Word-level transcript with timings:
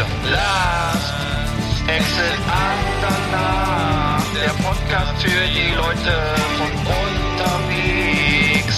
4. 0.00 0.30
Last 0.30 1.12
Exit 1.86 2.38
Andernach, 2.48 4.24
der 4.34 4.50
Podcast 4.62 5.22
für 5.22 5.46
die 5.48 5.74
Leute 5.74 6.14
von 6.56 6.70
unterwegs. 6.96 8.76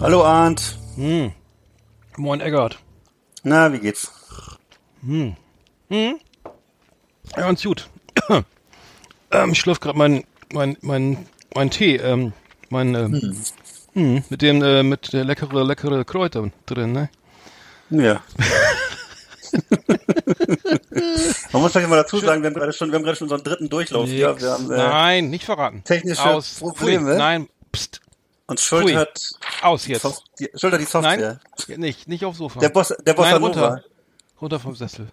Hallo 0.00 0.24
Arndt. 0.24 0.78
Hm. 0.96 1.32
Moin 2.16 2.40
Eggert. 2.40 2.78
Na, 3.42 3.72
wie 3.72 3.78
geht's? 3.78 4.10
Hm. 5.02 5.36
Hm. 5.88 6.20
Ja, 7.36 7.42
ganz 7.42 7.62
gut 7.62 7.88
ähm, 9.30 9.52
ich 9.52 9.60
schlürf 9.60 9.80
gerade 9.80 9.98
mein, 9.98 10.24
mein, 10.52 10.76
mein, 10.80 11.26
mein 11.54 11.70
Tee, 11.70 11.96
ähm, 11.96 12.32
mein, 12.68 12.94
ähm, 12.94 13.36
hm, 13.94 14.24
mit 14.28 14.42
dem, 14.42 14.62
äh, 14.62 14.82
mit 14.82 15.12
der 15.12 15.24
leckere, 15.24 15.64
leckere 15.64 16.04
Kräuter 16.04 16.50
drin, 16.66 16.92
ne? 16.92 17.10
Ja. 17.90 18.22
Man 21.52 21.62
muss 21.62 21.72
vielleicht 21.72 21.88
mal 21.88 21.96
dazu 21.96 22.18
sagen, 22.18 22.42
wir 22.42 22.50
haben 22.50 22.54
gerade 22.54 22.72
schon, 22.72 22.90
wir 22.90 22.96
haben 22.96 23.02
gerade 23.02 23.16
schon 23.16 23.26
unseren 23.26 23.42
dritten 23.42 23.68
Durchlauf 23.68 24.08
hier. 24.08 24.40
Wir 24.40 24.50
haben, 24.50 24.70
äh, 24.70 24.76
Nein, 24.76 25.30
nicht 25.30 25.44
verraten. 25.44 25.82
technische 25.82 26.24
Aus. 26.24 26.60
Probleme. 26.60 27.10
Pfui. 27.10 27.18
Nein, 27.18 27.48
pst, 27.72 28.00
und 28.46 28.60
Schuld 28.60 28.94
hat 28.96 29.30
aus 29.62 29.86
jetzt. 29.86 30.24
Die, 30.38 30.50
Schuld 30.56 30.72
hat 30.72 30.80
die 30.80 30.84
Software. 30.84 31.40
Nein, 31.68 31.80
nicht, 31.80 32.08
nicht 32.08 32.24
aufs 32.24 32.38
Sofa. 32.38 32.58
Der 32.58 32.68
Boss, 32.68 32.94
der 33.06 33.14
Bossa 33.14 33.32
Nein, 33.32 33.42
runter. 33.42 33.84
Runter 34.40 34.58
vom 34.58 34.74
Sessel. 34.74 35.08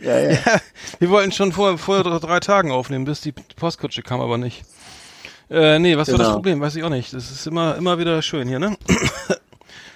Ja, 0.00 0.18
ja. 0.30 0.38
Wir 0.98 1.10
wollten 1.10 1.32
schon 1.32 1.52
vor, 1.52 1.78
vor 1.78 2.02
drei 2.20 2.40
Tagen 2.40 2.70
aufnehmen, 2.70 3.04
bis 3.04 3.20
die 3.20 3.32
Postkutsche 3.32 4.02
kam, 4.02 4.20
aber 4.20 4.38
nicht. 4.38 4.62
Äh, 5.50 5.78
nee, 5.78 5.96
was 5.96 6.08
war 6.08 6.18
das 6.18 6.26
Genau. 6.28 6.36
Problem? 6.36 6.60
Weiß 6.60 6.76
ich 6.76 6.82
auch 6.82 6.88
nicht. 6.88 7.12
Das 7.12 7.30
ist 7.30 7.46
immer, 7.46 7.76
immer 7.76 7.98
wieder 7.98 8.22
schön 8.22 8.48
hier, 8.48 8.58
ne? 8.58 8.76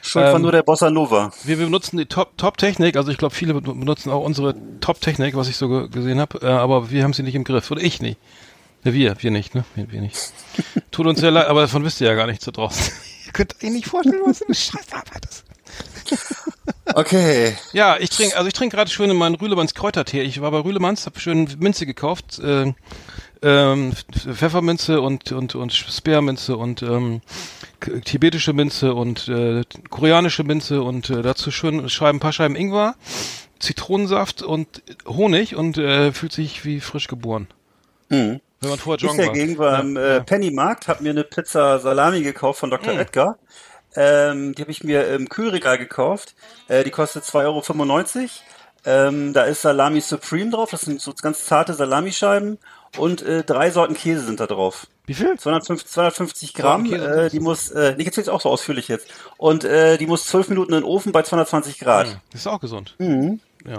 Schuld 0.02 0.24
war 0.26 0.34
Ähm, 0.36 0.42
nur 0.42 0.52
der 0.52 0.62
Bossa 0.62 0.90
Nova. 0.90 1.32
Wir 1.44 1.56
benutzen 1.56 1.96
die 1.96 2.06
Top- 2.06 2.36
Top-Technik, 2.36 2.96
also 2.96 3.10
ich 3.10 3.18
glaube, 3.18 3.34
viele 3.34 3.54
benutzen 3.54 4.10
auch 4.10 4.22
unsere 4.22 4.54
Top-Technik, 4.80 5.34
was 5.34 5.48
ich 5.48 5.56
so 5.56 5.68
ge 5.68 5.88
gesehen 5.88 6.20
habe, 6.20 6.38
äh, 6.42 6.46
aber 6.46 6.90
wir 6.90 7.02
haben 7.02 7.12
sie 7.12 7.22
nicht 7.24 7.34
im 7.34 7.42
Griff. 7.44 7.70
Oder 7.70 7.82
ich 7.82 8.00
nicht. 8.00 8.18
Ja, 8.84 8.92
wir, 8.92 9.16
wir 9.20 9.30
nicht, 9.32 9.54
ne? 9.56 9.64
Wir, 9.74 9.90
wir 9.90 10.00
nicht. 10.00 10.16
Tut 10.92 11.06
uns 11.06 11.18
sehr 11.20 11.30
leid, 11.32 11.48
aber 11.48 11.62
davon 11.62 11.84
wisst 11.84 12.00
ihr 12.00 12.06
ja 12.06 12.14
gar 12.14 12.26
nichts 12.26 12.44
da 12.44 12.52
draußen. 12.52 12.92
Könnt 13.36 13.62
euch 13.62 13.70
nicht 13.70 13.86
vorstellen, 13.86 14.22
was 14.24 14.38
für 14.38 14.46
eine 14.46 14.54
Scheißarbeit 14.54 15.26
ist. 15.30 15.44
Okay. 16.94 17.54
Ja, 17.72 17.98
ich 17.98 18.10
trinke, 18.10 18.36
also 18.36 18.46
ich 18.46 18.54
trinke 18.54 18.76
gerade 18.76 18.90
schön 18.90 19.14
meinen 19.14 19.34
Rühlemanns 19.34 19.74
Kräutertee. 19.74 20.22
Ich 20.22 20.40
war 20.40 20.50
bei 20.52 20.60
Rühlemanns, 20.60 21.04
habe 21.04 21.20
schön 21.20 21.48
Minze 21.58 21.84
gekauft, 21.84 22.38
äh, 22.38 22.72
ähm, 23.42 23.92
Pfefferminze 24.12 25.00
und 25.02 25.32
und 25.32 25.54
und 25.54 25.74
Speerminze 25.74 26.56
und 26.56 26.82
ähm, 26.82 27.20
tibetische 28.04 28.54
Minze 28.54 28.94
und 28.94 29.28
äh, 29.28 29.64
koreanische 29.90 30.44
Minze 30.44 30.82
und 30.82 31.10
äh, 31.10 31.20
dazu 31.20 31.50
schön 31.50 31.88
Scheiben, 31.90 32.16
ein 32.16 32.20
paar 32.20 32.32
Scheiben 32.32 32.56
Ingwer, 32.56 32.94
Zitronensaft 33.58 34.42
und 34.42 34.82
Honig 35.06 35.56
und 35.56 35.76
äh, 35.76 36.12
fühlt 36.12 36.32
sich 36.32 36.64
wie 36.64 36.80
frisch 36.80 37.08
geboren. 37.08 37.48
Mhm. 38.08 38.40
Wenn 38.66 38.70
man 38.70 38.78
vorher 38.80 39.10
Ich 39.10 39.16
dagegen 39.16 39.58
war 39.58 39.78
am 39.78 39.96
äh, 39.96 40.20
Pennymarkt, 40.22 40.88
habe 40.88 41.04
mir 41.04 41.10
eine 41.10 41.22
Pizza 41.22 41.78
Salami 41.78 42.22
gekauft 42.22 42.58
von 42.58 42.70
Dr. 42.70 42.94
Edgar. 42.98 43.38
Ähm, 43.94 44.56
die 44.56 44.62
habe 44.62 44.72
ich 44.72 44.82
mir 44.82 45.06
im 45.06 45.28
Kühlregal 45.28 45.78
gekauft. 45.78 46.34
Äh, 46.66 46.82
die 46.82 46.90
kostet 46.90 47.22
2,95 47.22 47.44
Euro. 47.44 48.30
Ähm, 48.84 49.32
da 49.32 49.42
ist 49.44 49.62
Salami 49.62 50.00
Supreme 50.00 50.50
drauf, 50.50 50.70
das 50.70 50.82
sind 50.82 51.00
so 51.00 51.12
ganz 51.20 51.44
zarte 51.44 51.74
Salamischeiben 51.74 52.58
und 52.98 53.22
äh, 53.22 53.42
drei 53.42 53.70
Sorten 53.70 53.94
Käse 53.94 54.24
sind 54.24 54.38
da 54.38 54.46
drauf. 54.46 54.86
Wie 55.06 55.14
viel? 55.14 55.36
250, 55.38 55.88
250 55.88 56.54
Gramm, 56.54 56.92
äh, 56.92 57.28
die 57.30 57.40
muss, 57.40 57.70
äh, 57.70 57.94
nee, 57.96 58.04
jetzt 58.04 58.28
auch 58.28 58.40
so 58.40 58.48
ausführlich 58.48 58.88
jetzt. 58.88 59.08
Und 59.38 59.64
äh, 59.64 59.96
die 59.98 60.06
muss 60.06 60.26
12 60.26 60.48
Minuten 60.50 60.72
in 60.72 60.80
den 60.80 60.84
Ofen 60.84 61.12
bei 61.12 61.22
220 61.22 61.78
Grad. 61.78 62.18
Das 62.32 62.40
ist 62.40 62.46
auch 62.48 62.60
gesund. 62.60 62.96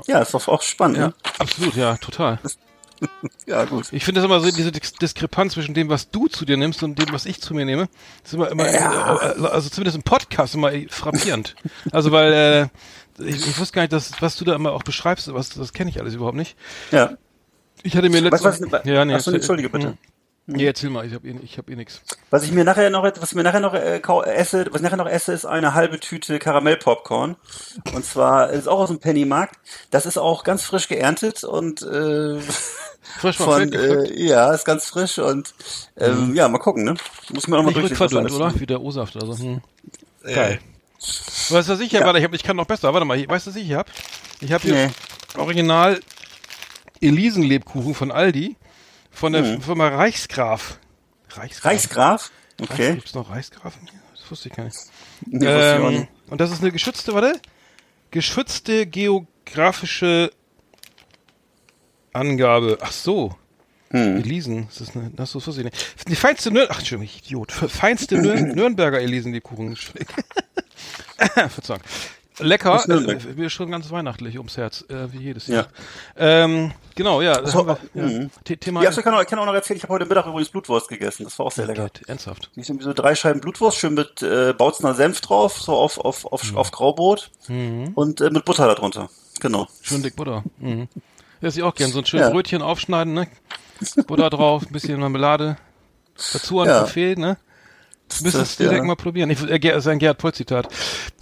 Ja, 0.08 0.20
ist 0.20 0.34
doch 0.34 0.48
auch 0.48 0.62
spannend, 0.62 0.98
Ja, 0.98 1.08
ne? 1.08 1.14
absolut, 1.40 1.76
ja, 1.76 1.96
total. 1.98 2.40
Ja, 3.48 3.66
gut. 3.66 3.88
Ich 3.92 4.04
finde 4.04 4.20
das 4.22 4.26
immer 4.26 4.40
so, 4.40 4.52
diese 4.52 4.72
Dis- 4.72 4.94
Diskrepanz 4.94 5.54
zwischen 5.54 5.74
dem, 5.74 5.90
was 5.90 6.10
du 6.10 6.28
zu 6.28 6.46
dir 6.46 6.58
nimmst 6.58 6.84
und 6.84 7.00
dem, 7.00 7.14
was 7.14 7.26
ich 7.26 7.42
zu 7.42 7.54
mir 7.54 7.66
nehme, 7.66 7.88
ist 8.24 8.34
immer, 8.34 8.50
immer 8.50 8.66
äh, 8.68 8.78
also 9.48 9.70
zumindest 9.70 9.96
im 9.98 10.04
Podcast 10.04 10.56
immer 10.56 10.72
frappierend. 10.90 11.56
also 11.92 12.12
weil 12.12 12.34
äh, 13.20 13.24
ich, 13.24 13.48
ich 13.48 13.60
wusste 13.60 13.74
gar 13.76 13.82
nicht, 13.84 13.94
dass, 13.94 14.22
was 14.22 14.36
du 14.36 14.46
da 14.46 14.56
immer 14.56 14.74
auch 14.74 14.84
beschreibst, 14.84 15.34
was, 15.34 15.50
das 15.50 15.74
kenne 15.74 15.90
ich 15.90 16.00
alles 16.00 16.14
überhaupt 16.14 16.38
nicht. 16.38 16.56
Ja. 16.92 17.18
Ich 17.84 17.96
hatte 17.96 18.10
mir 18.10 18.22
letztens... 18.22 18.60
ja, 18.84 19.06
nee, 19.06 19.14
Achso, 19.14 19.32
entschuldige 19.32 19.70
bitte. 19.70 19.98
Nee, 20.50 20.66
erzähl 20.66 20.90
mal, 20.90 21.06
ich 21.06 21.14
habe 21.14 21.28
eh, 21.28 21.36
ich 21.44 21.58
hab 21.58 21.70
eh 21.70 21.76
nix. 21.76 22.02
Was 22.30 22.44
ich 22.44 22.54
mir 22.54 22.64
nachher 22.64 22.90
noch, 22.90 23.04
was 23.04 23.36
mir 23.36 23.44
nachher 23.44 23.60
noch 23.60 23.74
äh, 23.74 24.00
esse, 24.34 24.66
was 24.72 24.78
ich 24.78 24.82
nachher 24.82 24.96
noch 24.98 25.08
esse, 25.10 25.34
ist 25.34 25.46
eine 25.46 25.74
halbe 25.74 26.00
Tüte 26.00 26.40
Karamellpopcorn. 26.40 27.36
Und 27.94 28.06
zwar 28.06 28.50
ist 28.52 28.68
auch 28.70 28.80
aus 28.80 28.88
dem 28.88 29.00
Pennymarkt. 29.00 29.56
Das 29.92 30.06
ist 30.06 30.18
auch 30.18 30.46
ganz 30.46 30.64
frisch 30.64 30.88
geerntet 30.88 31.44
und 31.44 31.82
äh, 31.82 32.40
Frisch 33.20 33.38
von 33.38 33.72
äh, 33.74 34.14
ja, 34.22 34.54
ist 34.54 34.66
ganz 34.66 34.86
frisch 34.88 35.18
und 35.18 35.54
ähm, 35.98 36.34
ja, 36.36 36.48
mal 36.48 36.60
gucken, 36.60 36.84
ne? 36.84 36.96
Muss 37.34 37.48
man 37.48 37.60
auch 37.60 37.64
mal 37.64 37.74
durchlesen. 37.74 38.18
alles- 38.18 38.34
oder? 38.34 38.54
Wie 38.60 38.66
der 38.66 38.82
O-Saft 38.82 39.16
oder 39.16 39.28
so. 39.28 39.38
Hm. 39.38 39.62
Äh, 40.24 40.34
Geil. 40.34 40.60
Weißt 41.50 41.70
du, 41.70 41.74
was 41.74 41.80
ich 41.80 41.90
hier, 41.92 42.02
warte, 42.02 42.20
ich, 42.20 42.26
hab, 42.26 42.34
ich 42.34 42.44
kann 42.44 42.56
noch 42.58 42.66
besser. 42.66 42.94
Warte 42.94 43.06
mal, 43.06 43.18
weißt 43.18 43.48
du, 43.48 43.52
was 43.52 43.58
ich 43.58 43.66
hier 43.68 43.78
hab? 43.78 43.88
Ich 44.42 44.52
habe 44.52 44.64
hier 44.64 44.74
Nee. 44.74 44.90
Original 45.38 46.00
Elisenlebkuchen 47.02 47.94
von 47.94 48.12
Aldi 48.12 48.56
von 49.20 49.34
der 49.34 49.44
Hm. 49.44 49.62
Firma 49.62 49.88
Reichsgraf. 49.90 50.80
Reichsgraf. 51.30 51.66
Reichsgraf? 51.72 52.32
Reichs- 52.60 52.72
Okay. 52.72 52.96
Gibt's 52.96 53.14
noch 53.14 53.30
Reichsgrafen? 53.30 53.82
hier? 53.90 54.00
Das 54.16 54.32
wusste 54.32 54.50
ich 54.50 54.56
gar 54.56 54.64
nicht. 54.64 54.78
Nee, 55.26 55.46
Ähm, 55.46 55.90
nicht. 55.90 56.08
und 56.30 56.42
das 56.42 56.52
ist 56.52 56.62
eine 56.62 56.72
geschützte, 56.72 57.14
warte, 57.14 57.40
geschützte 58.12 58.88
geografische 58.88 60.32
Angabe. 62.14 62.78
Ach 62.82 62.92
so. 62.92 63.36
Hm. 63.92 64.18
Elisen, 64.18 64.66
das 64.68 64.82
ist 64.82 64.96
eine, 64.98 65.12
das 65.12 65.34
wusste 65.36 65.52
ich 65.52 65.64
nicht. 65.64 66.10
Die 66.10 66.16
feinste 66.16 66.52
Nür 66.52 66.68
ach, 66.70 66.80
Entschuldigung, 66.80 67.06
ich 67.16 67.26
Idiot. 67.26 67.52
Feinste 67.54 68.18
Nür 68.18 68.36
Nürnberger 68.56 69.00
Elisenlebkuchen. 69.00 69.78
Verzeihung. 71.50 71.82
Lecker, 72.40 72.84
äh, 72.88 73.18
mir 73.36 73.50
schon 73.50 73.72
ganz 73.72 73.90
weihnachtlich 73.90 74.38
ums 74.38 74.58
Herz, 74.58 74.86
äh, 74.90 75.12
wie 75.12 75.18
jedes 75.18 75.48
Ja. 75.48 75.56
Jahr. 75.56 75.68
Ähm, 76.18 76.72
genau, 76.96 77.22
ja, 77.22 77.42
das 77.42 77.52
So, 77.52 77.60
haben 77.60 77.68
wir, 77.68 77.78
ja. 78.02 78.08
mhm. 78.08 78.30
The- 78.48 78.58
Thema 78.58 78.84
Ja, 78.84 78.92
ich 78.92 78.96
kann 78.98 79.14
auch, 79.14 79.22
ich 79.22 79.28
kann 79.28 79.40
auch 79.40 79.46
noch 79.46 79.54
erzählen, 79.54 79.78
ich 79.78 79.84
habe 79.84 79.94
heute 79.94 80.06
Mittag 80.06 80.26
übrigens 80.28 80.50
Blutwurst 80.50 80.88
gegessen. 80.88 81.24
Das 81.24 81.38
war 81.40 81.48
auch 81.48 81.52
sehr 81.52 81.66
lecker. 81.66 81.90
Geht, 81.90 82.08
ernsthaft. 82.08 82.52
Ich 82.56 82.70
irgendwie 82.70 82.86
so 82.86 82.94
drei 82.94 83.16
Scheiben 83.16 83.42
Blutwurst, 83.42 83.78
schön 83.78 83.94
mit 83.96 84.22
äh, 84.22 84.54
Bautzner 84.54 84.94
Senf 84.94 85.22
drauf, 85.22 85.60
so 85.60 85.74
auf, 85.74 85.98
auf, 86.00 86.26
auf, 86.26 86.52
Mhm. 86.52 86.58
auf 86.58 86.72
Graubrot 86.72 87.32
und 87.96 88.22
äh, 88.22 88.30
mit 88.30 88.46
Butter 88.46 88.68
darunter. 88.68 89.10
Genau. 89.40 89.68
Schön 89.82 90.04
dick 90.04 90.16
Butter. 90.16 90.44
Mhm. 90.60 90.88
Ja, 91.42 91.50
ich 91.50 91.62
auch 91.64 91.76
gern. 91.76 91.92
So 91.92 92.00
ein 92.00 92.06
schönes 92.06 92.28
Ja. 92.28 92.32
Brötchen 92.34 92.62
aufschneiden, 92.62 93.14
ne? 93.14 93.28
Butter 94.08 94.30
drauf, 94.30 94.64
ein 94.68 94.72
bisschen 94.74 95.00
Marmelade. 95.00 95.58
Dazu 96.34 96.60
ein 96.62 96.68
Ja. 96.68 96.82
Buffet, 96.82 97.16
ne? 97.18 97.38
Du 98.10 98.24
müsstest 98.24 98.52
es 98.52 98.56
direkt 98.58 98.78
ja. 98.80 98.84
mal 98.84 98.96
probieren. 98.96 99.30
Ich, 99.30 99.42
äh, 99.44 99.56
Ger- 99.56 99.74
das 99.74 99.84
ist 99.86 99.88
ein 99.88 100.00
Gerhard 100.00 100.18
Poll-Zitat. 100.18 100.68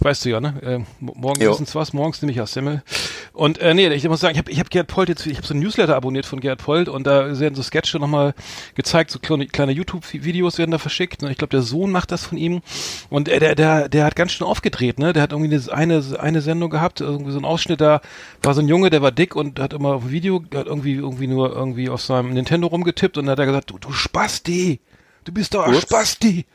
Weißt 0.00 0.24
du 0.24 0.30
ja, 0.30 0.40
ne? 0.40 0.54
Äh, 0.62 0.78
mo- 1.04 1.14
morgen 1.16 1.42
Jo. 1.42 1.50
wissen's 1.52 1.74
was, 1.74 1.92
morgens 1.92 2.22
nehme 2.22 2.30
ich 2.30 2.38
ja 2.38 2.46
Semmel. 2.46 2.82
Und 3.32 3.58
äh, 3.58 3.74
nee, 3.74 3.88
ich 3.88 4.08
muss 4.08 4.20
sagen, 4.20 4.32
ich 4.34 4.38
habe 4.38 4.50
ich 4.50 4.60
hab 4.60 4.70
Gerhard 4.70 4.86
Polt 4.88 5.08
jetzt, 5.08 5.26
ich 5.26 5.36
habe 5.36 5.46
so 5.46 5.52
ein 5.52 5.60
Newsletter 5.60 5.96
abonniert 5.96 6.24
von 6.26 6.40
Gerhard 6.40 6.62
Polt 6.62 6.88
und 6.88 7.04
da 7.06 7.38
werden 7.38 7.54
so 7.54 7.62
Sketche 7.62 7.98
nochmal 7.98 8.34
gezeigt, 8.76 9.10
so 9.10 9.18
kleine, 9.18 9.46
kleine 9.46 9.72
YouTube-Videos 9.72 10.58
werden 10.58 10.70
da 10.70 10.78
verschickt. 10.78 11.22
Und 11.22 11.30
ich 11.30 11.38
glaube, 11.38 11.50
der 11.50 11.62
Sohn 11.62 11.90
macht 11.90 12.12
das 12.12 12.24
von 12.24 12.38
ihm. 12.38 12.62
Und 13.10 13.28
äh, 13.28 13.40
der, 13.40 13.54
der, 13.56 13.88
der 13.88 14.04
hat 14.04 14.16
ganz 14.16 14.32
schön 14.32 14.46
aufgedreht, 14.46 14.98
ne? 14.98 15.12
Der 15.12 15.22
hat 15.24 15.32
irgendwie 15.32 15.70
eine, 15.70 16.02
eine 16.18 16.40
Sendung 16.40 16.70
gehabt, 16.70 17.00
irgendwie 17.00 17.32
so 17.32 17.38
ein 17.38 17.44
Ausschnitt, 17.44 17.80
da 17.80 18.00
war 18.42 18.54
so 18.54 18.60
ein 18.60 18.68
Junge, 18.68 18.90
der 18.90 19.02
war 19.02 19.10
dick 19.12 19.34
und 19.36 19.58
hat 19.58 19.72
immer 19.72 19.94
auf 19.94 20.02
dem 20.04 20.12
Video, 20.12 20.42
hat 20.54 20.66
irgendwie, 20.66 20.94
irgendwie 20.94 21.26
nur 21.26 21.54
irgendwie 21.54 21.88
auf 21.90 22.00
seinem 22.00 22.32
Nintendo 22.32 22.68
rumgetippt 22.68 23.18
und 23.18 23.26
dann 23.26 23.32
hat 23.32 23.38
er 23.40 23.46
gesagt, 23.46 23.70
du, 23.70 23.78
du 23.78 23.92
Spasti! 23.92 24.80
du 25.24 25.32
bist 25.32 25.54
doch 25.54 25.64
ein. 25.66 25.74
Spasti. 25.80 26.46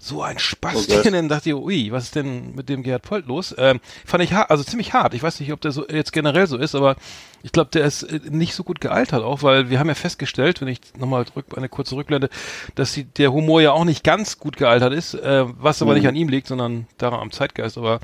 So 0.00 0.22
ein 0.22 0.38
Spasti. 0.38 0.94
Gott. 0.94 1.06
Und 1.06 1.12
dann 1.12 1.28
dachte 1.28 1.50
ich, 1.50 1.54
ui, 1.56 1.90
was 1.90 2.04
ist 2.04 2.14
denn 2.14 2.54
mit 2.54 2.68
dem 2.68 2.82
Gerhard 2.82 3.02
Polt 3.02 3.26
los? 3.26 3.54
Ähm, 3.58 3.80
fand 4.06 4.22
ich 4.22 4.32
hart, 4.32 4.50
also 4.50 4.62
ziemlich 4.62 4.92
hart. 4.92 5.12
Ich 5.14 5.22
weiß 5.22 5.40
nicht, 5.40 5.52
ob 5.52 5.60
der 5.60 5.72
so 5.72 5.86
jetzt 5.88 6.12
generell 6.12 6.46
so 6.46 6.56
ist, 6.56 6.74
aber 6.74 6.96
ich 7.42 7.50
glaube, 7.50 7.70
der 7.72 7.84
ist 7.84 8.04
äh, 8.04 8.20
nicht 8.30 8.54
so 8.54 8.62
gut 8.62 8.80
gealtert 8.80 9.24
auch, 9.24 9.42
weil 9.42 9.70
wir 9.70 9.80
haben 9.80 9.88
ja 9.88 9.94
festgestellt, 9.94 10.60
wenn 10.60 10.68
ich 10.68 10.80
nochmal 10.96 11.24
eine 11.56 11.68
kurze 11.68 11.96
Rückblende, 11.96 12.30
dass 12.76 12.92
die, 12.92 13.04
der 13.04 13.32
Humor 13.32 13.60
ja 13.60 13.72
auch 13.72 13.84
nicht 13.84 14.04
ganz 14.04 14.38
gut 14.38 14.56
gealtert 14.56 14.92
ist, 14.92 15.14
äh, 15.14 15.44
was 15.46 15.82
aber 15.82 15.94
nicht 15.94 16.06
an 16.06 16.16
ihm 16.16 16.28
liegt, 16.28 16.46
sondern 16.46 16.86
daran 16.96 17.20
am 17.20 17.32
Zeitgeist. 17.32 17.76
Aber 17.76 17.98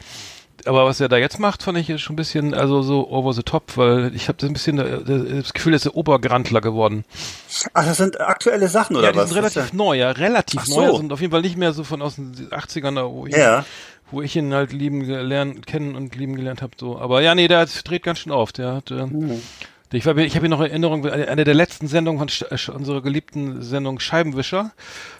aber 0.67 0.85
was 0.85 1.01
er 1.01 1.09
da 1.09 1.17
jetzt 1.17 1.39
macht, 1.39 1.63
fand 1.63 1.79
ich 1.79 2.01
schon 2.03 2.15
ein 2.15 2.17
bisschen, 2.17 2.55
also 2.55 2.83
so 2.83 3.09
over 3.11 3.33
the 3.33 3.43
top, 3.43 3.77
weil 3.77 4.15
ich 4.15 4.29
habe 4.29 4.39
das 4.39 4.49
ein 4.49 4.53
bisschen 4.53 4.79
äh, 4.79 5.41
das 5.43 5.53
Gefühl, 5.53 5.73
er 5.75 5.77
ist 5.77 5.85
der 5.85 5.97
Obergrantler 5.97 6.61
geworden. 6.61 7.05
Ach, 7.73 7.85
das 7.85 7.97
sind 7.99 8.21
aktuelle 8.21 8.69
Sachen 8.69 8.97
oder 8.97 9.07
ja, 9.07 9.13
die 9.13 9.19
was? 9.19 9.29
sind 9.31 9.39
relativ 9.39 9.73
neu, 9.73 9.95
ja, 9.97 10.11
relativ 10.11 10.61
Ach 10.63 10.67
so. 10.67 10.81
neu. 10.81 10.97
Sind 10.97 11.13
auf 11.13 11.21
jeden 11.21 11.31
Fall 11.33 11.43
nicht 11.43 11.57
mehr 11.57 11.73
so 11.73 11.85
von 11.85 12.03
aus 12.03 12.17
den 12.17 12.35
80ern, 12.51 12.95
da, 12.95 13.11
wo 13.11 13.27
ich, 13.27 13.35
Ja. 13.37 13.65
wo 14.11 14.23
ich 14.23 14.35
ihn 14.37 14.53
halt 14.55 14.73
lieben 14.73 15.07
gelernt, 15.07 15.67
kennen 15.67 15.95
und 15.97 16.15
lieben 16.17 16.37
gelernt 16.37 16.63
habe. 16.63 16.73
So. 16.79 16.99
Aber 16.99 17.21
ja, 17.23 17.35
nee, 17.35 17.49
der 17.49 17.67
dreht 17.67 18.03
ganz 18.03 18.21
schön 18.21 18.33
auf. 18.33 18.53
Der 18.53 18.75
hat, 18.75 18.91
äh, 18.91 19.01
Hm. 19.03 19.41
Ich, 19.94 20.06
war- 20.06 20.17
ich 20.17 20.35
habe 20.35 20.46
hier 20.46 20.49
noch 20.50 20.61
Erinnerung, 20.61 21.06
eine 21.06 21.44
der 21.44 21.55
letzten 21.55 21.87
Sendungen 21.88 22.19
von 22.19 22.29
Sch- 22.29 22.70
unserer 22.70 23.02
geliebten 23.02 23.62
Sendung 23.62 23.99
Scheibenwischer. 24.00 24.73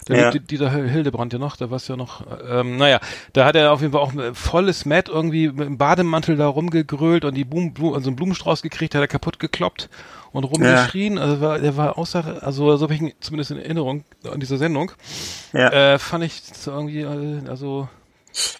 Da 0.05 0.13
Ja. 0.15 0.23
lebte 0.29 0.39
Dieter 0.41 0.71
Hildebrand 0.71 1.33
ja 1.33 1.39
noch, 1.39 1.55
da 1.57 1.69
war 1.69 1.77
es 1.77 1.87
ja 1.87 1.95
noch, 1.95 2.23
ähm, 2.49 2.77
naja, 2.77 2.99
da 3.33 3.45
hat 3.45 3.55
er 3.55 3.71
auf 3.71 3.81
jeden 3.81 3.93
Fall 3.93 4.01
auch 4.01 4.13
ein 4.13 4.35
volles 4.35 4.85
Matt 4.85 5.09
irgendwie 5.09 5.47
mit 5.49 5.65
dem 5.67 5.77
Bademantel 5.77 6.35
da 6.37 6.47
rumgegrölt 6.47 7.25
und 7.25 7.33
die 7.35 7.43
Blumen, 7.45 7.73
Blumen, 7.73 7.95
also 7.95 8.09
einen 8.09 8.15
Blumenstrauß 8.15 8.61
gekriegt, 8.61 8.95
hat 8.95 9.01
er 9.01 9.07
kaputt 9.07 9.39
gekloppt 9.39 9.89
und 10.31 10.43
rumgeschrien. 10.43 11.17
Also 11.17 11.41
war, 11.41 11.59
der 11.59 11.77
war 11.77 11.97
außer, 11.97 12.41
also 12.43 12.75
so 12.77 12.83
habe 12.83 12.93
ich 12.93 13.01
ihn 13.01 13.13
zumindest 13.19 13.51
in 13.51 13.57
Erinnerung 13.57 14.03
an 14.31 14.39
dieser 14.39 14.57
Sendung. 14.57 14.91
Ja. 15.53 15.93
Äh, 15.93 15.99
fand 15.99 16.23
ich 16.23 16.41
irgendwie, 16.65 17.01
äh, 17.01 17.47
also 17.49 17.87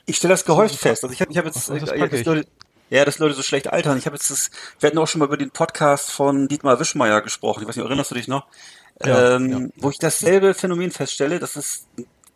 Ich 0.06 0.17
stelle 0.17 0.33
das 0.33 0.45
gehäuft 0.45 0.75
fest. 0.75 1.03
Also 1.03 1.13
ich 1.13 1.21
habe 1.21 1.31
ich 1.31 1.38
hab 1.38 1.45
jetzt, 1.45 1.69
Ach, 1.69 1.77
das 1.79 1.89
äh, 1.91 1.97
pack 2.00 2.12
dass 2.12 2.19
ich. 2.21 2.25
Ja, 2.90 3.04
dass 3.04 3.20
Leute 3.20 3.34
so 3.34 3.42
schlecht 3.44 3.68
altern. 3.72 3.98
Ich 3.98 4.06
habe 4.06 4.16
jetzt 4.16 4.30
das, 4.30 4.52
wir 4.80 4.88
hatten 4.88 4.98
auch 5.00 5.08
schon 5.08 5.20
mal 5.20 5.26
über 5.26 5.38
den 5.38 5.52
Podcast 5.52 6.12
von 6.12 6.48
Dietmar 6.48 6.80
Wischmeier 6.80 7.22
gesprochen. 7.22 7.62
Ich 7.64 7.68
weiß 7.68 7.76
nicht, 7.76 7.86
erinnerst 7.86 8.12
du 8.12 8.16
dich 8.16 8.28
noch? 8.28 8.46
Ja, 9.04 9.36
ähm, 9.36 9.52
ja. 9.52 9.60
Wo 9.78 9.90
ich 9.90 9.98
dasselbe 9.98 10.54
Phänomen 10.54 10.92
feststelle, 10.92 11.40
dass 11.40 11.56
es 11.56 11.88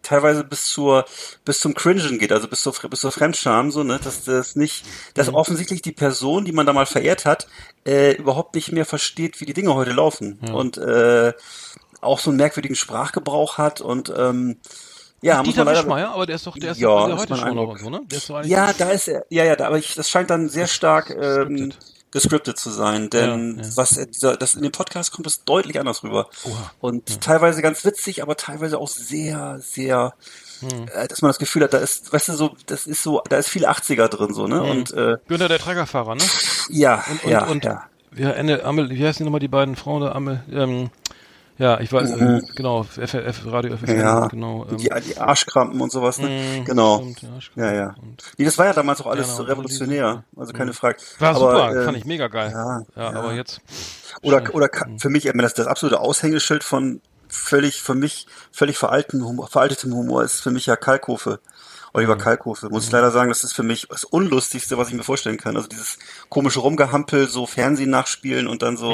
teilweise 0.01 0.43
bis 0.43 0.65
zur 0.65 1.05
bis 1.45 1.59
zum 1.59 1.73
Cringen 1.75 2.17
geht, 2.19 2.31
also 2.31 2.47
bis 2.47 2.61
zur 2.61 2.73
bis 2.89 3.01
zur 3.01 3.11
Fremdscham 3.11 3.69
so, 3.69 3.83
ne, 3.83 3.99
dass 4.03 4.23
das 4.23 4.55
nicht, 4.55 4.85
dass 5.13 5.27
Mhm. 5.27 5.35
offensichtlich 5.35 5.81
die 5.81 5.91
Person, 5.91 6.45
die 6.45 6.51
man 6.51 6.65
da 6.65 6.73
mal 6.73 6.85
verehrt 6.85 7.25
hat, 7.25 7.47
äh, 7.85 8.13
überhaupt 8.13 8.55
nicht 8.55 8.71
mehr 8.71 8.85
versteht, 8.85 9.39
wie 9.39 9.45
die 9.45 9.53
Dinge 9.53 9.75
heute 9.75 9.91
laufen 9.91 10.39
und 10.53 10.77
äh, 10.77 11.33
auch 12.01 12.19
so 12.19 12.29
einen 12.31 12.37
merkwürdigen 12.37 12.75
Sprachgebrauch 12.75 13.57
hat 13.57 13.81
und 13.81 14.11
ähm, 14.17 14.57
ja, 15.21 15.41
Dieter 15.43 15.65
leider, 15.65 15.79
Wischmeier, 15.79 16.11
aber 16.11 16.25
der 16.25 16.35
ist 16.35 16.47
doch, 16.47 16.57
der 16.57 16.71
ist 16.71 16.79
Ja, 16.79 17.05
der 17.07 17.15
ist 17.15 17.21
heute 17.21 17.35
schon 17.37 17.55
noch 17.55 17.67
und 17.69 17.79
so, 17.79 17.89
ne? 17.89 18.01
Der 18.05 18.17
ist 18.17 18.29
doch 18.29 18.35
eigentlich 18.35 18.51
Ja, 18.51 18.71
da 18.77 18.89
ist 18.89 19.07
er. 19.07 19.25
Ja, 19.29 19.43
ja, 19.43 19.55
da, 19.55 19.67
aber 19.67 19.77
ich, 19.77 19.95
das 19.95 20.09
scheint 20.09 20.29
dann 20.29 20.49
sehr 20.49 20.67
stark 20.67 21.09
ähm, 21.09 21.73
Gescriptet. 22.11 22.57
zu 22.57 22.69
sein, 22.71 23.09
denn 23.09 23.57
Ja, 23.57 23.63
ja. 23.63 23.69
was 23.75 23.97
er- 23.97 24.05
dieser, 24.07 24.35
das 24.37 24.55
in 24.55 24.63
dem 24.63 24.71
Podcast 24.71 25.11
kommt 25.11 25.25
das 25.27 25.43
deutlich 25.43 25.79
anders 25.79 26.03
rüber 26.03 26.27
Oha. 26.45 26.71
und 26.79 27.21
teilweise 27.21 27.61
ganz 27.61 27.85
witzig, 27.85 28.23
aber 28.23 28.35
teilweise 28.35 28.79
auch 28.79 28.87
sehr, 28.87 29.59
sehr, 29.61 30.13
Hm. 30.61 30.87
äh, 30.93 31.07
dass 31.07 31.21
man 31.21 31.29
das 31.29 31.39
Gefühl 31.39 31.63
hat, 31.63 31.73
da 31.73 31.77
ist, 31.77 32.11
weißt 32.11 32.29
du, 32.29 32.33
so, 32.33 32.55
das 32.65 32.85
ist 32.87 33.01
so, 33.03 33.21
da 33.29 33.37
ist 33.37 33.47
viel 33.49 33.65
80er 33.65 34.07
drin 34.09 34.33
so, 34.33 34.45
ne? 34.47 34.61
Und 34.61 34.91
äh, 34.91 35.17
Günther, 35.27 35.47
der 35.47 35.59
Trägerfahrer, 35.59 36.15
ne? 36.15 36.23
ja, 36.69 37.03
Und, 37.09 37.23
und, 37.23 37.29
ja, 37.31 37.45
und 37.45 37.63
ja. 37.63 37.83
ja, 38.17 38.31
Ende, 38.31 38.65
Amel, 38.65 38.89
wie 38.89 39.05
heißen 39.07 39.23
nochmal 39.23 39.39
die 39.39 39.47
beiden 39.47 39.75
Frauen 39.77 40.01
da? 40.01 40.11
Amel, 40.11 40.43
ähm, 40.51 40.89
ja, 41.59 41.79
ich 41.79 41.91
weiß, 41.93 42.11
äh, 42.11 42.41
genau, 42.55 42.81
F, 42.81 43.13
F, 43.13 43.41
Radio 43.45 43.75
FFN, 43.77 43.93
Mhm. 43.93 43.99
Ja, 43.99 44.27
genau. 44.27 44.65
Ähm, 44.69 44.77
die, 44.77 44.89
die 45.07 45.17
Arschkrampen 45.17 45.79
und 45.79 45.91
sowas, 45.91 46.17
ne? 46.17 46.27
mh, 46.29 46.63
genau. 46.63 46.99
stimmt, 46.99 47.21
ja. 47.57 47.73
Ja, 47.73 47.95
Nee, 48.37 48.45
das 48.45 48.57
war 48.57 48.65
ja 48.65 48.73
damals 48.73 49.01
auch 49.01 49.07
alles 49.07 49.27
Genau, 49.35 49.43
revolutionär, 49.49 50.23
also 50.35 50.53
keine 50.53 50.73
Frage. 50.73 50.97
war 51.19 51.29
aber, 51.35 51.39
super, 51.39 51.75
äh, 51.81 51.85
fand 51.85 51.97
ich 51.97 52.05
mega 52.05 52.27
geil. 52.27 52.51
ja, 52.51 52.79
ja, 52.95 53.11
ja. 53.11 53.19
aber 53.19 53.33
jetzt, 53.33 53.61
Oder, 54.23 54.55
oder 54.55 54.69
für 54.97 55.09
mich, 55.09 55.29
das, 55.31 55.53
das 55.53 55.67
absolute 55.67 55.99
Aushängeschild 55.99 56.63
von 56.63 57.01
völlig, 57.27 57.81
für 57.81 57.93
mich, 57.93 58.25
völlig 58.51 58.77
veralten 58.77 59.23
Humor, 59.23 59.47
veraltetem 59.47 59.93
Humor 59.93 60.23
ist 60.23 60.41
für 60.41 60.51
mich 60.51 60.65
ja 60.65 60.75
Kalkofe. 60.75 61.39
Oliver 61.91 62.17
Kalkofe. 62.17 62.69
Muss 62.69 62.85
ich 62.85 62.91
leider 62.91 63.09
sagen, 63.11 63.29
das 63.29 63.43
ist 63.43 63.53
für 63.53 63.63
mich 63.63 63.87
das 63.89 64.03
Unlustigste, 64.03 64.77
was 64.77 64.89
ich 64.89 64.93
mir 64.93 65.03
vorstellen 65.03 65.37
kann. 65.37 65.55
Also 65.55 65.67
dieses 65.67 65.97
komische 66.29 66.59
Rumgehampel, 66.59 67.27
so 67.27 67.47
Fernsehen 67.47 67.89
nachspielen 67.89 68.47
und 68.47 68.61
dann 68.61 68.77
so, 68.77 68.91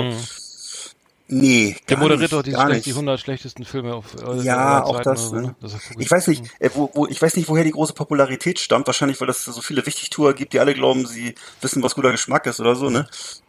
nee, 1.27 1.75
der 1.89 1.97
moderiert 1.97 2.21
nicht, 2.21 2.33
doch 2.33 2.43
die, 2.43 2.51
schlecht, 2.51 2.85
die 2.85 2.89
nicht. 2.89 2.95
100 2.97 3.19
schlechtesten 3.19 3.65
Filme 3.65 3.93
auf 3.93 4.15
äh, 4.15 4.41
Ja, 4.41 4.83
auch 4.83 5.01
das, 5.01 5.29
so, 5.29 5.35
ne? 5.35 5.55
Das 5.61 5.75
Ich 5.97 6.09
weiß 6.09 6.27
nicht, 6.27 6.43
äh, 6.59 6.69
wo, 6.73 6.89
wo, 6.93 7.07
ich 7.07 7.21
weiß 7.21 7.35
nicht, 7.35 7.49
woher 7.49 7.63
die 7.63 7.71
große 7.71 7.93
Popularität 7.93 8.59
stammt. 8.59 8.87
Wahrscheinlich, 8.87 9.19
weil 9.21 9.29
es 9.29 9.45
so 9.45 9.61
viele 9.61 9.85
Wichtigtour 9.85 10.33
gibt, 10.33 10.53
die 10.53 10.59
alle 10.59 10.73
glauben, 10.73 11.05
sie 11.05 11.35
wissen, 11.61 11.83
was 11.83 11.95
guter 11.95 12.11
Geschmack 12.11 12.45
ist 12.45 12.59
oder 12.59 12.75
so, 12.75 12.89
ne? 12.89 13.07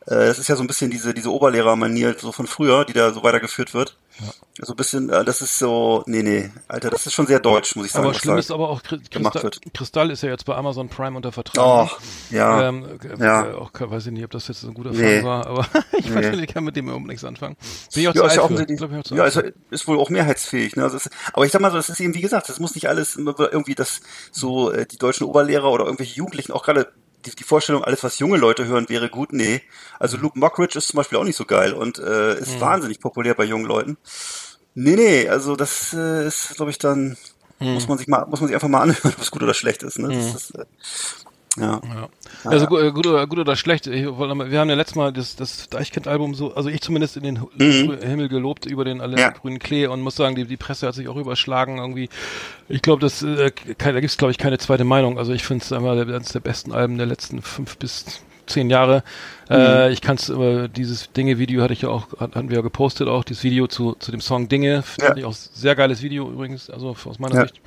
Äh, 0.08 0.14
Es 0.26 0.38
ist 0.38 0.48
ja 0.48 0.56
so 0.56 0.62
ein 0.62 0.66
bisschen 0.66 0.90
diese, 0.90 1.12
diese 1.14 1.32
Oberlehrermanier 1.32 2.16
so 2.18 2.32
von 2.32 2.46
früher, 2.46 2.84
die 2.84 2.92
da 2.92 3.12
so 3.12 3.22
weitergeführt 3.22 3.74
wird. 3.74 3.96
So 4.58 4.72
ein 4.72 4.76
bisschen, 4.76 5.10
äh, 5.10 5.24
das 5.26 5.42
ist 5.42 5.58
so, 5.58 6.02
nee, 6.06 6.22
nee, 6.22 6.50
Alter, 6.68 6.88
das 6.88 7.04
ist 7.04 7.12
schon 7.12 7.26
sehr 7.26 7.38
deutsch, 7.38 7.76
muss 7.76 7.84
ich 7.86 7.92
sagen. 7.92 8.06
Aber 8.06 8.14
schlimm 8.14 8.38
ist 8.38 8.50
aber 8.50 8.70
auch, 8.70 8.82
Kristall, 8.82 9.42
wird. 9.42 9.60
Kristall 9.74 10.10
ist 10.10 10.22
ja 10.22 10.30
jetzt 10.30 10.46
bei 10.46 10.54
Amazon 10.54 10.88
Prime 10.88 11.14
unter 11.14 11.32
Vertrag. 11.32 11.90
Ne? 12.30 12.38
ja, 12.38 12.68
Ähm, 12.68 12.98
äh, 13.02 13.22
ja. 13.22 13.50
äh, 13.50 13.54
auch, 13.54 13.70
weiß 13.78 14.06
ich 14.06 14.12
nicht, 14.12 14.24
ob 14.24 14.30
das 14.30 14.48
jetzt 14.48 14.62
so 14.62 14.68
ein 14.68 14.74
guter 14.74 14.92
Nee. 14.92 15.20
Fall 15.20 15.24
war, 15.24 15.46
aber 15.46 15.66
ich 15.98 16.08
Nee. 16.08 16.14
weiß, 16.14 16.38
ich 16.38 16.46
kann 16.46 16.64
mit 16.64 16.76
dem 16.76 16.86
überhaupt 16.86 17.06
nichts 17.06 17.24
anfangen. 17.24 17.56
Bin 17.92 18.02
ich 18.02 18.08
auch 18.08 18.14
Ja, 18.14 18.22
zu 18.22 18.22
ist 18.22 18.22
ja 18.22 18.22
alt 18.28 18.32
für. 18.32 18.42
offensichtlich, 18.44 18.78
Glaub 18.78 18.92
ich 18.92 18.98
auch 18.98 19.04
zu 19.04 19.14
ja, 19.16 19.22
alt 19.24 19.36
ist, 19.36 19.54
ist 19.70 19.86
wohl 19.88 19.98
auch 19.98 20.08
mehrheitsfähig. 20.08 20.76
Ne? 20.76 20.84
Also 20.84 20.96
es, 20.96 21.10
aber 21.34 21.44
ich 21.44 21.52
sag 21.52 21.60
mal 21.60 21.70
so, 21.70 21.76
das 21.76 21.90
ist 21.90 22.00
eben 22.00 22.14
wie 22.14 22.22
gesagt, 22.22 22.48
das 22.48 22.58
muss 22.58 22.74
nicht 22.74 22.88
alles 22.88 23.16
irgendwie 23.16 23.74
das 23.74 24.00
so 24.32 24.70
äh, 24.70 24.86
die 24.86 24.96
deutschen 24.96 25.26
Oberlehrer 25.26 25.70
oder 25.70 25.84
irgendwelche 25.84 26.14
Jugendlichen 26.16 26.52
auch 26.52 26.62
gerade 26.64 26.90
die, 27.26 27.34
die 27.36 27.44
Vorstellung, 27.44 27.84
alles 27.84 28.02
was 28.04 28.18
junge 28.18 28.36
Leute 28.38 28.66
hören, 28.66 28.88
wäre 28.88 29.08
gut. 29.10 29.32
Nee, 29.32 29.60
also 29.98 30.16
Luke 30.16 30.38
Mockridge 30.38 30.78
ist 30.78 30.88
zum 30.88 30.96
Beispiel 30.98 31.18
auch 31.18 31.24
nicht 31.24 31.36
so 31.36 31.44
geil 31.44 31.72
und 31.72 31.98
äh, 31.98 32.34
Mhm. 32.34 32.38
ist 32.42 32.60
wahnsinnig 32.60 33.00
populär 33.00 33.34
bei 33.34 33.44
jungen 33.44 33.66
Leuten. 33.66 33.98
Nee, 34.74 34.96
nee, 34.96 35.28
also 35.28 35.56
das 35.56 35.92
äh, 35.94 36.26
ist, 36.26 36.54
glaube 36.56 36.70
ich, 36.70 36.78
dann 36.78 37.16
Mhm. 37.58 37.72
muss 37.72 37.88
man 37.88 37.96
sich 37.96 38.06
mal, 38.06 38.26
muss 38.26 38.40
man 38.40 38.48
sich 38.48 38.54
einfach 38.54 38.68
mal 38.68 38.82
anhören, 38.82 39.12
ob 39.16 39.22
es 39.22 39.30
gut 39.30 39.42
oder 39.42 39.54
schlecht 39.54 39.82
ist. 39.82 39.98
Ne? 39.98 40.08
Das 40.08 40.34
ist 40.34 40.50
äh, 40.54 40.64
ja. 41.56 41.80
Ja. 41.94 42.08
Also 42.44 42.66
gu- 42.66 42.78
äh, 42.78 42.92
gut 42.92 43.06
oder, 43.06 43.26
gut 43.26 43.38
oder 43.38 43.56
schlecht. 43.56 43.86
Ich, 43.86 44.04
wir 44.04 44.58
haben 44.60 44.68
ja 44.68 44.74
letztes 44.74 44.94
Mal 44.96 45.12
das, 45.12 45.36
das 45.36 45.68
Deichkind-Album 45.68 46.34
so, 46.34 46.54
also 46.54 46.68
ich 46.68 46.80
zumindest 46.80 47.16
in 47.16 47.22
den 47.22 47.40
Hu- 47.42 47.50
Himmel 47.58 48.28
gelobt 48.28 48.66
über 48.66 48.84
den 48.84 49.00
alle 49.00 49.12
Mhm. 49.12 49.18
Ja. 49.18 49.30
grünen 49.30 49.58
Klee 49.58 49.86
und 49.86 50.00
muss 50.02 50.16
sagen, 50.16 50.36
die, 50.36 50.44
die 50.44 50.56
Presse 50.56 50.86
hat 50.86 50.94
sich 50.94 51.08
auch 51.08 51.16
überschlagen 51.16 51.78
irgendwie. 51.78 52.08
Ich 52.68 52.82
glaube, 52.82 53.00
das 53.00 53.22
äh, 53.22 53.50
da 53.78 53.92
gibt 53.92 54.04
es 54.10 54.16
glaube 54.18 54.30
ich 54.32 54.38
keine 54.38 54.58
zweite 54.58 54.84
Meinung. 54.84 55.18
Also 55.18 55.32
ich 55.32 55.44
finde 55.44 55.64
es 55.64 55.72
einmal 55.72 55.98
eines 56.00 56.28
der 56.32 56.40
besten 56.40 56.72
Alben 56.72 56.98
der 56.98 57.06
letzten 57.06 57.40
fünf 57.42 57.76
bis 57.78 58.04
zehn 58.46 58.70
Jahre. 58.70 59.02
Mhm. 59.48 59.54
Äh, 59.56 59.90
ich 59.90 60.00
kann 60.02 60.16
es 60.16 60.28
über 60.28 60.68
dieses 60.68 61.10
Dinge-Video 61.12 61.62
hatte 61.62 61.72
ich 61.72 61.82
ja 61.82 61.88
auch, 61.88 62.06
hat- 62.20 62.36
hatten 62.36 62.48
wir 62.48 62.56
ja 62.56 62.62
gepostet 62.62 63.08
auch, 63.08 63.24
dieses 63.24 63.42
Video 63.42 63.66
zu, 63.66 63.96
zu 63.98 64.10
dem 64.12 64.20
Song 64.20 64.48
Dinge. 64.48 64.74
Ja. 64.74 64.82
Fand 64.82 65.18
ich 65.18 65.24
auch 65.24 65.32
sehr 65.34 65.74
geiles 65.74 66.02
Video 66.02 66.30
übrigens, 66.30 66.70
also 66.70 66.90
aus 67.04 67.18
meiner 67.18 67.34
Ja. 67.34 67.42
Sicht. 67.42 67.60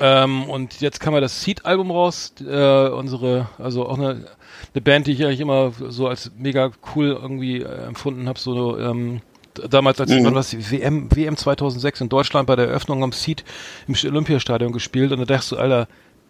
Ähm, 0.00 0.44
und 0.44 0.80
jetzt 0.80 1.00
kam 1.00 1.14
ja 1.14 1.20
das 1.20 1.42
Seed-Album 1.42 1.90
raus, 1.90 2.32
äh, 2.40 2.88
unsere, 2.88 3.48
also 3.58 3.86
auch 3.86 3.98
eine, 3.98 4.26
eine 4.74 4.82
Band, 4.82 5.06
die 5.06 5.12
ich 5.12 5.24
eigentlich 5.24 5.40
immer 5.40 5.72
so 5.88 6.08
als 6.08 6.30
mega 6.38 6.70
cool 6.94 7.18
irgendwie 7.20 7.62
äh, 7.62 7.86
empfunden 7.86 8.28
habe, 8.28 8.38
so 8.38 8.78
ähm, 8.78 9.20
damals 9.68 10.00
als 10.00 10.10
wann 10.10 10.34
was 10.34 10.54
WM 10.70 11.08
WM 11.14 11.36
2006 11.36 12.02
in 12.02 12.08
Deutschland 12.08 12.46
bei 12.46 12.54
der 12.54 12.68
Eröffnung 12.68 13.02
am 13.02 13.12
Seed 13.12 13.44
im 13.88 13.94
Olympiastadion 13.94 14.72
gespielt. 14.72 15.10
Und 15.10 15.18
da 15.18 15.24
dachtest 15.24 15.52
du, 15.52 15.56
Alter, 15.56 15.88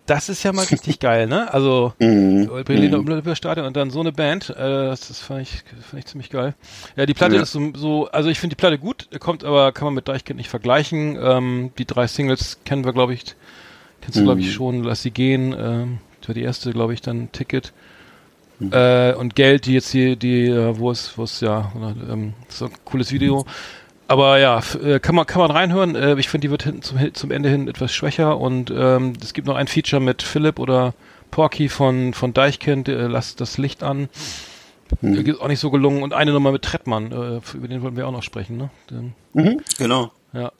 das 0.08 0.28
ist 0.28 0.42
ja 0.42 0.52
mal 0.52 0.64
richtig 0.64 0.98
geil, 1.00 1.26
ne? 1.28 1.52
Also 1.52 1.92
Berliner 1.98 2.98
Olympiastadion 2.98 3.66
und 3.66 3.76
dann 3.76 3.90
so 3.90 4.00
eine 4.00 4.12
Band, 4.12 4.50
äh, 4.50 4.54
das, 4.56 5.08
das 5.08 5.20
fand 5.20 5.42
ich, 5.42 5.62
fand 5.88 6.00
ich 6.00 6.06
ziemlich 6.06 6.30
geil. 6.30 6.54
Ja, 6.96 7.06
die 7.06 7.14
Platte 7.14 7.36
Ja. 7.36 7.42
ist 7.42 7.52
so, 7.52 7.72
so 7.74 8.08
also 8.10 8.28
ich 8.30 8.40
finde 8.40 8.56
die 8.56 8.60
Platte 8.60 8.78
gut, 8.78 9.08
kommt 9.20 9.44
aber 9.44 9.72
kann 9.72 9.84
man 9.86 9.94
mit 9.94 10.08
Deichkind 10.08 10.38
nicht 10.38 10.50
vergleichen. 10.50 11.16
Ähm, 11.20 11.70
die 11.78 11.84
drei 11.84 12.06
Singles 12.06 12.58
kennen 12.64 12.84
wir, 12.84 12.92
glaube 12.92 13.14
ich, 13.14 13.36
kennst 14.00 14.18
du, 14.18 14.24
glaube 14.24 14.40
ich, 14.40 14.52
schon, 14.52 14.82
Lass 14.84 15.02
sie 15.02 15.10
gehen, 15.10 15.54
ähm, 15.58 15.98
das 16.20 16.28
war 16.28 16.34
die 16.34 16.42
erste, 16.42 16.72
glaube 16.72 16.94
ich, 16.94 17.00
dann 17.02 17.30
Ticket. 17.32 17.72
Äh, 18.60 19.14
und 19.14 19.36
Geld, 19.36 19.66
die 19.66 19.74
jetzt 19.74 19.90
hier, 19.92 20.16
die, 20.16 20.46
äh, 20.46 20.76
wo 20.78 20.90
es, 20.90 21.16
wo 21.16 21.22
es 21.22 21.40
ja, 21.40 21.70
ähm, 22.10 22.34
so 22.48 22.64
ein 22.66 22.72
cooles 22.84 23.12
Video. 23.12 23.46
Aber 24.08 24.38
ja, 24.38 24.60
äh, 24.82 24.98
kann 25.00 25.14
man 25.14 25.26
kann 25.26 25.40
man 25.40 25.50
reinhören. 25.50 25.94
Äh, 25.94 26.18
ich 26.18 26.28
finde, 26.28 26.46
die 26.46 26.50
wird 26.50 26.62
hinten 26.64 26.82
zum, 26.82 27.14
zum 27.14 27.30
Ende 27.30 27.48
hin 27.50 27.68
etwas 27.68 27.92
schwächer 27.92 28.38
und 28.38 28.72
ähm, 28.74 29.12
es 29.22 29.34
gibt 29.34 29.46
noch 29.46 29.56
ein 29.56 29.68
Feature 29.68 30.00
mit 30.00 30.22
Philipp 30.22 30.58
oder 30.58 30.94
Porky 31.30 31.68
von 31.68 32.14
von 32.14 32.32
Deichkind. 32.32 32.88
Äh, 32.88 33.06
Lasst 33.06 33.40
das 33.40 33.58
Licht 33.58 33.82
an. 33.82 34.08
Ist 35.02 35.40
auch 35.42 35.48
nicht 35.48 35.60
so 35.60 35.70
gelungen 35.70 36.02
und 36.02 36.14
eine 36.14 36.32
Nummer 36.32 36.50
mit 36.50 36.62
Trettmann. 36.62 37.12
Äh, 37.12 37.56
über 37.56 37.68
den 37.68 37.82
wollen 37.82 37.96
wir 37.96 38.08
auch 38.08 38.12
noch 38.12 38.22
sprechen, 38.22 38.56
ne? 38.56 38.70
Den, 38.90 39.12
Mhm, 39.34 39.60
genau. 39.76 40.10
ja. 40.32 40.50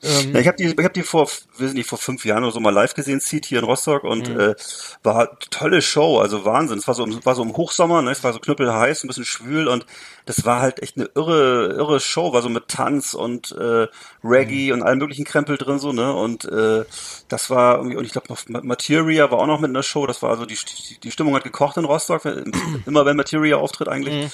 Ähm, 0.00 0.32
Ja, 0.32 0.40
ich 0.40 0.46
habe 0.46 0.56
die, 0.56 0.66
ich 0.66 0.84
hab 0.84 0.92
die 0.94 1.02
vor, 1.02 1.28
weiß 1.58 1.72
nicht, 1.72 1.88
vor 1.88 1.98
fünf 1.98 2.24
Jahren 2.24 2.44
oder 2.44 2.52
so 2.52 2.60
mal 2.60 2.70
live 2.72 2.94
gesehen, 2.94 3.18
Seat 3.18 3.46
hier 3.46 3.58
in 3.58 3.64
Rostock 3.64 4.04
und 4.04 4.28
Mhm. 4.28 4.38
äh, 4.40 4.54
war 5.02 5.18
eine 5.18 5.38
tolle 5.50 5.82
Show, 5.82 6.18
also 6.20 6.44
Wahnsinn. 6.44 6.78
Es 6.78 6.86
war 6.86 6.94
so, 6.94 7.04
im- 7.04 7.24
war 7.26 7.34
so 7.34 7.42
im 7.42 7.56
Hochsommer, 7.56 8.00
ne? 8.02 8.12
es 8.12 8.22
war 8.22 8.32
so 8.32 8.38
knüppelheiß, 8.38 9.02
ein 9.02 9.08
bisschen 9.08 9.24
schwül 9.24 9.66
und 9.66 9.86
das 10.26 10.44
war 10.44 10.60
halt 10.60 10.80
echt 10.82 10.96
eine 10.96 11.10
irre, 11.16 11.74
irre 11.76 11.98
Show, 11.98 12.32
war 12.32 12.42
so 12.42 12.48
mit 12.48 12.68
Tanz 12.68 13.12
und 13.14 13.50
äh, 13.52 13.88
Reggae 14.22 14.68
Mhm. 14.68 14.72
und 14.74 14.82
allen 14.84 14.98
möglichen 14.98 15.24
Krempel 15.24 15.56
drin 15.58 15.80
so, 15.80 15.92
ne? 15.92 16.12
Und 16.14 16.44
äh, 16.44 16.84
das 17.28 17.50
war 17.50 17.78
irgendwie, 17.78 17.96
und 17.96 18.04
ich 18.04 18.12
glaube 18.12 18.28
noch 18.28 18.38
Ma- 18.48 18.60
Materia 18.62 19.30
war 19.32 19.38
auch 19.40 19.46
noch 19.46 19.58
mit 19.58 19.68
in 19.68 19.74
der 19.74 19.82
Show, 19.82 20.06
das 20.06 20.22
war 20.22 20.30
also 20.30 20.46
die, 20.46 20.54
die, 20.56 21.00
die 21.00 21.10
Stimmung 21.10 21.34
hat 21.34 21.42
gekocht 21.42 21.76
in 21.76 21.84
Rostock, 21.84 22.22
immer 22.86 23.04
wenn 23.04 23.16
Materia 23.16 23.56
auftritt 23.56 23.88
eigentlich. 23.88 24.14
Mhm. 24.26 24.30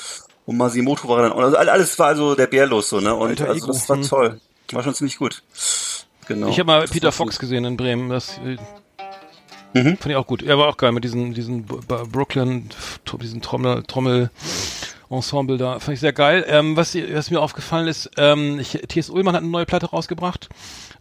Und 0.47 0.59
Masimoto 0.59 1.09
war 1.09 1.23
dann, 1.23 1.33
also 1.33 1.57
alles 1.57 1.99
war 1.99 2.15
so 2.17 2.35
der 2.35 2.49
Bär 2.49 2.67
los 2.67 2.91
so, 2.91 3.01
ne? 3.01 3.15
Und 3.15 3.31
Alter 3.31 3.49
also 3.49 3.67
das 3.69 3.89
war 3.89 3.97
Hm. 3.97 4.03
toll. 4.03 4.41
War 4.73 4.83
schon 4.83 4.95
ziemlich 4.95 5.19
gut. 5.19 5.43
Genau. 6.27 6.49
Ich 6.49 6.59
habe 6.59 6.67
mal 6.67 6.81
Das 6.83 6.91
Peter 6.91 7.13
Fox 7.13 7.39
gesehen 7.39 7.65
in 7.65 7.77
Bremen. 7.77 8.09
Das 8.09 8.39
äh, 8.39 8.57
Mhm. 9.77 9.97
fand 9.97 10.07
ich 10.07 10.17
auch 10.17 10.27
gut. 10.27 10.43
Er 10.43 10.57
war 10.57 10.69
auch 10.69 10.77
geil 10.77 10.93
mit 10.93 11.03
diesen, 11.03 11.35
diesen 11.35 11.65
Brooklyn, 11.67 12.71
diesen 13.21 13.43
Trommel, 13.43 13.83
Trommel 13.83 14.31
Ensemble 15.11 15.59
da. 15.59 15.81
Fand 15.81 15.95
ich 15.95 16.01
sehr 16.01 16.13
geil. 16.13 16.45
Ähm, 16.49 16.77
was, 16.77 16.95
was 16.95 17.31
mir 17.31 17.41
aufgefallen 17.41 17.89
ist, 17.89 18.09
ähm, 18.17 18.61
ich, 18.61 18.71
T.S. 18.89 19.11
Ullmann 19.11 19.35
hat 19.35 19.43
eine 19.43 19.51
neue 19.51 19.67
Platte 19.67 19.87
rausgebracht. 19.87 20.49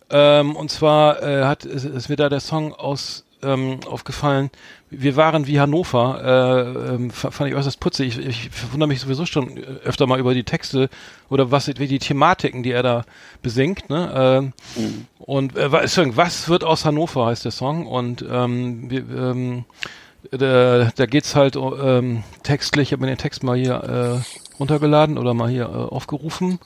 Ähm, 0.09 0.55
und 0.55 0.71
zwar 0.71 1.21
äh, 1.21 1.43
hat 1.45 1.65
ist, 1.65 1.85
ist 1.85 2.09
mir 2.09 2.15
da 2.15 2.29
der 2.29 2.39
Song 2.39 2.73
aus 2.73 3.22
ähm, 3.43 3.79
aufgefallen. 3.89 4.49
Wir 4.89 5.15
waren 5.15 5.47
wie 5.47 5.59
Hannover. 5.59 6.21
Äh, 6.89 6.93
ähm, 6.95 7.11
fa- 7.11 7.31
fand 7.31 7.49
ich 7.49 7.55
äußerst 7.55 7.79
putzig. 7.79 8.19
Ich, 8.19 8.27
ich 8.45 8.71
wundere 8.71 8.87
mich 8.87 8.99
sowieso 9.01 9.25
schon 9.25 9.57
äh, 9.57 9.61
öfter 9.83 10.07
mal 10.07 10.19
über 10.19 10.33
die 10.33 10.43
Texte 10.43 10.89
oder 11.29 11.51
was 11.51 11.67
wie 11.67 11.87
die 11.87 11.99
Thematiken, 11.99 12.63
die 12.63 12.71
er 12.71 12.83
da 12.83 13.05
besingt. 13.41 13.89
Ne? 13.89 14.51
Ähm, 14.77 14.93
Und 15.19 15.55
äh, 15.57 15.71
was 15.71 16.49
wird 16.49 16.63
aus 16.63 16.85
Hannover 16.85 17.25
heißt 17.27 17.45
der 17.45 17.51
Song 17.51 17.87
und 17.87 18.25
ähm, 18.29 18.89
wir, 18.89 18.99
ähm, 19.09 19.65
da, 20.31 20.89
da 20.95 21.05
geht's 21.05 21.35
halt 21.35 21.55
ähm, 21.55 22.23
textlich. 22.43 22.89
Ich 22.89 22.91
habe 22.93 23.01
mir 23.01 23.07
den 23.11 23.17
Text 23.17 23.43
mal 23.43 23.57
hier 23.57 23.75
äh, 24.23 24.57
runtergeladen 24.59 25.17
oder 25.17 25.33
mal 25.33 25.49
hier 25.49 25.65
äh, 25.65 25.93
aufgerufen. 25.93 26.59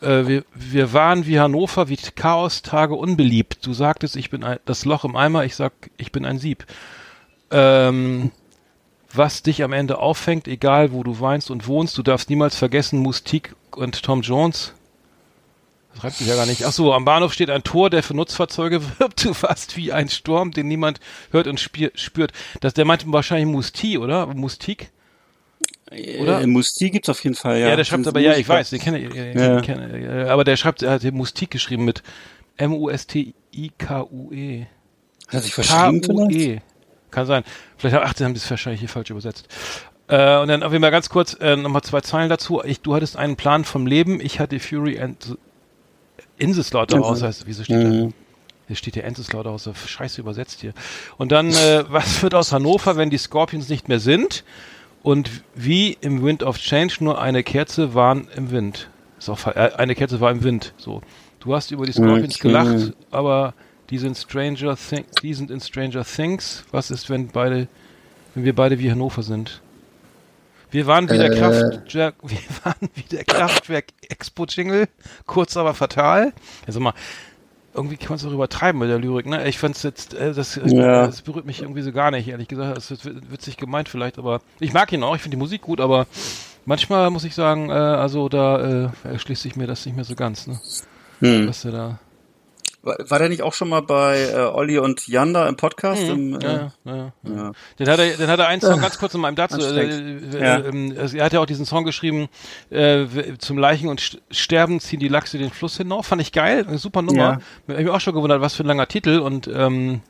Äh, 0.00 0.26
wir, 0.26 0.44
wir 0.54 0.92
waren 0.92 1.26
wie 1.26 1.40
Hannover, 1.40 1.88
wie 1.88 1.96
Chaos-Tage 1.96 2.94
unbeliebt. 2.94 3.66
Du 3.66 3.72
sagtest, 3.72 4.16
ich 4.16 4.30
bin 4.30 4.44
ein, 4.44 4.58
das 4.64 4.84
Loch 4.84 5.04
im 5.04 5.16
Eimer, 5.16 5.44
ich 5.44 5.56
sag, 5.56 5.72
ich 5.96 6.12
bin 6.12 6.24
ein 6.24 6.38
Sieb. 6.38 6.66
Ähm, 7.50 8.30
was 9.12 9.42
dich 9.42 9.62
am 9.62 9.72
Ende 9.72 9.98
auffängt, 9.98 10.48
egal 10.48 10.92
wo 10.92 11.02
du 11.02 11.20
weinst 11.20 11.50
und 11.50 11.66
wohnst, 11.66 11.96
du 11.96 12.02
darfst 12.02 12.28
niemals 12.28 12.56
vergessen, 12.56 12.98
Mustik 12.98 13.54
und 13.74 14.02
Tom 14.02 14.20
Jones. 14.20 14.74
Das 15.94 16.04
reibt 16.04 16.16
sich 16.16 16.26
ja 16.26 16.36
gar 16.36 16.46
nicht. 16.46 16.64
Ach 16.64 16.72
so, 16.72 16.92
am 16.92 17.04
Bahnhof 17.04 17.32
steht 17.32 17.50
ein 17.50 17.64
Tor, 17.64 17.90
der 17.90 18.02
für 18.02 18.14
Nutzfahrzeuge 18.14 18.82
wirbt. 18.98 19.24
Du 19.24 19.34
fast 19.34 19.76
wie 19.76 19.92
ein 19.92 20.08
Sturm, 20.08 20.50
den 20.50 20.68
niemand 20.68 21.00
hört 21.30 21.46
und 21.46 21.58
spürt. 21.58 22.32
Das, 22.60 22.74
der 22.74 22.84
meinte 22.84 23.10
wahrscheinlich 23.10 23.48
Musti, 23.48 23.98
oder? 23.98 24.26
Mustik? 24.26 24.90
Oder? 26.20 26.42
Äh, 26.42 26.46
Mustik 26.46 26.92
gibt's 26.92 27.08
auf 27.08 27.22
jeden 27.24 27.36
Fall, 27.36 27.58
ja. 27.58 27.68
Ja, 27.68 27.76
der 27.76 27.84
schreibt 27.84 28.06
aber, 28.06 28.20
ja, 28.20 28.34
ich 28.34 28.48
weiß, 28.48 28.70
den 28.70 28.80
kenne 28.80 28.98
ich, 28.98 29.12
den 29.12 29.38
Ja. 29.38 29.60
kenne, 29.60 30.28
aber 30.30 30.44
der 30.44 30.56
schreibt, 30.56 30.82
er 30.82 30.92
hat 30.92 31.02
die 31.02 31.10
Mustik 31.10 31.50
geschrieben 31.50 31.84
mit 31.84 32.02
M-U-S-T-I-K-U-E. 32.58 34.66
Hat 35.28 35.34
er 35.34 35.40
sich 35.40 35.54
verschrieben 35.54 36.02
vielleicht? 36.02 36.30
K-U-E. 36.30 36.60
Kann 37.10 37.26
sein. 37.26 37.44
Vielleicht 37.76 37.96
haben, 37.96 38.04
ach, 38.06 38.12
die 38.12 38.24
haben 38.24 38.34
das 38.34 38.48
wahrscheinlich 38.50 38.80
hier 38.80 38.88
falsch 38.88 39.10
übersetzt. 39.10 39.48
Äh, 40.08 40.38
und 40.38 40.48
dann 40.48 40.62
auf 40.62 40.72
jeden 40.72 40.82
Fall 40.82 40.90
ganz 40.90 41.08
kurz 41.08 41.36
äh, 41.40 41.56
nochmal 41.56 41.82
zwei 41.82 42.00
Zeilen 42.00 42.28
dazu. 42.28 42.62
Ich, 42.64 42.80
du 42.80 42.94
hattest 42.94 43.16
einen 43.16 43.36
Plan 43.36 43.64
vom 43.64 43.86
Leben, 43.86 44.20
ich 44.20 44.40
hatte 44.40 44.58
Fury 44.60 45.00
and 45.00 45.36
Inselslaughterhouse, 46.38 47.22
heißt, 47.22 47.46
wieso 47.46 47.64
steht 47.64 47.82
da? 47.82 47.88
Mhm. 47.88 48.14
Hier 48.66 48.76
steht 48.76 48.94
hier 48.94 49.04
Enzeslauterhaus, 49.04 49.64
so 49.64 49.72
scheiße 49.72 50.20
übersetzt 50.20 50.60
hier. 50.60 50.74
Und 51.16 51.32
dann, 51.32 51.50
äh, 51.50 51.84
was 51.88 52.22
wird 52.22 52.34
aus 52.34 52.52
Hannover, 52.52 52.96
wenn 52.96 53.10
die 53.10 53.18
Scorpions 53.18 53.68
nicht 53.68 53.88
mehr 53.88 54.00
sind? 54.00 54.44
Und 55.08 55.42
wie 55.54 55.96
im 56.02 56.22
Wind 56.22 56.42
of 56.42 56.58
Change 56.58 56.96
nur 57.00 57.18
eine 57.18 57.42
Kerze 57.42 57.94
waren 57.94 58.28
im 58.36 58.50
Wind. 58.50 58.90
Ist 59.18 59.30
auch, 59.30 59.46
äh, 59.46 59.70
eine 59.78 59.94
Kerze 59.94 60.20
war 60.20 60.30
im 60.30 60.42
Wind. 60.42 60.74
So. 60.76 61.00
Du 61.40 61.54
hast 61.54 61.70
über 61.70 61.86
die 61.86 61.92
Scorpions 61.92 62.34
Okay. 62.34 62.48
gelacht, 62.48 62.92
aber 63.10 63.54
die 63.88 63.96
sind 63.96 64.18
Stranger 64.18 64.76
Things, 64.76 65.06
die 65.22 65.32
sind 65.32 65.50
in 65.50 65.62
Stranger 65.62 66.04
Things. 66.04 66.64
Was 66.72 66.90
ist, 66.90 67.08
wenn 67.08 67.28
beide, 67.28 67.68
wenn 68.34 68.44
wir 68.44 68.54
beide 68.54 68.78
wie 68.80 68.90
Hannover 68.90 69.22
sind? 69.22 69.62
Wir 70.70 70.86
waren 70.86 71.08
wie 71.08 71.16
der 71.16 71.32
Äh. 71.32 71.38
Kraftwerk, 71.38 72.16
wir 72.22 72.38
waren 72.62 72.90
wie 72.94 73.02
der 73.04 73.24
Kraftwerk 73.24 73.86
Expo 74.10 74.44
Jingle, 74.44 74.88
kurz 75.24 75.56
aber 75.56 75.72
fatal. 75.72 76.34
Also 76.66 76.80
mal, 76.80 76.92
irgendwie 77.78 77.96
kann 77.96 78.08
man 78.10 78.16
es 78.18 78.24
auch 78.26 78.32
übertreiben 78.32 78.78
mit 78.80 78.90
der 78.90 78.98
Lyrik, 78.98 79.26
ne? 79.26 79.48
Ich 79.48 79.58
fand's 79.58 79.82
jetzt, 79.82 80.12
äh, 80.14 80.34
das, 80.34 80.54
das, 80.54 80.72
Ja. 80.72 81.06
das 81.06 81.22
berührt 81.22 81.46
mich 81.46 81.62
irgendwie 81.62 81.82
so 81.82 81.92
gar 81.92 82.10
nicht, 82.10 82.28
ehrlich 82.28 82.48
gesagt. 82.48 82.76
Es 82.76 82.90
ist 82.90 83.04
wit- 83.04 83.30
witzig 83.32 83.56
gemeint 83.56 83.88
vielleicht, 83.88 84.18
aber 84.18 84.40
ich 84.60 84.72
mag 84.72 84.92
ihn 84.92 85.02
auch, 85.02 85.14
ich 85.16 85.22
finde 85.22 85.36
die 85.36 85.40
Musik 85.40 85.62
gut, 85.62 85.80
aber 85.80 86.06
manchmal 86.66 87.10
muss 87.10 87.24
ich 87.24 87.34
sagen, 87.34 87.70
äh, 87.70 87.72
also 87.72 88.28
da 88.28 88.86
äh, 88.86 88.88
erschließt 89.04 89.42
sich 89.42 89.56
mir 89.56 89.66
das 89.66 89.86
nicht 89.86 89.94
mehr 89.96 90.04
so 90.04 90.14
ganz, 90.14 90.46
ne? 90.46 90.60
Hm. 91.20 91.48
Was 91.48 91.64
er 91.64 91.72
da. 91.72 91.98
War, 92.82 92.96
war 93.08 93.18
der 93.18 93.28
nicht 93.28 93.42
auch 93.42 93.54
schon 93.54 93.68
mal 93.68 93.82
bei 93.82 94.30
äh, 94.30 94.36
Olli 94.36 94.78
und 94.78 95.08
Yanda 95.08 95.48
im 95.48 95.56
Podcast? 95.56 96.00
Im, 96.02 96.38
äh, 96.38 96.44
Ja, 96.44 96.52
ja, 96.52 96.72
ja, 96.84 96.94
ja. 96.94 97.12
ja. 97.36 97.52
Dann 97.78 97.88
hat 97.88 97.98
er, 97.98 98.16
dann 98.16 98.28
hat 98.28 98.38
er 98.38 98.46
einen 98.46 98.60
Song 98.60 98.80
ganz 98.80 98.98
kurz 98.98 99.14
in 99.14 99.20
meinem 99.20 99.34
dazu. 99.34 99.60
Äh, 99.60 99.84
äh, 99.84 100.40
Ja. 100.40 100.58
ähm, 100.64 100.94
also 100.96 101.16
er 101.16 101.24
hat 101.24 101.32
ja 101.32 101.40
auch 101.40 101.46
diesen 101.46 101.66
Song 101.66 101.84
geschrieben, 101.84 102.28
äh, 102.70 103.06
zum 103.38 103.58
Leichen 103.58 103.88
und 103.88 104.00
St- 104.00 104.18
Sterben 104.30 104.78
ziehen 104.78 105.00
die 105.00 105.08
Lachse 105.08 105.38
den 105.38 105.50
Fluss 105.50 105.76
hinauf. 105.76 106.06
Fand 106.06 106.22
ich 106.22 106.30
geil, 106.32 106.64
eine 106.68 106.78
super 106.78 107.02
Nummer. 107.02 107.40
Ich 107.66 107.74
hab 107.74 107.82
mich 107.82 107.90
auch 107.90 108.00
schon 108.00 108.14
gewundert, 108.14 108.40
was 108.40 108.54
für 108.54 108.62
ein 108.62 108.66
langer 108.68 108.86
Titel 108.86 109.18
und 109.18 109.48
ähm, 109.52 110.00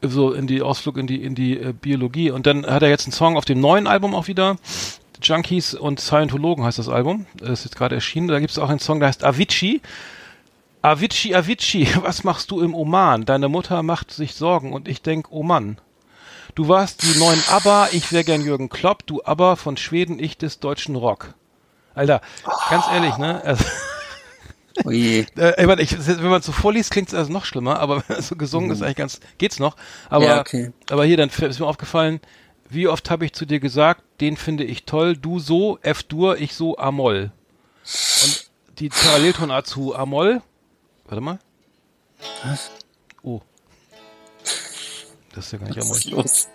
so 0.00 0.32
in 0.32 0.46
die 0.46 0.62
Ausflug 0.62 0.96
in 0.96 1.06
die 1.06 1.22
in 1.22 1.34
die 1.34 1.58
äh, 1.58 1.72
Biologie. 1.72 2.30
Und 2.30 2.46
dann 2.46 2.66
hat 2.66 2.82
er 2.82 2.88
jetzt 2.88 3.04
einen 3.04 3.12
Song 3.12 3.36
auf 3.36 3.44
dem 3.44 3.60
neuen 3.60 3.86
Album 3.86 4.14
auch 4.14 4.28
wieder. 4.28 4.56
Junkies 5.22 5.74
und 5.74 6.00
Scientologen 6.00 6.64
heißt 6.64 6.78
das 6.78 6.88
Album. 6.88 7.26
Das 7.36 7.50
ist 7.50 7.64
jetzt 7.66 7.76
gerade 7.76 7.94
erschienen. 7.94 8.26
Da 8.28 8.40
gibt 8.40 8.50
es 8.50 8.58
auch 8.58 8.70
einen 8.70 8.80
Song, 8.80 8.98
der 8.98 9.08
heißt 9.08 9.22
Avicii. 9.24 9.80
Avicii, 10.82 11.34
Avicii, 11.34 11.88
was 12.02 12.24
machst 12.24 12.50
du 12.50 12.60
im 12.60 12.74
Oman? 12.74 13.24
Deine 13.24 13.48
Mutter 13.48 13.82
macht 13.82 14.10
sich 14.10 14.34
Sorgen 14.34 14.72
und 14.72 14.88
ich 14.88 15.02
denk, 15.02 15.28
oh 15.30 15.42
Mann. 15.42 15.78
Du 16.54 16.68
warst 16.68 17.02
die 17.02 17.18
neuen 17.18 17.42
ABBA, 17.48 17.88
ich 17.92 18.12
wär 18.12 18.24
gern 18.24 18.42
Jürgen 18.42 18.68
Klopp, 18.68 19.06
du 19.06 19.22
ABBA 19.24 19.56
von 19.56 19.78
Schweden, 19.78 20.18
ich 20.18 20.36
des 20.36 20.60
deutschen 20.60 20.96
Rock. 20.96 21.34
Alter, 21.94 22.20
ganz 22.68 22.84
ehrlich, 22.92 23.16
ne? 23.16 23.42
Also, 23.42 23.64
Oh 24.84 24.90
je. 24.90 25.26
äh, 25.36 25.82
ich 25.82 26.06
wenn 26.06 26.28
man 26.28 26.40
es 26.40 26.46
so 26.46 26.52
vorliest, 26.52 26.90
klingt 26.90 27.08
es 27.08 27.14
also 27.14 27.32
noch 27.32 27.44
schlimmer, 27.44 27.78
aber 27.78 28.02
wenn 28.08 28.18
es 28.18 28.28
so 28.28 28.36
gesungen 28.36 28.70
ist, 28.70 28.82
eigentlich 28.82 28.96
ganz, 28.96 29.20
geht's 29.38 29.58
noch. 29.58 29.76
Aber, 30.10 30.24
Mhm. 30.24 30.30
Ja, 30.30 30.40
okay. 30.40 30.72
aber 30.90 31.04
hier, 31.04 31.16
dann 31.16 31.30
ist 31.30 31.60
mir 31.60 31.66
aufgefallen, 31.66 32.20
wie 32.68 32.88
oft 32.88 33.10
habe 33.10 33.24
ich 33.24 33.32
zu 33.32 33.46
dir 33.46 33.60
gesagt, 33.60 34.02
den 34.20 34.36
finde 34.36 34.64
ich 34.64 34.84
toll, 34.84 35.16
du 35.16 35.38
so, 35.38 35.78
F-Dur, 35.82 36.38
ich 36.38 36.54
so, 36.54 36.76
A-Moll. 36.78 37.30
Und 38.24 38.50
die 38.78 38.88
Paralleltonart 38.88 39.66
zu 39.66 39.94
A-Moll, 39.94 40.42
warte 41.06 41.20
mal. 41.20 41.38
Was? 42.44 42.70
Oh. 43.22 43.40
Das 45.34 45.46
ist 45.46 45.52
ja 45.52 45.58
gar 45.58 45.66
nicht 45.68 45.76
Was 45.78 45.90
ist 45.98 46.04
los? 46.10 46.48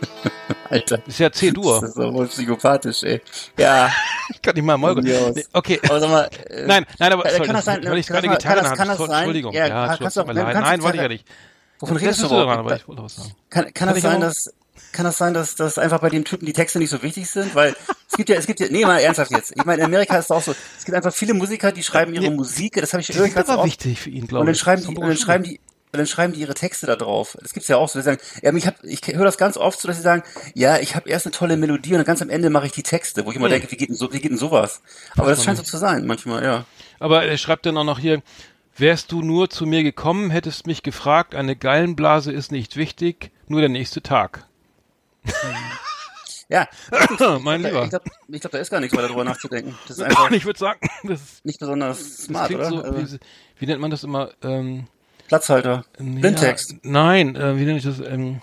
Alter. 0.70 0.98
Das 0.98 1.08
ist 1.08 1.18
ja 1.18 1.30
C-Dur. 1.32 1.80
Das 1.80 1.90
ist 1.90 1.98
doch 1.98 2.12
wohl 2.12 2.26
psychopathisch, 2.28 3.02
ey. 3.02 3.20
Ja. 3.58 3.90
Ich 4.32 4.40
kann 4.40 4.54
nicht 4.54 4.62
mal 4.64 4.76
aus. 4.84 5.34
Nee, 5.34 5.44
okay. 5.52 5.80
Aber 5.88 5.98
sag 5.98 6.08
mal, 6.08 6.30
äh, 6.50 6.64
Nein, 6.64 6.86
nein, 7.00 7.12
aber 7.12 7.26
äh, 7.26 7.30
sorry, 7.32 7.46
kann 7.46 7.56
das 7.56 7.64
sein, 7.64 7.84
weil 7.84 7.98
ich 7.98 8.06
kann 8.06 8.14
gerade 8.22 8.28
das- 8.28 8.38
Gitarre 8.38 8.54
kann 8.60 8.64
das- 8.68 8.78
kann 8.78 8.88
das 8.88 8.98
sein? 8.98 9.10
Entschuldigung. 9.10 9.52
Ja, 9.52 9.66
Ja, 9.66 9.96
kannst 9.96 10.16
du- 10.16 10.22
du 10.22 10.32
Nein, 10.32 10.82
wollte 10.82 10.96
ich 10.98 11.02
ja 11.02 11.08
nicht. 11.08 11.26
wovon 11.80 11.96
redest 11.96 12.22
du 12.22 12.26
überhaupt? 12.26 12.58
aber 12.58 12.76
ich 12.76 12.86
wollte 12.86 13.02
was 13.02 13.16
sagen. 13.16 13.32
Kann, 13.50 13.64
kann 13.64 13.74
Kann 13.74 13.88
das 13.88 14.02
sein, 14.02 14.20
dass 14.20 14.54
kann 14.92 15.04
das 15.04 15.18
sein, 15.18 15.34
dass, 15.34 15.54
dass 15.54 15.78
einfach 15.78 16.00
bei 16.00 16.08
dem 16.10 16.24
Typen 16.24 16.46
die 16.46 16.52
Texte 16.52 16.78
nicht 16.78 16.90
so 16.90 17.02
wichtig 17.02 17.30
sind? 17.30 17.54
Weil 17.54 17.74
es 18.10 18.16
gibt 18.16 18.28
ja, 18.28 18.36
es 18.36 18.46
gibt 18.46 18.60
ja, 18.60 18.66
nee, 18.70 18.84
mal 18.84 18.98
ernsthaft 18.98 19.30
jetzt. 19.30 19.52
Ich 19.56 19.64
meine, 19.64 19.80
in 19.82 19.86
Amerika 19.86 20.16
ist 20.18 20.26
es 20.26 20.30
auch 20.30 20.42
so, 20.42 20.54
es 20.78 20.84
gibt 20.84 20.96
einfach 20.96 21.12
viele 21.14 21.34
Musiker, 21.34 21.72
die 21.72 21.82
schreiben 21.82 22.12
ihre 22.14 22.24
Ja. 22.24 22.30
Musik, 22.30 22.74
das 22.80 22.92
habe 22.92 23.00
ich 23.02 23.10
irgendwie 23.10 23.30
ganz 23.32 23.48
oft. 23.48 23.64
wichtig 23.64 24.00
für 24.00 24.10
ihn, 24.10 24.22
Und 24.22 24.28
glaube 24.28 24.46
dann 24.46 24.54
ich. 24.54 24.60
schreiben 24.60 24.82
die, 24.82 24.88
und 24.88 25.00
dann 25.00 25.16
schreiben 25.16 25.44
die, 25.44 25.60
und 25.92 25.98
dann 25.98 26.06
schreiben 26.06 26.32
die 26.32 26.40
ihre 26.40 26.54
Texte 26.54 26.86
da 26.86 26.94
drauf. 26.96 27.36
Das 27.40 27.52
gibt's 27.52 27.68
ja 27.68 27.76
auch 27.76 27.88
so. 27.88 27.98
Die 27.98 28.04
sagen, 28.04 28.20
ja, 28.42 28.54
ich 28.54 28.66
hab, 28.66 28.82
ich 28.84 29.00
höre 29.08 29.24
das 29.24 29.38
ganz 29.38 29.56
oft 29.56 29.80
so, 29.80 29.88
dass 29.88 29.96
sie 29.96 30.02
sagen, 30.04 30.22
ja, 30.54 30.78
ich 30.78 30.94
habe 30.94 31.08
erst 31.08 31.26
eine 31.26 31.32
tolle 31.32 31.56
Melodie 31.56 31.90
und 31.90 31.96
dann 31.98 32.04
ganz 32.06 32.22
am 32.22 32.30
Ende 32.30 32.48
mache 32.50 32.66
ich 32.66 32.72
die 32.72 32.84
Texte, 32.84 33.24
wo 33.26 33.30
ich 33.30 33.36
immer 33.36 33.46
Hm. 33.46 33.52
denke, 33.54 33.70
wie 33.72 33.76
geht 33.76 33.88
denn 33.88 33.96
so, 33.96 34.12
wie 34.12 34.20
geht 34.20 34.30
denn 34.30 34.38
sowas? 34.38 34.82
Aber 35.16 35.30
das 35.30 35.42
scheint 35.44 35.56
so 35.58 35.64
zu 35.64 35.78
sein, 35.78 36.06
manchmal, 36.06 36.44
ja. 36.44 36.64
Aber 37.00 37.24
er 37.24 37.36
schreibt 37.38 37.66
dann 37.66 37.76
auch 37.76 37.84
noch 37.84 37.98
hier, 37.98 38.22
wärst 38.76 39.10
du 39.10 39.20
nur 39.22 39.50
zu 39.50 39.66
mir 39.66 39.82
gekommen, 39.82 40.30
hättest 40.30 40.66
mich 40.68 40.82
gefragt, 40.84 41.34
eine 41.34 41.56
Gallenblase 41.56 42.30
ist 42.32 42.52
nicht 42.52 42.76
wichtig, 42.76 43.30
nur 43.48 43.60
der 43.60 43.68
nächste 43.68 44.00
Tag. 44.00 44.46
Ja, 46.48 46.66
mein 47.40 47.62
Lieber. 47.62 47.84
ich 47.84 47.90
glaube, 47.90 48.04
glaub, 48.28 48.50
da 48.52 48.58
ist 48.58 48.70
gar 48.70 48.80
nichts 48.80 48.96
weiter 48.96 49.06
drüber 49.08 49.22
nachzudenken. 49.24 49.76
Das 49.86 49.98
ist 49.98 50.02
einfach 50.02 50.30
ich 50.32 50.44
würde 50.44 50.58
sagen, 50.58 50.80
das, 51.04 51.20
ist- 51.20 51.44
nicht 51.44 51.60
besonders 51.60 52.16
smart, 52.24 52.50
oder? 52.52 52.68
so, 52.68 52.82
Also, 52.82 53.16
wie, 53.16 53.20
wie 53.60 53.66
nennt 53.66 53.80
man 53.80 53.90
das 53.92 54.02
immer? 54.02 54.30
Ähm, 54.42 54.88
Platzhalter. 55.28 55.84
Ja, 55.98 56.04
Blindtext. 56.04 56.74
nein, 56.82 57.36
äh, 57.36 57.56
wie 57.56 57.64
nenne 57.64 57.78
ich 57.78 57.84
das? 57.84 58.00
Ähm, 58.00 58.40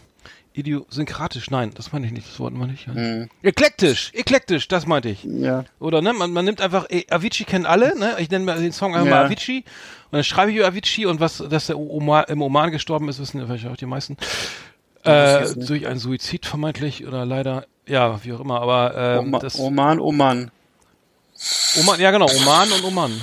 idiosynkratisch, 0.54 1.52
nein, 1.52 1.72
das 1.76 1.92
meine 1.92 2.08
ich 2.08 2.14
nicht, 2.14 2.28
das 2.30 2.40
Wort 2.40 2.54
meine 2.54 2.74
ich. 2.74 2.86
Ja. 2.88 3.26
Eklektisch, 3.44 4.12
eklektisch, 4.14 4.68
das 4.70 4.88
meinte 4.88 5.10
ich. 5.10 5.24
Ja. 5.26 5.66
Oder 5.80 6.02
ne, 6.02 6.14
man, 6.14 6.32
man 6.32 6.46
nimmt 6.46 6.62
einfach, 6.62 6.86
eh, 6.90 7.06
Avicii 7.10 7.46
kennen 7.46 7.66
alle, 7.66 7.96
ne? 8.00 8.16
Ich 8.20 8.30
nenne 8.32 8.46
mal 8.46 8.58
den 8.60 8.72
Song 8.72 8.96
einfach 8.96 9.06
Ja. 9.08 9.16
mal 9.18 9.26
Avicii 9.26 9.60
und 10.06 10.14
dann 10.14 10.24
schreibe 10.24 10.52
ich 10.52 10.58
über 10.58 10.66
Avicii 10.68 11.06
und 11.06 11.20
was, 11.20 11.44
dass 11.50 11.68
der 11.68 11.78
Oma, 11.78 12.22
im 12.22 12.42
Oman 12.42 12.72
gestorben 12.72 13.08
ist, 13.10 13.20
wissen 13.20 13.46
vielleicht 13.46 13.68
auch 13.68 13.76
die 13.78 13.86
meisten. 13.86 14.16
Äh, 15.08 15.56
durch 15.56 15.88
einen 15.88 16.00
Suizid 16.00 16.46
vermeintlich 16.46 17.06
oder 17.08 17.26
leider, 17.26 17.66
ja, 17.88 18.20
wie 18.24 18.34
auch 18.34 18.40
immer, 18.40 18.62
aber 18.62 18.96
ähm, 19.20 19.28
Oma, 19.28 19.40
das 19.40 19.58
Mann, 19.58 20.00
oh 20.00 20.12
Mann. 20.12 20.52
Oman, 21.80 22.00
ja 22.00 22.12
genau, 22.12 22.28
Oman 22.30 22.72
und 22.72 22.84
Oman. 22.84 23.22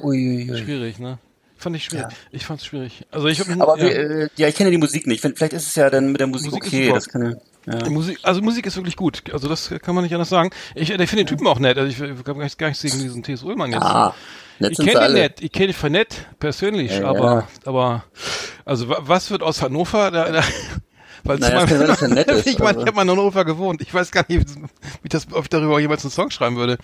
Uiuiui. 0.00 0.56
Schwierig, 0.58 0.98
ne? 0.98 1.18
Fand 1.56 1.76
ich 1.76 1.84
schwierig. 1.84 2.06
Ja. 2.10 2.16
Ich 2.30 2.44
fand's 2.44 2.66
schwierig. 2.66 3.06
Also 3.10 3.26
ich 3.28 3.40
hab 3.40 3.48
mich, 3.48 3.60
Aber 3.60 3.78
ja. 3.78 3.86
äh, 3.88 4.28
ja, 4.36 4.48
ich 4.48 4.54
kenne 4.54 4.70
die 4.70 4.76
Musik 4.76 5.06
nicht. 5.06 5.22
Vielleicht 5.22 5.54
ist 5.54 5.68
es 5.68 5.74
ja 5.76 5.88
dann 5.88 6.12
mit 6.12 6.20
der 6.20 6.26
Musik, 6.26 6.50
Musik 6.52 6.66
okay. 6.66 6.92
Das 6.92 7.08
kann 7.08 7.36
ja. 7.66 7.88
Musik, 7.88 8.18
also 8.22 8.42
Musik 8.42 8.66
ist 8.66 8.76
wirklich 8.76 8.96
gut. 8.96 9.22
Also 9.32 9.48
das 9.48 9.70
kann 9.82 9.94
man 9.94 10.04
nicht 10.04 10.12
anders 10.12 10.28
sagen. 10.28 10.50
Ich, 10.74 10.90
ich 10.90 10.96
finde 11.08 11.24
den 11.24 11.26
Typen 11.26 11.46
auch 11.46 11.58
nett. 11.58 11.78
Also 11.78 11.88
ich, 11.88 11.98
ich 11.98 12.18
habe 12.26 12.34
gar 12.34 12.68
nichts 12.68 12.82
gegen 12.82 12.98
diesen 12.98 13.22
T.S. 13.22 13.42
Ullmann 13.42 13.72
jetzt. 13.72 13.82
Ah, 13.82 14.14
nett 14.58 14.72
ich 14.78 14.84
kenne 14.86 15.06
ihn 15.06 15.14
nett. 15.14 15.40
Ich 15.40 15.52
kenne 15.52 15.68
ihn 15.68 15.72
von 15.72 15.92
nett 15.92 16.26
persönlich, 16.38 16.98
Ja, 16.98 17.06
aber 17.08 17.34
ja. 17.34 17.48
aber 17.64 18.04
also 18.66 18.90
wa- 18.90 18.98
was 19.00 19.30
wird 19.30 19.42
aus 19.42 19.62
Hannover? 19.62 20.10
Da, 20.10 20.30
da, 20.30 20.42
weil 21.24 21.38
Naja, 21.38 21.66
sein, 21.66 21.86
dass 21.86 22.02
er 22.02 22.08
nett 22.08 22.28
ist, 22.30 22.46
ich 22.46 22.58
meine, 22.58 22.68
also. 22.70 22.80
ich 22.82 22.86
habe 22.86 22.96
mal 22.96 23.02
in 23.02 23.10
Hannover 23.10 23.44
gewohnt. 23.44 23.80
Ich 23.82 23.92
weiß 23.92 24.10
gar 24.12 24.24
nicht, 24.28 24.46
wie 24.48 24.66
ich 25.04 25.08
das, 25.10 25.26
ob 25.32 25.42
ich 25.44 25.48
darüber 25.48 25.80
jemals 25.80 26.04
einen 26.04 26.10
Song 26.12 26.30
schreiben 26.30 26.56
würde. 26.56 26.78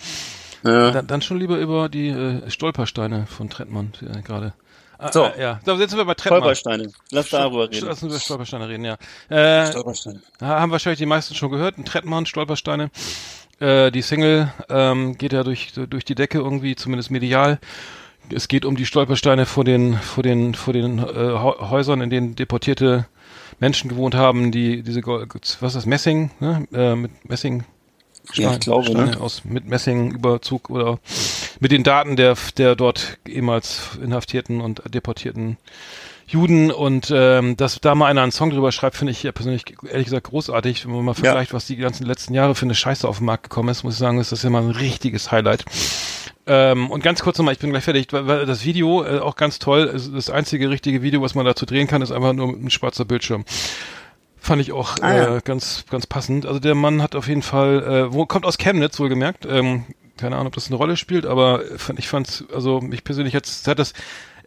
Ja. 0.64 0.90
Dann, 0.90 1.06
dann 1.06 1.22
schon 1.22 1.38
lieber 1.38 1.56
über 1.58 1.88
die 1.88 2.08
äh, 2.08 2.50
Stolpersteine 2.50 3.26
von 3.26 3.48
Trettmann 3.48 3.92
äh, 4.02 4.20
gerade. 4.22 4.52
Ah, 4.98 5.10
So. 5.10 5.24
ah, 5.24 5.32
ja. 5.38 5.60
Jetzt 5.64 5.90
sind 5.90 5.96
wir 5.98 6.04
bei 6.04 6.12
Trettmann. 6.14 6.40
Stolpersteine. 6.40 6.92
Lass 7.10 7.30
darüber 7.30 7.70
reden. 7.70 7.86
Lass 7.86 8.02
uns 8.02 8.12
über 8.12 8.20
Stolpersteine 8.20 8.68
reden, 8.68 8.84
ja. 8.84 8.98
Äh, 9.30 9.68
Stolpersteine. 9.70 10.20
Ha- 10.42 10.60
haben 10.60 10.70
wahrscheinlich 10.72 10.98
die 10.98 11.06
meisten 11.06 11.34
schon 11.34 11.50
gehört. 11.50 11.78
Ein 11.78 11.86
Trettmann, 11.86 12.26
Stolpersteine. 12.26 12.90
Äh, 13.60 13.90
die 13.90 14.02
Single 14.02 14.52
ähm, 14.68 15.16
geht 15.16 15.32
ja 15.32 15.42
durch, 15.44 15.72
durch 15.88 16.04
die 16.04 16.14
Decke 16.14 16.38
irgendwie, 16.38 16.76
zumindest 16.76 17.10
medial. 17.10 17.58
Es 18.32 18.46
geht 18.48 18.64
um 18.66 18.76
die 18.76 18.84
Stolpersteine 18.86 19.46
vor 19.46 19.64
den, 19.64 19.94
vor 19.96 20.22
den, 20.22 20.54
vor 20.54 20.72
den 20.74 20.98
äh, 20.98 21.02
Häusern, 21.34 22.02
in 22.02 22.10
denen 22.10 22.36
deportierte 22.36 23.06
Menschen 23.60 23.88
gewohnt 23.88 24.14
haben, 24.14 24.50
die 24.50 24.82
diese, 24.82 25.02
was 25.02 25.52
ist 25.60 25.60
das, 25.60 25.86
Messing, 25.86 26.30
ne? 26.40 26.66
äh, 26.72 26.96
mit 26.96 27.28
Messing. 27.28 27.64
Ja, 28.34 28.52
ich 28.52 28.60
glaube, 28.60 28.86
Steine 28.86 29.12
ne? 29.12 29.20
aus 29.20 29.44
mit 29.44 29.66
Messingüberzug 29.66 30.70
oder 30.70 30.98
mit 31.58 31.72
den 31.72 31.82
Daten 31.84 32.16
der 32.16 32.36
der 32.56 32.76
dort 32.76 33.18
ehemals 33.26 33.98
inhaftierten 34.02 34.60
und 34.60 34.82
deportierten 34.92 35.56
Juden 36.30 36.70
und 36.70 37.12
ähm, 37.14 37.56
dass 37.56 37.80
da 37.80 37.94
mal 37.94 38.06
einer 38.06 38.22
einen 38.22 38.32
Song 38.32 38.50
drüber 38.50 38.70
schreibt, 38.72 38.96
finde 38.96 39.10
ich 39.12 39.22
ja 39.22 39.32
persönlich 39.32 39.64
ehrlich 39.88 40.04
gesagt 40.06 40.28
großartig. 40.28 40.86
Wenn 40.86 40.92
man 40.94 41.04
mal 41.04 41.14
vergleicht, 41.14 41.52
was 41.52 41.66
die 41.66 41.76
ganzen 41.76 42.06
letzten 42.06 42.34
Jahre 42.34 42.54
für 42.54 42.66
eine 42.66 42.74
Scheiße 42.74 43.08
auf 43.08 43.18
den 43.18 43.26
Markt 43.26 43.44
gekommen 43.44 43.68
ist, 43.68 43.82
muss 43.82 43.94
ich 43.94 43.98
sagen, 43.98 44.18
ist 44.18 44.32
das 44.32 44.42
ja 44.42 44.50
mal 44.50 44.62
ein 44.62 44.70
richtiges 44.70 45.32
Highlight. 45.32 45.64
Ähm, 46.46 46.90
und 46.90 47.02
ganz 47.02 47.20
kurz 47.22 47.38
nochmal, 47.38 47.54
ich 47.54 47.60
bin 47.60 47.70
gleich 47.70 47.84
fertig, 47.84 48.08
weil, 48.12 48.46
das 48.46 48.64
Video 48.64 49.04
äh, 49.04 49.18
auch 49.18 49.36
ganz 49.36 49.58
toll. 49.58 49.84
ist 49.84 50.12
Das 50.14 50.30
einzige 50.30 50.70
richtige 50.70 51.02
Video, 51.02 51.20
was 51.22 51.34
man 51.34 51.44
dazu 51.44 51.66
drehen 51.66 51.86
kann, 51.86 52.02
ist 52.02 52.12
einfach 52.12 52.32
nur 52.32 52.48
ein 52.48 52.70
schwarzer 52.70 53.04
Bildschirm. 53.04 53.44
Fand 54.38 54.62
ich 54.62 54.72
auch 54.72 54.96
Ah, 55.02 55.14
ja. 55.14 55.36
äh, 55.36 55.40
ganz, 55.44 55.84
ganz 55.90 56.06
passend. 56.06 56.46
Also 56.46 56.60
der 56.60 56.74
Mann 56.74 57.02
hat 57.02 57.14
auf 57.14 57.28
jeden 57.28 57.42
Fall, 57.42 57.82
äh, 57.82 58.12
wo 58.12 58.24
kommt 58.24 58.46
aus 58.46 58.56
Chemnitz, 58.56 58.98
wohlgemerkt. 58.98 59.46
Ähm, 59.46 59.84
keine 60.16 60.36
Ahnung, 60.36 60.48
ob 60.48 60.54
das 60.54 60.68
eine 60.68 60.76
Rolle 60.76 60.96
spielt, 60.96 61.24
aber 61.26 61.62
fand, 61.76 61.98
ich 61.98 62.08
fand's, 62.08 62.44
also 62.54 62.80
mich 62.80 63.04
persönlich 63.04 63.32
jetzt 63.32 63.66
hat 63.68 63.78
das, 63.78 63.92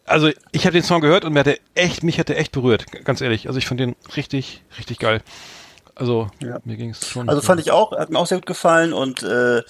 also 0.05 0.29
ich 0.51 0.65
habe 0.65 0.73
den 0.73 0.83
Song 0.83 1.01
gehört 1.01 1.25
und 1.25 1.33
mir 1.33 1.39
hatte 1.41 1.59
echt, 1.75 2.03
mich 2.03 2.19
hatte 2.19 2.35
echt 2.35 2.51
berührt, 2.51 2.85
ganz 3.05 3.21
ehrlich. 3.21 3.47
Also 3.47 3.57
ich 3.59 3.67
fand 3.67 3.79
den 3.79 3.95
richtig, 4.15 4.63
richtig 4.77 4.99
geil. 4.99 5.21
Also 5.95 6.29
Ja. 6.41 6.59
mir 6.65 6.75
ging 6.75 6.89
es 6.89 7.07
schon. 7.07 7.29
Also 7.29 7.41
fand 7.41 7.61
ich 7.61 7.71
auch, 7.71 7.91
hat 7.91 8.09
mir 8.09 8.17
auch 8.19 8.25
sehr 8.27 8.39
gut 8.39 8.47
gefallen 8.47 8.93
und 8.93 9.21
äh, 9.23 9.61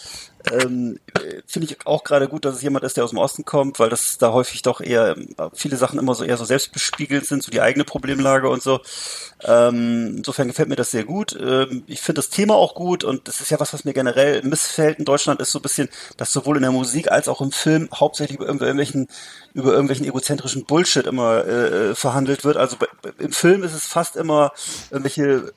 ähm, 0.51 0.99
äh, 1.13 1.41
finde 1.47 1.67
ich 1.67 1.85
auch 1.85 2.03
gerade 2.03 2.27
gut, 2.27 2.45
dass 2.45 2.55
es 2.55 2.61
jemand 2.61 2.83
ist, 2.83 2.97
der 2.97 3.03
aus 3.03 3.11
dem 3.11 3.19
Osten 3.19 3.45
kommt, 3.45 3.79
weil 3.79 3.89
das 3.89 4.17
da 4.17 4.33
häufig 4.33 4.61
doch 4.61 4.81
eher 4.81 5.15
viele 5.53 5.77
Sachen 5.77 5.99
immer 5.99 6.15
so 6.15 6.23
eher 6.23 6.37
so 6.37 6.45
selbstbespiegelt 6.45 7.25
sind, 7.25 7.43
so 7.43 7.51
die 7.51 7.61
eigene 7.61 7.85
Problemlage 7.85 8.49
und 8.49 8.61
so. 8.61 8.81
Ähm, 9.43 10.15
insofern 10.17 10.47
gefällt 10.47 10.69
mir 10.69 10.75
das 10.75 10.91
sehr 10.91 11.05
gut. 11.05 11.37
Ähm, 11.39 11.83
ich 11.87 12.01
finde 12.01 12.19
das 12.19 12.29
Thema 12.29 12.55
auch 12.55 12.75
gut 12.75 13.03
und 13.03 13.27
das 13.27 13.41
ist 13.41 13.51
ja 13.51 13.59
was, 13.59 13.73
was 13.73 13.85
mir 13.85 13.93
generell 13.93 14.41
missfällt 14.43 14.99
in 14.99 15.05
Deutschland, 15.05 15.39
ist 15.39 15.51
so 15.51 15.59
ein 15.59 15.63
bisschen, 15.63 15.89
dass 16.17 16.33
sowohl 16.33 16.57
in 16.57 16.63
der 16.63 16.71
Musik 16.71 17.11
als 17.11 17.27
auch 17.27 17.41
im 17.41 17.51
Film 17.51 17.89
hauptsächlich 17.93 18.37
über 18.37 18.47
irgendwelchen 18.47 19.07
über 19.53 19.71
irgendwelchen 19.71 20.07
egozentrischen 20.07 20.65
Bullshit 20.65 21.05
immer 21.05 21.45
äh, 21.45 21.95
verhandelt 21.95 22.43
wird. 22.43 22.57
Also 22.57 22.77
bei, 22.77 22.87
im 23.19 23.31
Film 23.31 23.63
ist 23.63 23.73
es 23.73 23.85
fast 23.85 24.15
immer 24.15 24.51
irgendwelche 24.89 25.53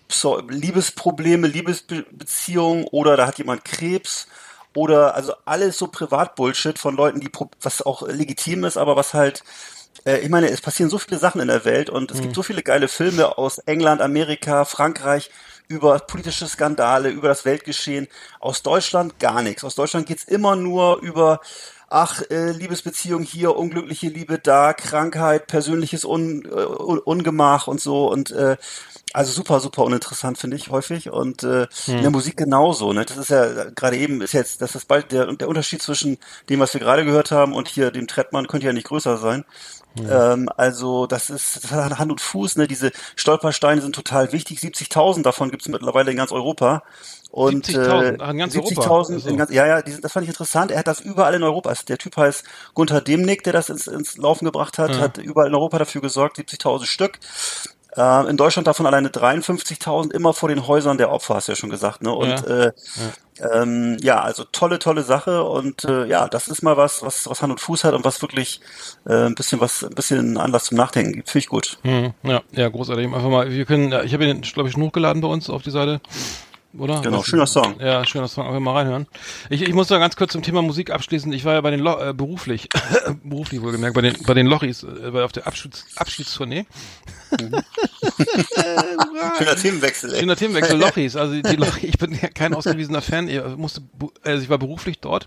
Liebesprobleme, 0.49 1.46
Liebesbeziehungen 1.46 2.85
oder 2.90 3.16
da 3.16 3.27
hat 3.27 3.38
jemand 3.38 3.64
Krebs 3.64 4.27
oder 4.77 5.15
also 5.15 5.35
alles 5.45 5.79
so 5.79 5.89
Privatbullshit 5.89 6.79
von 6.79 6.97
Leuten, 6.97 7.21
die 7.21 7.31
was 7.62 7.83
auch 7.83 8.07
legitim 8.07 8.65
ist, 8.65 8.77
aber 8.77 8.97
was 8.97 9.15
halt 9.15 9.43
äh, 10.05 10.19
ich 10.19 10.29
meine, 10.29 10.51
es 10.51 10.61
passieren 10.61 10.91
so 10.91 10.99
viele 10.99 11.19
Sachen 11.19 11.41
in 11.41 11.49
der 11.49 11.65
Welt 11.65 11.91
und 11.91 12.11
es 12.11 12.21
gibt 12.21 12.35
so 12.35 12.43
viele 12.43 12.62
geile 12.62 12.89
Filme 12.89 13.39
aus 13.39 13.59
England, 13.59 14.01
Amerika, 14.01 14.65
Frankreich 14.65 15.31
über 15.69 15.99
politische 15.99 16.47
Skandale, 16.47 17.09
über 17.09 17.29
das 17.29 17.45
Weltgeschehen. 17.45 18.07
Aus 18.39 18.62
Deutschland 18.62 19.19
gar 19.19 19.43
nichts. 19.43 19.65
Aus 19.65 19.75
Deutschland 19.75 20.07
geht's 20.07 20.25
immer 20.25 20.55
nur 20.55 20.99
über 21.01 21.41
ach, 21.88 22.22
äh, 22.31 22.51
Liebesbeziehung 22.51 23.22
hier, 23.22 23.57
unglückliche 23.57 24.09
Liebe 24.09 24.38
da, 24.38 24.72
Krankheit, 24.72 25.46
persönliches 25.46 26.05
Un, 26.05 26.44
äh, 26.44 26.49
Un 26.49 26.99
Ungemach 26.99 27.66
und 27.66 27.81
so 27.81 28.11
und 28.11 28.31
äh, 28.31 28.57
also 29.12 29.33
super, 29.33 29.61
super 29.61 29.85
uninteressant 29.85 30.37
finde 30.37 30.57
ich 30.57 30.70
häufig 30.70 31.11
und 31.11 31.42
äh, 31.42 31.68
in 31.87 32.03
der 32.03 32.11
Musik 32.11 32.37
genauso. 32.37 32.92
Ne? 32.92 33.05
Das 33.05 33.16
ist 33.16 33.31
ja 33.31 33.70
gerade 33.70 33.96
eben 33.96 34.20
ist 34.20 34.33
jetzt, 34.33 34.61
das 34.61 34.75
ist 34.75 34.88
bald 34.88 35.12
der 35.12 35.33
der 35.33 35.49
Unterschied 35.49 35.81
zwischen 35.81 36.18
dem, 36.49 36.61
was 36.61 36.75
wir 36.75 36.81
gerade 36.81 37.05
gehört 37.05 37.31
haben 37.31 37.55
und 37.55 37.68
hier 37.68 37.90
dem 37.90 38.09
Trettmann 38.09 38.46
könnte 38.46 38.66
ja 38.66 38.72
nicht 38.72 38.88
größer 38.88 39.16
sein. 39.16 39.44
Ähm, 39.99 40.49
also 40.57 41.07
das 41.07 41.31
ist 41.31 41.64
das 41.64 41.70
hat 41.70 41.99
Hand 41.99 42.11
und 42.11 42.20
Fuß. 42.20 42.57
Ne? 42.57 42.66
Diese 42.68 42.92
Stolpersteine 43.14 43.81
sind 43.81 43.94
total 43.94 44.33
wichtig. 44.33 44.59
70.000 44.59 45.22
davon 45.22 45.51
gibt 45.51 45.62
es 45.62 45.68
mittlerweile 45.68 46.11
in 46.11 46.16
ganz 46.16 46.33
Europa. 46.33 46.83
Und 47.37 47.66
70.000? 47.68 48.16
Ach, 48.20 48.31
in 48.31 48.38
ganz 48.38 48.57
Europa? 48.57 48.81
70.000 48.81 49.12
Also. 49.12 49.29
in 49.29 49.37
ganz, 49.37 49.51
ja, 49.51 49.66
ja, 49.66 49.83
das 49.83 50.11
fand 50.11 50.25
ich 50.25 50.31
interessant. 50.31 50.70
Er 50.70 50.79
hat 50.79 50.87
das 50.87 51.01
überall 51.01 51.35
in 51.35 51.42
Europa. 51.42 51.68
Also 51.68 51.83
Der 51.87 51.99
Typ 51.99 52.16
heißt 52.16 52.44
Gunther 52.72 53.03
Demnig, 53.03 53.44
der 53.44 53.53
das 53.53 53.68
ins, 53.68 53.87
ins 53.87 54.16
Laufen 54.16 54.46
gebracht 54.46 54.79
hat, 54.79 54.99
hat 54.99 55.18
überall 55.18 55.49
in 55.49 55.55
Europa 55.55 55.79
dafür 55.79 56.01
gesorgt, 56.01 56.38
70.000 56.38 56.87
Stück. 56.87 57.18
Äh, 57.94 58.31
in 58.31 58.38
Deutschland 58.38 58.66
davon 58.66 58.87
alleine 58.87 59.09
53.000, 59.09 60.12
immer 60.12 60.33
vor 60.33 60.49
den 60.49 60.66
Häusern 60.66 60.96
der 60.96 61.11
Opfer, 61.12 61.35
hast 61.35 61.49
du 61.49 61.53
ja 61.53 61.57
schon 61.57 61.68
gesagt. 61.68 62.03
Ne? 62.03 62.11
Und 62.11 62.29
Ja. 62.29 62.64
Äh, 62.64 62.72
ähm, 63.53 63.99
ja, 64.01 64.22
also 64.22 64.44
tolle, 64.44 64.79
tolle 64.79 65.03
Sache 65.03 65.44
und 65.44 65.85
äh, 65.85 66.07
ja, 66.07 66.27
das 66.27 66.49
ist 66.49 66.62
mal 66.62 66.79
was, 66.79 67.03
was, 67.03 67.29
was 67.29 67.42
Hand 67.42 67.51
und 67.53 67.61
Fuß 67.61 67.85
hat 67.85 67.92
und 67.92 68.03
was 68.03 68.22
wirklich 68.22 68.61
äh, 69.07 69.27
ein 69.27 69.35
bisschen 69.35 69.61
was, 69.61 69.85
ein 69.85 69.94
bisschen 69.94 70.38
Anlass 70.38 70.64
zum 70.64 70.79
Nachdenken 70.79 71.12
gibt. 71.12 71.29
Finde 71.29 71.40
ich 71.40 71.49
gut. 71.49 71.79
Hm, 71.83 72.14
ja, 72.22 72.40
ja, 72.53 72.68
großartig. 72.68 73.07
Einfach 73.07 73.29
mal, 73.29 73.51
wir 73.51 73.64
können, 73.66 73.92
ja, 73.92 74.03
ich 74.03 74.14
habe 74.14 74.25
ihn, 74.25 74.40
glaube 74.40 74.68
ich, 74.68 74.75
schon 74.75 74.85
hochgeladen 74.85 75.20
bei 75.20 75.29
uns 75.29 75.51
auf 75.51 75.62
die 75.62 75.70
Seite. 75.70 76.01
Oder? 76.79 77.01
Genau, 77.01 77.19
Was- 77.19 77.27
schöner 77.27 77.47
Song. 77.47 77.77
Ja, 77.81 78.05
schöner 78.05 78.29
Song. 78.29 78.47
Einfach 78.47 78.61
mal 78.61 78.73
reinhören. 78.75 79.07
Ich, 79.51 79.62
ich 79.62 79.73
muss 79.75 79.89
da 79.89 79.99
ganz 79.99 80.17
kurz 80.17 80.33
zum 80.33 80.43
Thema 80.43 80.62
Musik 80.62 80.91
abschließen. 80.91 81.33
Ich 81.33 81.45
war 81.45 81.55
ja 81.55 81.61
bei 81.61 81.71
den 81.71 81.81
Lo 81.81 81.99
äh, 81.99 82.12
beruflich, 82.12 82.69
beruflich 83.25 83.62
wohlgemerkt, 83.62 83.95
bei 83.95 84.03
den, 84.03 84.17
bei 84.27 84.35
den 84.35 84.47
Lochis, 84.47 84.83
äh, 84.83 85.11
bei- 85.11 85.25
auf 85.25 85.33
der 85.33 85.47
Abschieds, 85.47 85.87
Abschiedstournee. 85.97 86.67
Schöner 89.39 89.57
Themenwechsel. 89.57 90.12
Ey. 90.15 90.21
Schöner 90.21 90.37
Themenwechsel, 90.37 90.79
Lochis. 90.81 91.17
Also 91.17 91.41
die 91.41 91.57
Lochis, 91.57 91.85
ich 91.85 91.99
bin 91.99 92.12
ja 92.21 92.29
kein 92.29 92.55
ausgewiesener 92.55 93.03
Fan. 93.03 93.29
Ich 93.29 93.41
musste, 93.57 93.81
bu- 93.81 94.11
also 94.25 94.43
ich 94.43 94.49
war 94.49 94.59
beruflich 94.59 94.99
dort. 95.01 95.27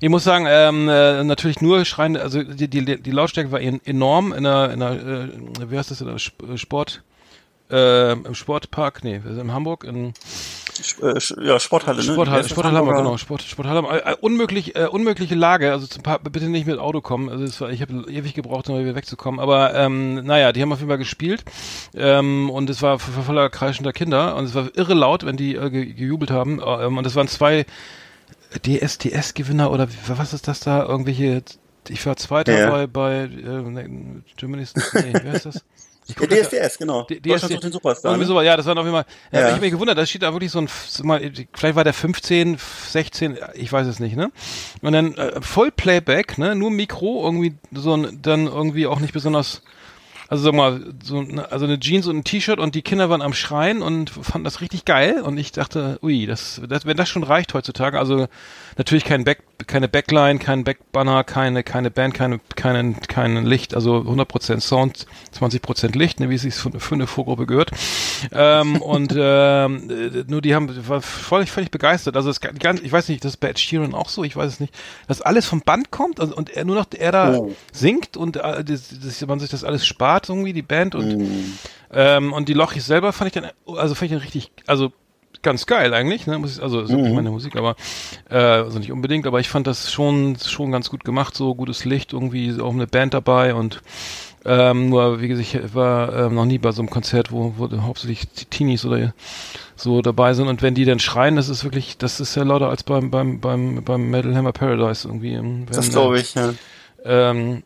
Ich 0.00 0.08
muss 0.08 0.24
sagen, 0.24 0.46
ähm, 0.48 0.88
äh, 0.88 1.24
natürlich 1.24 1.60
nur 1.60 1.84
schreien, 1.84 2.16
also 2.16 2.42
die, 2.42 2.68
die, 2.68 3.02
die 3.02 3.10
Lautstärke 3.10 3.52
war 3.52 3.60
en- 3.60 3.80
enorm 3.84 4.32
in 4.32 4.44
der, 4.44 4.70
in 4.72 4.80
der, 4.80 4.90
äh, 4.92 5.28
wie 5.70 5.78
heißt 5.78 5.90
das, 5.90 6.00
in 6.00 6.06
der 6.08 6.16
Sp- 6.18 6.56
Sport, 6.56 7.02
äh, 7.70 8.12
im 8.12 8.34
Sportpark, 8.34 9.02
nee, 9.04 9.16
in 9.24 9.52
Hamburg, 9.52 9.84
in 9.84 10.06
Äh, 10.08 10.12
ja, 11.42 11.58
Sporthalle, 11.60 11.98
ne? 11.98 12.02
Sporthalle? 12.12 12.44
Sporthalle 12.48 12.76
Hamburg, 12.78 12.94
Hamburger- 12.96 13.02
genau, 13.02 13.16
Sport, 13.16 13.42
Sporthalle 13.42 13.78
Hamburg. 13.78 13.94
Äh, 14.04 14.12
äh, 14.12 14.16
unmöglich, 14.20 14.76
äh, 14.76 14.86
unmögliche 14.86 15.34
Lage, 15.34 15.72
also 15.72 15.86
zum 15.86 16.02
paar, 16.02 16.18
bitte 16.18 16.48
nicht 16.48 16.66
mit 16.66 16.78
Auto 16.78 17.00
kommen, 17.00 17.28
also 17.28 17.44
es 17.44 17.60
war, 17.60 17.70
ich 17.70 17.82
habe 17.82 18.04
ewig 18.10 18.34
gebraucht, 18.34 18.68
um 18.68 18.78
wieder 18.78 18.94
wegzukommen, 18.94 19.40
aber 19.40 19.74
ähm, 19.74 20.24
naja, 20.24 20.52
die 20.52 20.62
haben 20.62 20.72
auf 20.72 20.78
jeden 20.78 20.88
Fall 20.90 20.98
gespielt 20.98 21.44
ähm, 21.94 22.50
und 22.50 22.68
es 22.70 22.82
war 22.82 22.96
vo- 22.96 23.22
voller 23.22 23.48
kreischender 23.50 23.92
Kinder 23.92 24.36
und 24.36 24.44
es 24.44 24.54
war 24.54 24.68
irre 24.74 24.94
laut, 24.94 25.24
wenn 25.24 25.36
die 25.36 25.54
äh, 25.56 25.70
ge 25.70 25.86
gejubelt 25.92 26.30
haben 26.30 26.60
ähm, 26.64 26.98
und 26.98 27.06
es 27.06 27.14
waren 27.16 27.28
zwei 27.28 27.66
DSTS-Gewinner 28.64 29.70
oder 29.70 29.88
was 30.08 30.32
ist 30.32 30.48
das 30.48 30.60
da, 30.60 30.84
irgendwelche, 30.84 31.42
ich 31.88 32.04
war 32.06 32.16
Zweiter 32.16 32.58
Ja. 32.58 32.70
bei, 32.70 32.86
bei 32.86 33.14
äh, 33.24 33.26
ne, 33.62 34.22
Germany's, 34.36 34.74
nee, 34.94 35.12
wie 35.22 35.30
heißt 35.30 35.46
das? 35.46 35.64
Ja- 36.08 36.26
DSDS, 36.26 36.78
genau. 36.78 37.02
D- 37.02 37.20
Deutschland 37.20 37.42
DSD 37.42 37.54
sucht 37.54 37.64
den 37.64 37.72
Superstar. 37.72 38.10
Irgendwie 38.12 38.24
Ne? 38.24 38.28
sowas, 38.28 38.44
ja, 38.44 38.56
das 38.56 38.66
war 38.66 38.76
auf 38.78 38.84
jeden 38.84 38.94
Fall. 38.96 39.06
Ja. 39.32 39.40
Ja. 39.48 39.54
Ich 39.54 39.60
mich 39.60 39.70
gewundert, 39.72 39.98
da 39.98 40.06
steht 40.06 40.22
da 40.22 40.32
wirklich 40.32 40.50
so 40.52 40.60
ein, 40.60 40.68
vielleicht 40.68 41.74
war 41.76 41.84
der 41.84 41.92
15, 41.92 42.58
16, 42.90 43.38
ich 43.54 43.72
weiß 43.72 43.86
es 43.86 43.98
nicht, 44.00 44.16
ne? 44.16 44.30
Und 44.82 44.92
dann 44.92 45.14
äh, 45.14 45.40
voll 45.40 45.70
Playback, 45.70 46.38
ne? 46.38 46.54
Nur 46.54 46.70
Mikro, 46.70 47.24
irgendwie 47.24 47.54
so 47.72 47.96
ein, 47.96 48.20
dann 48.22 48.46
irgendwie 48.46 48.86
auch 48.86 49.00
nicht 49.00 49.12
besonders 49.12 49.62
also 50.28 50.44
sag 50.44 50.54
mal, 50.54 50.80
so 51.02 51.18
eine, 51.18 51.52
also 51.52 51.66
eine 51.66 51.78
Jeans 51.78 52.06
und 52.06 52.18
ein 52.18 52.24
T-Shirt 52.24 52.58
und 52.58 52.74
die 52.74 52.82
Kinder 52.82 53.08
waren 53.10 53.22
am 53.22 53.32
Schreien 53.32 53.82
und 53.82 54.10
fanden 54.10 54.44
das 54.44 54.60
richtig 54.60 54.84
geil 54.84 55.20
und 55.22 55.38
ich 55.38 55.52
dachte, 55.52 55.98
ui, 56.02 56.26
das, 56.26 56.60
das 56.68 56.86
wenn 56.86 56.96
das 56.96 57.08
schon 57.08 57.22
reicht 57.22 57.54
heutzutage, 57.54 57.98
also 57.98 58.26
natürlich 58.76 59.04
kein 59.04 59.24
Back, 59.24 59.42
keine 59.66 59.88
Backline, 59.88 60.38
kein 60.38 60.64
Backbanner, 60.64 61.24
keine 61.24 61.62
keine 61.62 61.90
Band, 61.90 62.14
keine 62.14 62.40
keinen 62.56 63.00
kein 63.00 63.44
Licht, 63.46 63.74
also 63.74 63.98
100% 63.98 64.60
Sound, 64.60 65.06
20% 65.38 65.96
Licht, 65.96 66.20
ne, 66.20 66.28
wie 66.28 66.34
es 66.34 66.42
sich 66.42 66.54
für, 66.54 66.78
für 66.78 66.94
eine 66.94 67.06
Vorgruppe 67.06 67.46
gehört. 67.46 67.70
Ähm, 68.32 68.76
und 68.82 69.14
ähm, 69.16 69.90
äh, 69.90 70.24
nur 70.26 70.42
die 70.42 70.54
haben 70.54 70.88
war 70.88 71.00
völlig 71.02 71.50
völlig 71.50 71.70
begeistert. 71.70 72.16
Also 72.16 72.30
es 72.30 72.40
ganz, 72.40 72.80
ich 72.80 72.92
weiß 72.92 73.08
nicht, 73.08 73.24
das 73.24 73.32
ist 73.32 73.36
bei 73.38 73.48
Ed 73.48 73.58
Sheeran 73.58 73.94
auch 73.94 74.08
so, 74.08 74.24
ich 74.24 74.36
weiß 74.36 74.52
es 74.52 74.60
nicht, 74.60 74.74
dass 75.06 75.22
alles 75.22 75.46
vom 75.46 75.60
Band 75.60 75.90
kommt 75.90 76.20
also, 76.20 76.34
und 76.34 76.50
er 76.50 76.64
nur 76.64 76.76
noch 76.76 76.86
er 76.96 77.12
da 77.12 77.36
Oh. 77.36 77.54
singt 77.72 78.16
und 78.16 78.36
äh, 78.36 78.64
das, 78.64 78.88
das, 79.02 79.26
man 79.26 79.40
sich 79.40 79.50
das 79.50 79.64
alles 79.64 79.84
spart 79.86 80.15
irgendwie 80.28 80.52
die 80.52 80.62
Band 80.62 80.94
und 80.94 81.16
Mhm. 81.18 81.58
ähm, 81.92 82.32
und 82.32 82.48
die 82.48 82.54
Lochis 82.54 82.86
selber 82.86 83.12
fand 83.12 83.28
ich 83.34 83.42
dann 83.42 83.50
also 83.66 83.94
fand 83.94 84.10
ich 84.10 84.16
dann 84.16 84.22
richtig 84.24 84.50
also 84.66 84.92
ganz 85.42 85.66
geil 85.66 85.94
eigentlich 85.94 86.26
ne 86.26 86.38
muss 86.38 86.56
ich 86.56 86.62
also 86.62 86.80
ist 86.80 86.90
Mhm. 86.90 87.02
nicht 87.02 87.14
meine 87.14 87.30
Musik 87.30 87.56
aber 87.56 87.76
äh, 88.30 88.36
also 88.36 88.78
nicht 88.78 88.90
unbedingt 88.92 89.26
aber 89.26 89.38
ich 89.40 89.48
fand 89.48 89.66
das 89.66 89.92
schon 89.92 90.36
schon 90.44 90.72
ganz 90.72 90.90
gut 90.90 91.04
gemacht 91.04 91.36
so 91.36 91.54
gutes 91.54 91.84
Licht 91.84 92.12
irgendwie 92.12 92.60
auch 92.60 92.72
eine 92.72 92.86
Band 92.86 93.14
dabei 93.14 93.54
und 93.54 93.82
ähm, 94.44 94.88
nur 94.90 95.20
wie 95.20 95.28
gesagt 95.28 95.54
ich 95.54 95.74
war 95.74 96.26
ähm, 96.26 96.34
noch 96.34 96.44
nie 96.46 96.58
bei 96.58 96.72
so 96.72 96.80
einem 96.80 96.90
Konzert 96.90 97.30
wo, 97.32 97.54
wo 97.56 97.68
hauptsächlich 97.82 98.28
die 98.30 98.44
Teenies 98.46 98.84
oder 98.84 99.12
so 99.76 100.02
dabei 100.02 100.34
sind 100.34 100.48
und 100.48 100.62
wenn 100.62 100.74
die 100.74 100.84
dann 100.84 100.98
schreien 101.00 101.36
das 101.36 101.48
ist 101.48 101.64
wirklich 101.64 101.98
das 101.98 102.18
ist 102.20 102.34
ja 102.34 102.42
lauter 102.42 102.68
als 102.70 102.82
beim 102.82 103.10
beim 103.10 103.40
beim 103.40 103.84
beim 103.84 104.10
Metal 104.10 104.34
Hammer 104.34 104.52
Paradise 104.52 105.06
irgendwie 105.06 105.34
wenn, 105.36 105.66
Das 105.66 105.90
glaube 105.90 106.18
ich, 106.20 106.34
ja. 106.34 106.54
ähm, 107.04 107.62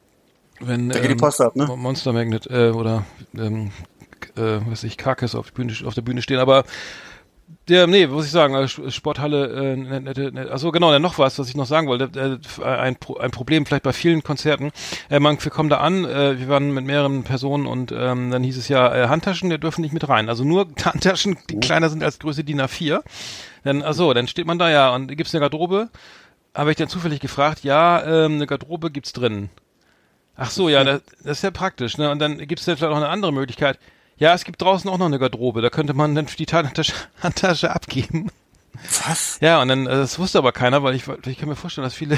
wenn 0.61 0.89
Da 0.89 0.99
geht 0.99 1.09
die 1.09 1.13
ähm, 1.13 1.19
Post 1.19 1.41
ab, 1.41 1.57
ne? 1.57 1.67
Monster 1.77 2.13
Magnet 2.13 2.47
äh, 2.51 2.71
oder 2.71 3.05
ähm, 3.37 3.71
äh, 4.37 4.61
was 4.67 4.85
ich 4.85 4.97
Carcass 4.97 5.35
auf, 5.35 5.51
die 5.51 5.55
Bühne, 5.55 5.73
auf 5.85 5.95
der 5.95 6.03
Bühne 6.03 6.23
stehen, 6.23 6.39
aber 6.39 6.65
der, 7.69 7.87
nee, 7.87 8.07
muss 8.07 8.27
ich 8.27 8.31
sagen, 8.31 8.55
also 8.55 8.91
Sporthalle, 8.91 9.73
äh, 9.73 9.77
nette, 9.77 10.03
nette, 10.03 10.33
nette, 10.33 10.53
also 10.53 10.71
genau, 10.73 10.91
dann 10.91 11.03
noch 11.03 11.19
was, 11.19 11.39
was 11.39 11.49
ich 11.49 11.57
noch 11.57 11.67
sagen 11.67 11.89
wollte, 11.89 12.39
äh, 12.61 12.65
ein, 12.65 12.97
Pro, 12.97 13.17
ein 13.17 13.31
Problem 13.31 13.67
vielleicht 13.67 13.83
bei 13.83 13.93
vielen 13.93 14.23
Konzerten, 14.23 14.71
äh, 15.09 15.21
man, 15.21 15.43
wir 15.43 15.51
kommen 15.51 15.69
da 15.69 15.79
an, 15.79 16.05
äh, 16.05 16.39
wir 16.39 16.49
waren 16.49 16.73
mit 16.73 16.85
mehreren 16.85 17.23
Personen 17.23 17.67
und 17.67 17.93
ähm, 17.93 18.31
dann 18.31 18.43
hieß 18.43 18.57
es 18.57 18.69
ja, 18.69 18.95
äh, 18.95 19.09
Handtaschen, 19.09 19.51
der 19.51 19.59
dürfen 19.59 19.83
nicht 19.83 19.93
mit 19.93 20.09
rein, 20.09 20.29
also 20.29 20.45
nur 20.45 20.69
Handtaschen, 20.85 21.37
die 21.49 21.61
kleiner 21.61 21.89
sind 21.89 22.03
als 22.03 22.19
Größe 22.19 22.45
DIN 22.45 22.61
A4, 22.61 23.03
dann, 23.65 23.83
achso, 23.83 24.13
dann 24.15 24.27
steht 24.27 24.47
man 24.47 24.59
da 24.59 24.71
ja 24.71 24.95
und 24.95 25.09
gibt's 25.17 25.35
eine 25.35 25.41
Garderobe, 25.41 25.91
habe 26.55 26.71
ich 26.71 26.77
dann 26.77 26.89
zufällig 26.89 27.21
gefragt, 27.21 27.63
ja, 27.63 28.03
ähm, 28.05 28.35
eine 28.35 28.47
Garderobe 28.47 28.91
gibt's 28.91 29.13
drin. 29.13 29.51
Ach 30.43 30.51
so, 30.51 30.71
ja, 30.71 30.85
das, 30.85 31.03
das 31.23 31.37
ist 31.39 31.43
ja 31.43 31.51
praktisch, 31.51 31.99
ne? 31.99 32.11
Und 32.11 32.19
dann 32.19 32.39
gibt's 32.39 32.65
ja 32.65 32.75
vielleicht 32.75 32.91
noch 32.91 32.97
eine 32.97 33.11
andere 33.11 33.31
Möglichkeit. 33.31 33.79
Ja, 34.17 34.33
es 34.33 34.45
gibt 34.45 34.63
draußen 34.63 34.89
auch 34.89 34.97
noch 34.97 35.05
eine 35.05 35.19
Garderobe, 35.19 35.61
da 35.61 35.69
könnte 35.69 35.93
man 35.93 36.15
dann 36.15 36.27
die 36.27 36.47
Handtasche, 36.47 36.95
Handtasche 37.23 37.71
abgeben. 37.71 38.31
Was? 39.07 39.37
Ja, 39.43 39.61
und 39.61 39.69
dann, 39.69 39.87
äh, 39.87 39.91
das 39.91 40.19
wusste 40.19 40.39
aber 40.39 40.53
keiner, 40.53 40.83
weil 40.83 40.95
ich, 40.95 41.05
ich 41.27 41.37
kann 41.37 41.51
mir 41.51 41.57
vorstellen, 41.57 41.85
dass 41.85 41.93
viele, 41.93 42.17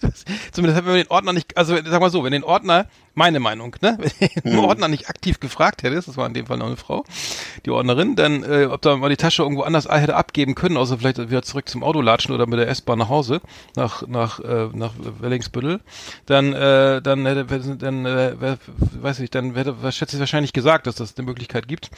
das, 0.00 0.24
zumindest 0.52 0.78
wenn 0.84 0.92
man 0.92 1.02
den 1.02 1.10
Ordner 1.10 1.32
nicht, 1.32 1.56
also 1.56 1.76
sag 1.76 2.00
mal 2.00 2.10
so, 2.10 2.24
wenn 2.24 2.32
den 2.32 2.44
Ordner, 2.44 2.86
meine 3.14 3.40
Meinung, 3.40 3.76
ne, 3.80 3.98
wenn 3.98 4.28
den 4.52 4.58
Ordner 4.58 4.88
nicht 4.88 5.08
aktiv 5.08 5.40
gefragt 5.40 5.82
hätte, 5.82 5.96
das 5.96 6.16
war 6.16 6.26
in 6.26 6.34
dem 6.34 6.46
Fall 6.46 6.58
noch 6.58 6.66
eine 6.66 6.76
Frau, 6.76 7.04
die 7.64 7.70
Ordnerin, 7.70 8.16
dann, 8.16 8.42
äh, 8.44 8.66
ob 8.70 8.82
da 8.82 8.96
mal 8.96 9.10
die 9.10 9.16
Tasche 9.16 9.42
irgendwo 9.42 9.62
anders 9.62 9.88
hätte 9.88 10.16
abgeben 10.16 10.54
können, 10.54 10.76
außer 10.76 10.98
vielleicht 10.98 11.18
wieder 11.30 11.42
zurück 11.42 11.68
zum 11.68 11.82
Auto 11.82 12.00
latschen 12.00 12.34
oder 12.34 12.46
mit 12.46 12.58
der 12.58 12.68
S-Bahn 12.68 12.98
nach 12.98 13.08
Hause, 13.08 13.40
nach, 13.76 14.06
nach, 14.06 14.40
äh, 14.40 14.68
nach 14.72 14.92
Wellingsbüttel, 15.20 15.80
dann, 16.26 16.52
äh, 16.52 17.02
dann 17.02 17.26
hätte, 17.26 17.76
dann, 17.76 18.06
äh, 18.06 18.56
weiß 19.00 19.20
ich, 19.20 19.30
dann 19.30 19.54
hätte, 19.54 19.74
schätze 19.92 20.16
ich 20.16 20.20
wahrscheinlich 20.20 20.52
gesagt, 20.52 20.86
dass 20.86 20.96
das 20.96 21.16
eine 21.16 21.26
Möglichkeit 21.26 21.68
gibt. 21.68 21.90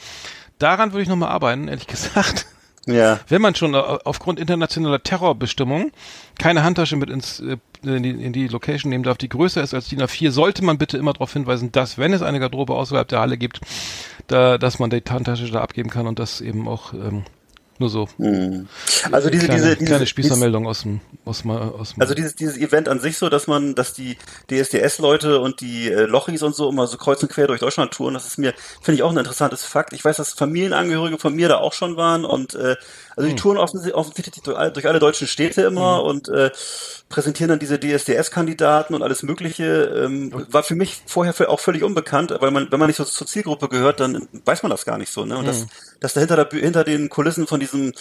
Daran 0.59 0.91
würde 0.91 1.03
ich 1.03 1.09
nochmal 1.09 1.29
arbeiten, 1.29 1.67
ehrlich 1.67 1.87
gesagt 1.87 2.45
Ja. 2.85 3.19
wenn 3.29 3.41
man 3.41 3.55
schon 3.55 3.73
äh, 3.73 3.77
aufgrund 3.77 4.39
internationaler 4.39 5.01
Terrorbestimmungen 5.01 5.91
keine 6.37 6.63
Handtasche 6.63 6.95
mit 6.97 7.09
ins 7.09 7.39
äh, 7.39 7.57
in 7.83 8.03
die, 8.03 8.09
in 8.11 8.33
die 8.33 8.47
Location 8.47 8.89
nehmen 8.89 9.03
darf, 9.03 9.17
die 9.17 9.29
größer 9.29 9.61
ist 9.61 9.73
als 9.73 9.87
DIN 9.89 10.01
A4, 10.01 10.31
sollte 10.31 10.63
man 10.63 10.77
bitte 10.77 10.97
immer 10.97 11.13
darauf 11.13 11.33
hinweisen, 11.33 11.71
dass 11.71 11.97
wenn 11.97 12.13
es 12.13 12.21
eine 12.21 12.39
Garderobe 12.39 12.73
außerhalb 12.75 13.07
der 13.07 13.19
Halle 13.19 13.37
gibt, 13.37 13.59
da, 14.27 14.57
dass 14.57 14.79
man 14.79 14.89
die 14.89 15.03
Handtasche 15.07 15.49
da 15.51 15.61
abgeben 15.61 15.89
kann 15.89 16.07
und 16.07 16.19
das 16.19 16.41
eben 16.41 16.67
auch 16.67 16.93
ähm, 16.93 17.23
nur 17.79 17.89
so. 17.89 18.07
Also 19.11 19.29
diese, 19.31 19.45
kleine, 19.45 19.61
diese, 19.63 19.75
diese, 19.75 19.85
kleine 19.85 20.05
Spießermeldung 20.05 20.67
aus 20.67 20.83
dem, 20.83 21.01
aus, 21.25 21.41
dem- 21.41 21.51
aus 21.51 21.93
dem 21.95 22.01
Also 22.01 22.13
dieses, 22.13 22.35
dieses 22.35 22.55
Event 22.57 22.87
an 22.87 22.99
sich 22.99 23.17
so, 23.17 23.29
dass 23.29 23.47
man, 23.47 23.73
dass 23.73 23.93
die 23.93 24.15
DSDS-Leute 24.51 25.39
und 25.39 25.59
die 25.59 25.89
äh, 25.89 26.03
Lochis 26.05 26.43
und 26.43 26.55
so 26.55 26.69
immer 26.69 26.85
so 26.87 26.97
kreuz 26.97 27.21
und 27.23 27.31
quer 27.31 27.47
durch 27.47 27.59
Deutschland 27.59 27.91
touren, 27.91 28.13
das 28.13 28.27
ist 28.27 28.37
mir, 28.37 28.53
finde 28.81 28.97
ich 28.97 29.03
auch 29.03 29.11
ein 29.11 29.17
interessantes 29.17 29.65
Fakt. 29.65 29.91
Ich 29.93 30.05
weiß, 30.05 30.17
dass 30.17 30.33
Familienangehörige 30.33 31.17
von 31.17 31.33
mir 31.33 31.47
da 31.49 31.57
auch 31.57 31.73
schon 31.73 31.97
waren 31.97 32.25
und 32.25 32.53
äh, 32.53 32.75
also 33.15 33.27
die 33.29 33.35
touren 33.35 33.57
offensichtlich, 33.57 34.43
durch, 34.43 34.55
alle, 34.57 34.71
durch 34.71 34.87
alle 34.87 34.99
deutschen 34.99 35.27
Städte 35.27 35.63
immer 35.63 36.03
und 36.03 36.29
äh, 36.29 36.51
präsentieren 37.13 37.49
dann 37.49 37.59
diese 37.59 37.79
DSDS-Kandidaten 37.79 38.95
und 38.95 39.03
alles 39.03 39.21
Mögliche. 39.21 39.63
Ähm, 40.03 40.31
war 40.49 40.63
für 40.63 40.73
mich 40.75 41.01
vorher 41.05 41.33
auch 41.49 41.59
völlig 41.59 41.83
unbekannt, 41.83 42.35
weil 42.39 42.49
man, 42.51 42.71
wenn 42.71 42.79
man 42.79 42.87
nicht 42.87 42.97
so 42.97 43.03
zur 43.05 43.27
Zielgruppe 43.27 43.69
gehört, 43.69 43.99
dann 43.99 44.27
weiß 44.45 44.63
man 44.63 44.71
das 44.71 44.83
gar 44.85 44.97
nicht 44.97 45.11
so. 45.11 45.23
Ne? 45.23 45.37
Und 45.37 45.45
das, 45.45 45.67
dass 45.99 46.13
da 46.13 46.21
hinter, 46.21 46.35
der, 46.37 46.49
Bü- 46.49 46.61
hinter 46.61 46.83
den 46.83 47.09
Kulissen 47.09 47.45
von 47.45 47.59
diesem 47.59 47.93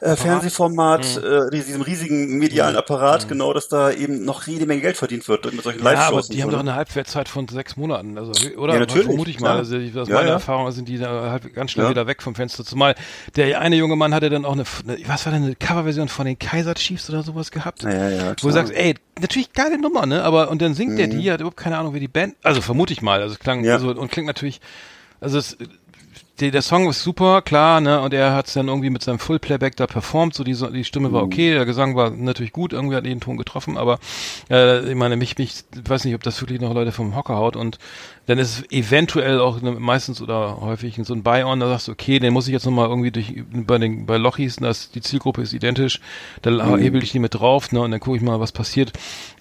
äh, 0.00 0.14
Fernsehformat, 0.14 1.16
äh, 1.16 1.50
diesem 1.50 1.80
riesigen 1.80 2.38
medialen 2.38 2.76
Apparat, 2.76 3.28
genau, 3.28 3.52
dass 3.54 3.68
da 3.68 3.90
eben 3.90 4.24
noch 4.24 4.46
jede 4.46 4.66
Menge 4.66 4.82
Geld 4.82 4.96
verdient 4.96 5.26
wird 5.26 5.50
mit 5.54 5.62
solchen 5.64 5.82
ja, 5.82 5.86
aber 5.86 5.94
Live-Shows. 6.16 6.28
die 6.28 6.36
und 6.36 6.42
haben 6.42 6.50
so, 6.50 6.56
doch 6.58 6.62
ne? 6.64 6.70
eine 6.70 6.76
Halbwertszeit 6.78 7.28
von 7.28 7.48
sechs 7.48 7.76
Monaten, 7.76 8.18
also 8.18 8.32
oder 8.58 8.74
Ja, 8.74 8.80
natürlich, 8.80 9.06
vermute 9.06 9.30
ich 9.30 9.40
mal. 9.40 9.46
klar. 9.48 9.58
Also 9.58 9.76
aus 9.76 10.08
Ja, 10.08 10.14
meiner 10.16 10.28
ja. 10.28 10.32
Erfahrung 10.34 10.70
sind 10.72 10.88
die 10.88 10.98
da 10.98 11.30
halb 11.30 11.52
ganz 11.54 11.70
schnell 11.70 11.88
wieder 11.88 12.06
weg 12.06 12.22
vom 12.22 12.34
Fenster. 12.34 12.64
Zumal 12.64 12.94
der 13.36 13.60
eine 13.60 13.76
junge 13.76 13.96
Mann 13.96 14.14
hatte 14.14 14.28
dann 14.28 14.44
auch 14.44 14.52
eine, 14.52 14.64
was 15.06 15.24
war 15.24 15.32
denn 15.32 15.44
eine 15.44 15.54
Coverversion 15.56 16.08
von 16.08 16.26
den 16.26 16.38
Kaiser 16.38 16.74
Chiefs 16.74 17.08
oder 17.08 17.22
sowas 17.22 17.50
gehabt. 17.50 17.82
Ja, 17.82 17.90
ja, 17.90 18.08
ja, 18.10 18.24
Wo 18.26 18.30
du 18.30 18.34
klar. 18.34 18.52
sagst, 18.52 18.72
ey, 18.74 18.94
natürlich 19.20 19.52
geile 19.54 19.78
Nummer, 19.78 20.04
ne? 20.04 20.22
Aber 20.22 20.50
und 20.50 20.60
dann 20.60 20.74
singt 20.74 20.98
der 20.98 21.06
die, 21.06 21.30
hat 21.32 21.40
überhaupt 21.40 21.56
keine 21.56 21.78
Ahnung, 21.78 21.94
wie 21.94 22.00
die 22.00 22.08
Band. 22.08 22.34
Also 22.42 22.60
vermute 22.60 22.92
ich 22.92 23.00
mal. 23.00 23.22
Also 23.22 23.32
es 23.34 23.38
klang 23.38 23.66
also 23.66 23.88
und 23.90 24.10
klingt 24.10 24.26
natürlich. 24.26 24.60
Also 25.20 25.38
es, 25.38 25.56
der, 26.40 26.50
der 26.50 26.62
Song 26.62 26.88
ist 26.88 27.02
super, 27.02 27.42
klar, 27.42 27.80
ne? 27.80 28.00
Und 28.00 28.12
er 28.14 28.34
hat 28.34 28.46
es 28.48 28.54
dann 28.54 28.68
irgendwie 28.68 28.90
mit 28.90 29.02
seinem 29.02 29.18
Full 29.18 29.38
Playback 29.38 29.76
da 29.76 29.86
performt. 29.86 30.34
So 30.34 30.44
die, 30.44 30.54
So- 30.54 30.68
die 30.70 30.84
Stimme 30.84 31.12
war 31.12 31.22
okay, 31.22 31.54
der 31.54 31.64
Gesang 31.64 31.96
war 31.96 32.10
natürlich 32.10 32.52
gut, 32.52 32.72
irgendwie 32.72 32.94
hat 32.96 33.04
jeden 33.06 33.20
Ton 33.20 33.36
getroffen, 33.36 33.76
aber 33.78 33.98
äh, 34.50 34.88
ich 34.90 34.94
meine, 34.94 35.16
mich, 35.16 35.38
mich, 35.38 35.64
weiß 35.84 36.04
nicht, 36.04 36.14
ob 36.14 36.22
das 36.22 36.40
wirklich 36.42 36.60
noch 36.60 36.74
Leute 36.74 36.92
vom 36.92 37.16
Hocker 37.16 37.36
haut 37.36 37.56
und 37.56 37.78
dann 38.26 38.38
ist 38.38 38.58
es 38.58 38.70
eventuell 38.72 39.38
auch 39.40 39.60
ne, 39.62 39.70
meistens 39.72 40.20
oder 40.20 40.60
häufig 40.60 40.98
so 41.04 41.14
ein 41.14 41.22
Buy-on, 41.22 41.60
da 41.60 41.68
sagst 41.68 41.86
du, 41.88 41.92
okay, 41.92 42.18
den 42.18 42.32
muss 42.32 42.48
ich 42.48 42.52
jetzt 42.52 42.66
nochmal 42.66 42.88
irgendwie 42.88 43.12
durch 43.12 43.32
bei 43.52 43.78
den 43.78 44.04
bei 44.04 44.16
Lochis, 44.16 44.56
das, 44.56 44.90
die 44.90 45.00
Zielgruppe 45.00 45.42
ist 45.42 45.52
identisch, 45.52 46.00
dann 46.42 46.56
Mhm. 46.56 46.78
hebel 46.78 47.02
ich 47.04 47.12
die 47.12 47.18
mit 47.20 47.34
drauf, 47.34 47.70
ne, 47.72 47.80
und 47.80 47.92
dann 47.92 48.00
gucke 48.00 48.16
ich 48.16 48.22
mal, 48.22 48.40
was 48.40 48.50
passiert. 48.52 48.92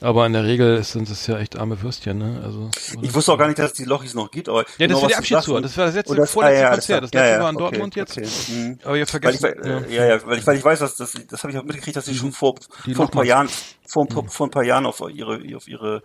Aber 0.02 0.26
in 0.28 0.34
der 0.34 0.44
Regel 0.44 0.84
sind 0.84 1.10
es 1.10 1.26
ja 1.28 1.40
echt 1.40 1.58
arme 1.58 1.82
Würstchen, 1.82 2.20
ne? 2.20 2.42
Also 2.44 2.70
Ich 3.02 3.14
wusste 3.14 3.34
auch 3.34 3.38
gar 3.40 3.48
nicht, 3.48 3.58
dass 3.58 3.72
es 3.72 3.78
die 3.78 3.86
Lochis 3.86 4.14
noch 4.14 4.30
gibt, 4.30 4.50
aber 4.50 4.60
ja, 4.60 4.66
das 4.66 4.78
genau, 4.78 5.02
war 5.02 5.08
die 5.10 5.16
Abschiedstour. 5.16 5.62
Das 5.62 5.76
war 5.78 5.86
das 5.88 5.96
letzte, 5.96 6.16
das- 6.16 6.32
vorletzte 6.32 6.60
ah, 6.60 6.70
ja, 6.70 6.70
alles 6.89 7.02
Konzert. 7.02 7.04
Das 7.04 7.12
letzte 7.13 7.17
Ja, 7.17 7.36
ja, 7.38 7.43
war 7.43 7.50
in 7.50 7.56
okay, 7.56 7.63
Dortmund 7.63 7.95
jetzt. 7.95 8.17
okay. 8.17 8.28
Mhm. 8.50 8.80
Aber 8.84 8.95
ihr 8.98 9.00
Weil 9.00 9.04
ich, 9.04 9.10
vergesst. 9.10 9.43
äh, 9.43 9.93
ja. 9.95 10.06
ja, 10.06 10.26
weil 10.28 10.38
ich, 10.39 10.48
weil 10.48 10.58
ich 10.58 10.63
weiß, 10.63 10.80
dass 10.80 10.95
das, 10.95 11.13
das 11.30 11.43
habe 11.43 11.52
ich 11.52 11.58
auch 11.60 11.63
mitgekriegt, 11.63 11.95
dass 11.98 12.06
sie 12.06 12.15
schon 12.15 12.32
vor, 12.32 12.56
Die 12.86 12.93
vor 12.95 13.06
ein 13.06 13.12
paar. 13.12 13.24
Jahren, 13.26 13.50
vor, 13.88 14.04
ein 14.06 14.08
paar- 14.10 14.28
vor 14.28 14.48
ein 14.48 14.52
paar 14.52 14.63
Jahren 14.63 14.86
auf 14.86 15.02
ihre, 15.13 15.39
auf 15.56 15.67
ihre, 15.67 16.02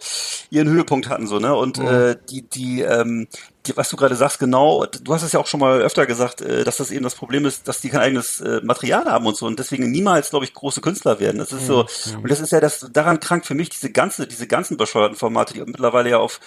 ihren 0.50 0.68
Höhepunkt 0.68 1.08
hatten, 1.08 1.26
so, 1.26 1.38
ne? 1.38 1.54
Und, 1.54 1.78
äh, 1.78 2.16
die, 2.28 2.42
die, 2.42 2.82
ähm, 2.82 3.26
die, 3.66 3.76
was 3.76 3.88
du 3.90 3.96
gerade 3.96 4.14
sagst, 4.16 4.38
genau, 4.38 4.84
du 4.86 5.14
hast 5.14 5.22
es 5.22 5.32
ja 5.32 5.40
auch 5.40 5.46
schon 5.46 5.60
mal 5.60 5.80
öfter 5.80 6.06
gesagt, 6.06 6.40
äh, 6.40 6.64
dass 6.64 6.78
das 6.78 6.90
eben 6.90 7.04
das 7.04 7.14
Problem 7.14 7.44
ist, 7.46 7.68
dass 7.68 7.80
die 7.80 7.88
kein 7.90 8.00
eigenes 8.00 8.40
äh, 8.40 8.60
Material 8.62 9.04
haben 9.06 9.26
und 9.26 9.36
so 9.36 9.46
und 9.46 9.58
deswegen 9.58 9.90
niemals, 9.90 10.30
glaube 10.30 10.44
ich, 10.44 10.54
große 10.54 10.80
Künstler 10.80 11.20
werden. 11.20 11.38
Das 11.38 11.52
ist 11.52 11.66
so, 11.66 11.86
und 12.22 12.30
das 12.30 12.40
ist 12.40 12.52
ja 12.52 12.60
das, 12.60 12.86
daran 12.92 13.20
krankt 13.20 13.46
für 13.46 13.54
mich 13.54 13.68
diese 13.70 13.90
ganze, 13.90 14.26
diese 14.26 14.46
ganzen 14.46 14.76
bescheuerten 14.76 15.16
Formate, 15.16 15.54
die 15.54 15.60
mittlerweile 15.60 16.10
ja 16.10 16.18
auf 16.18 16.40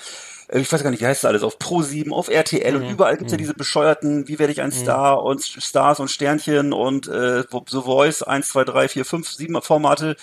ich 0.60 0.72
weiß 0.72 0.84
gar 0.84 0.92
nicht, 0.92 1.02
wie 1.02 1.08
heißt 1.08 1.24
das 1.24 1.30
alles, 1.30 1.44
auf 1.44 1.58
Pro7, 1.58 2.12
auf 2.12 2.30
RTL 2.30 2.76
und 2.76 2.84
überall 2.84 3.18
gibt's 3.18 3.32
ja 3.32 3.38
diese 3.38 3.54
bescheuerten, 3.54 4.28
wie 4.28 4.39
werde 4.39 4.54
ich 4.54 4.62
ein 4.62 4.72
Star 4.72 5.24
und 5.24 5.42
Stars 5.44 6.00
und 6.00 6.10
Sternchen 6.12 6.74
und 6.74 7.08
äh, 7.08 7.44
The 7.52 7.82
Voice 7.82 8.22
1, 8.24 8.50
2, 8.50 8.63
3, 8.66 8.88
4, 8.89 9.06
5, 9.06 9.30
7 9.32 9.62
Formate. 9.62 10.16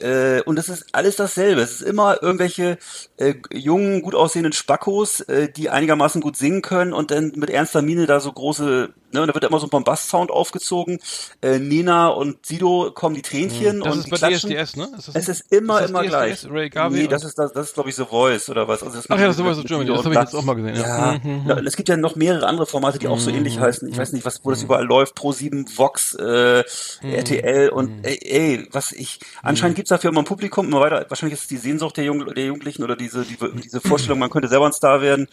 Äh, 0.00 0.42
und 0.42 0.58
es 0.58 0.68
ist 0.68 0.86
alles 0.92 1.16
dasselbe. 1.16 1.60
Es 1.62 1.72
ist 1.80 1.82
immer 1.82 2.22
irgendwelche 2.22 2.78
äh, 3.16 3.34
jungen, 3.52 4.02
gut 4.02 4.14
aussehenden 4.14 4.52
Spackos, 4.52 5.20
äh, 5.20 5.48
die 5.50 5.70
einigermaßen 5.70 6.20
gut 6.20 6.36
singen 6.36 6.62
können 6.62 6.92
und 6.92 7.10
dann 7.10 7.32
mit 7.36 7.50
ernster 7.50 7.82
Miene 7.82 8.06
da 8.06 8.20
so 8.20 8.32
große, 8.32 8.90
ne, 9.12 9.20
und 9.20 9.26
da 9.28 9.34
wird 9.34 9.44
immer 9.44 9.60
so 9.60 9.66
ein 9.66 9.70
Bombast-Sound 9.70 10.30
aufgezogen. 10.30 10.98
Äh, 11.42 11.58
Nina 11.58 12.08
und 12.08 12.44
Sido 12.46 12.90
kommen 12.92 13.14
die 13.14 13.22
Tränchen 13.22 13.82
Das 13.82 13.94
und 13.94 14.00
ist 14.00 14.06
die 14.06 14.10
bei 14.10 14.16
klatschen. 14.16 14.50
DSDS, 14.50 14.76
ne? 14.76 14.88
Ist 14.96 15.08
das 15.08 15.14
Es 15.14 15.28
ist 15.28 15.52
immer, 15.52 15.80
das 15.80 15.90
immer 15.90 16.02
DSDS? 16.02 16.08
gleich. 16.08 16.46
Ray 16.50 16.70
Garvey 16.70 17.02
nee, 17.02 17.08
das 17.08 17.24
ist, 17.24 17.38
das, 17.38 17.52
das 17.52 17.68
ist 17.68 17.74
glaube 17.74 17.90
ich, 17.90 17.96
The 17.96 18.04
Voice 18.04 18.48
oder 18.50 18.68
was. 18.68 18.82
Also 18.82 18.96
das 18.96 19.08
Ach 19.08 19.18
ja, 19.18 19.32
Voice 19.32 19.38
mit 19.38 19.46
of 19.48 19.64
Germany, 19.84 19.96
das 19.96 20.04
habe 20.04 20.14
ich 20.14 20.20
jetzt 20.20 20.34
auch 20.34 20.44
mal 20.44 20.54
gesehen, 20.54 20.76
ja. 20.76 21.12
Ja, 21.12 21.18
Mhm, 21.22 21.42
na, 21.46 21.58
es 21.58 21.76
gibt 21.76 21.88
ja 21.88 21.96
noch 21.96 22.16
mehrere 22.16 22.46
andere 22.46 22.66
Formate, 22.66 22.98
die 22.98 23.08
auch 23.08 23.18
so 23.18 23.30
ähnlich 23.30 23.58
heißen. 23.58 23.88
Ich 23.88 23.96
weiß 23.96 24.12
nicht, 24.12 24.24
was, 24.24 24.44
wo 24.44 24.50
das 24.50 24.62
überall 24.62 24.84
läuft. 24.84 25.16
Pro7, 25.16 25.76
Vox, 25.76 26.14
äh, 26.14 26.62
RTL 27.02 27.68
und 27.70 28.04
ey, 28.04 28.18
ey, 28.22 28.68
was 28.72 28.92
ich, 28.92 29.18
anscheinend 29.42 29.76
gibt's 29.76 29.90
dafür 29.90 30.10
immer 30.10 30.20
ein 30.22 30.24
Publikum, 30.26 30.66
immer 30.66 30.80
weiter, 30.80 31.04
wahrscheinlich 31.08 31.34
ist 31.38 31.42
es 31.42 31.48
die 31.48 31.56
Sehnsucht 31.56 31.96
der, 31.96 32.04
Jung, 32.04 32.24
der 32.34 32.44
Jugendlichen 32.44 32.82
oder 32.82 32.96
diese, 32.96 33.24
die, 33.24 33.36
diese 33.62 33.80
Vorstellung, 33.80 34.18
man 34.18 34.30
könnte 34.30 34.48
selber 34.48 34.66
ein 34.66 34.72
Star 34.72 35.00
werden. 35.00 35.28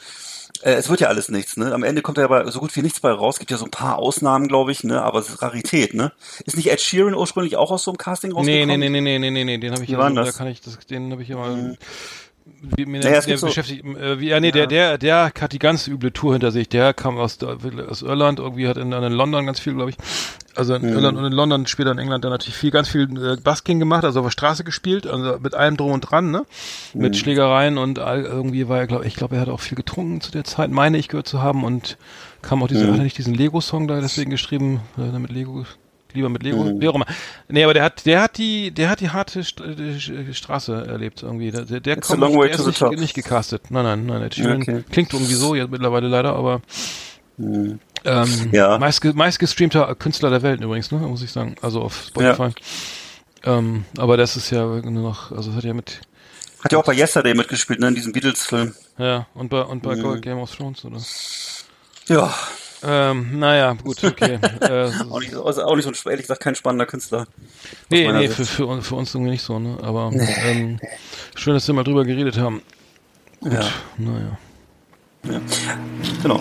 Äh, 0.61 0.73
es 0.73 0.89
wird 0.89 1.01
ja 1.01 1.07
alles 1.07 1.29
nichts, 1.29 1.57
ne? 1.57 1.73
Am 1.73 1.83
Ende 1.83 2.01
kommt 2.01 2.17
ja 2.17 2.25
aber 2.25 2.49
so 2.51 2.59
gut 2.59 2.75
wie 2.75 2.81
nichts 2.81 2.99
bei 2.99 3.11
raus. 3.11 3.39
Gibt 3.39 3.51
ja 3.51 3.57
so 3.57 3.65
ein 3.65 3.71
paar 3.71 3.97
Ausnahmen, 3.97 4.47
glaube 4.47 4.71
ich, 4.71 4.83
ne? 4.83 5.01
Aber 5.01 5.19
es 5.19 5.29
ist 5.29 5.41
Rarität, 5.41 5.93
ne? 5.93 6.11
Ist 6.45 6.57
nicht 6.57 6.71
Ed 6.71 6.79
Sheeran 6.81 7.15
ursprünglich 7.15 7.57
auch 7.57 7.71
aus 7.71 7.83
so 7.83 7.91
einem 7.91 7.97
Casting 7.97 8.31
rausgekommen? 8.31 8.79
nee, 8.79 8.89
nee, 8.89 8.89
nee, 8.89 9.01
nee, 9.01 9.19
nee, 9.19 9.31
nee, 9.31 9.43
nee, 9.43 9.57
den 9.57 9.73
habe 9.73 9.83
ich 9.83 9.89
ja 9.89 10.09
da 10.09 10.31
kann 10.31 10.47
ich 10.47 10.61
das, 10.61 10.77
den 10.79 11.11
habe 11.11 11.21
ich 11.21 11.29
ja 11.29 11.37
mal 11.37 11.77
wie, 12.45 12.85
mir, 12.85 12.99
Naja, 13.01 13.21
der 13.21 13.37
so- 13.37 13.47
beschäftigt, 13.47 13.85
äh, 13.85 14.19
wie, 14.19 14.29
ja, 14.29 14.39
nee, 14.39 14.51
der, 14.51 14.67
der, 14.67 14.97
der 14.97 15.31
hat 15.39 15.53
die 15.53 15.59
ganz 15.59 15.87
üble 15.87 16.11
Tour 16.11 16.33
hinter 16.33 16.51
sich. 16.51 16.69
Der 16.69 16.93
kam 16.93 17.17
aus, 17.17 17.37
der- 17.37 17.57
aus 17.89 18.01
Irland, 18.01 18.39
irgendwie 18.39 18.67
hat 18.67 18.77
in, 18.77 18.91
in 18.91 19.13
London 19.13 19.45
ganz 19.45 19.59
viel, 19.59 19.73
glaube 19.73 19.91
ich. 19.91 19.97
Also 20.55 20.75
in 20.75 20.83
Irland 20.83 21.17
und 21.17 21.25
in 21.25 21.33
London, 21.33 21.65
später 21.65 21.91
in 21.91 21.97
England 21.97 22.23
dann 22.23 22.31
natürlich 22.31 22.55
viel, 22.55 22.69
ganz 22.69 22.87
viel 22.87 23.03
äh, 23.17 23.37
Busking 23.37 23.79
gemacht, 23.79 24.03
also 24.05 24.19
auf 24.19 24.25
der 24.27 24.31
Straße 24.31 24.63
gespielt, 24.63 25.07
also 25.07 25.39
mit 25.39 25.55
allem 25.55 25.77
drum 25.77 25.91
und 25.93 26.01
dran, 26.01 26.29
ne? 26.29 26.45
Mit 26.93 27.17
Schlägereien 27.17 27.77
und 27.79 27.97
all, 27.97 28.23
irgendwie 28.23 28.67
war 28.69 28.77
er, 28.79 28.87
glaube 28.87 29.05
ich, 29.07 29.15
glaube, 29.15 29.35
er 29.35 29.41
hat 29.41 29.49
auch 29.49 29.61
viel 29.61 29.75
getrunken 29.75 30.21
zu 30.21 30.31
der 30.31 30.43
Zeit, 30.43 30.69
meine 30.69 30.97
ich 30.99 31.07
gehört 31.07 31.27
zu 31.27 31.41
haben 31.41 31.63
und 31.63 31.97
kam 32.43 32.61
auch 32.61 32.67
diese, 32.67 32.87
hat 32.91 32.97
er 32.99 33.03
nicht 33.03 33.17
diesen 33.17 33.33
Lego-Song 33.33 33.87
da 33.87 33.99
deswegen 33.99 34.29
geschrieben, 34.29 34.81
äh, 34.97 35.17
mit 35.17 35.31
Lego, 35.31 35.65
lieber 36.15 36.29
mit 36.29 36.43
Lego, 36.43 36.79
wie 36.79 36.87
auch 36.87 36.95
immer. 36.95 37.05
Nee, 37.47 37.63
aber 37.63 37.73
der 37.73 37.83
hat, 37.83 38.05
der 38.05 38.21
hat 38.21 38.37
die, 38.37 38.71
der 38.71 38.89
hat 38.89 38.99
die 38.99 39.09
harte 39.09 39.43
St 39.43 39.61
äh, 39.61 40.33
Straße 40.33 40.85
erlebt 40.87 41.23
irgendwie. 41.23 41.51
Der, 41.51 41.65
der, 41.65 41.79
der 41.79 41.99
kommt 42.01 42.21
der 42.21 42.49
ist 42.51 42.65
nicht, 42.65 42.81
nicht 42.99 43.13
gecastet. 43.13 43.69
Nein, 43.71 43.83
nein, 43.83 44.05
nein. 44.05 44.31
Sheeran 44.31 44.61
Okay. 44.61 44.83
Klingt 44.91 45.13
irgendwie 45.13 45.33
so, 45.33 45.55
jetzt 45.55 45.71
mittlerweile 45.71 46.07
leider, 46.07 46.35
aber 46.35 46.61
ähm, 47.39 47.79
Ja. 48.51 48.77
meist, 48.77 49.03
meist 49.15 49.39
gestreamter 49.39 49.93
Künstler 49.95 50.29
der 50.29 50.41
Welt 50.41 50.61
übrigens, 50.61 50.91
ne, 50.91 50.99
muss 50.99 51.21
ich 51.23 51.31
sagen. 51.31 51.55
Also 51.61 51.81
auf 51.81 52.05
Spotify. 52.07 52.49
Ähm, 53.43 53.85
aber 53.97 54.17
das 54.17 54.35
ist 54.37 54.51
ja 54.51 54.65
nur 54.65 55.03
noch, 55.03 55.31
also 55.31 55.49
das 55.49 55.57
hat 55.57 55.63
ja 55.63 55.73
mit, 55.73 56.01
Hat 56.63 56.71
ja 56.71 56.77
auch 56.77 56.85
bei 56.85 56.93
Yesterday 56.93 57.33
mitgespielt, 57.33 57.79
ne? 57.79 57.89
In 57.89 57.95
diesem 57.95 58.13
Beatles-Film. 58.13 58.73
ja, 58.97 59.27
und 59.33 59.49
bei, 59.49 59.61
und 59.61 59.83
Mhm. 59.83 60.01
bei 60.03 60.19
Game 60.19 60.37
of 60.37 60.55
Thrones, 60.55 60.85
oder? 60.85 60.97
Ja. 62.07 62.33
Ähm, 62.85 63.39
naja, 63.39 63.73
gut, 63.73 64.03
okay. 64.03 64.39
äh, 64.61 64.89
Auch 65.09 65.19
nicht, 65.19 65.33
also 65.35 65.63
auch 65.63 65.75
nicht 65.75 65.85
so 65.85 65.91
ein, 65.91 65.95
ehrlich 66.11 66.23
gesagt, 66.23 66.41
kein 66.41 66.55
spannender 66.55 66.85
Künstler. 66.85 67.25
Nee, 67.89 68.11
nee, 68.11 68.27
Sicht. 68.27 68.33
für, 68.37 68.45
für, 68.45 68.65
uns- 68.65 68.87
für 68.87 68.95
uns 68.95 69.13
irgendwie 69.13 69.31
nicht 69.31 69.41
so, 69.43 69.57
ne? 69.59 69.77
Aber 69.81 70.11
ähm, 70.45 70.79
schön, 71.35 71.53
dass 71.53 71.65
wir 71.67 71.73
mal 71.75 71.83
drüber 71.83 72.03
geredet 72.05 72.37
haben. 72.37 72.61
Ja. 73.41 73.61
Naja. 73.97 74.37
Genau. 76.21 76.39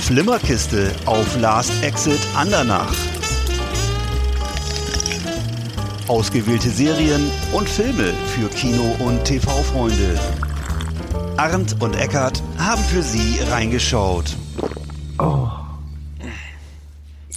Flimmerkiste 0.00 0.90
auf 1.06 1.38
Last 1.40 1.72
Exit 1.84 2.18
Andernach. 2.34 2.92
Ausgewählte 6.08 6.68
Serien 6.68 7.30
und 7.52 7.68
Filme 7.68 8.12
für 8.34 8.48
Kino- 8.48 8.96
und 9.00 9.24
TV-Freunde. 9.24 10.18
Arndt 11.36 11.76
und 11.80 11.96
Eckart 11.96 12.42
haben 12.58 12.82
für 12.84 13.02
Sie 13.02 13.38
reingeschaut. 13.50 14.36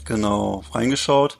Genau, 0.06 0.63
reingeschaut. 0.71 1.39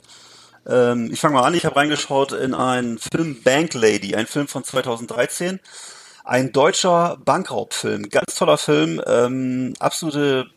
Ähm, 0.68 1.10
ich 1.14 1.20
fange 1.20 1.36
mal 1.36 1.44
an, 1.44 1.54
ich 1.54 1.66
habe 1.66 1.76
reingeschaut 1.76 2.32
in 2.32 2.56
einen 2.56 2.98
Film 2.98 3.42
Bank 3.44 3.74
Lady, 3.76 4.16
ein 4.16 4.26
Film 4.26 4.48
von 4.48 4.64
2013. 4.64 5.60
Ein 6.24 6.52
deutscher 6.52 7.18
Bankraubfilm, 7.24 8.10
ganz 8.10 8.34
toller 8.36 8.58
Film, 8.58 9.00
ähm, 9.06 9.76
absolute 9.80 10.48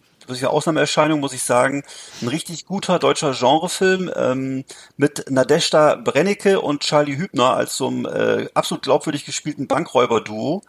Ausnahmeerscheinung, 0.45 1.21
muss 1.21 1.35
ich 1.35 1.43
sagen. 1.43 1.83
Ein 2.23 2.29
richtig 2.29 2.65
guter 2.65 2.99
deutscher 2.99 3.33
Genrefilm 3.33 4.11
ähm, 4.17 4.65
mit 4.97 5.31
Nadeshda 5.31 5.97
Brennecke 5.97 6.61
und 6.61 6.81
Charlie 6.81 7.17
Hübner 7.17 7.55
als 7.55 7.77
so 7.77 7.89
einem 7.89 8.07
äh, 8.07 8.49
absolut 8.55 8.83
glaubwürdig 8.83 9.27
gespielten 9.27 9.67
Bankräuber-Duo. 9.67 10.63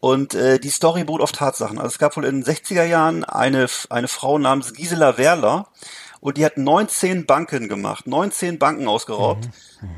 Und 0.00 0.34
äh, 0.34 0.58
die 0.58 0.70
Story 0.70 1.04
beruht 1.04 1.20
auf 1.20 1.32
Tatsachen. 1.32 1.78
Also 1.78 1.88
es 1.88 1.98
gab 1.98 2.16
wohl 2.16 2.24
in 2.24 2.42
den 2.42 2.44
60er 2.44 2.84
Jahren 2.84 3.24
eine, 3.24 3.66
eine 3.90 4.08
Frau 4.08 4.38
namens 4.38 4.72
Gisela 4.72 5.18
Werler 5.18 5.68
und 6.20 6.36
die 6.36 6.44
hat 6.44 6.58
19 6.58 7.24
Banken 7.24 7.68
gemacht, 7.68 8.06
19 8.06 8.58
Banken 8.58 8.88
ausgeraubt. 8.88 9.48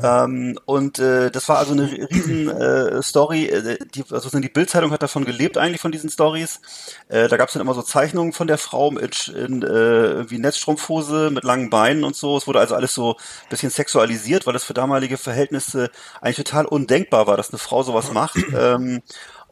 Ähm, 0.00 0.56
und 0.64 1.00
äh, 1.00 1.32
das 1.32 1.48
war 1.48 1.58
also 1.58 1.72
eine 1.72 1.90
riesen 1.90 2.48
äh, 2.48 3.02
Story. 3.02 3.46
Äh, 3.46 3.78
die, 3.92 4.04
also 4.08 4.38
die 4.38 4.48
Bildzeitung 4.48 4.92
hat 4.92 5.02
davon 5.02 5.24
gelebt 5.24 5.58
eigentlich 5.58 5.80
von 5.80 5.90
diesen 5.90 6.08
Stories. 6.08 6.60
Äh, 7.08 7.26
da 7.26 7.36
gab 7.36 7.48
es 7.48 7.54
dann 7.54 7.62
immer 7.62 7.74
so 7.74 7.82
Zeichnungen 7.82 8.32
von 8.32 8.46
der 8.46 8.58
Frau 8.58 8.92
mit 8.92 9.26
in, 9.26 9.62
äh, 9.62 9.66
irgendwie 9.66 10.38
Netzstrumpfhose 10.38 11.30
mit 11.30 11.42
langen 11.42 11.70
Beinen 11.70 12.04
und 12.04 12.14
so. 12.14 12.36
Es 12.36 12.46
wurde 12.46 12.60
also 12.60 12.76
alles 12.76 12.94
so 12.94 13.14
ein 13.14 13.48
bisschen 13.50 13.70
sexualisiert, 13.70 14.46
weil 14.46 14.52
das 14.52 14.62
für 14.62 14.74
damalige 14.74 15.18
Verhältnisse 15.18 15.90
eigentlich 16.20 16.36
total 16.36 16.66
undenkbar 16.66 17.26
war, 17.26 17.36
dass 17.36 17.50
eine 17.50 17.58
Frau 17.58 17.82
sowas 17.82 18.12
macht. 18.12 18.36
ähm, 18.56 19.02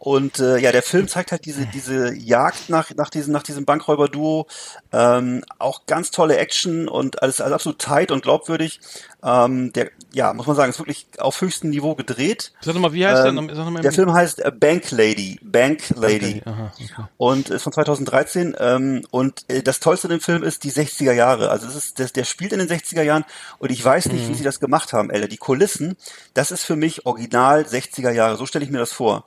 und 0.03 0.39
äh, 0.39 0.57
ja, 0.57 0.73
der 0.73 0.83
Film 0.83 1.09
zeigt 1.09 1.31
halt 1.31 1.45
diese 1.45 1.67
diese 1.67 2.15
Jagd 2.15 2.71
nach 2.71 2.91
nach 2.95 3.11
diesem 3.11 3.35
nach 3.35 3.43
diesem 3.43 3.67
Bankräuber-Duo, 3.67 4.47
ähm, 4.93 5.45
auch 5.59 5.85
ganz 5.85 6.11
tolle 6.11 6.39
Action 6.39 6.89
und 6.89 7.23
alles, 7.23 7.43
alles 7.43 7.53
absolut 7.53 7.81
tight 7.81 8.11
und 8.11 8.23
glaubwürdig. 8.23 8.81
Ähm, 9.23 9.75
der 9.75 9.91
ja 10.11 10.33
muss 10.33 10.47
man 10.47 10.57
sagen, 10.57 10.71
ist 10.71 10.79
wirklich 10.79 11.07
auf 11.19 11.39
höchstem 11.43 11.69
Niveau 11.69 11.95
gedreht. 11.97 12.53
Sag 12.63 12.73
doch 12.73 12.81
mal, 12.81 12.95
wie 12.95 13.07
heißt 13.07 13.27
Ähm, 13.27 13.47
der? 13.47 13.57
Sag 13.57 13.69
mal 13.71 13.83
der 13.83 13.93
Film 13.93 14.11
heißt 14.15 14.39
äh, 14.39 14.51
Bank 14.51 14.91
Lady, 14.91 15.39
Bank 15.43 15.83
Lady 15.95 16.41
Aha, 16.47 16.73
okay. 16.75 17.05
und 17.19 17.51
ist 17.51 17.63
von 17.63 17.75
2013 17.75 18.57
ähm, 18.59 19.03
und 19.11 19.45
äh, 19.49 19.63
das 19.63 19.81
Tollste 19.81 20.07
an 20.07 20.13
dem 20.13 20.21
Film 20.23 20.43
ist 20.43 20.65
die 20.65 20.73
60er 20.73 21.13
Jahre. 21.13 21.51
Also 21.51 21.67
es 21.67 21.75
ist 21.75 21.99
das, 21.99 22.15
der 22.15 22.25
spielt 22.25 22.55
in 22.55 22.59
den 22.59 22.69
60er 22.69 23.03
Jahren 23.03 23.27
und 23.59 23.71
ich 23.71 23.85
weiß 23.85 24.07
nicht, 24.07 24.27
wie 24.31 24.35
sie 24.35 24.45
das 24.45 24.61
gemacht 24.61 24.95
haben, 24.95 25.11
Alter. 25.11 25.29
Die 25.29 25.37
Kulissen, 25.37 25.99
das 26.33 26.53
ist 26.53 26.65
für 26.65 26.77
mich 26.77 27.05
original 27.05 27.65
60er 27.65 28.13
Jahre. 28.13 28.39
So 28.39 28.47
stelle 28.47 28.65
ich 28.65 28.71
mir 28.71 28.79
das 28.79 28.93
vor. 28.93 29.27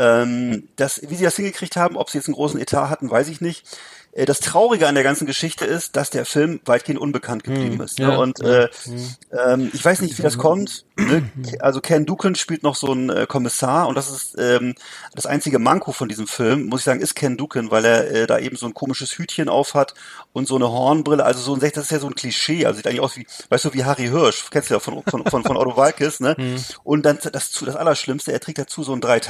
Ähm, 0.00 0.66
das, 0.76 1.02
wie 1.10 1.14
sie 1.14 1.24
das 1.24 1.36
hingekriegt 1.36 1.76
haben, 1.76 1.98
ob 1.98 2.08
sie 2.08 2.16
jetzt 2.16 2.26
einen 2.26 2.34
großen 2.34 2.58
Etat 2.58 2.88
hatten, 2.88 3.10
weiß 3.10 3.28
ich 3.28 3.42
nicht. 3.42 3.66
Äh, 4.12 4.24
Das 4.24 4.40
Traurige 4.40 4.86
an 4.88 4.94
der 4.94 5.04
ganzen 5.04 5.26
Geschichte 5.26 5.64
ist, 5.64 5.96
dass 5.96 6.10
der 6.10 6.24
Film 6.26 6.60
weitgehend 6.64 7.00
unbekannt 7.00 7.44
geblieben 7.44 7.80
ist. 7.80 7.98
Ne? 7.98 8.06
ja, 8.06 8.16
und 8.16 8.40
äh, 8.40 8.68
ähm, 9.32 9.70
ich 9.72 9.84
weiß 9.84 10.00
nicht, 10.00 10.18
wie 10.18 10.22
das 10.22 10.38
kommt. 10.38 10.84
Ne? 10.96 11.30
Also 11.60 11.80
Ken 11.80 12.06
Duken 12.06 12.34
spielt 12.34 12.62
noch 12.62 12.74
so 12.76 12.90
einen 12.92 13.10
äh, 13.10 13.26
Kommissar 13.26 13.88
und 13.88 13.94
das 13.94 14.10
ist 14.10 14.36
ähm, 14.38 14.74
das 15.14 15.26
einzige 15.26 15.58
Manko 15.58 15.92
von 15.92 16.08
diesem 16.08 16.26
Film, 16.26 16.66
muss 16.66 16.80
ich 16.80 16.84
sagen, 16.84 17.00
ist 17.00 17.14
Ken 17.14 17.36
Duken, 17.36 17.70
weil 17.70 17.84
er 17.84 18.10
äh, 18.10 18.26
da 18.26 18.38
eben 18.38 18.56
so 18.56 18.66
ein 18.66 18.74
komisches 18.74 19.16
Hütchen 19.18 19.48
auf 19.48 19.74
hat 19.74 19.94
und 20.32 20.46
so 20.46 20.56
eine 20.56 20.70
Hornbrille. 20.70 21.24
Also 21.24 21.40
so 21.40 21.54
ein, 21.54 21.60
das 21.60 21.76
ist 21.76 21.90
ja 21.90 21.98
so 21.98 22.06
ein 22.08 22.14
Klischee. 22.14 22.66
Also 22.66 22.76
sieht 22.78 22.86
eigentlich 22.86 23.00
aus 23.00 23.16
wie, 23.16 23.26
weißt 23.48 23.64
du, 23.64 23.72
wie 23.74 23.84
Harry 23.84 24.08
Hirsch, 24.08 24.44
kennst 24.50 24.70
du 24.70 24.74
ja 24.74 24.80
von 24.80 25.02
von 25.08 25.24
von, 25.26 25.42
von 25.44 25.56
Otto 25.56 25.76
Walkes, 25.76 26.20
ne? 26.20 26.36
Und 26.84 27.04
dann 27.06 27.18
das 27.32 27.50
zu 27.50 27.64
das 27.64 27.76
Allerschlimmste, 27.76 28.32
er 28.32 28.40
trägt 28.40 28.58
dazu 28.58 28.82
so 28.82 28.92
ein 28.92 29.00
drei 29.00 29.20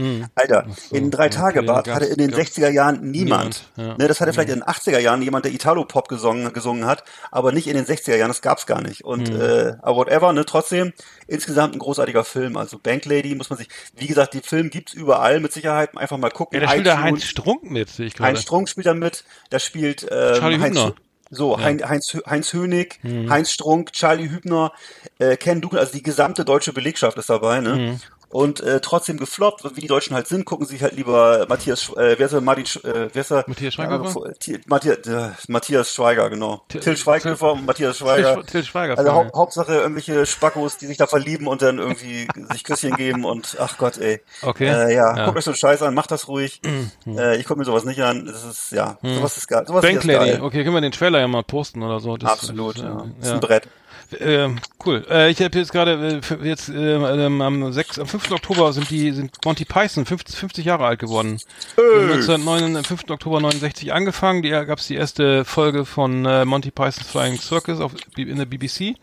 Bart. 0.00 0.30
Alter, 0.34 0.66
in 0.90 1.10
drei 1.10 1.28
Tage 1.28 1.62
Bart 1.62 1.88
hatte 1.88 2.06
in 2.06 2.16
den 2.16 2.30
gab's 2.30 2.50
60er 2.56 2.68
Jahren 2.70 3.10
niemand. 3.10 3.66
niemand, 3.76 3.88
ja. 3.90 3.96
Ne, 3.98 4.08
das 4.08 4.20
hatte 4.20 4.32
vielleicht 4.32 4.50
in 4.50 4.60
den 4.60 4.64
80er 4.64 4.98
Jahren 4.98 5.22
jemand, 5.22 5.44
der 5.44 5.52
Italo-Pop 5.52 6.08
gesungen, 6.08 6.52
gesungen 6.52 6.86
hat, 6.86 7.04
aber 7.30 7.52
nicht 7.52 7.66
in 7.68 7.74
den 7.74 7.84
60er 7.86 8.16
Jahren, 8.16 8.28
das 8.28 8.42
gab's 8.42 8.66
gar 8.66 8.80
nicht. 8.80 9.04
Und 9.04 9.32
Mhm. 9.32 9.40
äh, 9.40 9.72
aber 9.82 9.96
whatever, 9.96 10.32
ne, 10.32 10.44
trotzdem 10.44 10.92
insgesamt 11.26 11.74
ein 11.74 11.78
großartiger 11.78 12.24
Film. 12.24 12.56
Also 12.56 12.78
Bank 12.78 13.04
Lady 13.04 13.34
muss 13.34 13.50
man 13.50 13.58
sich, 13.58 13.68
wie 13.96 14.06
gesagt, 14.06 14.34
den 14.34 14.42
Film 14.42 14.70
gibt's 14.70 14.92
überall 14.94 15.40
mit 15.40 15.52
Sicherheit, 15.52 15.96
einfach 15.96 16.16
mal 16.18 16.30
gucken. 16.30 16.58
Ja, 16.60 16.66
da 16.66 16.70
spielt 16.72 16.86
der. 16.86 17.02
Heinz 17.02 17.24
Strunk 17.24 17.70
mit, 17.70 17.98
ich 17.98 18.14
gerade. 18.14 18.28
Heinz 18.28 18.42
Strunk 18.42 18.68
spielt 18.68 18.86
da 18.86 18.94
mit, 18.94 19.24
da 19.50 19.58
spielt 19.58 20.02
ähm, 20.10 20.34
Charlie 20.34 20.58
Heinz, 20.60 20.76
Hübner. 20.78 20.94
so, 21.30 21.58
Hein- 21.60 21.82
Heinz, 21.88 22.10
Hö- 22.12 22.26
Heinz 22.28 22.52
Hönig, 22.52 22.98
Mhm. 23.02 23.30
Heinz 23.30 23.50
Strunk, 23.52 23.92
Charlie 23.92 24.28
Hübner, 24.30 24.72
äh, 25.18 25.36
Ken 25.36 25.60
Duken, 25.60 25.78
also 25.78 25.92
die 25.92 26.02
gesamte 26.02 26.44
deutsche 26.44 26.72
Belegschaft 26.72 27.16
ist 27.18 27.30
dabei, 27.30 27.60
ne? 27.60 27.74
Mhm. 27.76 28.00
Und 28.32 28.60
äh, 28.60 28.80
trotzdem 28.80 29.18
gefloppt, 29.18 29.64
wie 29.76 29.80
die 29.80 29.88
Deutschen 29.88 30.14
halt 30.14 30.28
sind, 30.28 30.44
gucken 30.44 30.64
sich 30.64 30.82
halt 30.82 30.92
lieber 30.94 31.46
Matthias, 31.48 31.88
äh, 31.96 32.14
wer 32.16 32.26
ist 32.26 32.32
er, 32.32 32.40
Martin, 32.40 32.64
äh, 32.84 33.08
wer 33.12 33.20
ist 33.22 33.32
er? 33.32 33.44
Matthias 33.48 33.74
Schweighöfer? 33.74 34.26
Äh, 34.30 34.34
T- 34.34 34.60
Matthias, 34.66 34.98
äh, 35.08 35.30
Matthias 35.48 35.92
Schweiger, 35.92 36.30
genau. 36.30 36.62
Till- 36.68 36.80
Till, 36.80 36.96
Schweighöfer 36.96 37.52
und 37.52 37.66
Matthias 37.66 37.98
Schweiger. 37.98 38.34
Till, 38.36 38.44
Till 38.44 38.64
Schweiger. 38.64 38.96
Also 38.96 39.12
hau 39.12 39.24
ja. 39.24 39.30
Hauptsache 39.34 39.74
irgendwelche 39.74 40.24
Spackos, 40.26 40.76
die 40.76 40.86
sich 40.86 40.96
da 40.96 41.08
verlieben 41.08 41.48
und 41.48 41.60
dann 41.60 41.78
irgendwie 41.78 42.28
sich 42.52 42.62
Küsschen 42.62 42.94
geben 42.94 43.24
und 43.24 43.56
ach 43.58 43.78
Gott, 43.78 43.98
ey. 43.98 44.20
Okay. 44.42 44.68
Äh, 44.68 44.94
ja, 44.94 45.16
Ja. 45.16 45.24
guckt 45.24 45.38
euch 45.38 45.44
so 45.44 45.50
einen 45.50 45.58
Scheiß 45.58 45.82
an, 45.82 45.94
macht 45.94 46.12
das 46.12 46.28
ruhig. 46.28 46.60
äh, 47.08 47.36
ich 47.36 47.46
gucke 47.46 47.58
mir 47.58 47.64
sowas 47.64 47.84
nicht 47.84 48.00
an. 48.00 48.26
Das 48.26 48.44
ist, 48.44 48.70
ja, 48.70 48.96
sowas 49.02 49.36
ist 49.38 49.48
geil. 49.48 49.64
Sowas 49.66 49.82
Bank 49.82 49.96
ist 49.98 50.04
Lady. 50.04 50.18
geil. 50.30 50.40
Okay, 50.40 50.62
können 50.62 50.74
wir 50.76 50.80
den 50.80 50.92
Trailer 50.92 51.18
ja 51.18 51.26
mal 51.26 51.42
posten 51.42 51.82
oder 51.82 51.98
so. 51.98 52.16
Das, 52.16 52.30
Absolut, 52.30 52.76
das, 52.76 52.84
ja. 52.84 52.90
äh, 53.00 53.08
Das 53.18 53.26
ist 53.28 53.32
ein 53.34 53.40
Brett. 53.40 53.68
Ähm, 54.18 54.58
cool. 54.84 55.04
Äh, 55.08 55.30
ich 55.30 55.40
habe 55.40 55.58
jetzt 55.58 55.72
gerade 55.72 56.20
äh, 56.20 56.48
jetzt 56.48 56.68
ähm, 56.68 57.40
am 57.40 57.72
6, 57.72 57.98
am 57.98 58.06
5. 58.06 58.32
Oktober 58.32 58.72
sind 58.72 58.90
die 58.90 59.12
sind 59.12 59.36
Monty 59.44 59.64
Python 59.64 60.04
50, 60.04 60.36
50 60.36 60.64
Jahre 60.64 60.86
alt 60.86 60.98
geworden. 60.98 61.38
Hey. 61.76 62.12
1909, 62.12 62.76
am 62.76 62.84
5. 62.84 63.10
Oktober 63.10 63.40
69 63.40 63.92
angefangen. 63.92 64.42
Die 64.42 64.50
gab 64.50 64.78
es 64.78 64.86
die 64.86 64.96
erste 64.96 65.44
Folge 65.44 65.84
von 65.84 66.24
äh, 66.26 66.44
Monty 66.44 66.70
Python's 66.70 67.06
Flying 67.06 67.38
Circus 67.38 67.80
auf, 67.80 67.92
in 68.16 68.36
der 68.36 68.46
BBC. 68.46 68.96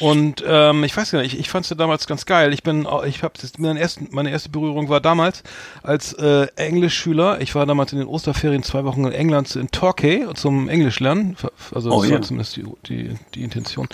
Und 0.00 0.42
ähm, 0.46 0.82
ich 0.84 0.96
weiß 0.96 1.12
gar 1.12 1.20
nicht, 1.22 1.34
ich, 1.34 1.40
ich 1.40 1.48
fand 1.48 1.64
sie 1.66 1.76
damals 1.76 2.06
ganz 2.06 2.26
geil. 2.26 2.52
Ich 2.52 2.62
bin, 2.62 2.86
auch- 2.86 3.04
ich 3.04 3.22
habe 3.22 3.34
meine 3.58 3.78
erste, 3.78 4.04
meine 4.10 4.30
erste 4.30 4.48
Berührung 4.48 4.88
war 4.88 5.00
damals 5.00 5.42
als 5.82 6.12
äh, 6.14 6.48
Englischschüler. 6.56 7.40
Ich 7.40 7.54
war 7.54 7.66
damals 7.66 7.92
in 7.92 7.98
den 8.00 8.08
Osterferien 8.08 8.62
zwei 8.64 8.84
Wochen 8.84 9.04
in 9.04 9.12
England 9.12 9.54
in 9.54 9.70
Torquay 9.70 10.26
zum 10.34 10.68
Englisch 10.68 10.98
lernen. 10.98 11.36
Also 11.74 11.90
Oh, 11.92 12.00
das 12.00 12.08
ja. 12.10 12.14
war 12.16 12.22
zumindest 12.22 12.56
die, 12.56 12.64
die, 12.86 13.14
die 13.34 13.42
Intention. 13.44 13.86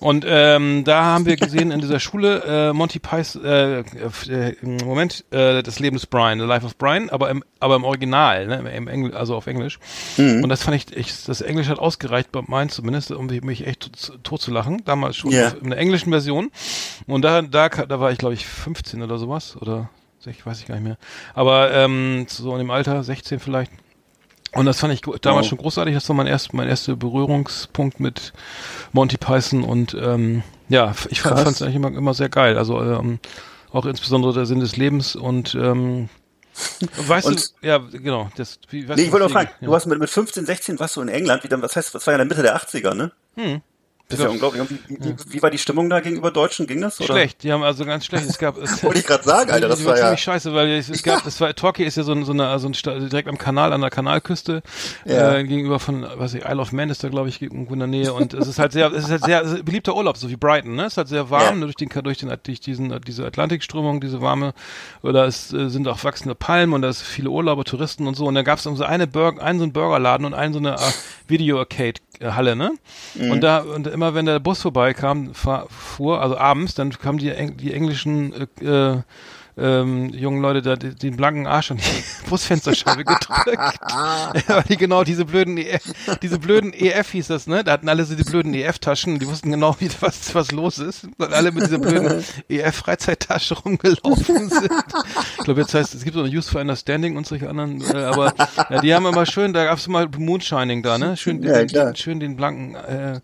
Und 0.00 0.26
ähm, 0.28 0.84
da 0.84 1.02
haben 1.04 1.24
wir 1.24 1.36
gesehen 1.36 1.70
in 1.70 1.80
dieser 1.80 2.00
Schule 2.00 2.42
äh, 2.70 2.72
Monty 2.74 2.98
Python, 2.98 3.44
äh, 3.44 3.78
äh, 3.80 4.54
Moment, 4.84 5.24
äh, 5.30 5.62
das 5.62 5.78
Leben 5.78 5.96
des 5.96 6.06
Brian, 6.06 6.40
The 6.40 6.44
Life 6.46 6.66
of 6.66 6.76
Brian, 6.76 7.08
aber 7.10 7.30
im, 7.30 7.42
aber 7.60 7.76
im 7.76 7.84
Original, 7.84 8.46
ne, 8.46 8.70
im 8.76 8.88
Engl 8.88 9.14
also 9.14 9.34
auf 9.36 9.46
Englisch. 9.46 9.78
Und 10.18 10.48
das 10.50 10.62
fand 10.62 10.76
ich, 10.76 10.94
ich, 10.96 11.24
das 11.24 11.40
Englisch 11.40 11.68
hat 11.68 11.78
ausgereicht 11.78 12.32
bei 12.32 12.42
meinen 12.46 12.68
zumindest, 12.68 13.12
um 13.12 13.26
mich 13.26 13.66
echt 13.66 13.80
tot, 13.80 14.18
tot 14.22 14.42
zu 14.42 14.50
lachen. 14.50 14.82
Damals 14.84 15.16
schon 15.16 15.30
Ja. 15.30 15.53
In 15.62 15.70
der 15.70 15.78
englischen 15.78 16.10
Version. 16.10 16.50
Und 17.06 17.22
da, 17.22 17.42
da, 17.42 17.68
da 17.68 18.00
war 18.00 18.10
ich 18.12 18.18
glaube 18.18 18.34
ich 18.34 18.46
15 18.46 19.02
oder 19.02 19.18
sowas 19.18 19.56
oder 19.60 19.90
ich 20.26 20.44
weiß 20.46 20.60
ich 20.60 20.66
gar 20.66 20.74
nicht 20.76 20.84
mehr. 20.84 20.96
Aber 21.34 21.70
ähm, 21.72 22.24
so 22.28 22.52
in 22.52 22.58
dem 22.58 22.70
Alter, 22.70 23.02
16 23.04 23.40
vielleicht. 23.40 23.70
Und 24.54 24.66
das 24.66 24.78
fand 24.80 24.94
ich 24.94 25.00
damals 25.20 25.44
Wow. 25.44 25.48
schon 25.50 25.58
großartig. 25.58 25.94
Das 25.94 26.08
war 26.08 26.14
mein, 26.16 26.26
erst, 26.28 26.54
mein 26.54 26.68
erster 26.68 26.94
Berührungspunkt 26.96 27.98
mit 28.00 28.32
Monty 28.92 29.16
Python 29.18 29.64
und 29.64 29.94
ähm, 30.00 30.42
ja, 30.68 30.94
ich 31.10 31.20
fand 31.22 31.46
es 31.48 31.60
eigentlich 31.60 31.74
immer, 31.74 31.88
immer 31.88 32.14
sehr 32.14 32.28
geil. 32.28 32.56
Also 32.56 32.80
ähm, 32.80 33.18
auch 33.72 33.84
insbesondere 33.84 34.32
der 34.32 34.46
Sinn 34.46 34.60
des 34.60 34.76
Lebens 34.76 35.16
und 35.16 35.54
ähm, 35.56 36.08
weißt 36.96 37.26
Und- 37.26 37.52
du, 37.62 37.66
ja, 37.66 37.78
genau. 37.78 38.30
Das, 38.36 38.60
wie, 38.70 38.88
weißt 38.88 38.96
Nee, 38.98 39.06
ich 39.06 39.12
wollte 39.12 39.24
noch 39.26 39.32
fragen, 39.32 39.50
ja. 39.60 39.66
du 39.66 39.72
warst 39.72 39.86
mit, 39.88 39.98
mit 39.98 40.08
15, 40.08 40.46
16 40.46 40.78
warst 40.78 40.94
du 40.96 41.00
in 41.02 41.08
England, 41.08 41.42
wie 41.42 41.48
dann, 41.48 41.60
was 41.60 41.74
heißt, 41.74 41.92
das 41.94 42.06
war 42.06 42.14
ja 42.14 42.22
in 42.22 42.28
der 42.28 42.36
Mitte 42.36 42.42
der 42.46 42.56
80er, 42.56 42.94
ne? 42.94 43.60
Das 44.08 44.18
ist 44.18 44.24
ja 44.26 44.30
unglaublich. 44.30 44.62
Wie, 44.88 44.98
wie, 45.00 45.14
wie 45.28 45.42
war 45.42 45.50
die 45.50 45.56
Stimmung 45.56 45.88
da 45.88 46.00
gegenüber 46.00 46.30
Deutschen? 46.30 46.66
Ging 46.66 46.82
das? 46.82 47.00
Oder? 47.00 47.14
Schlecht, 47.14 47.42
die 47.42 47.50
haben 47.50 47.62
also 47.62 47.86
ganz 47.86 48.04
schlecht. 48.04 48.28
Es 48.28 48.38
gab, 48.38 48.58
es, 48.62 48.82
Wollte 48.84 48.98
ich 49.00 49.06
gerade 49.06 49.24
sagen, 49.24 49.50
Alter, 49.50 49.66
das 49.68 49.82
war 49.86 49.96
ja. 49.96 50.02
ziemlich 50.04 50.20
scheiße, 50.22 50.52
weil 50.54 50.68
es, 50.72 50.90
es 50.90 51.02
gab, 51.02 51.26
es 51.26 51.40
war, 51.40 51.54
Torquay 51.54 51.84
ist 51.84 51.96
ja 51.96 52.02
so, 52.02 52.12
ein, 52.12 52.24
so, 52.26 52.32
eine, 52.32 52.58
so 52.58 52.68
ein 52.68 52.72
direkt 53.08 53.28
am 53.28 53.38
Kanal, 53.38 53.72
an 53.72 53.80
der 53.80 53.88
Kanalküste, 53.88 54.62
Ja. 55.06 55.36
äh, 55.36 55.44
gegenüber 55.44 55.78
von, 55.80 56.02
weiß 56.02 56.34
ich, 56.34 56.44
Isle 56.44 56.58
of 56.60 56.72
Man 56.72 56.90
ist 56.90 57.02
da, 57.02 57.08
glaube 57.08 57.30
ich, 57.30 57.40
irgendwo 57.40 57.72
in 57.72 57.78
der 57.78 57.88
Nähe 57.88 58.12
und 58.12 58.34
es 58.34 58.46
ist 58.46 58.58
halt 58.58 58.72
sehr, 58.72 58.92
es 58.92 59.04
ist 59.04 59.10
halt 59.10 59.24
sehr, 59.24 59.40
ist 59.40 59.54
ein 59.54 59.64
beliebter 59.64 59.96
Urlaub, 59.96 60.18
so 60.18 60.28
wie 60.28 60.36
Brighton, 60.36 60.74
ne? 60.76 60.84
Es 60.84 60.92
ist 60.94 60.96
halt 60.98 61.08
sehr 61.08 61.30
warm, 61.30 61.60
Ja. 61.60 61.64
durch 61.64 61.76
den, 61.76 61.88
durch 61.88 62.18
den, 62.18 62.30
durch 62.42 62.60
diesen, 62.60 63.00
diese 63.06 63.24
Atlantikströmung, 63.24 64.02
diese 64.02 64.20
warme, 64.20 64.52
oder 65.02 65.24
es 65.24 65.50
äh, 65.54 65.70
sind 65.70 65.88
auch 65.88 66.04
wachsende 66.04 66.34
Palmen 66.34 66.74
und 66.74 66.82
da 66.82 66.90
ist 66.90 67.00
viele 67.00 67.30
Urlauber, 67.30 67.64
Touristen 67.64 68.06
und 68.06 68.16
so 68.16 68.26
und 68.26 68.34
da 68.34 68.42
gab 68.42 68.58
es 68.58 68.64
so 68.64 68.84
eine 68.84 69.06
Burger, 69.06 69.42
einen 69.42 69.58
so 69.60 69.62
einen 69.64 69.72
Burgerladen 69.72 70.26
und 70.26 70.34
einen 70.34 70.52
so 70.52 70.58
eine 70.58 70.76
äh, 71.26 71.30
Video-Arcade-Halle, 71.30 72.56
ne? 72.56 72.72
Mhm. 73.14 73.30
Und 73.30 73.40
da, 73.42 73.58
und 73.58 73.86
immer 73.86 74.14
wenn 74.14 74.26
der 74.26 74.38
Bus 74.40 74.62
vorbeikam, 74.62 75.34
fahr, 75.34 75.66
fuhr, 75.68 76.20
also 76.20 76.36
abends, 76.36 76.74
dann 76.74 76.90
kamen 76.90 77.18
die, 77.18 77.32
die 77.56 77.72
englischen 77.72 78.48
äh, 78.60 78.64
äh, 78.64 79.02
ähm, 79.56 80.08
jungen 80.10 80.42
Leute 80.42 80.62
da 80.62 80.76
den 80.76 81.16
blanken 81.16 81.46
Arsch 81.46 81.70
an 81.70 81.78
die 81.78 82.04
Busfensterscheibe 82.28 83.04
gedrückt. 83.04 83.28
Weil 84.48 84.62
die 84.68 84.76
genau 84.76 85.04
diese 85.04 85.24
blöden 85.24 85.56
EF, 85.58 85.92
diese 86.22 86.38
blöden 86.38 86.72
EF 86.72 87.10
hieß 87.10 87.28
das, 87.28 87.46
ne? 87.46 87.62
Da 87.62 87.72
hatten 87.72 87.88
alle 87.88 88.04
so 88.04 88.14
die 88.14 88.24
blöden 88.24 88.52
EF-Taschen, 88.54 89.18
die 89.18 89.26
wussten 89.26 89.50
genau, 89.50 89.76
wie, 89.78 89.88
was, 90.00 90.34
was 90.34 90.50
los 90.50 90.78
ist. 90.78 91.06
Weil 91.18 91.32
alle 91.32 91.52
mit 91.52 91.64
dieser 91.64 91.78
blöden 91.78 92.24
EF-Freizeittasche 92.48 93.54
rumgelaufen 93.54 94.48
sind. 94.50 94.72
Ich 95.38 95.44
glaube, 95.44 95.60
jetzt 95.60 95.74
heißt 95.74 95.94
es 95.94 96.02
gibt 96.04 96.14
so 96.14 96.22
eine 96.22 96.34
Use 96.34 96.50
for 96.50 96.60
Understanding 96.60 97.16
und 97.16 97.26
solche 97.26 97.48
anderen, 97.48 97.80
äh, 97.82 97.96
aber 97.96 98.34
ja, 98.70 98.80
die 98.80 98.94
haben 98.94 99.06
immer 99.06 99.26
schön, 99.26 99.52
da 99.52 99.64
gab's 99.64 99.86
mal 99.86 100.08
Moonshining 100.16 100.82
da, 100.82 100.98
ne? 100.98 101.16
Schön, 101.16 101.42
Ja, 101.42 101.64
den, 101.64 101.96
schön 101.96 102.18
den 102.20 102.36
blanken 102.36 102.74
äh, 102.74 103.20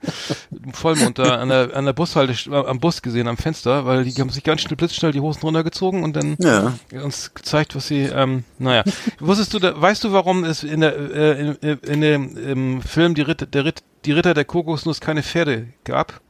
Vollmond 0.72 1.18
da 1.18 1.36
an 1.36 1.48
der, 1.48 1.76
an 1.76 1.84
der 1.84 1.92
Bushalte, 1.92 2.34
am 2.52 2.78
Bus 2.78 3.02
gesehen, 3.02 3.26
am 3.26 3.36
Fenster, 3.36 3.84
weil 3.84 4.04
die 4.04 4.12
haben 4.20 4.30
sich 4.30 4.44
ganz 4.44 4.60
schnell 4.60 4.76
blitzschnell 4.76 5.12
die 5.12 5.20
Hosen 5.20 5.40
runtergezogen 5.42 6.04
und 6.04 6.19
dann 6.20 6.36
Ja. 6.38 7.02
uns 7.02 7.32
gezeigt, 7.34 7.74
was 7.74 7.88
sie, 7.88 8.02
ähm, 8.02 8.44
naja. 8.58 8.84
Wusstest 9.20 9.54
du, 9.54 9.58
da, 9.58 9.80
weißt 9.80 10.04
du, 10.04 10.12
warum 10.12 10.44
es 10.44 10.62
in 10.62 10.80
der, 10.80 10.96
äh, 10.96 11.40
in, 11.40 11.54
in, 11.56 11.78
in 11.78 12.00
dem 12.00 12.36
im 12.36 12.82
Film 12.82 13.14
die 13.14 13.22
Ritter, 13.22 13.46
der 13.46 13.64
Ritt, 13.64 13.82
die 14.04 14.12
Ritter 14.12 14.34
der 14.34 14.44
Kokosnuss 14.44 15.00
keine 15.00 15.22
Pferde 15.22 15.68
gab? 15.84 16.20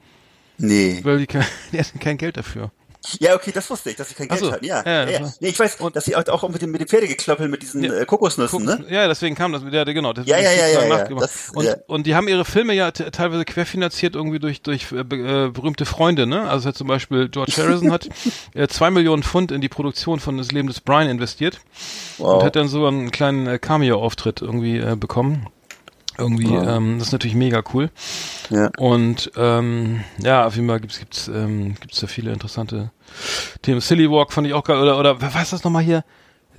Nee. 0.59 1.01
Weil 1.03 1.19
die, 1.19 1.27
kein- 1.27 1.45
die 1.73 1.79
hatten 1.79 1.99
kein 2.01 2.19
Geld 2.19 2.37
dafür. 2.37 2.71
Ja, 3.19 3.35
okay, 3.35 3.51
das 3.53 3.69
wusste 3.71 3.91
ich, 3.91 3.97
dass 3.97 4.09
sie 4.11 4.15
kein 4.15 4.29
Geld 4.29 4.41
so. 4.41 4.53
hatten. 4.53 4.65
Ja, 4.65 4.83
Ja, 4.85 5.09
ja, 5.09 5.21
ja. 5.21 5.33
Nee, 5.41 5.49
ich 5.49 5.59
weiß, 5.59 5.79
dass 5.95 6.05
sie 6.05 6.15
auch 6.17 6.49
mit 6.51 6.61
dem, 6.61 6.71
mit 6.71 6.81
dem 6.83 6.89
Pferdegeklöppel 6.89 7.49
mit 7.49 7.63
diesen 7.63 7.83
Ja. 7.83 7.95
äh, 7.95 8.05
Kokosnüssen, 8.05 8.65
ne? 8.65 8.85
Ja, 8.91 9.09
deswegen 9.09 9.35
kam 9.35 9.53
das, 9.53 9.63
ja, 9.71 9.85
genau. 9.85 10.13
Das 10.13 10.27
Ja, 10.27 10.39
ja, 10.39 10.53
ja, 10.53 10.69
ja. 10.85 11.05
Das- 11.05 11.51
und, 11.55 11.65
ja. 11.65 11.77
und 11.87 12.07
die 12.07 12.15
haben 12.15 12.29
ihre 12.29 12.45
Filme 12.45 12.75
ja 12.75 12.91
te- 12.91 13.11
teilweise 13.11 13.45
querfinanziert 13.47 14.15
irgendwie 14.15 14.39
durch, 14.39 14.61
durch 14.63 14.93
äh, 14.93 14.97
äh, 14.99 15.49
berühmte 15.51 15.87
Freunde, 15.87 16.27
ne? 16.27 16.49
Also 16.51 16.73
zum 16.73 16.89
Beispiel 16.89 17.29
George 17.31 17.55
Harrison 17.57 17.91
hat 17.91 18.09
äh, 18.55 18.69
zwei 18.69 18.91
Millionen 18.91 19.23
Pfund 19.23 19.51
in 19.51 19.61
die 19.63 19.69
Produktion 19.71 20.21
von 20.21 20.37
Das 20.37 20.53
Leben 20.53 20.69
des 20.69 20.81
Brian 20.81 21.09
investiert 21.09 21.61
und 22.19 22.27
Wow. 22.27 22.43
hat 22.45 22.55
dann 22.57 22.69
so 22.69 22.87
einen 22.87 23.11
kleinen 23.11 23.47
äh, 23.47 23.59
Cameo-Auftritt 23.59 24.43
irgendwie 24.43 24.77
äh, 24.79 24.95
bekommen. 24.95 25.47
Irgendwie, 26.19 26.53
ähm, 26.55 26.99
das 26.99 27.09
ist 27.09 27.13
natürlich 27.13 27.37
mega 27.37 27.63
cool. 27.73 27.91
Ja. 28.51 28.71
Und 28.79 29.31
ähm, 29.37 30.03
ja, 30.19 30.45
auf 30.47 30.57
jeden 30.57 30.69
Fall 30.69 30.81
gibt's 30.81 30.99
gibt's 30.99 31.29
ähm, 31.29 31.77
gibt's 31.81 32.01
da 32.01 32.07
viele 32.07 32.33
interessante 32.33 32.91
Themen. 33.63 33.81
Silly 33.81 34.11
Walk 34.11 34.33
fand 34.33 34.47
ich 34.47 34.53
auch 34.55 34.65
geil. 34.65 34.79
Oder 34.79 34.99
oder 34.99 35.21
wer 35.21 35.33
weiß 35.35 35.51
das 35.51 35.65
nochmal 35.65 35.83
hier? 35.83 36.05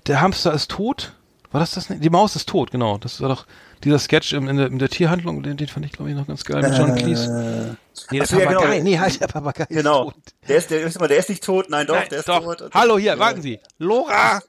Der 0.07 0.21
Hamster 0.21 0.53
ist 0.53 0.71
tot. 0.71 1.13
War 1.51 1.59
das 1.59 1.71
das? 1.71 1.89
nicht? 1.89 2.01
Die 2.03 2.09
Maus 2.09 2.35
ist 2.37 2.47
tot, 2.47 2.71
genau. 2.71 2.97
Das 2.97 3.19
war 3.19 3.27
doch 3.27 3.45
dieser 3.83 3.99
Sketch 3.99 4.31
in, 4.31 4.47
in, 4.47 4.55
der, 4.57 4.67
in 4.67 4.79
der 4.79 4.87
Tierhandlung. 4.89 5.43
Den, 5.43 5.57
den 5.57 5.67
fand 5.67 5.85
ich 5.85 5.91
glaube 5.91 6.09
ich 6.09 6.15
noch 6.15 6.25
ganz 6.27 6.45
geil 6.45 6.61
mit 6.61 6.77
John 6.77 6.95
Cleese. 6.95 7.77
Nee, 8.09 8.19
der 8.19 8.27
so, 8.27 8.39
ja, 8.39 8.45
Papagei. 8.47 8.71
genau. 8.77 8.83
Nee, 8.83 8.99
halt 8.99 9.19
der 9.19 9.27
Papagei. 9.27 9.65
Genau. 9.69 10.07
Ist 10.07 10.13
tot. 10.15 10.23
Der 10.47 10.57
ist, 10.57 10.71
der 10.71 10.81
ist 10.81 10.95
immer, 10.95 11.07
der 11.09 11.17
ist 11.17 11.29
nicht 11.29 11.43
tot, 11.43 11.69
nein 11.69 11.85
doch, 11.85 11.95
Nein, 11.95 12.07
der 12.09 12.19
ist 12.19 12.29
doch. 12.29 12.39
tot. 12.55 12.71
Hallo 12.73 12.97
hier, 12.97 13.13
Ja. 13.13 13.19
warten 13.19 13.41
Sie. 13.41 13.59
Lora, 13.79 14.39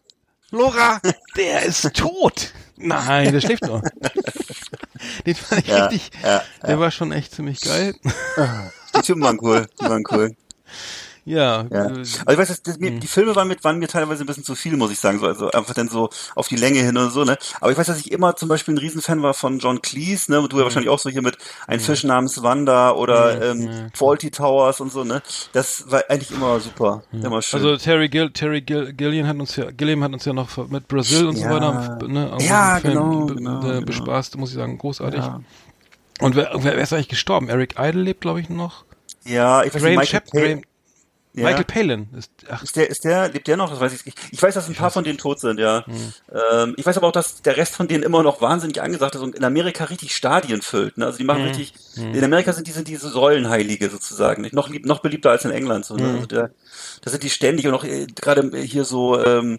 Lora, 0.52 1.00
der 1.36 1.62
ist 1.64 1.92
tot. 1.94 2.52
Nein, 2.76 3.32
der 3.32 3.40
schläft 3.40 3.64
noch. 3.66 3.82
Den 5.26 5.34
fand 5.34 5.62
ich 5.62 5.68
Ja, 5.68 5.86
richtig. 5.86 6.10
ja, 6.22 6.42
Der 6.66 6.78
war 6.80 6.90
schon 6.90 7.12
echt 7.12 7.34
ziemlich 7.34 7.60
geil. 7.60 7.94
Die 8.96 9.00
Typen 9.02 9.22
waren 9.22 9.38
cool, 9.40 9.66
die 9.80 9.84
waren 9.84 10.04
cool. 10.10 10.34
Ja. 11.24 11.64
Ja. 11.70 11.86
äh, 11.86 11.88
Also 11.98 12.02
ich 12.30 12.38
weiß, 12.38 12.48
das, 12.48 12.62
das, 12.62 12.78
mir, 12.78 12.98
die 12.98 13.06
Filme 13.06 13.36
waren, 13.36 13.46
mit, 13.46 13.62
waren 13.62 13.78
mir 13.78 13.86
teilweise 13.86 14.24
ein 14.24 14.26
bisschen 14.26 14.42
zu 14.42 14.54
viel, 14.56 14.76
muss 14.76 14.90
ich 14.90 14.98
sagen, 14.98 15.20
so, 15.20 15.26
also 15.26 15.50
einfach 15.52 15.72
dann 15.74 15.88
so 15.88 16.10
auf 16.34 16.48
die 16.48 16.56
Länge 16.56 16.80
hin 16.80 16.96
und 16.96 17.10
so, 17.10 17.22
ne. 17.24 17.38
Aber 17.60 17.70
ich 17.70 17.78
weiß, 17.78 17.86
dass 17.86 18.00
ich 18.00 18.10
immer 18.10 18.34
zum 18.34 18.48
Beispiel 18.48 18.74
ein 18.74 18.78
Riesenfan 18.78 19.22
war 19.22 19.32
von 19.32 19.58
John 19.60 19.80
Cleese, 19.82 20.32
ne, 20.32 20.40
und 20.40 20.52
du 20.52 20.58
ja 20.58 20.64
wahrscheinlich 20.64 20.90
auch 20.90 20.98
so 20.98 21.10
hier 21.10 21.22
mit 21.22 21.38
Ein 21.68 21.78
Fisch 21.78 22.02
namens 22.02 22.42
Wanda 22.42 22.90
oder 22.92 23.40
ähm, 23.50 23.68
Faulty 23.94 24.30
Towers 24.32 24.80
und 24.80 24.90
so, 24.90 25.04
ne. 25.04 25.22
Das 25.52 25.90
war 25.90 26.02
eigentlich 26.08 26.32
immer 26.32 26.58
super, 26.58 27.04
immer 27.12 27.40
schön. 27.40 27.60
Also 27.60 27.76
Terry 27.76 28.08
Gill, 28.08 28.30
Terry 28.32 28.60
Gill, 28.60 28.92
Gillian 28.92 29.28
hat 29.28 29.36
uns 29.38 29.54
ja, 29.54 29.70
Gilliam 29.70 30.02
hat 30.02 30.12
uns 30.12 30.24
ja 30.24 30.32
noch 30.32 30.56
mit 30.70 30.88
Brasil 30.88 31.26
und 31.26 31.36
so 31.36 31.44
Ja. 31.44 31.50
weiter, 31.52 32.06
ne, 32.08 32.36
Ja, 32.40 32.78
genau, 32.80 33.26
be- 33.26 33.34
genau, 33.36 33.58
äh, 33.60 33.62
genau. 33.74 33.80
bespaßt, 33.86 34.36
muss 34.38 34.50
ich 34.50 34.56
sagen, 34.56 34.76
großartig. 34.78 35.20
Ja. 35.20 35.40
Und 36.20 36.36
wer, 36.36 36.50
wer, 36.56 36.74
ist 36.78 36.92
eigentlich 36.92 37.08
gestorben? 37.08 37.48
Eric 37.48 37.76
Idle 37.78 38.02
lebt, 38.02 38.20
glaube 38.22 38.40
ich, 38.40 38.48
noch. 38.48 38.84
ja, 39.24 39.62
ich 39.64 39.72
weiß 39.74 39.82
Graham 39.82 39.96
nicht, 39.98 40.12
Michael, 40.12 40.48
Graham, 40.54 40.62
ja. 41.34 41.44
Michael 41.44 41.64
Palin 41.64 42.08
ist, 42.16 42.30
ach, 42.50 42.62
Ist 42.62 42.76
der, 42.76 42.90
ist 42.90 43.04
der, 43.04 43.28
lebt 43.28 43.46
der 43.48 43.56
noch? 43.56 43.70
Das 43.70 43.80
weiß 43.80 43.94
ich 43.94 44.04
nicht. 44.04 44.18
Ich 44.30 44.42
weiß, 44.42 44.54
dass 44.54 44.68
ein 44.68 44.74
paar 44.74 44.90
von 44.90 45.02
denen 45.02 45.18
tot 45.18 45.40
sind, 45.40 45.58
ja. 45.58 45.84
Ähm, 46.52 46.74
ich 46.76 46.84
weiß 46.84 46.96
aber 46.98 47.08
auch, 47.08 47.12
dass 47.12 47.40
der 47.42 47.56
Rest 47.56 47.74
von 47.74 47.88
denen 47.88 48.02
immer 48.02 48.22
noch 48.22 48.40
wahnsinnig 48.42 48.82
angesagt 48.82 49.14
ist 49.14 49.22
und 49.22 49.34
in 49.34 49.44
Amerika 49.44 49.84
richtig 49.84 50.14
Stadien 50.14 50.60
füllt. 50.62 50.98
Ne? 50.98 51.06
Also 51.06 51.18
die 51.18 51.24
machen 51.24 51.42
richtig, 51.44 51.72
in 51.96 52.22
Amerika 52.22 52.52
sind 52.52 52.66
die 52.66 52.72
sind 52.72 52.88
diese 52.88 53.08
Säulenheilige 53.08 53.88
sozusagen, 53.88 54.42
nicht? 54.42 54.54
Noch, 54.54 54.68
lieb, 54.68 54.84
noch 54.84 55.00
beliebter 55.00 55.30
als 55.30 55.44
in 55.44 55.50
England. 55.50 55.86
So, 55.86 55.96
ne? 55.96 56.08
Also 56.14 56.26
der, 56.26 56.50
da 57.02 57.10
sind 57.10 57.22
die 57.22 57.30
ständig 57.30 57.66
und 57.66 57.74
auch 57.74 57.84
äh, 57.84 58.06
gerade 58.06 58.56
hier 58.56 58.84
so 58.84 59.22
ähm, 59.22 59.58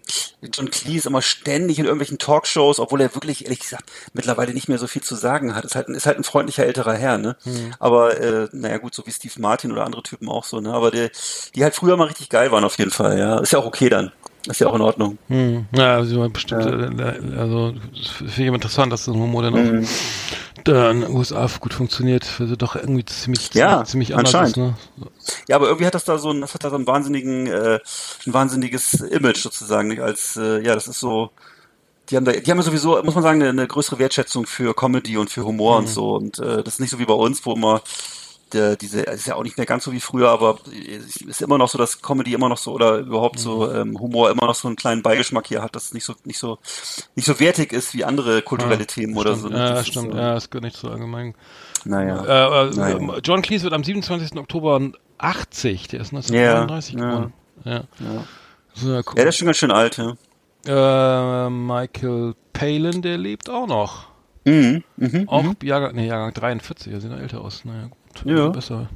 John 0.52 0.70
Cleese 0.70 1.08
immer 1.08 1.22
ständig 1.22 1.78
in 1.78 1.84
irgendwelchen 1.84 2.18
Talkshows, 2.18 2.78
obwohl 2.80 3.00
er 3.00 3.14
wirklich, 3.14 3.44
ehrlich 3.44 3.60
gesagt, 3.60 3.90
mittlerweile 4.12 4.54
nicht 4.54 4.68
mehr 4.68 4.78
so 4.78 4.86
viel 4.86 5.02
zu 5.02 5.14
sagen 5.14 5.54
hat. 5.54 5.64
Ist 5.64 5.74
halt, 5.74 5.88
ist 5.88 6.06
halt 6.06 6.18
ein 6.18 6.24
freundlicher 6.24 6.64
älterer 6.66 6.94
Herr, 6.94 7.18
ne? 7.18 7.36
Aber 7.78 8.20
äh, 8.20 8.48
naja 8.52 8.78
gut, 8.78 8.94
so 8.94 9.06
wie 9.06 9.12
Steve 9.12 9.34
Martin 9.38 9.72
oder 9.72 9.84
andere 9.84 10.02
Typen 10.02 10.28
auch 10.28 10.44
so, 10.44 10.60
ne? 10.60 10.72
Aber 10.72 10.90
der, 10.90 11.10
die 11.54 11.62
halt 11.62 11.74
früher 11.74 11.96
mal 11.96 12.06
richtig 12.06 12.28
geil 12.28 12.50
waren 12.50 12.64
auf 12.64 12.78
jeden 12.78 12.90
Fall, 12.90 13.18
ja. 13.18 13.38
Ist 13.38 13.52
ja 13.52 13.58
auch 13.58 13.66
okay 13.66 13.88
dann. 13.88 14.12
Ist 14.46 14.60
ja 14.60 14.66
auch 14.68 14.74
in 14.74 14.82
Ordnung. 14.82 15.18
hm, 15.28 15.66
ja, 15.74 15.94
also 15.96 16.28
bestimmt, 16.28 16.66
äh, 16.66 17.38
also, 17.38 17.72
das 17.72 18.08
finde 18.08 18.32
ich 18.32 18.38
immer 18.40 18.56
interessant, 18.56 18.92
dass 18.92 19.04
so 19.04 19.12
ein 19.12 19.18
Humor 19.20 19.42
dann 19.42 19.54
auch 19.54 19.58
Mhm. 19.58 19.86
in 20.66 21.00
den 21.00 21.10
USA 21.10 21.48
gut 21.60 21.72
funktioniert, 21.74 22.24
sie 22.38 22.56
doch 22.56 22.76
irgendwie 22.76 23.04
ziemlich, 23.04 23.52
Ja, 23.54 23.84
ziemlich 23.84 24.14
anders 24.14 24.34
ist, 24.34 24.56
ne? 24.56 24.74
Ja, 25.48 25.56
aber 25.56 25.66
irgendwie 25.66 25.86
hat 25.86 25.94
das 25.94 26.04
da 26.04 26.18
so 26.18 26.30
ein, 26.30 26.40
das 26.42 26.54
hat 26.54 26.64
da 26.64 26.70
so 26.70 26.76
einen 26.76 26.86
wahnsinnigen, 26.86 27.46
äh, 27.46 27.80
ein 28.26 28.34
wahnsinniges 28.34 28.94
Image 29.00 29.38
sozusagen, 29.38 29.88
nicht? 29.88 30.00
als, 30.02 30.36
äh, 30.36 30.62
ja, 30.64 30.74
das 30.74 30.88
ist 30.88 31.00
so, 31.00 31.30
die 32.10 32.16
haben 32.16 32.24
da, 32.26 32.32
die 32.32 32.50
haben 32.50 32.58
ja 32.58 32.62
sowieso, 32.64 33.02
muss 33.02 33.14
man 33.14 33.22
sagen, 33.24 33.40
eine, 33.40 33.50
eine 33.50 33.66
größere 33.66 33.98
Wertschätzung 33.98 34.46
für 34.46 34.74
Comedy 34.74 35.16
und 35.16 35.30
für 35.30 35.44
Humor 35.44 35.78
und 35.78 35.88
so. 35.88 36.14
Und 36.16 36.38
äh, 36.38 36.62
das 36.62 36.74
ist 36.74 36.80
nicht 36.80 36.90
so 36.90 36.98
wie 36.98 37.06
bei 37.06 37.14
uns, 37.14 37.44
wo 37.46 37.54
immer 37.54 37.82
der, 38.54 38.76
diese, 38.76 39.06
es 39.06 39.20
ist 39.20 39.26
ja 39.26 39.34
auch 39.34 39.42
nicht 39.42 39.56
mehr 39.58 39.66
ganz 39.66 39.84
so 39.84 39.92
wie 39.92 40.00
früher, 40.00 40.30
aber 40.30 40.58
es 41.06 41.16
ist 41.16 41.42
immer 41.42 41.58
noch 41.58 41.68
so, 41.68 41.76
dass 41.78 42.00
Comedy 42.00 42.32
immer 42.32 42.48
noch 42.48 42.58
so 42.58 42.72
oder 42.72 42.98
überhaupt 42.98 43.38
so 43.38 43.70
ähm, 43.72 43.98
Humor 44.00 44.30
immer 44.30 44.46
noch 44.46 44.54
so 44.54 44.68
einen 44.68 44.76
kleinen 44.76 45.02
Beigeschmack 45.02 45.46
hier 45.46 45.62
hat, 45.62 45.74
dass 45.76 45.86
es 45.86 45.94
nicht 45.94 46.04
so, 46.04 46.14
nicht 46.24 46.38
so, 46.38 46.58
nicht 47.14 47.26
so 47.26 47.38
wertig 47.40 47.72
ist 47.72 47.94
wie 47.94 48.04
andere 48.04 48.42
kulturelle 48.42 48.86
Themen 48.86 49.16
oder 49.16 49.34
so. 49.34 49.48
Stimmt, 49.48 49.58
ja, 49.58 49.68
Das 49.70 49.80
ist 49.80 49.88
stimmt, 49.88 50.12
so, 50.12 50.18
ja, 50.18 50.34
das 50.34 50.50
gehört 50.50 50.64
nicht 50.64 50.76
so 50.76 50.88
allgemein. 50.88 51.34
Naja. 51.84 52.24
Äh, 52.24 52.68
äh, 52.68 52.74
Naja. 52.74 53.18
John 53.22 53.42
Cleese 53.42 53.64
wird 53.64 53.74
am 53.74 53.84
27. 53.84 54.38
Oktober 54.38 54.76
1980. 54.76 55.88
Der 55.88 56.00
ist 56.00 56.12
1939 56.12 56.94
Ja, 56.94 57.00
geboren. 57.00 57.32
Ja. 57.64 57.84
So, 58.74 58.92
ja, 58.92 59.02
guck. 59.02 59.16
Ja, 59.16 59.22
der 59.24 59.28
ist 59.28 59.36
schon 59.36 59.46
ganz 59.46 59.58
schön 59.58 59.70
alt, 59.70 59.98
ja. 59.98 61.46
äh, 61.46 61.50
Michael 61.50 62.34
Palin, 62.52 63.02
der 63.02 63.18
lebt 63.18 63.50
auch 63.50 63.66
noch. 63.66 64.06
Mhm, 64.44 64.82
mhm, 64.96 65.28
Auch 65.28 65.42
mhm. 65.42 65.56
Jahrgang, 65.62 65.94
nee, 65.94 66.06
Jahrgang 66.06 66.34
43, 66.34 66.92
der 66.92 67.00
sieht 67.00 67.10
noch 67.10 67.18
älter 67.18 67.40
aus. 67.40 67.64
Naja, 67.64 67.84
gut. 67.84 67.96
Ja. 68.24 68.48
Besser. 68.48 68.88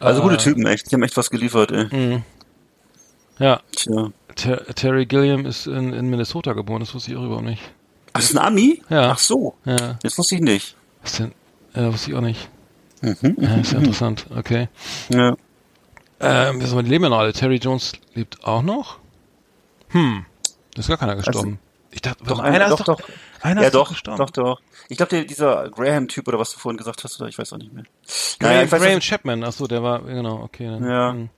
Also 0.00 0.20
Äh, 0.20 0.22
gute 0.24 0.36
Typen, 0.38 0.66
echt. 0.66 0.90
Die 0.90 0.94
haben 0.94 1.02
echt 1.02 1.16
was 1.16 1.30
geliefert, 1.30 1.70
ey. 1.72 1.84
Mhm. 1.90 2.22
Ja, 3.38 3.60
Tja. 3.74 4.10
Ter 4.34 4.64
Terry 4.74 5.04
Gilliam 5.06 5.44
ist 5.46 5.66
in, 5.66 5.92
in 5.92 6.08
Minnesota 6.08 6.52
geboren, 6.54 6.80
das 6.80 6.94
wusste 6.94 7.10
ich 7.10 7.16
auch 7.16 7.24
überhaupt 7.24 7.44
nicht. 7.44 7.62
Ach, 8.14 8.20
ist 8.20 8.34
ein 8.36 8.38
Ami? 8.44 8.82
Ja. 8.88 9.10
Ach 9.12 9.18
so. 9.18 9.54
Ja, 9.64 9.98
Das 10.02 10.16
wusste 10.18 10.34
ich 10.36 10.40
nicht. 10.40 10.76
was 11.02 11.12
denn? 11.16 11.32
Ja, 11.74 11.92
wusste 11.92 12.10
ich 12.10 12.16
auch 12.16 12.20
nicht. 12.22 12.48
Mhm. 13.02 13.36
Ja, 13.38 13.54
ist 13.56 13.72
ja 13.72 13.78
interessant, 13.78 14.26
okay. 14.36 14.68
Ja. 15.10 15.34
Ähm, 16.20 16.60
die 16.60 16.66
leben 16.90 17.04
ja 17.04 17.10
noch 17.10 17.18
alle. 17.18 17.32
Terry 17.32 17.56
Jones 17.56 17.92
lebt 18.14 18.44
auch 18.44 18.62
noch? 18.62 18.98
Hm, 19.88 20.24
da 20.74 20.80
ist 20.80 20.88
gar 20.88 20.96
keiner 20.96 21.16
gestorben. 21.16 21.58
Ich 21.92 22.00
dachte, 22.02 22.24
Doch, 22.24 22.38
einer 22.40 22.56
einer, 22.56 22.64
ist 22.66 22.80
doch, 22.80 22.84
doch, 22.84 23.00
doch. 23.00 23.08
einer 23.42 23.60
ja, 23.60 23.66
ist 23.68 23.74
doch 23.74 23.84
doch, 23.84 23.90
gestorben. 23.90 24.18
doch, 24.18 24.30
doch. 24.30 24.60
Ich 24.88 24.96
glaube, 24.96 25.24
dieser 25.24 25.70
Graham-Typ 25.70 26.26
oder 26.26 26.38
was 26.38 26.52
du 26.52 26.58
vorhin 26.58 26.76
gesagt 26.78 27.04
hast, 27.04 27.20
oder 27.20 27.28
ich 27.28 27.38
weiß 27.38 27.52
auch 27.52 27.58
nicht 27.58 27.72
mehr. 27.72 27.84
Graham, 28.40 28.54
Naja, 28.56 28.64
Graham 28.66 29.00
Chapman, 29.00 29.44
ach 29.44 29.52
so, 29.52 29.66
der 29.66 29.82
war, 29.82 30.00
genau, 30.02 30.42
okay. 30.42 30.66
Dann, 30.66 30.88
Ja. 30.88 31.10
hm. 31.12 31.30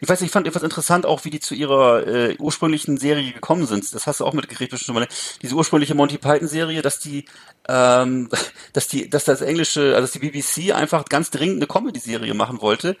Ich 0.00 0.08
weiß, 0.08 0.20
nicht, 0.20 0.28
ich 0.28 0.32
fand 0.32 0.46
etwas 0.46 0.62
interessant 0.62 1.06
auch, 1.06 1.24
wie 1.24 1.30
die 1.30 1.40
zu 1.40 1.54
ihrer 1.54 2.06
äh, 2.06 2.36
ursprünglichen 2.38 2.96
Serie 2.98 3.32
gekommen 3.32 3.66
sind. 3.66 3.94
Das 3.94 4.06
hast 4.06 4.20
du 4.20 4.26
auch 4.26 4.32
mitgekriegt 4.32 4.70
bestimmt 4.70 4.86
schon 4.86 4.94
mal. 4.94 5.00
ne? 5.00 5.08
Diese 5.42 5.54
ursprüngliche 5.54 5.94
Monty 5.94 6.18
Python 6.18 6.48
Serie, 6.48 6.82
dass 6.82 6.98
die, 6.98 7.24
ähm, 7.68 8.28
dass 8.72 8.88
die, 8.88 9.08
dass 9.08 9.24
das 9.24 9.40
englische, 9.40 9.94
also 9.94 10.02
dass 10.02 10.12
die 10.12 10.18
BBC 10.18 10.74
einfach 10.74 11.04
ganz 11.06 11.30
dringend 11.30 11.56
eine 11.56 11.66
Comedy-Serie 11.66 12.34
machen 12.34 12.60
wollte. 12.60 12.96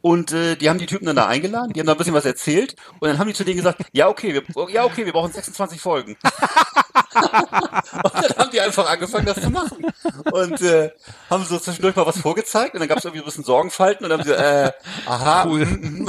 Und 0.00 0.32
äh, 0.32 0.56
die 0.56 0.68
haben 0.68 0.78
die 0.78 0.86
Typen 0.86 1.06
dann 1.06 1.16
da 1.16 1.26
eingeladen, 1.26 1.72
die 1.72 1.80
haben 1.80 1.86
da 1.86 1.92
ein 1.92 1.98
bisschen 1.98 2.14
was 2.14 2.24
erzählt 2.24 2.76
und 3.00 3.08
dann 3.08 3.18
haben 3.18 3.28
die 3.28 3.34
zu 3.34 3.44
denen 3.44 3.56
gesagt, 3.56 3.82
ja 3.92 4.08
okay, 4.08 4.34
wir, 4.34 4.42
ja 4.70 4.84
okay, 4.84 5.04
wir 5.04 5.12
brauchen 5.12 5.32
26 5.32 5.80
Folgen. 5.80 6.16
und 7.14 8.14
dann 8.14 8.36
haben 8.38 8.50
die 8.52 8.60
einfach 8.60 8.88
angefangen, 8.88 9.26
das 9.26 9.40
zu 9.40 9.50
machen. 9.50 9.84
Und 10.32 10.60
äh, 10.62 10.90
haben 11.28 11.44
so 11.44 11.58
zwischendurch 11.58 11.96
mal 11.96 12.06
was 12.06 12.18
vorgezeigt 12.18 12.74
und 12.74 12.80
dann 12.80 12.88
gab 12.88 12.98
es 12.98 13.04
irgendwie 13.04 13.22
ein 13.22 13.24
bisschen 13.26 13.44
Sorgenfalten 13.44 14.04
und 14.04 14.10
dann 14.10 14.20
haben 14.20 14.26
sie, 14.26 14.34
äh, 14.34 14.72
aha, 15.06 15.44
Cool. 15.46 15.66
mm, 15.66 16.02
mm. 16.04 16.08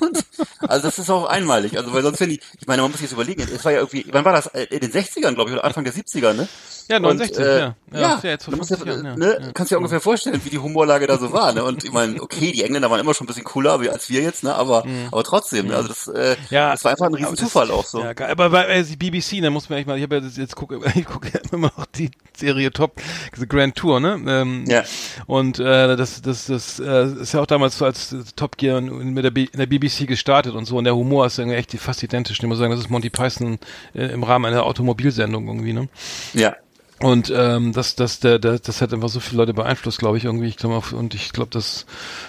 Und, 0.00 0.24
also 0.60 0.86
das 0.88 0.98
ist 0.98 1.10
auch 1.10 1.24
einmalig. 1.26 1.76
Also 1.78 1.92
weil 1.92 2.02
sonst 2.02 2.20
wenn 2.20 2.30
die, 2.30 2.40
ich 2.58 2.66
meine, 2.66 2.82
man 2.82 2.90
muss 2.90 3.00
sich 3.00 3.08
das 3.08 3.14
überlegen, 3.14 3.42
es 3.42 3.64
war 3.64 3.72
ja 3.72 3.78
irgendwie, 3.78 4.06
wann 4.12 4.24
war 4.24 4.32
das? 4.32 4.46
Äh, 4.48 4.64
In 4.64 4.80
den 4.80 4.92
60ern, 4.92 5.34
glaube 5.34 5.50
ich, 5.50 5.56
oder 5.56 5.64
Anfang 5.64 5.84
der 5.84 5.94
70er, 5.94 6.32
ne? 6.32 6.48
Ja, 6.88 6.96
Und, 6.96 7.02
69, 7.02 7.38
äh, 7.38 7.58
ja. 7.58 7.74
Ja, 7.92 8.00
Ja, 8.00 8.14
ist 8.16 8.24
ja 8.24 8.30
jetzt 8.30 8.44
vor 8.44 8.52
du 8.52 8.58
musst 8.58 8.68
50 8.70 8.86
ja, 8.88 8.94
Jahren, 8.94 9.06
ja. 9.06 9.16
ne, 9.16 9.38
Ja. 9.46 9.52
kannst 9.52 9.72
dir 9.72 9.76
ungefähr 9.78 10.00
vorstellen, 10.00 10.40
wie 10.44 10.50
die 10.50 10.58
Humorlage 10.58 11.06
da 11.06 11.18
so 11.18 11.32
war, 11.32 11.52
ne? 11.52 11.64
Und 11.64 11.84
ich 11.84 11.92
meine, 11.92 12.20
okay, 12.22 12.52
die 12.52 12.62
Engländer 12.62 12.90
waren 12.90 13.00
immer 13.00 13.14
schon 13.14 13.24
ein 13.24 13.28
bisschen 13.28 13.44
cooler 13.44 13.78
als 13.90 14.08
wir 14.10 14.22
jetzt, 14.22 14.44
ne? 14.44 14.54
Aber, 14.54 14.84
aber 15.10 15.24
trotzdem, 15.24 15.66
ne? 15.68 15.76
also 15.76 15.88
das, 15.88 16.08
äh, 16.08 16.36
Mhm. 16.36 16.46
Ja, 16.50 16.70
das 16.72 16.84
war 16.84 16.92
einfach 16.92 17.06
ein 17.06 17.14
riesen 17.14 17.26
aber 17.26 17.36
das- 17.36 17.44
Zufall 17.44 17.70
auch 17.70 17.84
so. 17.84 18.00
Ja, 18.00 18.12
geil. 18.12 18.30
aber 18.30 18.50
bei 18.50 18.66
äh, 18.66 18.84
die 18.84 18.96
BBC, 18.96 19.40
da 19.40 19.50
muss 19.50 19.68
man 19.68 19.78
echt 19.78 19.88
mal, 19.88 19.96
ich 19.96 20.02
habe 20.02 20.16
ja 20.16 20.22
jetzt 20.22 20.54
gucke, 20.56 20.78
ich 20.94 21.04
gucke 21.04 21.28
ja 21.32 21.40
immer 21.52 21.72
noch 21.76 21.86
die 21.86 22.10
Serie 22.36 22.70
Top, 22.70 23.00
diese 23.34 23.46
Grand 23.46 23.74
Tour, 23.76 24.00
ne? 24.00 24.20
Ähm, 24.26 24.64
Ja. 24.68 24.82
Und 25.26 25.58
äh, 25.58 25.96
das, 25.96 26.22
das, 26.22 26.46
das 26.46 26.78
äh, 26.78 27.06
ist 27.20 27.32
ja 27.32 27.40
auch 27.40 27.46
damals 27.46 27.78
so 27.78 27.84
als 27.84 28.14
Top 28.36 28.56
Gear 28.58 28.78
in, 28.78 29.10
mit 29.14 29.24
der, 29.24 29.30
B, 29.30 29.44
in 29.52 29.58
der 29.58 29.66
BBC 29.66 30.06
gestartet 30.06 30.54
und 30.54 30.64
so. 30.66 30.76
Und 30.76 30.84
der 30.84 30.94
Humor 30.96 31.26
ist 31.26 31.38
irgendwie 31.38 31.56
echt 31.56 31.72
fast 31.78 32.02
identisch. 32.02 32.38
Ich 32.38 32.46
muss 32.46 32.58
sagen, 32.58 32.70
das 32.70 32.80
ist 32.80 32.90
Monty 32.90 33.10
Python 33.10 33.58
äh, 33.94 34.06
im 34.06 34.22
Rahmen 34.22 34.44
einer 34.46 34.64
Automobilsendung 34.64 35.46
irgendwie, 35.48 35.72
ne? 35.72 35.88
Ja. 36.34 36.54
Und 37.00 37.30
ähm, 37.34 37.72
das, 37.74 37.94
das, 37.94 38.20
der, 38.20 38.38
der, 38.38 38.58
das 38.58 38.80
hat 38.80 38.94
einfach 38.94 39.10
so 39.10 39.20
viele 39.20 39.42
Leute 39.42 39.52
beeinflusst, 39.52 39.98
glaube 39.98 40.16
ich, 40.16 40.24
irgendwie. 40.24 40.46
Ich 40.46 40.56
glaube, 40.56 40.80
und 40.96 41.14
ich 41.14 41.32
glaube, 41.32 41.50
dass 41.50 41.84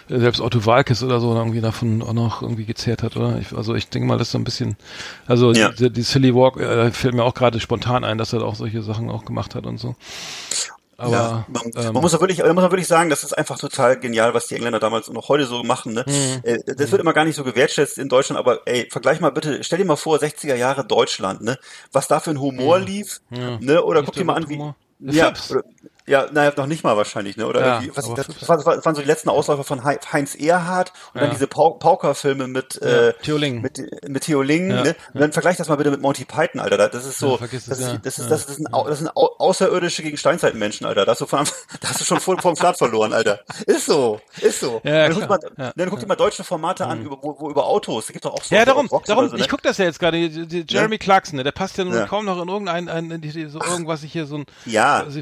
äh, 0.09 0.19
selbst 0.19 0.41
Otto 0.41 0.65
Walkes 0.65 1.03
oder 1.03 1.21
so 1.21 1.33
irgendwie 1.33 1.61
davon 1.61 2.01
auch 2.01 2.11
noch 2.11 2.41
irgendwie 2.41 2.65
gezehrt 2.65 3.01
hat, 3.01 3.15
oder? 3.15 3.39
Ich, 3.39 3.55
also 3.55 3.75
ich 3.75 3.87
denke 3.87 4.07
mal, 4.09 4.17
das 4.17 4.27
ist 4.27 4.31
so 4.33 4.37
ein 4.37 4.43
bisschen, 4.43 4.75
also 5.25 5.53
Ja. 5.53 5.69
die, 5.71 5.89
die 5.89 6.01
Silly 6.01 6.35
Walk 6.35 6.57
äh, 6.57 6.91
fällt 6.91 7.13
mir 7.13 7.23
auch 7.23 7.33
gerade 7.33 7.61
spontan 7.61 8.03
ein, 8.03 8.17
dass 8.17 8.33
er 8.33 8.43
auch 8.43 8.55
solche 8.55 8.81
Sachen 8.83 9.09
auch 9.09 9.23
gemacht 9.23 9.55
hat 9.55 9.65
und 9.65 9.77
so. 9.77 9.95
Aber 10.99 11.11
ja, 11.11 11.45
man, 11.47 11.63
ähm, 11.75 11.93
man 11.93 12.01
muss 12.01 12.13
ja 12.13 12.19
wirklich, 12.19 12.39
man 12.39 12.55
muss 12.55 12.63
ja 12.63 12.71
wirklich 12.71 12.87
sagen, 12.87 13.11
das 13.11 13.23
ist 13.23 13.37
einfach 13.37 13.59
total 13.59 13.99
genial, 13.99 14.33
was 14.33 14.47
die 14.47 14.55
Engländer 14.55 14.79
damals 14.79 15.07
und 15.07 15.15
auch 15.17 15.29
heute 15.29 15.45
so 15.45 15.61
machen. 15.63 15.93
Ne? 15.93 16.03
Mhm. 16.07 16.39
Äh, 16.43 16.57
Das 16.65 16.91
wird 16.91 17.01
immer 17.01 17.13
gar 17.13 17.23
nicht 17.23 17.35
so 17.35 17.43
gewertschätzt 17.43 17.99
in 17.99 18.09
Deutschland, 18.09 18.39
aber 18.39 18.61
ey, 18.65 18.87
vergleich 18.89 19.19
mal 19.19 19.29
bitte, 19.29 19.63
stell 19.63 19.77
dir 19.77 19.85
mal 19.85 19.95
vor, 19.95 20.17
60er 20.17 20.55
Jahre 20.55 20.85
Deutschland, 20.85 21.41
ne? 21.41 21.59
Was 21.91 22.07
da 22.07 22.19
für 22.19 22.31
ein 22.31 22.39
Humor 22.41 22.79
lief, 22.79 23.21
ne? 23.29 23.83
Oder 23.83 23.99
Lief 23.99 24.05
guck 24.07 24.15
dir 24.15 24.25
mal 24.25 24.35
an, 24.35 24.49
wie. 24.49 24.55
Humor? 24.55 24.75
Ja, 24.99 25.31
oder, 25.51 25.63
ja, 26.07 26.27
naja, 26.31 26.53
noch 26.55 26.67
nicht 26.67 26.83
mal 26.83 26.95
wahrscheinlich, 26.97 27.37
ne? 27.37 27.45
Oder 27.47 27.59
Ja, 27.61 27.73
irgendwie, 27.81 27.95
was, 27.97 28.13
das, 28.13 28.27
das, 28.27 28.47
war, 28.49 28.57
das 28.57 28.65
waren 28.85 28.95
so 28.95 29.01
die 29.01 29.07
letzten 29.07 29.29
Ausläufer 29.29 29.63
von 29.63 29.83
Hei- 29.83 29.99
Heinz 30.11 30.35
Erhardt 30.35 30.93
und 31.13 31.21
dann 31.21 31.29
Ja. 31.29 31.33
diese 31.33 31.47
Pau 31.47 31.71
Pauker-Filme 31.71 32.47
mit, 32.47 32.81
äh, 32.81 33.13
Theo 33.21 33.37
Ling. 33.37 33.61
mit, 33.61 33.79
mit 34.07 34.23
Theo 34.23 34.41
Ling, 34.41 34.69
Ja, 34.69 34.83
ne? 34.83 34.95
Und 35.13 35.19
dann 35.21 35.31
vergleich 35.33 35.57
das 35.57 35.67
mal 35.69 35.75
bitte 35.75 35.91
mit 35.91 36.01
Monty 36.01 36.25
Python, 36.25 36.61
Alter. 36.61 36.77
Das 36.89 37.05
ist 37.05 37.19
so, 37.19 37.37
das, 37.37 37.51
es, 37.53 37.67
ist, 37.67 37.99
das, 38.03 38.19
ist, 38.19 38.31
das, 38.31 38.45
ist, 38.45 38.73
au- 38.73 38.87
das 38.87 38.99
sind 38.99 39.09
au- 39.15 39.35
Außerirdische 39.37 40.01
gegen 40.03 40.17
Steinzeitmenschen, 40.17 40.87
Alter. 40.87 41.05
Da 41.05 41.11
hast 41.11 41.21
du, 41.21 41.25
von, 41.27 41.45
da 41.81 41.89
hast 41.89 42.01
du 42.01 42.05
schon 42.05 42.19
vor 42.19 42.35
dem 42.37 42.55
Start 42.55 42.77
verloren, 42.77 43.13
Alter. 43.13 43.41
Ist 43.65 43.85
so, 43.85 44.19
ist 44.41 44.59
so. 44.61 44.81
Ja, 44.83 45.07
dann, 45.09 45.13
guck 45.19 45.29
mal, 45.29 45.39
Ja, 45.57 45.71
dann 45.75 45.89
guck 45.89 45.99
dir 45.99 46.07
mal 46.07 46.15
deutsche 46.15 46.43
Formate 46.43 46.85
an, 46.85 47.03
über, 47.05 47.17
wo, 47.21 47.35
wo 47.39 47.49
über 47.49 47.65
Autos. 47.65 48.07
Da 48.07 48.13
gibt's 48.13 48.23
doch 48.27 48.33
auch 48.33 48.43
so 48.43 48.55
ja, 48.55 48.63
darum, 48.65 48.87
darum, 49.05 49.29
so, 49.29 49.35
ne? 49.35 49.41
ich 49.41 49.49
gucke 49.49 49.63
das 49.63 49.77
ja 49.77 49.85
jetzt 49.85 49.99
gerade, 49.99 50.17
Jeremy 50.17 50.97
Clarkson, 50.97 51.35
ne, 51.37 51.43
der 51.43 51.51
passt 51.51 51.77
ja 51.77 51.83
nun 51.83 52.05
kaum 52.07 52.25
noch 52.25 52.41
in 52.41 52.47
irgendein, 52.47 52.87
ein, 52.89 53.11
in 53.11 53.21
die, 53.21 53.47
so 53.47 53.59
irgendwas, 53.61 54.03
ich 54.03 54.11
hier 54.13 54.25
so 54.25 54.37
ein, 54.37 54.45
Ja. 54.65 54.99
also, 55.03 55.19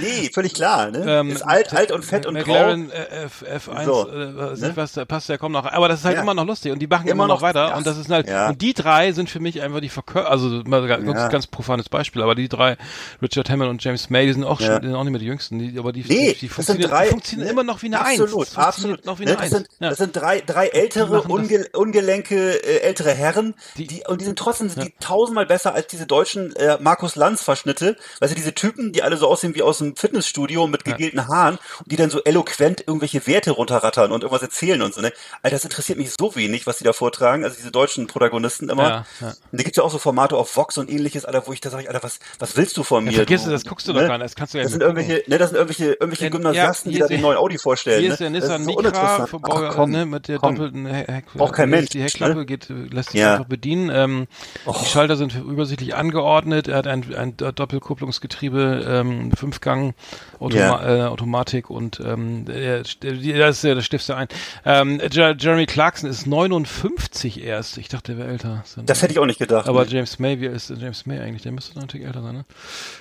Nee, 0.00 0.30
völlig 0.34 0.52
klar, 0.54 0.90
ne? 0.90 1.04
Ähm, 1.06 1.30
ist 1.30 1.42
alt, 1.42 1.72
alt 1.72 1.92
und 1.92 2.04
fett 2.04 2.26
und 2.26 2.34
grau. 2.34 2.40
McLaren 2.52 2.90
äh, 2.90 3.24
F, 3.26 3.44
F1, 3.68 3.84
So, 3.84 4.08
äh, 4.08 4.14
ne? 4.58 4.72
was, 4.74 4.92
passt 5.06 5.28
ja 5.28 5.38
kaum 5.38 5.52
noch. 5.52 5.64
Aber 5.64 5.88
das 5.88 6.00
ist 6.00 6.04
halt 6.04 6.16
Ja. 6.16 6.22
immer 6.22 6.34
noch 6.34 6.44
lustig 6.44 6.72
und 6.72 6.80
die 6.80 6.88
machen 6.88 7.04
Immer 7.06 7.12
immer, 7.24 7.28
noch 7.28 7.36
noch 7.36 7.42
weiter. 7.42 7.68
krass. 7.68 7.78
Und 7.78 7.86
das 7.86 7.96
ist 7.96 8.10
halt, 8.10 8.28
Ja. 8.28 8.48
und 8.48 8.60
die 8.60 8.74
drei 8.74 9.12
sind 9.12 9.30
für 9.30 9.38
mich 9.38 9.62
einfach 9.62 9.78
die 9.80 9.88
Verkör, 9.88 10.28
also 10.28 10.48
mal 10.66 10.86
ganz, 10.88 11.06
Ja. 11.06 11.28
ganz 11.28 11.46
profanes 11.46 11.88
Beispiel, 11.88 12.20
aber 12.22 12.34
die 12.34 12.48
drei, 12.48 12.76
Richard 13.22 13.48
Hammond 13.48 13.70
und 13.70 13.84
James 13.84 14.10
May, 14.10 14.26
die 14.26 14.32
sind 14.32 14.42
auch 14.44 14.60
schon, 14.60 14.80
die 14.80 14.88
sind 14.88 14.96
auch 14.96 15.04
nicht 15.04 15.12
mehr 15.12 15.20
die 15.20 15.26
jüngsten, 15.26 15.58
die, 15.60 15.78
aber 15.78 15.92
die, 15.92 16.00
Nee, 16.02 16.32
die, 16.32 16.40
die 16.40 16.46
das 16.48 16.54
funktionieren, 16.56 16.90
drei, 16.90 17.04
die 17.04 17.10
funktionieren 17.10 17.46
ne? 17.46 17.52
immer 17.52 17.62
noch 17.64 17.82
wie 17.82 17.86
eine 17.86 18.00
absolut, 18.00 18.38
Eins. 18.40 18.54
Das 18.54 18.64
absolut. 18.64 19.06
noch 19.06 19.20
wie 19.20 19.24
Ne, 19.24 19.30
eine 19.30 19.36
das, 19.36 19.44
Eins. 19.44 19.52
sind, 19.52 19.68
das 19.78 19.98
sind 19.98 20.16
drei, 20.16 20.40
drei 20.40 20.66
ältere, 20.66 21.18
das. 21.22 21.26
unge, 21.26 21.66
ungelenke, 21.74 22.54
äh, 22.64 22.80
ältere 22.80 23.12
Herren, 23.12 23.54
Die- 23.76 23.86
die, 23.86 24.02
und 24.08 24.20
die 24.20 24.24
sind 24.24 24.36
trotzdem 24.38 24.68
sind 24.68 24.82
die 24.84 24.94
tausendmal 24.98 25.46
besser 25.46 25.74
als 25.74 25.86
diese 25.86 26.06
deutschen 26.06 26.54
äh, 26.56 26.76
Markus 26.80 27.14
Lanz 27.14 27.42
Verschnitte. 27.42 27.96
Weißt 28.20 28.32
du, 28.32 28.36
diese 28.36 28.52
Typen, 28.54 28.92
die 28.92 29.02
alle 29.04 29.16
so 29.16 29.28
aussehen 29.28 29.54
wie 29.54 29.62
aus 29.62 29.75
dem 29.78 29.96
Fitnessstudio 29.96 30.66
mit 30.66 30.84
gegelten 30.84 31.28
Haaren 31.28 31.58
und 31.80 31.92
die 31.92 31.96
dann 31.96 32.10
so 32.10 32.22
eloquent 32.24 32.84
irgendwelche 32.86 33.26
Werte 33.26 33.50
runterrattern 33.52 34.12
und 34.12 34.22
irgendwas 34.22 34.42
erzählen 34.42 34.82
und 34.82 34.94
so, 34.94 35.00
ne? 35.00 35.12
Alter, 35.42 35.56
das 35.56 35.64
interessiert 35.64 35.98
mich 35.98 36.10
so 36.18 36.34
wenig, 36.36 36.66
was 36.66 36.78
die 36.78 36.84
da 36.84 36.92
vortragen, 36.92 37.44
also 37.44 37.56
diese 37.56 37.70
deutschen 37.70 38.06
Protagonisten 38.06 38.68
immer. 38.68 38.82
Ja, 38.88 39.06
ja. 39.20 39.28
Und 39.28 39.36
da 39.52 39.62
gibt's 39.62 39.76
ja 39.76 39.82
auch 39.82 39.90
so 39.90 39.98
Formate 39.98 40.36
auf 40.36 40.56
Vox 40.56 40.78
und 40.78 40.90
ähnliches, 40.90 41.24
Alter, 41.24 41.46
wo 41.46 41.52
ich 41.52 41.60
da 41.60 41.70
sage, 41.70 41.88
Alter, 41.88 42.02
was, 42.02 42.18
was 42.38 42.56
willst 42.56 42.76
du 42.76 42.82
von 42.82 43.04
mir? 43.04 43.10
Ja, 43.10 43.16
vergiss 43.18 43.44
du, 43.44 43.50
das 43.50 43.64
guckst 43.64 43.86
du 43.88 43.92
doch 43.92 44.00
gar 44.00 44.18
nicht, 44.18 44.24
das 44.24 44.34
kannst 44.34 44.54
du 44.54 44.58
ja 44.58 44.64
das 44.64 44.72
nicht 44.72 44.80
sind 44.80 44.88
gucken. 44.88 45.02
irgendwelche, 45.02 45.30
ne, 45.30 45.38
das 45.38 45.50
sind 45.50 45.56
irgendwelche, 45.58 45.92
irgendwelche 45.92 46.24
Ja, 46.24 46.30
Gymnasiasten, 46.30 46.92
die 46.92 46.98
da 46.98 47.06
den 47.06 47.20
neuen 47.20 47.36
Audi 47.38 47.58
vorstellen. 47.58 48.00
Hier 48.00 48.08
ne? 48.08 48.12
ist 48.14 48.20
der 48.20 48.30
Das 48.30 48.42
Nissan 48.42 48.64
so 48.64 48.76
Micra, 48.82 49.26
Ach, 49.42 49.74
komm, 49.74 49.90
ne, 49.90 50.06
mit 50.06 50.28
der 50.28 50.38
komm. 50.38 50.54
doppelten 50.56 50.86
He- 50.86 51.04
Heck, 51.06 51.26
Braucht 51.34 51.54
kein 51.54 51.70
Mensch, 51.70 51.90
Die 51.90 52.02
Heckklappe 52.02 52.34
ne? 52.34 52.46
geht, 52.46 52.68
lässt 52.68 53.10
sich 53.10 53.20
Ja. 53.20 53.34
einfach 53.34 53.46
bedienen. 53.46 53.90
Ähm, 53.92 54.26
Die 54.66 54.86
Schalter 54.86 55.16
sind 55.16 55.34
übersichtlich 55.34 55.94
angeordnet. 55.94 56.68
Er 56.68 56.76
hat 56.78 56.86
ein, 56.86 57.14
ein 57.14 57.36
Doppelkupplungsgetriebe, 57.36 58.84
ähm, 58.88 59.30
Fünfgang 59.66 59.94
Automa 60.38 60.86
äh, 60.86 61.02
Automatik 61.08 61.70
und 61.70 61.98
ähm, 62.00 62.44
der, 62.44 62.82
der, 63.02 63.38
das, 63.38 63.56
ist 63.58 63.64
ja- 63.64 63.74
das 63.74 63.84
stiftst 63.84 64.08
du 64.08 64.14
ein. 64.14 64.28
Ähm, 64.64 65.00
Jer 65.10 65.34
Jeremy 65.36 65.66
Clarkson 65.66 66.08
ist 66.08 66.26
59 66.26 67.42
erst. 67.42 67.78
Ich 67.78 67.88
dachte, 67.88 68.12
der 68.14 68.18
wäre 68.20 68.30
älter. 68.32 68.64
Das 68.84 69.02
hätte 69.02 69.12
ich 69.12 69.18
auch 69.18 69.26
nicht 69.26 69.38
gedacht. 69.38 69.68
Aber 69.68 69.84
ne? 69.84 69.90
James 69.90 70.18
May, 70.18 70.40
wie 70.40 70.46
ist 70.46 70.70
James 70.70 71.06
May 71.06 71.18
eigentlich? 71.20 71.42
Der 71.42 71.52
müsste 71.52 71.78
natürlich 71.78 72.06
älter 72.06 72.22
sein, 72.22 72.34
ne? 72.34 72.44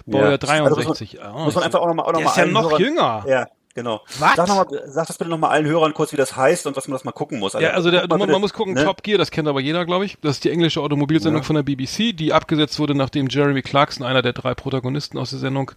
Ja. 0.08 0.14
Baujahr 0.14 0.32
Also 0.42 0.48
muss 0.48 0.70
man- 0.76 0.84
63. 0.86 1.22
Ah, 1.22 1.32
muss 1.34 1.56
man 1.56 1.64
einfach 1.66 1.80
auch 1.82 1.88
nochmal, 1.88 2.06
noch 2.06 2.14
der 2.14 2.24
mal 2.26 2.32
ist 2.32 2.38
ja 2.38 2.46
noch 2.46 2.80
jünger. 2.80 3.26
Ja, 3.28 3.48
genau. 3.76 4.02
Was? 4.18 4.36
Sag, 4.36 4.48
noch 4.48 4.56
mal, 4.56 4.82
sag 4.88 5.06
das 5.06 5.18
bitte 5.20 5.30
nochmal 5.30 5.52
allen 5.52 5.68
Hörern 5.68 5.94
kurz, 5.94 6.12
wie 6.12 6.18
das 6.18 6.36
heißt 6.36 6.66
und 6.66 6.76
was 6.76 6.88
man 6.88 6.94
das 6.96 7.04
mal 7.04 7.12
gucken 7.12 7.38
muss. 7.38 7.54
Ja, 7.54 7.72
also 7.72 7.92
der, 7.92 8.08
man, 8.08 8.20
man 8.28 8.42
muss 8.42 8.54
gucken, 8.54 8.74
ne? 8.74 8.84
Top 8.84 9.04
Gear, 9.04 9.20
das 9.20 9.30
kennt 9.30 9.48
aber 9.48 9.60
jeder, 9.62 9.86
glaube 9.86 10.06
ich. 10.06 10.18
Das 10.22 10.38
ist 10.38 10.44
die 10.44 10.50
englische 10.50 10.82
Automobilsendung 10.82 11.44
Ja. 11.44 11.46
von 11.46 11.56
der 11.56 11.64
BBC, 11.64 12.16
die 12.16 12.34
abgesetzt 12.34 12.80
wurde, 12.80 12.96
nachdem 12.96 13.28
Jeremy 13.30 13.62
Clarkson, 13.62 14.06
einer 14.06 14.24
der 14.24 14.34
drei 14.34 14.56
Protagonisten 14.56 15.18
aus 15.20 15.30
der 15.30 15.40
Sendung, 15.40 15.72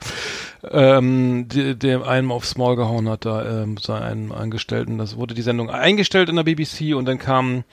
ähm, 0.70 1.46
dem 1.48 2.02
einen 2.02 2.30
aufs 2.30 2.56
Maul 2.56 2.76
gehauen 2.76 3.08
hat, 3.08 3.24
da 3.24 3.62
ähm, 3.62 3.76
seinen 3.76 4.32
Angestellten. 4.32 4.98
Das 4.98 5.16
wurde 5.16 5.34
die 5.34 5.42
Sendung 5.42 5.68
eingestellt 5.70 6.28
in 6.28 6.36
der 6.36 6.44
BBC 6.44 6.94
und 6.94 7.04
dann 7.06 7.18
kam 7.18 7.64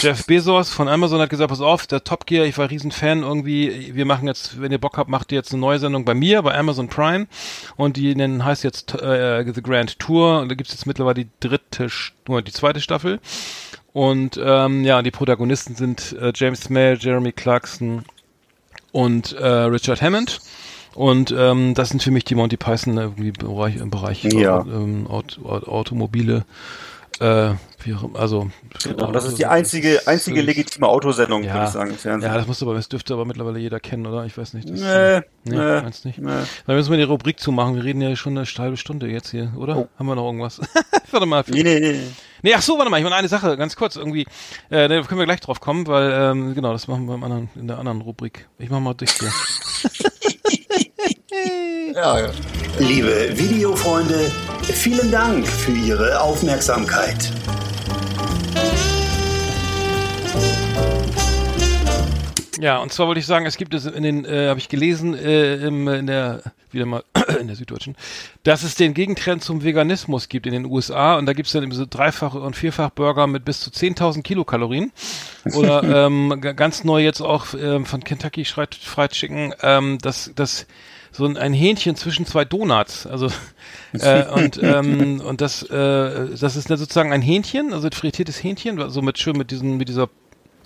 Jeff 0.00 0.26
Bezos 0.26 0.70
von 0.70 0.88
Amazon 0.88 1.20
hat 1.20 1.30
gesagt, 1.30 1.50
pass 1.50 1.60
auf, 1.60 1.86
der 1.86 2.02
Top 2.04 2.26
Gear, 2.26 2.44
ich 2.44 2.58
war 2.58 2.68
riesen 2.70 2.90
Fan 2.90 3.22
irgendwie, 3.22 3.94
wir 3.94 4.04
machen 4.04 4.26
jetzt, 4.26 4.60
wenn 4.60 4.72
ihr 4.72 4.78
Bock 4.80 4.98
habt, 4.98 5.08
macht 5.08 5.32
ihr 5.32 5.36
jetzt 5.36 5.52
eine 5.52 5.60
neue 5.60 5.78
Sendung 5.78 6.04
bei 6.04 6.14
mir, 6.14 6.42
bei 6.42 6.56
Amazon 6.56 6.88
Prime 6.88 7.26
und 7.76 7.96
die 7.96 8.14
nennen, 8.14 8.44
heißt 8.44 8.64
jetzt 8.64 8.94
äh, 8.94 9.44
The 9.52 9.62
Grand 9.62 9.98
Tour 9.98 10.40
und 10.40 10.48
da 10.48 10.54
gibt's 10.54 10.72
jetzt 10.72 10.86
mittlerweile 10.86 11.24
die 11.24 11.28
dritte, 11.40 11.88
nur 12.26 12.42
die 12.42 12.52
zweite 12.52 12.80
Staffel 12.80 13.20
und 13.92 14.38
ähm, 14.42 14.84
ja, 14.84 15.00
die 15.00 15.10
Protagonisten 15.10 15.74
sind 15.74 16.14
äh, 16.20 16.32
James 16.34 16.68
May, 16.68 16.96
Jeremy 16.98 17.32
Clarkson 17.32 18.04
und 18.92 19.32
äh, 19.32 19.46
Richard 19.46 20.02
Hammond. 20.02 20.40
Und 20.94 21.30
ähm, 21.36 21.74
das 21.74 21.90
sind 21.90 22.02
für 22.02 22.10
mich 22.10 22.24
die 22.24 22.34
Monty 22.34 22.56
Python 22.56 22.96
irgendwie 22.96 23.30
Bereich, 23.30 23.76
im 23.76 23.90
Bereich 23.90 24.24
Ja. 24.24 24.60
ähm, 24.60 25.06
Aut 25.08 25.38
Aut 25.44 25.68
Automobile. 25.68 26.44
Äh, 27.20 27.54
also 28.14 28.50
Genau, 28.82 29.12
das 29.12 29.24
ist 29.24 29.38
die 29.38 29.46
einzige, 29.46 30.00
einzige 30.06 30.42
legitime 30.42 30.88
Autosendung, 30.88 31.44
ja, 31.44 31.54
würde 31.54 31.64
ich 31.66 31.70
sagen, 31.70 31.90
im 31.90 31.96
Fernsehen. 31.96 32.30
Ja, 32.30 32.36
das 32.36 32.46
musste 32.46 32.64
aber, 32.64 32.74
das 32.74 32.88
dürfte 32.88 33.14
aber 33.14 33.24
mittlerweile 33.24 33.58
jeder 33.58 33.80
kennen, 33.80 34.06
oder? 34.06 34.24
Ich 34.24 34.36
weiß 34.36 34.54
nicht. 34.54 34.68
Das, 34.68 34.80
Nee, 34.80 35.20
nee, 35.44 35.56
nee, 35.56 35.80
meinst 35.82 36.04
nicht. 36.04 36.18
nee. 36.18 36.30
Dann 36.66 36.76
müssen 36.76 36.90
wir 36.90 36.98
die 36.98 37.04
Rubrik 37.04 37.38
zumachen. 37.38 37.76
Wir 37.76 37.84
reden 37.84 38.00
ja 38.00 38.14
schon 38.16 38.36
eine 38.36 38.46
halbe 38.46 38.76
Stunde 38.76 39.08
jetzt 39.08 39.30
hier, 39.30 39.52
oder? 39.56 39.76
Oh. 39.76 39.88
Haben 39.98 40.06
wir 40.06 40.16
noch 40.16 40.26
irgendwas? 40.26 40.60
warte 41.10 41.26
mal. 41.26 41.44
Nee, 41.46 41.62
nee, 41.62 41.80
nee. 41.80 42.00
Nee, 42.42 42.54
ach 42.54 42.62
so, 42.62 42.76
warte 42.76 42.90
mal, 42.90 42.98
ich 42.98 43.04
meine 43.04 43.16
eine 43.16 43.28
Sache, 43.28 43.56
ganz 43.56 43.76
kurz 43.76 43.96
irgendwie. 43.96 44.26
Äh, 44.68 44.88
da 44.88 45.00
können 45.02 45.18
wir 45.18 45.24
gleich 45.26 45.40
drauf 45.40 45.60
kommen, 45.60 45.86
weil, 45.86 46.12
ähm, 46.12 46.54
genau, 46.54 46.72
das 46.72 46.88
machen 46.88 47.06
wir 47.06 47.14
im 47.14 47.24
anderen, 47.24 47.48
in 47.54 47.68
der 47.68 47.78
anderen 47.78 48.00
Rubrik. 48.00 48.48
Ich 48.58 48.68
mach 48.68 48.80
mal 48.80 48.94
durch 48.94 49.12
hier. 49.12 49.30
Ja, 51.94 52.18
ja. 52.18 52.30
Liebe 52.78 53.36
Videofreunde, 53.36 54.30
vielen 54.62 55.10
Dank 55.10 55.46
für 55.46 55.72
Ihre 55.72 56.20
Aufmerksamkeit. 56.20 57.32
Ja, 62.60 62.78
und 62.78 62.92
zwar 62.92 63.06
wollte 63.06 63.20
ich 63.20 63.26
sagen, 63.26 63.46
es 63.46 63.56
gibt 63.56 63.74
es 63.74 63.86
in 63.86 64.02
den, 64.02 64.24
äh, 64.24 64.48
habe 64.48 64.58
ich 64.58 64.68
gelesen, 64.68 65.14
äh, 65.14 65.56
im, 65.56 65.88
in 65.88 66.06
der, 66.06 66.42
wieder 66.70 66.86
mal 66.86 67.04
in 67.40 67.48
der 67.48 67.56
Süddeutschen, 67.56 67.96
dass 68.44 68.62
es 68.62 68.74
den 68.74 68.94
Gegentrend 68.94 69.42
zum 69.42 69.62
Veganismus 69.62 70.28
gibt 70.28 70.46
in 70.46 70.52
den 70.52 70.64
USA 70.64 71.16
und 71.16 71.26
da 71.26 71.32
gibt 71.32 71.46
es 71.46 71.52
dann 71.52 71.62
eben 71.62 71.72
so 71.72 71.84
Dreifach- 71.84 72.34
und 72.34 72.56
Vierfach-Burger 72.56 73.26
mit 73.26 73.44
bis 73.44 73.60
zu 73.60 73.70
10.000 73.70 74.22
Kilokalorien 74.22 74.92
oder 75.54 75.82
ähm, 76.06 76.40
ganz 76.40 76.84
neu 76.84 77.02
jetzt 77.02 77.20
auch 77.20 77.46
ähm, 77.54 77.84
von 77.84 78.02
Kentucky 78.02 78.44
Fried, 78.44 79.10
Chicken, 79.10 79.54
ähm, 79.62 79.98
das, 80.00 80.30
das 80.34 80.66
so 81.16 81.24
ein, 81.24 81.36
ein 81.36 81.52
Hähnchen 81.52 81.96
zwischen 81.96 82.26
zwei 82.26 82.44
Donuts, 82.44 83.06
also 83.06 83.28
äh, 83.92 84.24
und 84.26 84.62
ähm, 84.62 85.20
und 85.20 85.40
das 85.40 85.62
äh, 85.62 86.28
das 86.38 86.56
ist 86.56 86.68
sozusagen 86.68 87.12
ein 87.12 87.22
Hähnchen, 87.22 87.72
also 87.72 87.88
ein 87.88 87.92
frittiertes 87.92 88.42
Hähnchen, 88.42 88.90
so 88.90 89.02
mit 89.02 89.18
schön 89.18 89.36
mit 89.36 89.50
diesen 89.50 89.76
mit 89.76 89.88
dieser 89.88 90.08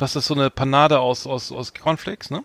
was 0.01 0.17
ist 0.17 0.27
so 0.27 0.35
eine 0.35 0.51
Panade 0.51 0.99
aus, 0.99 1.27
aus, 1.27 1.53
aus 1.53 1.75
Cornflakes, 1.75 2.31
ne? 2.31 2.43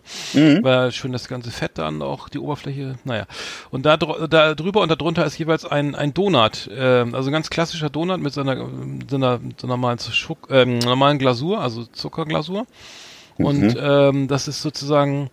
Weil 0.61 0.91
schön 0.91 1.11
das 1.11 1.27
ganze 1.27 1.51
Fett 1.51 1.77
dann 1.77 2.01
auch, 2.01 2.29
die 2.29 2.39
Oberfläche, 2.39 2.95
naja. 3.03 3.25
Und 3.71 3.85
da, 3.85 3.97
da 3.97 4.55
drüber 4.55 4.81
und 4.81 4.89
darunter 4.89 5.25
ist 5.25 5.37
jeweils 5.37 5.65
ein, 5.65 5.95
ein 5.95 6.13
Donut, 6.13 6.69
ähm, 6.75 7.15
also 7.15 7.29
ein 7.29 7.33
ganz 7.33 7.49
klassischer 7.49 7.89
Donut 7.89 8.19
mit 8.19 8.33
so 8.33 8.41
einer, 8.41 8.57
so 8.57 9.15
einer, 9.15 9.39
so 9.57 9.67
einer 9.67 9.77
normalen, 9.77 9.99
Schuck, 9.99 10.49
ähm, 10.51 10.79
normalen 10.79 11.17
Glasur, 11.17 11.61
also 11.61 11.85
Zuckerglasur. 11.85 12.65
Und 13.37 13.75
ähm, 13.79 14.27
das 14.27 14.47
ist 14.47 14.61
sozusagen, 14.61 15.29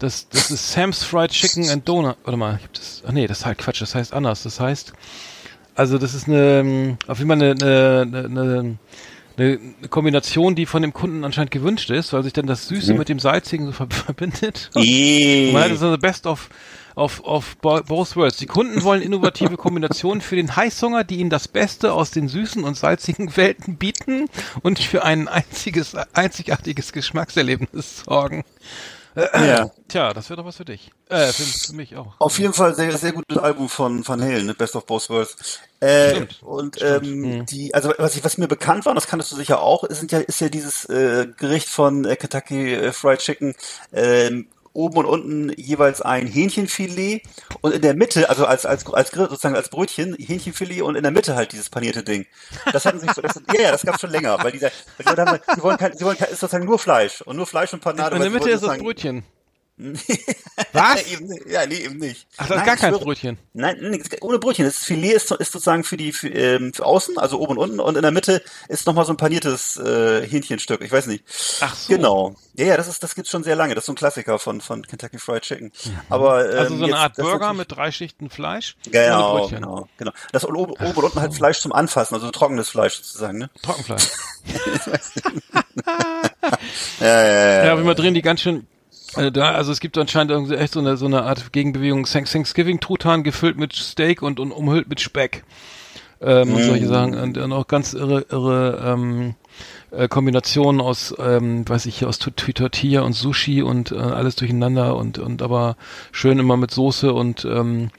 das, 0.00 0.28
das 0.28 0.50
ist 0.50 0.72
Sam's 0.72 1.04
Fried 1.04 1.30
Chicken 1.30 1.68
and 1.70 1.88
Donut. 1.88 2.16
Warte 2.24 2.36
mal, 2.36 2.58
gibt 2.60 2.78
es, 2.78 3.02
ach 3.06 3.12
nee, 3.12 3.26
das 3.26 3.40
ist 3.40 3.46
halt 3.46 3.58
Quatsch, 3.58 3.80
das 3.80 3.94
heißt 3.94 4.12
anders. 4.12 4.42
Das 4.42 4.58
heißt, 4.58 4.92
also 5.74 5.98
das 5.98 6.14
ist 6.14 6.26
eine, 6.26 6.60
ähm, 6.60 6.96
auf 7.06 7.18
jeden 7.18 7.30
Fall 7.30 7.40
eine, 7.40 8.02
eine, 8.02 8.24
eine, 8.24 8.78
eine 9.36 9.58
Kombination, 9.88 10.54
die 10.54 10.66
von 10.66 10.82
dem 10.82 10.92
Kunden 10.92 11.24
anscheinend 11.24 11.50
gewünscht 11.52 11.90
ist, 11.90 12.12
weil 12.12 12.22
sich 12.24 12.32
dann 12.32 12.46
das 12.46 12.66
Süße 12.68 12.92
mit 12.94 13.08
dem 13.08 13.18
Salzigen 13.20 13.66
so 13.66 13.72
ver 13.72 13.86
verbindet. 13.90 14.70
Und 14.74 15.52
man 15.52 15.62
hat 15.70 15.78
so 15.78 15.86
eine 15.86 15.98
Best 15.98 16.26
of, 16.26 16.50
of, 16.96 17.20
of 17.24 17.56
bo- 17.58 17.82
both 17.82 18.16
worlds. 18.16 18.36
Die 18.38 18.46
Kunden 18.46 18.82
wollen 18.82 19.00
innovative 19.00 19.56
Kombinationen 19.56 20.20
für 20.20 20.36
den 20.36 20.56
Heißhunger, 20.56 21.04
die 21.04 21.16
ihnen 21.16 21.30
das 21.30 21.48
Beste 21.48 21.92
aus 21.94 22.10
den 22.10 22.28
süßen 22.28 22.64
und 22.64 22.76
salzigen 22.76 23.36
Welten 23.36 23.76
bieten 23.76 24.26
und 24.62 24.78
für 24.78 25.04
ein 25.04 25.28
einziges, 25.28 25.94
einzigartiges 26.12 26.92
Geschmackserlebnis 26.92 28.02
sorgen. 28.04 28.44
Ja. 29.16 29.70
Tja, 29.88 30.12
das 30.14 30.30
wäre 30.30 30.38
doch 30.38 30.44
was 30.46 30.56
für 30.56 30.64
dich. 30.64 30.90
Äh, 31.08 31.26
für, 31.32 31.42
für 31.42 31.72
mich 31.74 31.96
auch. 31.96 32.14
Auf 32.18 32.38
jeden 32.38 32.52
Fall 32.52 32.74
sehr, 32.74 32.96
sehr 32.96 33.12
gutes 33.12 33.38
Album 33.38 33.68
von 33.68 34.06
Van 34.06 34.22
Halen, 34.22 34.46
ne? 34.46 34.54
Best 34.54 34.76
of 34.76 34.86
Both 34.86 35.10
Worlds. 35.10 35.60
Äh, 35.80 36.10
Stimmt. 36.10 36.42
und 36.42 36.76
Stimmt. 36.76 37.06
ähm, 37.06 37.20
Mhm. 37.20 37.46
die, 37.46 37.74
also 37.74 37.92
was, 37.98 38.16
ich, 38.16 38.24
was 38.24 38.38
mir 38.38 38.48
bekannt 38.48 38.84
war, 38.86 38.90
und 38.92 38.96
das 38.96 39.06
kanntest 39.08 39.32
du 39.32 39.36
sicher 39.36 39.60
auch, 39.62 39.84
ist, 39.84 39.98
sind 40.00 40.12
ja, 40.12 40.18
ist 40.20 40.40
ja 40.40 40.48
dieses 40.48 40.84
äh, 40.86 41.26
Gericht 41.36 41.68
von 41.68 42.04
äh, 42.04 42.16
Kentucky 42.16 42.74
äh, 42.74 42.92
Fried 42.92 43.18
Chicken. 43.20 43.54
Ähm, 43.92 44.48
oben 44.72 44.98
und 44.98 45.06
unten 45.06 45.52
jeweils 45.56 46.00
ein 46.00 46.26
Hähnchenfilet 46.26 47.22
und 47.60 47.74
in 47.74 47.82
der 47.82 47.94
Mitte, 47.94 48.28
also 48.28 48.46
als 48.46 48.66
als 48.66 48.86
als 48.92 49.10
Grill, 49.10 49.28
sozusagen 49.28 49.56
als 49.56 49.68
Brötchen 49.68 50.14
Hähnchenfilet 50.14 50.82
und 50.82 50.96
in 50.96 51.02
der 51.02 51.12
Mitte 51.12 51.34
halt 51.34 51.52
dieses 51.52 51.70
panierte 51.70 52.02
Ding. 52.02 52.26
Das 52.72 52.84
hatten 52.84 53.00
sich 53.00 53.10
so, 53.12 53.20
das, 53.22 53.40
ja 53.54 53.62
ja, 53.62 53.70
das 53.72 53.82
gab's 53.82 54.00
schon 54.00 54.10
länger, 54.10 54.38
weil 54.42 54.52
dieser, 54.52 54.70
weil 54.96 55.04
die, 55.04 55.08
Leute 55.08 55.24
haben, 55.24 55.38
die 55.56 55.62
wollen 55.62 55.76
kein, 55.76 55.96
sie 55.96 56.04
wollen 56.04 56.16
kein, 56.16 56.30
ist 56.30 56.40
sozusagen 56.40 56.66
nur 56.66 56.78
Fleisch 56.78 57.20
und 57.22 57.36
nur 57.36 57.46
Fleisch 57.46 57.72
und 57.72 57.80
Panade. 57.80 58.16
In 58.16 58.22
weil 58.22 58.30
der 58.30 58.30
sie 58.30 58.34
Mitte 58.34 58.50
ist 58.50 58.64
das 58.64 58.78
Brötchen. 58.78 59.24
Was? 60.72 61.04
ja, 61.48 61.66
nee, 61.66 61.76
eben 61.76 61.98
nicht. 61.98 62.26
Ach, 62.36 62.46
das 62.46 62.50
ist 62.50 62.56
Nein, 62.56 62.66
gar 62.66 62.76
kein 62.76 62.92
Brötchen. 62.94 63.38
Nein, 63.54 63.76
nee, 63.80 64.02
ohne 64.20 64.38
Brötchen. 64.38 64.64
Das 64.64 64.76
Filet 64.78 65.12
ist, 65.12 65.30
ist 65.30 65.52
sozusagen 65.52 65.84
für 65.84 65.96
die 65.96 66.12
für, 66.12 66.28
ähm, 66.28 66.72
für 66.74 66.84
außen, 66.84 67.18
also 67.18 67.38
oben 67.40 67.52
und 67.56 67.58
unten, 67.58 67.80
und 67.80 67.96
in 67.96 68.02
der 68.02 68.10
Mitte 68.10 68.42
ist 68.68 68.86
nochmal 68.86 69.04
so 69.04 69.12
ein 69.12 69.16
paniertes 69.16 69.76
äh, 69.78 70.26
Hähnchenstück. 70.26 70.82
Ich 70.82 70.92
weiß 70.92 71.06
nicht. 71.06 71.24
Ach 71.60 71.74
so. 71.74 71.92
Genau. 71.94 72.34
Ja, 72.54 72.66
ja, 72.66 72.76
das 72.76 72.88
ist, 72.88 73.02
das 73.02 73.14
gibt's 73.14 73.30
schon 73.30 73.42
sehr 73.42 73.56
lange. 73.56 73.74
Das 73.74 73.82
ist 73.82 73.86
so 73.86 73.92
ein 73.92 73.96
Klassiker 73.96 74.38
von 74.38 74.60
von 74.60 74.86
Kentucky 74.86 75.18
Fried 75.18 75.42
Chicken. 75.42 75.72
Aber 76.08 76.50
ähm, 76.52 76.58
Also 76.58 76.76
so 76.76 76.84
eine 76.84 76.92
jetzt- 76.92 77.00
Art 77.00 77.16
Burger 77.16 77.54
mit 77.54 77.72
drei 77.72 77.90
Schichten 77.90 78.28
Fleisch. 78.30 78.76
Genau, 78.90 79.48
genau, 79.48 79.88
genau. 79.96 80.12
Das 80.32 80.44
oben, 80.44 80.72
oben 80.72 80.84
und 80.94 81.04
unten 81.04 81.20
halt 81.20 81.34
Fleisch 81.34 81.60
zum 81.60 81.72
Anfassen, 81.72 82.14
also 82.14 82.30
trockenes 82.30 82.68
Fleisch 82.68 82.96
sozusagen, 82.96 83.38
ne? 83.38 83.50
Trockenfleisch. 83.62 84.08
Ja, 87.00 87.06
ja, 87.06 87.24
ja. 87.32 87.64
Ja, 87.66 87.84
wir 87.84 87.94
drehen 87.94 88.14
die 88.14 88.22
ganz 88.22 88.40
schön. 88.40 88.66
Also, 89.14 89.30
da, 89.30 89.52
also 89.52 89.72
es 89.72 89.80
gibt 89.80 89.96
anscheinend 89.98 90.30
irgendwie 90.30 90.54
echt 90.54 90.72
so 90.72 90.80
eine, 90.80 90.96
so 90.96 91.06
eine 91.06 91.22
Art 91.22 91.52
Gegenbewegung. 91.52 92.04
Thanks- 92.06 92.32
Thanksgiving-Truthahn 92.32 93.22
gefüllt 93.24 93.56
mit 93.58 93.72
Steak 93.74 94.22
und, 94.22 94.40
und 94.40 94.52
umhüllt 94.52 94.88
mit 94.88 95.00
Speck. 95.00 95.44
Ähm, 96.22 96.54
Und 96.54 96.62
solche 96.64 96.86
Sachen. 96.86 97.14
Und, 97.14 97.38
und 97.38 97.52
auch 97.52 97.66
ganz 97.66 97.94
irre, 97.94 98.26
irre 98.28 98.82
ähm, 98.84 99.34
äh, 99.90 100.06
Kombinationen 100.06 100.80
aus, 100.80 101.14
ähm, 101.18 101.66
weiß 101.66 101.86
ich, 101.86 102.04
aus 102.04 102.18
Tortilla 102.18 103.00
und 103.00 103.14
Sushi 103.14 103.62
und 103.62 103.90
äh, 103.90 103.96
alles 103.96 104.36
durcheinander 104.36 104.96
und, 104.96 105.18
und 105.18 105.40
aber 105.40 105.76
schön 106.12 106.38
immer 106.38 106.58
mit 106.58 106.70
Soße 106.72 107.12
und 107.12 107.46
ähm, 107.46 107.90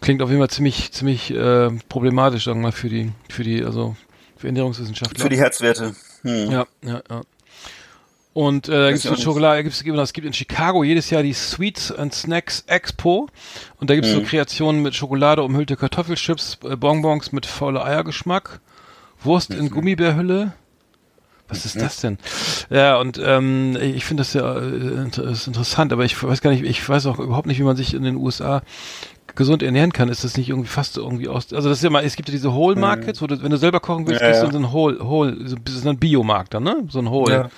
klingt 0.00 0.22
auf 0.22 0.30
jeden 0.30 0.40
Fall 0.40 0.48
ziemlich, 0.50 0.90
ziemlich 0.92 1.30
äh, 1.34 1.68
problematisch, 1.90 2.44
sagen 2.46 2.60
wir 2.60 2.68
mal, 2.68 2.72
für 2.72 2.88
die, 2.88 3.12
für 3.28 3.44
die, 3.44 3.62
also 3.62 3.94
für 4.38 4.46
Ernährungswissenschaftler. 4.46 5.22
Für 5.22 5.28
die 5.28 5.38
Herzwerte. 5.38 5.94
Hm. 6.22 6.50
Ja, 6.50 6.66
ja, 6.82 7.02
ja. 7.10 7.20
Und 8.36 8.68
äh, 8.68 8.88
gibt's 8.92 9.08
nicht. 9.08 9.22
Schokolade, 9.22 9.62
gibt's, 9.62 9.78
es 9.82 10.12
gibt 10.12 10.26
in 10.26 10.34
Chicago 10.34 10.84
jedes 10.84 11.08
Jahr 11.08 11.22
die 11.22 11.32
Sweets 11.32 11.90
and 11.90 12.12
Snacks 12.12 12.64
Expo 12.66 13.28
und 13.80 13.88
da 13.88 13.94
gibt's 13.94 14.10
Mhm. 14.10 14.14
so 14.16 14.20
Kreationen 14.24 14.82
mit 14.82 14.94
Schokolade 14.94 15.42
umhüllte 15.42 15.74
Kartoffelchips, 15.74 16.58
äh, 16.68 16.76
Bonbons 16.76 17.32
mit 17.32 17.46
faule 17.46 17.82
Eiergeschmack, 17.82 18.60
Wurst 19.22 19.54
Mhm. 19.54 19.58
in 19.58 19.70
Gummibärhülle. 19.70 20.52
Was 21.48 21.64
ist 21.64 21.80
das 21.80 22.02
denn? 22.02 22.18
Ja, 22.68 22.98
und 22.98 23.18
ähm, 23.24 23.74
ich 23.80 24.04
finde 24.04 24.20
das 24.20 24.34
ja 24.34 24.54
äh, 24.58 25.30
ist 25.32 25.46
interessant, 25.46 25.94
aber 25.94 26.04
ich 26.04 26.22
weiß 26.22 26.42
gar 26.42 26.50
nicht, 26.50 26.62
ich 26.64 26.86
weiß 26.86 27.06
auch 27.06 27.18
überhaupt 27.18 27.46
nicht, 27.46 27.58
wie 27.58 27.62
man 27.64 27.76
sich 27.76 27.94
in 27.94 28.02
den 28.02 28.16
USA 28.16 28.60
gesund 29.34 29.62
ernähren 29.62 29.92
kann, 29.94 30.10
ist 30.10 30.24
das 30.24 30.36
nicht 30.36 30.50
irgendwie 30.50 30.68
fast 30.68 30.98
irgendwie 30.98 31.28
aus. 31.28 31.54
Also 31.54 31.70
das 31.70 31.78
ist 31.78 31.84
ja 31.84 31.88
mal, 31.90 32.04
es 32.04 32.16
gibt 32.16 32.28
ja 32.28 32.32
diese 32.32 32.52
Whole 32.52 32.76
Markets, 32.76 33.22
wo 33.22 33.26
du, 33.28 33.42
wenn 33.42 33.50
du 33.50 33.56
selber 33.56 33.80
kochen 33.80 34.06
willst, 34.06 34.20
Mhm. 34.20 34.26
Ja, 34.26 34.30
gehst 34.32 34.42
du 34.42 34.46
ja. 34.46 34.52
in 34.52 34.60
so 34.62 34.68
ein 34.68 34.72
Whole, 34.74 34.98
Whole, 35.08 35.36
so, 35.48 35.56
das 35.64 35.74
ist 35.74 35.86
ein 35.86 35.96
Biomarkt 35.98 36.52
dann, 36.52 36.64
ne? 36.64 36.84
So 36.90 36.98
ein 36.98 37.08
Whole. 37.10 37.32
Ja. 37.32 37.48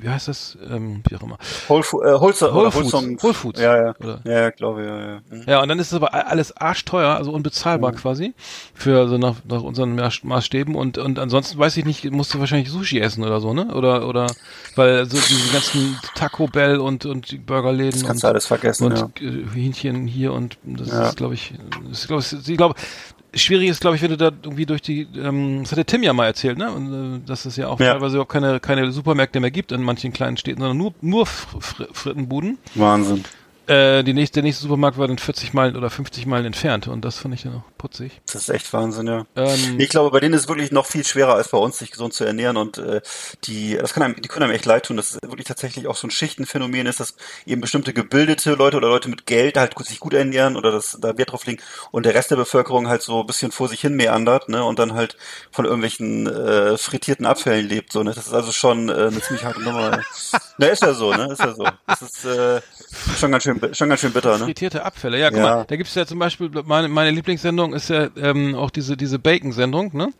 Wie 0.00 0.08
heißt 0.08 0.28
das? 0.28 0.56
Ähm, 0.70 1.02
wie 1.08 1.16
auch 1.16 1.22
immer. 1.22 1.38
Whole, 1.68 1.80
äh, 1.82 2.20
Wholesome, 2.20 2.54
Whole 2.54 2.70
Foods. 2.70 2.92
Whole 3.22 3.34
Foods. 3.34 3.60
Ja, 3.60 3.76
ja. 3.76 3.94
Oder- 4.00 4.20
Ja, 4.24 4.32
ja, 4.32 4.50
glaube 4.50 4.82
ich, 4.82 4.86
ja, 4.88 4.98
ja. 5.00 5.20
Hm. 5.30 5.42
Ja, 5.46 5.62
und 5.62 5.68
dann 5.68 5.78
ist 5.78 5.88
es 5.88 5.94
aber 5.94 6.12
alles 6.14 6.56
arschteuer, 6.56 7.14
also 7.14 7.30
unbezahlbar 7.32 7.92
Mhm. 7.92 7.96
quasi, 7.96 8.34
für 8.74 8.98
also 9.00 9.18
nach, 9.18 9.36
nach 9.48 9.62
unseren 9.62 9.98
Maß- 9.98 10.26
Maßstäben 10.26 10.74
und 10.74 10.98
und 10.98 11.18
ansonsten 11.18 11.58
weiß 11.58 11.76
ich 11.76 11.84
nicht, 11.84 12.10
musst 12.10 12.32
du 12.34 12.40
wahrscheinlich 12.40 12.70
Sushi 12.70 12.98
essen 13.00 13.24
oder 13.24 13.40
so, 13.40 13.52
ne? 13.54 13.74
Oder 13.74 14.06
oder 14.08 14.26
weil 14.74 15.04
so 15.06 15.16
diese 15.18 15.52
ganzen 15.52 15.98
Taco 16.14 16.46
Bell 16.46 16.78
und 16.78 17.04
und 17.06 17.30
die 17.30 17.38
Burgerläden 17.38 17.92
Das 18.00 18.04
kannst 18.04 18.24
und, 18.24 18.28
du 18.28 18.32
alles 18.32 18.46
vergessen, 18.46 18.84
und 18.86 18.98
ja. 18.98 19.08
äh, 19.26 19.44
Hähnchen 19.54 20.06
hier 20.06 20.32
und 20.32 20.58
das 20.64 20.88
Ja. 20.88 21.08
ist 21.08 21.16
glaube 21.16 21.34
ich, 21.34 21.52
das 21.88 22.00
ist, 22.00 22.06
glaube 22.08 22.22
ich, 22.22 22.48
ich 22.48 22.56
glaube 22.56 22.74
Schwierig 23.36 23.68
ist, 23.68 23.80
glaube 23.80 23.96
ich, 23.96 24.02
wenn 24.02 24.10
du 24.10 24.16
da 24.16 24.30
irgendwie 24.42 24.66
durch 24.66 24.82
die, 24.82 25.06
ähm, 25.16 25.60
das 25.62 25.72
hat 25.72 25.78
der 25.78 25.86
Tim 25.86 26.02
ja 26.02 26.12
mal 26.12 26.26
erzählt, 26.26 26.58
ne? 26.58 26.70
Und 26.70 27.16
äh, 27.16 27.20
dass 27.26 27.44
es 27.44 27.56
ja 27.56 27.68
auch 27.68 27.80
Ja. 27.80 27.92
teilweise 27.92 28.20
auch 28.20 28.28
keine, 28.28 28.60
keine 28.60 28.90
Supermärkte 28.92 29.40
mehr 29.40 29.50
gibt 29.50 29.72
in 29.72 29.82
manchen 29.82 30.12
kleinen 30.12 30.36
Städten, 30.36 30.60
sondern 30.60 30.76
nur, 30.78 30.94
nur 31.00 31.26
Fr 31.26 31.60
Fr 31.60 31.84
Frittenbuden. 31.92 32.58
Wahnsinn. 32.74 33.24
Äh, 33.66 34.02
die 34.02 34.12
nächste, 34.12 34.34
der 34.34 34.42
nächste 34.42 34.62
Supermarkt 34.62 34.98
war 34.98 35.08
dann 35.08 35.18
40 35.18 35.54
Meilen 35.54 35.76
oder 35.76 35.88
50 35.88 36.26
Meilen 36.26 36.46
entfernt 36.46 36.88
und 36.88 37.04
das 37.04 37.18
fand 37.18 37.34
ich 37.34 37.42
dann 37.42 37.56
auch 37.56 37.78
putzig. 37.78 38.20
Das 38.26 38.42
ist 38.42 38.48
echt 38.50 38.72
Wahnsinn, 38.72 39.06
ja. 39.06 39.26
Ähm, 39.36 39.78
Ich 39.78 39.88
glaube, 39.88 40.10
bei 40.10 40.20
denen 40.20 40.34
ist 40.34 40.42
es 40.42 40.48
wirklich 40.48 40.70
noch 40.70 40.86
viel 40.86 41.04
schwerer 41.04 41.34
als 41.34 41.48
bei 41.48 41.58
uns, 41.58 41.78
sich 41.78 41.90
gesund 41.90 42.12
zu 42.12 42.24
ernähren 42.24 42.56
und 42.56 42.78
äh, 42.78 43.00
die, 43.44 43.76
das 43.76 43.94
kann 43.94 44.02
einem, 44.02 44.16
die 44.20 44.28
können 44.28 44.44
einem 44.44 44.54
echt 44.54 44.66
leid 44.66 44.86
tun, 44.86 44.96
dass 44.96 45.12
es 45.12 45.18
wirklich 45.22 45.46
tatsächlich 45.46 45.86
auch 45.86 45.96
so 45.96 46.06
ein 46.06 46.10
Schichtenphänomen 46.10 46.86
ist, 46.86 47.00
dass 47.00 47.16
eben 47.46 47.60
bestimmte 47.60 47.92
gebildete 47.92 48.54
Leute 48.54 48.76
oder 48.76 48.88
Leute 48.88 49.08
mit 49.08 49.26
Geld 49.26 49.56
halt 49.56 49.74
sich 49.84 50.00
gut 50.00 50.14
ernähren 50.14 50.56
oder 50.56 50.70
das 50.70 50.98
da 51.00 51.16
Wert 51.16 51.32
drauf 51.32 51.46
legen 51.46 51.62
und 51.90 52.06
der 52.06 52.14
Rest 52.14 52.30
der 52.30 52.36
Bevölkerung 52.36 52.88
halt 52.88 53.02
so 53.02 53.20
ein 53.20 53.26
bisschen 53.26 53.50
vor 53.50 53.68
sich 53.68 53.80
hin 53.80 53.94
meandert, 53.94 54.48
ne, 54.48 54.64
und 54.64 54.78
dann 54.78 54.94
halt 54.94 55.16
von 55.50 55.64
irgendwelchen 55.64 56.26
äh, 56.26 56.76
frittierten 56.76 57.26
Abfällen 57.26 57.66
lebt, 57.66 57.92
so, 57.92 58.02
ne. 58.02 58.12
Das 58.14 58.26
ist 58.26 58.34
also 58.34 58.52
schon 58.52 58.88
äh, 58.88 58.92
eine 58.92 59.20
ziemlich 59.20 59.44
harte 59.44 59.62
Nummer. 59.62 60.02
Na, 60.58 60.66
ist 60.66 60.82
ja 60.82 60.94
so, 60.94 61.12
ne, 61.12 61.32
ist 61.32 61.40
ja 61.40 61.54
so. 61.54 61.66
Das 61.86 62.02
ist 62.02 62.24
äh, 62.24 62.60
schon 63.18 63.30
ganz 63.30 63.44
schön 63.44 63.53
schön, 63.60 63.74
schon 63.74 63.88
ganz 63.88 64.00
schön 64.00 64.12
bitter, 64.12 64.38
ne? 64.38 64.44
Frittierte 64.44 64.84
Abfälle, 64.84 65.18
ja, 65.18 65.30
guck 65.30 65.38
Ja. 65.38 65.42
mal, 65.44 65.64
da 65.66 65.76
gibt's 65.76 65.94
ja 65.94 66.06
zum 66.06 66.18
Beispiel, 66.18 66.50
meine, 66.64 66.88
meine 66.88 67.10
Lieblingssendung 67.10 67.74
ist 67.74 67.88
ja 67.90 68.08
ähm, 68.16 68.54
auch 68.54 68.70
diese 68.70 68.96
diese 68.96 69.18
Bacon-Sendung, 69.18 69.90
ne? 69.96 70.12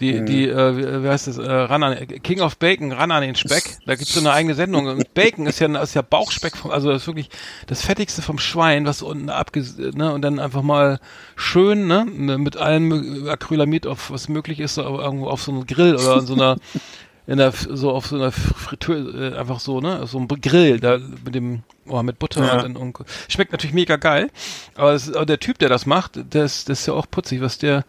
Die, 0.00 0.12
Mhm. 0.20 0.26
die, 0.26 0.48
äh, 0.48 1.02
wie, 1.04 1.08
heißt 1.08 1.26
das, 1.26 1.38
äh, 1.38 1.50
ran 1.50 1.82
an, 1.82 1.96
King 2.22 2.40
of 2.40 2.56
Bacon, 2.58 2.92
ran 2.92 3.10
an 3.10 3.22
den 3.22 3.34
Speck. 3.34 3.78
Da 3.84 3.96
gibt's 3.96 4.14
so 4.14 4.20
eine 4.20 4.32
eigene 4.32 4.54
Sendung. 4.54 4.86
Und 4.88 5.12
Bacon 5.14 5.46
ist 5.46 5.58
ja, 5.58 5.66
ist 5.82 5.94
ja 5.94 6.02
Bauchspeck, 6.02 6.56
vom, 6.56 6.70
also 6.70 6.90
das 6.90 7.02
ist 7.02 7.06
wirklich 7.08 7.30
das 7.66 7.82
Fettigste 7.84 8.22
vom 8.22 8.38
Schwein, 8.38 8.86
was 8.86 9.02
unten 9.02 9.28
abges, 9.30 9.76
ne? 9.78 10.12
Und 10.12 10.22
dann 10.22 10.38
einfach 10.38 10.62
mal 10.62 11.00
schön, 11.36 11.86
ne? 11.86 12.04
Mit 12.04 12.56
allem 12.56 13.28
Acrylamid 13.28 13.86
auf, 13.86 14.10
was 14.10 14.28
möglich 14.28 14.60
ist, 14.60 14.74
so 14.74 14.82
irgendwo 14.82 15.28
auf 15.28 15.42
so 15.42 15.50
einem 15.52 15.66
Grill 15.66 15.96
oder 15.96 16.16
in 16.18 16.26
so 16.26 16.34
einer 16.34 16.56
in 17.28 17.36
der 17.38 17.52
so 17.52 17.92
auf 17.92 18.06
so 18.06 18.16
einer 18.16 18.32
Fritteuse 18.32 19.32
äh, 19.34 19.38
einfach 19.38 19.60
so 19.60 19.80
ne 19.80 20.04
so 20.08 20.18
ein 20.18 20.26
Grill 20.26 20.80
da 20.80 20.98
mit 21.24 21.34
dem 21.36 21.62
oh, 21.86 22.02
mit 22.02 22.18
Butter 22.18 22.44
Ja. 22.44 22.64
und, 22.64 22.76
und 22.76 22.98
schmeckt 23.28 23.52
natürlich 23.52 23.74
mega 23.74 23.96
geil 23.96 24.30
aber, 24.74 24.92
es, 24.94 25.12
aber 25.14 25.26
der 25.26 25.38
Typ 25.38 25.58
der 25.58 25.68
das 25.68 25.86
macht 25.86 26.18
der 26.32 26.44
ist, 26.44 26.68
das 26.68 26.80
ist 26.80 26.86
ja 26.86 26.94
auch 26.94 27.06
putzig 27.08 27.40
was 27.40 27.58
der 27.58 27.84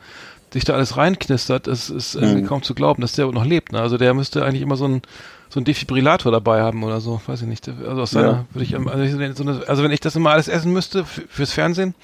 sich 0.54 0.66
da 0.66 0.74
alles 0.74 0.98
reinknistert 0.98 1.68
das 1.68 1.90
ist 1.90 2.16
irgendwie 2.16 2.44
kaum 2.44 2.62
zu 2.64 2.76
glauben 2.76 3.02
dass 3.02 3.14
der 3.14 3.28
noch 3.32 3.46
lebt 3.46 3.72
ne? 3.72 3.80
also 3.82 3.98
der 3.98 4.14
müsste 4.14 4.44
eigentlich 4.46 4.62
immer 4.62 4.76
so 4.78 4.88
ein 4.88 5.02
so 5.52 5.60
ein 5.60 5.64
Defibrillator 5.64 6.32
dabei 6.32 6.62
haben 6.62 6.84
oder 6.84 7.02
so 7.02 7.22
weiß 7.26 7.42
ich 7.42 7.48
nicht 7.48 7.68
also 7.70 8.02
aus 8.02 8.12
seiner 8.12 8.28
Ja. 8.32 8.46
würde 8.54 8.64
ich 8.66 8.76
also, 8.76 9.04
ich- 9.04 9.70
also 9.70 9.84
wenn 9.84 9.92
ich 9.92 10.00
das 10.02 10.16
immer 10.16 10.32
alles 10.32 10.48
essen 10.48 10.74
müsste 10.74 11.06
fürs 11.06 11.54
Fernsehen 11.54 11.96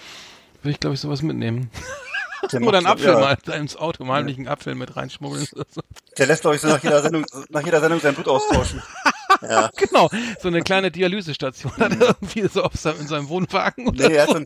würde 0.63 0.71
ich 0.71 0.79
glaube 0.79 0.93
ich 0.93 0.99
sowas 1.01 1.21
mitnehmen 1.21 1.69
oder 2.53 2.77
einen 2.77 2.87
Apfel 2.87 3.13
ja. 3.13 3.19
mal 3.19 3.37
ins 3.55 3.75
Auto 3.75 4.03
mal 4.05 4.23
nicht 4.23 4.37
einen 4.37 4.47
Apfel 4.47 4.75
mit 4.75 4.95
reinschmuggeln 4.95 5.45
so. 5.51 5.63
Der 6.17 6.27
lässt, 6.27 6.41
glaube 6.41 6.55
ich, 6.55 6.61
so 6.61 6.67
nach 6.67 6.81
jeder 6.83 7.01
Sendung, 7.01 7.25
nach 7.49 7.63
jeder 7.63 7.79
Sendung 7.81 7.99
sein 7.99 8.13
Blut 8.15 8.27
austauschen. 8.27 8.81
Ja. 9.41 9.69
Genau, 9.75 10.09
so 10.39 10.47
eine 10.47 10.61
kleine 10.61 10.91
Dialysestation 10.91 11.71
hat 11.77 11.91
er 11.99 12.15
irgendwie 12.21 12.47
so 12.47 12.63
auf 12.63 12.73
seinem, 12.75 13.01
in 13.01 13.07
seinem 13.07 13.27
Wohnwagen 13.27 13.87
oder 13.89 14.07
Nee, 14.07 14.15
er 14.15 14.21
hat 14.23 14.29
so. 14.29 14.33
so 14.35 14.39
ein, 14.39 14.45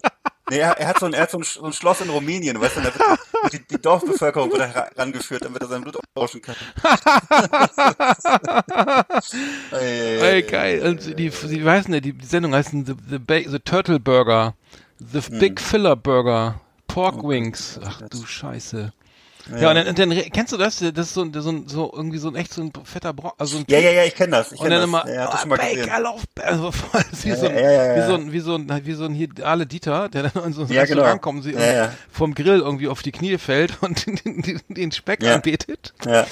nee, 0.50 0.58
er, 0.58 0.88
hat 0.88 1.00
so 1.00 1.06
ein, 1.06 1.14
er 1.14 1.22
hat 1.24 1.32
so 1.32 1.38
ein, 1.38 1.44
Sch- 1.44 1.60
so 1.60 1.66
ein 1.66 1.74
Schloss 1.74 2.02
in 2.02 2.10
Rumänien, 2.10 2.60
weißt 2.60 2.78
du, 2.78 2.82
da 2.82 2.86
wird, 2.96 3.54
die, 3.54 3.68
die 3.68 3.80
Dorfbevölkerung 3.80 4.50
wird 4.52 4.62
da 4.62 4.66
ra- 4.72 4.90
rangeführt, 4.98 5.46
damit 5.46 5.62
er 5.62 5.68
sein 5.68 5.84
Blut 5.84 5.98
austauschen 6.16 6.42
kann. 6.42 6.56
Ey, 9.72 10.20
Ey, 10.22 10.42
geil. 10.44 10.82
Und 10.88 11.20
die, 11.20 11.30
die 11.30 11.66
weißen 11.66 11.94
ja, 11.94 12.00
die, 12.00 12.14
die 12.14 12.26
Sendung 12.26 12.54
heißt 12.56 12.72
The, 12.72 12.96
the, 13.10 13.20
ba 13.20 13.40
the 13.46 13.60
Turtle 13.60 14.00
Burger, 14.00 14.56
The 15.00 15.22
Hm. 15.22 15.40
Big 15.40 15.62
Filler 15.62 15.96
Burger, 15.96 16.60
Pork 17.02 17.28
Wings. 17.28 17.80
Ach 17.86 18.02
du 18.10 18.26
Scheiße. 18.26 18.92
Ja, 19.60 19.70
und 19.70 19.76
dann, 19.76 19.88
und 19.88 19.98
dann 19.98 20.12
kennst 20.32 20.54
du 20.54 20.58
das? 20.58 20.78
Das 20.78 21.08
ist 21.08 21.14
so, 21.16 21.24
ein- 21.24 21.34
so, 21.34 21.64
so 21.66 21.92
irgendwie 21.96 22.20
so 22.20 22.28
ein 22.28 22.36
echt 22.36 22.54
so 22.54 22.62
ein 22.62 22.72
fetter 22.84 23.14
Brocken. 23.14 23.40
Also 23.40 23.58
ein 23.58 23.66
Ja, 23.68 23.80
ja, 23.80 23.90
ja, 23.92 24.04
ich 24.04 24.14
kenne 24.14 24.32
das. 24.34 24.52
Ich 24.52 24.60
und 24.60 24.68
kenn 24.68 24.80
dann 24.80 24.82
das. 24.82 24.88
immer, 25.06 25.12
ja, 25.12 25.32
oh, 25.34 25.38
schon 25.38 25.50
mal 25.50 25.58
gesehen. 25.58 25.88
Bacon 25.88 26.06
auf, 26.06 26.22
also 26.44 26.72
voll, 26.72 27.02
wie, 27.24 27.30
Ja, 27.30 27.36
so 27.36 27.48
ein, 27.48 27.56
ja, 27.56 27.62
ja, 27.62 27.72
ja, 27.72 27.96
wie 27.96 28.00
ja. 28.00 28.08
so 28.08 28.14
ein, 28.14 28.32
wie 28.32 28.40
so 28.42 28.56
ein, 28.56 28.86
wie 28.86 28.94
so 28.94 29.06
ein 29.06 29.14
hier 29.16 29.30
Ale 29.42 29.66
Dieter, 29.66 30.08
der 30.10 30.24
dann 30.30 30.44
in 30.44 30.54
so 30.54 30.62
ein 30.64 30.68
Ja, 30.68 30.84
genau. 30.86 31.02
Restaurant 31.02 31.22
kommt, 31.24 31.44
sie 31.46 31.54
Ja, 31.54 31.72
ja. 31.74 31.94
vom 32.12 32.36
Grill 32.36 32.60
irgendwie 32.60 32.90
auf 32.90 33.02
die 33.02 33.12
Knie 33.12 33.40
fällt 33.40 33.82
und 33.82 34.06
den, 34.26 34.42
den, 34.44 34.62
den 34.68 34.92
Speck 34.92 35.24
Ja. 35.24 35.34
anbetet. 35.36 35.94
Ja. 36.06 36.28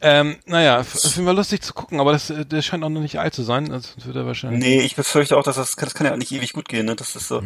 Ähm, 0.00 0.36
naja, 0.46 0.80
f- 0.80 0.96
auf 0.96 1.14
jeden 1.14 1.26
Fall 1.26 1.36
lustig 1.36 1.62
zu 1.62 1.72
gucken, 1.72 2.00
aber 2.00 2.12
das, 2.12 2.30
äh, 2.30 2.44
das 2.44 2.64
scheint 2.64 2.82
auch 2.82 2.88
noch 2.88 3.00
nicht 3.00 3.20
alt 3.20 3.34
zu 3.34 3.44
sein. 3.44 3.70
Also 3.70 3.90
wird 4.04 4.16
er 4.16 4.26
wahrscheinlich. 4.26 4.58
Nee, 4.60 4.80
ich 4.80 4.96
befürchte 4.96 5.36
auch, 5.36 5.44
dass 5.44 5.54
das, 5.56 5.76
das 5.76 5.94
kann 5.94 6.06
ja 6.06 6.14
auch 6.14 6.18
nicht 6.18 6.32
ewig 6.32 6.52
gut 6.52 6.68
gehen, 6.68 6.86
ne? 6.86 6.96
Das 6.96 7.14
ist 7.14 7.28
so. 7.28 7.42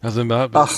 Also 0.00 0.24
wir- 0.24 0.50
Ach. 0.54 0.70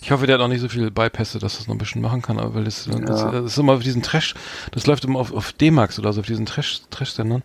Ich 0.00 0.10
hoffe, 0.10 0.26
der 0.26 0.34
hat 0.34 0.42
auch 0.42 0.48
nicht 0.48 0.60
so 0.60 0.68
viele 0.68 0.90
Bypässe, 0.90 1.38
dass 1.38 1.58
das 1.58 1.66
noch 1.66 1.74
ein 1.74 1.78
bisschen 1.78 2.02
machen 2.02 2.22
kann, 2.22 2.38
aber 2.38 2.54
weil 2.54 2.64
das, 2.64 2.88
das, 2.90 3.22
das 3.22 3.44
ist 3.44 3.58
immer 3.58 3.74
auf 3.74 3.82
diesen 3.82 4.02
Trash, 4.02 4.34
das 4.72 4.86
läuft 4.86 5.04
immer 5.04 5.18
auf, 5.18 5.32
auf 5.32 5.52
D-Max 5.52 5.98
oder 5.98 6.12
so, 6.12 6.20
auf 6.20 6.26
diesen 6.26 6.46
Trash, 6.46 6.82
Trash-Sendern. 6.90 7.42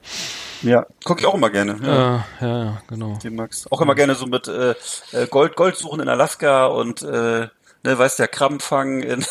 Ja, 0.61 0.85
gucke 1.03 1.21
ich 1.21 1.27
auch 1.27 1.35
immer 1.35 1.49
gerne. 1.49 1.77
Ja. 1.81 1.93
Ja, 1.93 2.25
ja, 2.41 2.63
ja, 2.63 2.81
genau. 2.87 3.17
Den 3.23 3.35
Max. 3.35 3.69
Auch 3.71 3.81
immer 3.81 3.95
gerne 3.95 4.15
so 4.15 4.25
mit 4.25 4.47
äh, 4.47 4.75
äh, 5.11 5.27
Gold, 5.29 5.55
Gold 5.55 5.75
suchen 5.77 5.99
in 5.99 6.09
Alaska 6.09 6.67
und 6.67 7.01
äh, 7.01 7.07
ne, 7.07 7.49
weißt 7.83 8.19
du, 8.19 8.23
ja, 8.23 8.27
Krabben 8.27 8.59
fangen 8.59 9.03
in, 9.03 9.25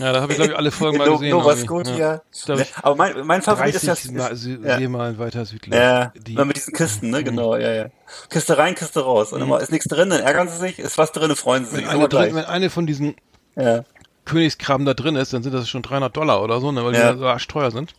Ja, 0.00 0.12
da 0.12 0.20
habe 0.22 0.32
ich, 0.32 0.36
glaube 0.38 0.52
ich, 0.52 0.58
alle 0.58 0.70
Folgen 0.70 0.98
mal 0.98 1.08
gesehen. 1.10 1.30
Nova. 1.30 1.54
Scotia. 1.56 1.96
Ja. 1.96 2.54
Ich 2.56 2.72
Aber 2.82 2.96
mein, 2.96 3.26
mein 3.26 3.42
Favorit 3.42 3.74
ist 3.74 3.82
ja, 3.84 3.94
30 3.94 4.12
Mal, 4.12 4.32
Sü- 4.32 4.66
ja. 4.66 4.78
Seemeilen 4.78 5.18
weiter 5.18 5.44
südlich. 5.44 5.74
ja, 5.74 6.12
Die, 6.16 6.34
mit 6.36 6.56
diesen 6.56 6.72
Kisten, 6.74 7.10
ne, 7.10 7.22
genau, 7.22 7.54
Mhm. 7.54 7.60
ja, 7.60 7.72
ja. 7.72 7.86
Kiste 8.30 8.56
rein, 8.58 8.74
Kiste 8.74 9.00
raus. 9.00 9.32
Und 9.32 9.42
immer 9.42 9.60
ist 9.60 9.70
nichts 9.72 9.86
drin, 9.88 10.10
dann 10.10 10.20
ärgern 10.20 10.48
sie 10.48 10.56
sich, 10.56 10.78
ist 10.78 10.96
was 10.98 11.12
drin, 11.12 11.34
freuen 11.36 11.64
sie 11.66 11.76
sich. 11.76 11.84
wenn, 11.84 11.90
eine 11.90 12.08
drin, 12.08 12.34
wenn 12.34 12.44
eine 12.46 12.70
von 12.70 12.86
diesen 12.86 13.14
Ja. 13.56 13.84
Königskrabben 14.24 14.86
da 14.86 14.94
drin 14.94 15.16
ist, 15.16 15.32
dann 15.32 15.42
sind 15.42 15.52
das 15.54 15.68
schon 15.68 15.82
300 15.82 16.16
Dollar 16.16 16.42
oder 16.42 16.60
so, 16.60 16.70
ne, 16.72 16.84
weil 16.84 16.94
Ja. 16.94 17.12
die 17.12 17.18
so 17.18 17.26
arschteuer 17.26 17.70
sind. 17.70 17.94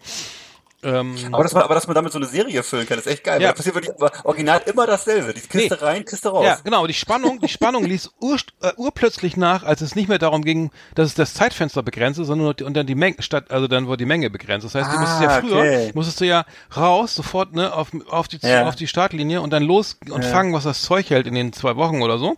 Ähm, 0.83 1.15
Aber, 1.31 1.43
das, 1.43 1.53
war- 1.53 1.63
aber 1.63 1.75
dass 1.75 1.85
man 1.87 1.93
damit 1.95 2.11
so 2.11 2.17
eine 2.17 2.27
Serie 2.27 2.63
füllen 2.63 2.87
kann, 2.87 2.97
ist 2.97 3.05
echt 3.07 3.23
geil. 3.23 3.39
Ja. 3.41 3.49
Da 3.49 3.53
passiert 3.53 3.75
wirklich 3.75 3.93
original 4.23 4.61
immer 4.65 4.87
dasselbe. 4.87 5.33
Die 5.33 5.41
Kiste 5.41 5.77
Nee. 5.79 5.85
rein, 5.85 6.05
Kiste 6.05 6.29
raus. 6.29 6.43
Ja, 6.45 6.57
genau. 6.63 6.87
Die 6.87 6.93
Spannung, 6.93 7.39
die 7.39 7.47
Spannung 7.49 7.83
ließ 7.85 8.09
ur, 8.19 8.37
äh, 8.63 8.71
urplötzlich 8.77 9.37
nach, 9.37 9.63
als 9.63 9.81
es 9.81 9.95
nicht 9.95 10.09
mehr 10.09 10.17
darum 10.17 10.43
ging, 10.43 10.71
dass 10.95 11.07
es 11.07 11.13
das 11.13 11.33
Zeitfenster 11.35 11.83
begrenzt 11.83 12.17
sondern 12.17 12.39
nur 12.39 12.53
die, 12.55 12.63
und 12.63 12.73
dann 12.75 12.87
die 12.87 12.95
Menge 12.95 13.17
statt, 13.21 13.51
also 13.51 13.67
dann 13.67 13.85
wurde 13.87 13.97
die 13.97 14.05
Menge 14.05 14.29
begrenzt. 14.29 14.65
Das 14.65 14.75
heißt, 14.75 14.91
du 14.91 14.99
musstest 14.99 15.21
ja 15.21 15.29
Ah, 15.29 15.39
früher, 15.41 15.57
okay. 15.59 15.91
musstest 15.93 16.19
du 16.21 16.25
ja 16.25 16.45
raus, 16.75 17.13
sofort, 17.15 17.53
ne, 17.53 17.73
auf, 17.73 17.89
auf 18.09 18.27
die, 18.27 18.39
Ja. 18.41 18.67
auf 18.67 18.75
die 18.75 18.87
Startlinie 18.87 19.41
und 19.41 19.51
dann 19.53 19.63
los 19.63 19.97
und 20.09 20.25
fangen, 20.25 20.53
was 20.53 20.63
das 20.63 20.81
Zeug 20.81 21.09
hält 21.11 21.27
in 21.27 21.35
den 21.35 21.53
zwei 21.53 21.75
Wochen 21.75 22.01
oder 22.01 22.17
so. 22.17 22.37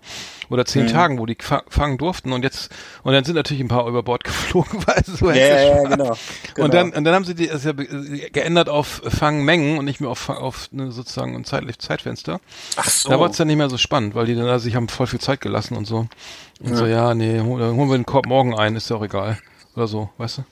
Oder 0.50 0.62
Mhm. 0.64 0.68
zehn 0.68 0.88
Tagen, 0.88 1.20
wo 1.20 1.26
die 1.26 1.38
fa- 1.40 1.64
fangen 1.70 1.98
durften 1.98 2.34
und 2.34 2.44
jetzt, 2.44 2.70
und 3.04 3.14
dann 3.14 3.24
sind 3.24 3.36
natürlich 3.36 3.62
ein 3.64 3.68
paar 3.68 3.88
über 3.88 4.04
Bord 4.04 4.24
geflogen, 4.26 4.84
weil 4.86 5.04
so 5.06 5.30
Ja, 5.30 5.36
ja, 5.36 5.60
ja, 5.62 5.84
genau. 5.84 5.94
genau. 5.96 6.18
Und 6.66 6.74
dann, 6.74 6.92
und 6.94 7.04
dann 7.04 7.14
haben 7.16 7.26
sie 7.26 7.36
die, 7.36 7.46
ja 7.46 7.72
be- 7.74 7.86
geändert 8.32 8.70
auf 8.70 9.02
Fangmengen 9.08 9.78
und 9.78 9.86
nicht 9.86 10.02
mehr 10.02 10.10
auf, 10.10 10.30
auf 10.30 10.70
ne, 10.72 10.92
sozusagen 10.92 11.36
ein 11.36 11.46
Zeit, 11.46 11.64
Zeitfenster. 11.82 12.40
Ach 12.76 12.90
so. 12.90 13.10
Da 13.10 13.20
war 13.20 13.30
es 13.30 13.38
dann 13.38 13.48
nicht 13.48 13.58
mehr 13.58 13.70
so 13.70 13.78
spannend, 13.78 14.16
weil 14.16 14.26
die 14.26 14.36
dann 14.36 14.48
also 14.48 14.64
sich 14.64 14.76
haben 14.76 14.90
voll 14.90 15.08
viel 15.08 15.20
Zeit 15.20 15.42
gelassen 15.42 15.76
und 15.78 15.86
so. 15.86 16.08
Und 16.60 16.76
so, 16.76 16.86
ja, 16.86 17.14
nee, 17.14 17.40
holen 17.42 17.78
wir 17.90 17.98
den 17.98 18.06
Korb 18.06 18.26
morgen 18.26 18.54
ein, 18.58 18.76
ist 18.76 18.90
ja 18.90 18.96
auch 18.96 19.04
egal. 19.04 19.38
Oder 19.76 19.88
so, 19.88 20.10
weißt 20.18 20.38
du? 20.40 20.44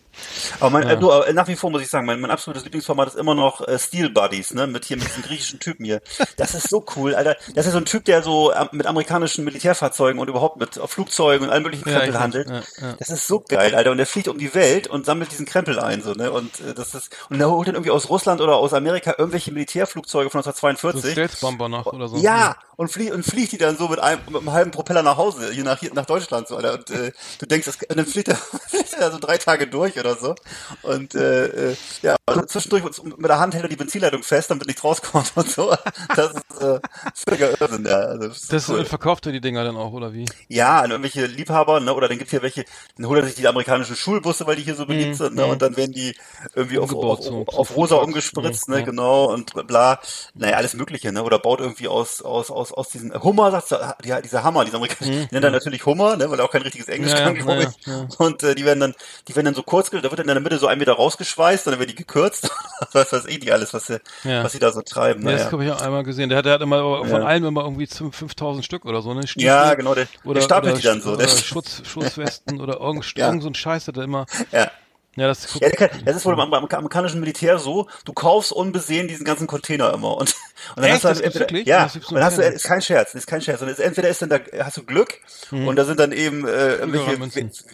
Aber 0.59 0.69
mein, 0.69 0.87
äh, 0.87 0.97
du, 0.97 1.11
aber 1.11 1.31
nach 1.33 1.47
wie 1.47 1.55
vor 1.55 1.69
muss 1.71 1.81
ich 1.81 1.89
sagen, 1.89 2.05
mein, 2.05 2.19
mein 2.19 2.31
absolutes 2.31 2.63
Lieblingsformat 2.63 3.07
ist 3.09 3.17
immer 3.17 3.35
noch 3.35 3.67
äh, 3.67 3.77
Steel 3.79 4.09
Buddies, 4.09 4.53
ne, 4.53 4.67
mit 4.67 4.85
hier 4.85 4.97
mit 4.97 5.07
diesem 5.07 5.23
griechischen 5.23 5.59
Typen 5.59 5.85
hier. 5.85 6.01
Das 6.37 6.53
ist 6.55 6.69
so 6.69 6.85
cool, 6.95 7.15
Alter. 7.15 7.35
Das 7.55 7.65
ist 7.65 7.71
so 7.73 7.77
ein 7.77 7.85
Typ, 7.85 8.05
der 8.05 8.21
so 8.23 8.51
äh, 8.51 8.65
mit 8.71 8.85
amerikanischen 8.87 9.43
Militärfahrzeugen 9.45 10.19
und 10.19 10.27
überhaupt 10.29 10.57
mit 10.57 10.79
auf 10.79 10.91
Flugzeugen 10.91 11.47
und 11.47 11.53
allen 11.53 11.63
möglichen 11.63 11.87
Ja, 11.89 11.95
Krempel 11.99 12.15
ich- 12.15 12.19
handelt. 12.19 12.49
ja, 12.49 12.61
ja. 12.81 12.95
Das 12.99 13.09
ist 13.09 13.27
so 13.27 13.39
geil, 13.39 13.73
Alter. 13.75 13.91
Und 13.91 13.97
der 13.97 14.05
fliegt 14.07 14.27
um 14.27 14.37
die 14.37 14.53
Welt 14.53 14.87
und 14.87 15.05
sammelt 15.05 15.31
diesen 15.31 15.45
Krempel 15.45 15.79
ein, 15.79 16.01
so, 16.01 16.13
ne. 16.13 16.31
Und 16.31 16.59
äh, 16.61 16.73
das 16.73 16.93
ist 16.95 17.11
und 17.29 17.39
er 17.39 17.49
holt 17.49 17.67
dann 17.67 17.75
irgendwie 17.75 17.91
aus 17.91 18.09
Russland 18.09 18.41
oder 18.41 18.55
aus 18.57 18.73
Amerika 18.73 19.15
irgendwelche 19.17 19.51
Militärflugzeuge 19.51 20.29
von 20.29 20.43
So 20.43 20.49
1942. 20.49 21.11
Stealth-Bomber 21.13 21.69
noch 21.69 21.85
oder 21.87 22.07
so. 22.07 22.17
Ja, 22.17 22.55
und 22.77 22.89
fliegt 22.91 23.11
und 23.13 23.23
fliegt 23.23 23.51
die 23.51 23.57
dann 23.57 23.77
so 23.77 23.87
mit 23.87 23.99
einem, 23.99 24.21
mit 24.27 24.37
einem 24.37 24.51
halben 24.51 24.71
Propeller 24.71 25.03
nach 25.03 25.17
Hause, 25.17 25.51
hier 25.51 25.63
nach, 25.63 25.79
hier 25.79 25.93
nach 25.93 26.05
Deutschland 26.05 26.47
so, 26.47 26.57
Alter. 26.57 26.73
Und 26.73 26.89
äh, 26.89 27.11
du 27.39 27.45
denkst, 27.45 27.65
das, 27.65 27.77
und 27.87 27.97
dann 27.97 28.05
fliegt 28.05 28.27
er, 28.29 28.35
fliegt 28.69 28.93
er 28.93 29.11
so 29.11 29.19
drei 29.19 29.37
Tage 29.37 29.67
durch 29.67 29.99
oder 30.01 30.15
so. 30.15 30.35
Und 30.83 31.15
äh, 31.15 31.71
äh, 31.71 31.75
ja, 32.01 32.15
zwischendurch 32.47 32.83
mit 33.03 33.29
der 33.29 33.39
Hand 33.39 33.53
hält 33.53 33.63
er 33.63 33.69
die 33.69 33.75
Benzinleitung 33.75 34.23
fest, 34.23 34.51
damit 34.51 34.67
nichts 34.67 34.83
rauskommt 34.83 35.31
und 35.35 35.49
so. 35.49 35.73
Das 36.15 36.31
ist 36.31 36.61
äh, 36.61 36.79
völliger 37.15 37.61
Irrsinn, 37.61 37.85
ja. 37.85 37.97
Also, 37.97 38.29
das 38.49 38.69
cool. 38.69 38.81
äh, 38.81 38.85
verkauft 38.85 39.25
er 39.25 39.31
die 39.31 39.41
Dinger 39.41 39.63
dann 39.63 39.77
auch, 39.77 39.93
oder 39.93 40.13
wie? 40.13 40.25
Ja, 40.47 40.81
an 40.81 40.91
irgendwelche 40.91 41.25
Liebhaber, 41.25 41.79
ne? 41.79 41.93
Oder 41.93 42.07
dann 42.07 42.17
gibt's 42.17 42.31
hier 42.31 42.41
welche, 42.41 42.65
dann 42.97 43.07
holt 43.07 43.19
er 43.21 43.25
sich 43.25 43.35
die 43.35 43.47
amerikanischen 43.47 43.95
Schulbusse, 43.95 44.45
weil 44.47 44.55
die 44.55 44.63
hier 44.63 44.75
so 44.75 44.85
beliebt 44.85 45.15
sind, 45.15 45.35
ne? 45.35 45.45
Und 45.45 45.61
dann 45.61 45.77
werden 45.77 45.93
die 45.93 46.15
irgendwie 46.55 46.79
auf, 46.79 46.91
Umgebaut 46.91 47.19
auf, 47.27 47.47
auf, 47.47 47.57
auf 47.57 47.75
rosa 47.75 47.95
umgespritzt, 47.95 48.67
Ja, 48.67 48.73
ne? 48.73 48.79
ja. 48.79 48.85
Genau, 48.85 49.25
und 49.31 49.53
bla. 49.67 49.99
Naja, 50.33 50.57
alles 50.57 50.73
Mögliche, 50.73 51.11
ne? 51.11 51.23
Oder 51.23 51.39
baut 51.39 51.59
irgendwie 51.59 51.87
aus, 51.87 52.21
aus, 52.21 52.49
aus, 52.51 52.71
aus 52.71 52.89
diesen 52.89 53.13
Hummer, 53.23 53.51
sagst 53.51 53.71
du, 53.71 53.75
die, 54.03 54.13
dieser 54.23 54.43
Hammer, 54.43 54.65
dieser 54.65 54.77
amerikanische, 54.77 55.11
die 55.11 55.27
nennen 55.31 55.41
dann 55.41 55.53
natürlich 55.53 55.85
Hummer, 55.85 56.15
ne? 56.17 56.29
Weil 56.29 56.39
er 56.39 56.45
auch 56.45 56.51
kein 56.51 56.61
richtiges 56.63 56.87
Englisch 56.87 57.11
Mhm. 57.11 57.17
Ja, 57.17 57.33
kann, 57.33 57.61
ja, 57.61 58.07
ich. 58.09 58.19
Und 58.19 58.43
äh, 58.43 58.55
die 58.55 58.65
werden 58.65 58.79
dann, 58.79 58.93
die 59.27 59.35
werden 59.35 59.45
dann 59.45 59.55
so 59.55 59.63
kurz, 59.63 59.90
da 59.91 60.03
wird 60.03 60.19
dann 60.19 60.27
in 60.27 60.33
der 60.35 60.39
Mitte 60.41 60.57
so 60.57 60.67
ein 60.67 60.77
Meter 60.77 60.93
rausgeschweißt, 60.93 61.67
und 61.67 61.71
dann 61.71 61.79
werden 61.79 61.89
die 61.89 61.95
gekürzt. 61.95 62.49
was 62.93 63.11
weiß 63.11 63.25
ich 63.25 63.39
nicht 63.39 63.51
alles, 63.51 63.73
was 63.73 63.87
sie, 63.87 63.99
Ja. 64.23 64.43
was 64.43 64.51
sie 64.53 64.59
da 64.59 64.71
so 64.71 64.81
treiben. 64.81 65.23
Ja, 65.23 65.31
das 65.31 65.41
Naja. 65.41 65.51
habe 65.51 65.65
ich 65.65 65.71
auch 65.71 65.81
einmal 65.81 66.03
gesehen. 66.03 66.29
Der 66.29 66.37
hat, 66.39 66.45
der 66.45 66.53
hat 66.53 66.61
immer 66.61 66.99
von 67.05 67.09
Ja. 67.21 67.27
allem 67.27 67.45
immer 67.45 67.63
irgendwie 67.63 67.87
5000 67.87 68.63
Stück 68.65 68.85
oder 68.85 69.01
so, 69.01 69.13
ne? 69.13 69.27
Stiefel 69.27 69.47
Ja, 69.47 69.73
genau, 69.73 69.93
der- 69.95 70.05
der 70.23 70.25
oder, 70.31 70.41
stapelt 70.41 70.73
oder, 70.73 70.81
die 70.81 70.87
dann 70.87 71.01
so, 71.01 71.09
Oder 71.13 71.25
der- 71.25 71.27
Schutz, 71.29 71.81
Schutzwesten 71.85 72.59
oder 72.61 72.79
irgend, 72.79 73.05
Ja. 73.17 73.27
irgend 73.27 73.43
so 73.43 73.49
ein 73.49 73.55
Scheiß 73.55 73.87
hat 73.87 73.97
er 73.97 74.03
immer. 74.03 74.25
Ja. 74.51 74.71
Ja, 75.17 75.27
das 75.27 75.59
Ja, 75.59 75.69
das 76.05 76.15
ist 76.15 76.25
wohl 76.25 76.37
beim 76.37 76.49
beim 76.49 76.65
amerikanischen 76.65 77.19
Militär 77.19 77.59
so, 77.59 77.87
du 78.05 78.13
kaufst 78.13 78.53
unbesehen 78.53 79.09
diesen 79.09 79.25
ganzen 79.25 79.45
Container 79.45 79.93
immer. 79.93 80.15
Und, 80.15 80.29
und 80.75 80.83
dann 80.83 80.85
Echt? 80.85 80.93
hast 80.93 81.03
du 81.03 81.07
halt 81.09 81.21
entweder, 81.21 81.39
wirklich? 81.45 81.67
ja, 81.67 81.83
Das 81.83 81.95
und 81.97 82.15
dann 82.15 82.23
hast 82.23 82.37
du, 82.37 82.43
ist 82.43 82.63
kein 82.63 82.81
Scherz, 82.81 83.13
ist 83.13 83.27
kein 83.27 83.41
Scherz. 83.41 83.61
Und 83.61 83.67
es, 83.67 83.79
entweder 83.79 84.07
ist 84.07 84.21
dann 84.21 84.29
da, 84.29 84.39
hast 84.63 84.77
du 84.77 84.83
Glück, 84.83 85.19
und 85.51 85.75
da 85.75 85.83
sind 85.83 85.99
dann 85.99 86.13
eben, 86.13 86.47
äh, 86.47 86.75
irgendwelche, 86.75 87.17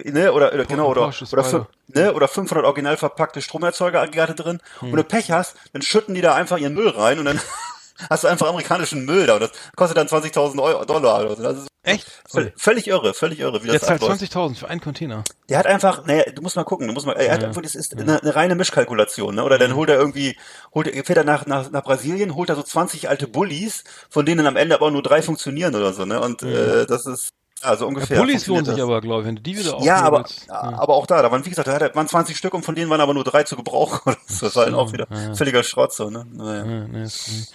ne, 0.03 0.33
oder, 0.33 0.51
oder 0.51 0.65
genau, 0.65 0.89
oder, 0.89 1.01
oder, 1.03 1.43
fün- 1.43 1.65
ne, 1.89 2.13
oder 2.15 2.27
500 2.27 2.65
original 2.65 2.97
verpackte 2.97 3.41
Stromerzeuger-Aggregate 3.41 4.33
drin. 4.33 4.59
Und 4.81 4.89
wenn 4.89 4.97
du 4.97 5.03
Pech 5.03 5.29
hast, 5.31 5.55
dann 5.73 5.83
schütten 5.83 6.15
die 6.15 6.21
da 6.21 6.33
einfach 6.33 6.57
ihren 6.57 6.73
Müll 6.73 6.89
rein 6.89 7.19
und 7.19 7.25
dann, 7.25 7.39
hast 8.09 8.23
du 8.23 8.27
einfach 8.27 8.47
amerikanischen 8.49 9.05
Müll 9.05 9.25
da 9.27 9.35
und 9.35 9.41
das 9.41 9.51
kostet 9.75 9.97
dann 9.97 10.07
20.000 10.07 10.61
Euro- 10.61 10.85
Dollar 10.85 11.21
oder 11.25 11.35
so. 11.35 11.43
Das 11.43 11.57
ist 11.57 11.67
Echt? 11.83 12.05
völlig, 12.29 12.53
völlig 12.57 12.87
irre, 12.87 13.13
völlig 13.13 13.39
irre, 13.39 13.61
wie 13.63 13.67
Der 13.67 13.79
das 13.79 13.87
zahlt 13.87 14.01
abläuft. 14.01 14.21
20.000 14.21 14.55
für 14.55 14.67
einen 14.67 14.81
Container. 14.81 15.23
Der 15.47 15.57
hat 15.57 15.67
einfach, 15.67 16.05
naja, 16.05 16.23
du 16.33 16.41
musst 16.41 16.55
mal 16.57 16.65
gucken, 16.65 16.87
du 16.87 16.93
musst 16.93 17.05
mal, 17.05 17.13
er 17.13 17.33
hat 17.33 17.43
einfach, 17.43 17.61
das 17.61 17.75
ist 17.75 17.97
eine, 17.97 18.21
eine 18.21 18.35
reine 18.35 18.55
Mischkalkulation, 18.55 19.35
ne? 19.35 19.43
Oder 19.43 19.57
dann 19.57 19.73
holt 19.75 19.89
er 19.89 19.95
irgendwie, 19.97 20.37
holt 20.73 20.87
er, 20.87 21.03
fährt 21.05 21.17
er 21.17 21.23
nach, 21.23 21.45
nach, 21.45 21.71
nach 21.71 21.83
Brasilien, 21.83 22.35
holt 22.35 22.49
er 22.49 22.55
so 22.55 22.63
20 22.63 23.07
alte 23.09 23.27
Bullies, 23.27 23.83
von 24.09 24.25
denen 24.25 24.45
am 24.47 24.57
Ende 24.57 24.75
aber 24.75 24.91
nur 24.91 25.01
drei 25.01 25.21
funktionieren 25.21 25.75
oder 25.75 25.93
so, 25.93 26.03
ne? 26.05 26.19
Und 26.19 26.43
äh, 26.43 26.85
das 26.85 27.05
ist, 27.05 27.29
also 27.61 27.85
Ja, 27.85 27.87
ungefähr. 27.89 28.17
Bullies 28.19 28.47
lohnen 28.47 28.65
funktioniert 28.65 28.75
sich 28.75 28.83
aber, 28.83 29.01
glaube 29.01 29.21
ich, 29.21 29.27
wenn 29.27 29.35
du 29.37 29.41
die 29.41 29.57
wieder 29.57 29.77
Ja, 29.81 29.97
aber, 29.97 30.21
aufhebelst. 30.21 30.49
aber 30.49 30.93
auch 30.93 31.05
da, 31.07 31.21
da 31.21 31.31
waren, 31.31 31.45
wie 31.45 31.49
gesagt, 31.49 31.67
da 31.67 31.95
waren 31.95 32.07
20 32.07 32.37
Stück 32.37 32.53
und 32.53 32.63
von 32.63 32.75
denen 32.75 32.89
waren 32.89 33.01
aber 33.01 33.13
nur 33.13 33.23
drei 33.23 33.43
zu 33.43 33.55
gebrauchen. 33.55 34.15
Das 34.41 34.55
war 34.55 34.65
dann 34.65 34.75
auch 34.75 34.93
wieder 34.93 35.07
völliger 35.35 35.63
Schrott, 35.63 35.93
so, 35.93 36.09
ne? 36.09 36.25
Naja. 36.31 36.65
Ja, 36.65 36.87
nee, 36.87 37.03
ist. 37.03 37.53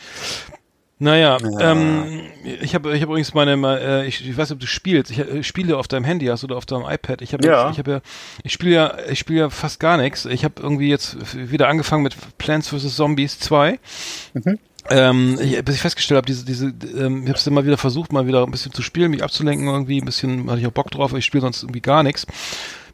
Naja, 0.99 1.37
ähm, 1.59 2.31
ich 2.45 2.77
habe 2.77 2.95
ich 2.97 3.03
hab 3.03 3.09
übrigens 3.09 3.35
meine, 3.35 3.55
äh, 3.81 4.07
ich, 4.07 4.21
ich 4.29 4.37
weiß 4.37 4.51
nicht, 4.51 4.55
ob 4.55 4.61
du 4.61 4.69
spielst, 4.69 5.11
ich, 5.11 5.19
äh, 5.19 5.43
spiele 5.43 5.77
auf 5.77 5.89
deinem 5.89 6.05
Handy 6.05 6.27
hast 6.27 6.45
oder 6.45 6.57
auf 6.57 6.65
deinem 6.65 6.85
iPad. 6.89 7.23
Ich 7.23 7.33
habe 7.33 7.45
Ja. 7.45 7.71
ich 7.71 7.79
habe 7.81 7.91
ja, 7.91 8.01
ich 8.45 8.53
spiele 8.53 8.73
ja, 8.73 8.95
ich 9.11 9.19
spiele 9.19 9.41
ja 9.41 9.51
fast 9.51 9.81
gar 9.81 9.97
nichts. 9.97 10.27
Ich 10.27 10.45
habe 10.45 10.55
irgendwie 10.63 10.89
jetzt 10.89 11.17
wieder 11.37 11.67
angefangen 11.67 12.05
mit 12.05 12.15
Plants 12.39 12.69
vs. 12.69 12.95
Zombies 12.95 13.41
2. 13.41 13.81
Ähm, 14.91 15.39
ich, 15.41 15.65
bis 15.65 15.77
ich 15.77 15.81
festgestellt 15.81 16.17
habe, 16.17 16.27
diese, 16.27 16.45
diese, 16.45 16.67
ähm, 16.67 17.23
ich 17.23 17.29
habe 17.29 17.39
es 17.39 17.47
immer 17.47 17.65
wieder 17.65 17.79
versucht, 17.79 18.13
mal 18.13 18.27
wieder 18.27 18.43
ein 18.45 18.51
bisschen 18.51 18.73
zu 18.73 18.83
spielen, 18.83 19.11
mich 19.11 19.23
abzulenken 19.23 19.67
irgendwie, 19.69 20.01
ein 20.01 20.05
bisschen 20.05 20.51
hatte 20.51 20.61
ich 20.61 20.67
auch 20.67 20.73
Bock 20.73 20.91
drauf, 20.91 21.11
aber 21.11 21.19
ich 21.19 21.25
spiele 21.25 21.43
sonst 21.43 21.63
irgendwie 21.63 21.81
gar 21.81 22.03
nichts. 22.03 22.27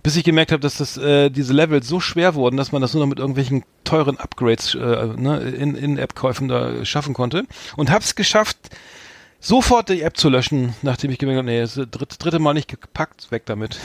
Bis 0.02 0.14
ich 0.14 0.22
gemerkt 0.22 0.52
habe, 0.52 0.60
dass 0.60 0.76
das 0.76 0.96
äh, 0.96 1.28
diese 1.30 1.52
Levels 1.52 1.88
so 1.88 1.98
schwer 1.98 2.34
wurden, 2.34 2.56
dass 2.56 2.72
man 2.72 2.82
das 2.82 2.94
nur 2.94 3.02
noch 3.02 3.08
mit 3.08 3.18
irgendwelchen 3.18 3.64
teuren 3.84 4.16
Upgrades 4.16 4.74
äh, 4.74 4.78
ne, 5.16 5.40
in, 5.40 5.74
in 5.74 5.98
App-Käufen 5.98 6.46
da 6.48 6.84
schaffen 6.84 7.14
konnte. 7.14 7.44
Und 7.76 7.90
hab's 7.90 8.14
geschafft, 8.14 8.56
sofort 9.40 9.88
die 9.88 10.02
App 10.02 10.16
zu 10.16 10.28
löschen, 10.28 10.74
nachdem 10.82 11.10
ich 11.10 11.18
gemerkt 11.18 11.38
habe, 11.38 11.48
nee, 11.48 11.60
das 11.60 11.74
dritte, 11.74 12.16
dritte 12.18 12.38
Mal 12.38 12.54
nicht 12.54 12.68
gepackt, 12.68 13.30
weg 13.32 13.42
damit. 13.46 13.78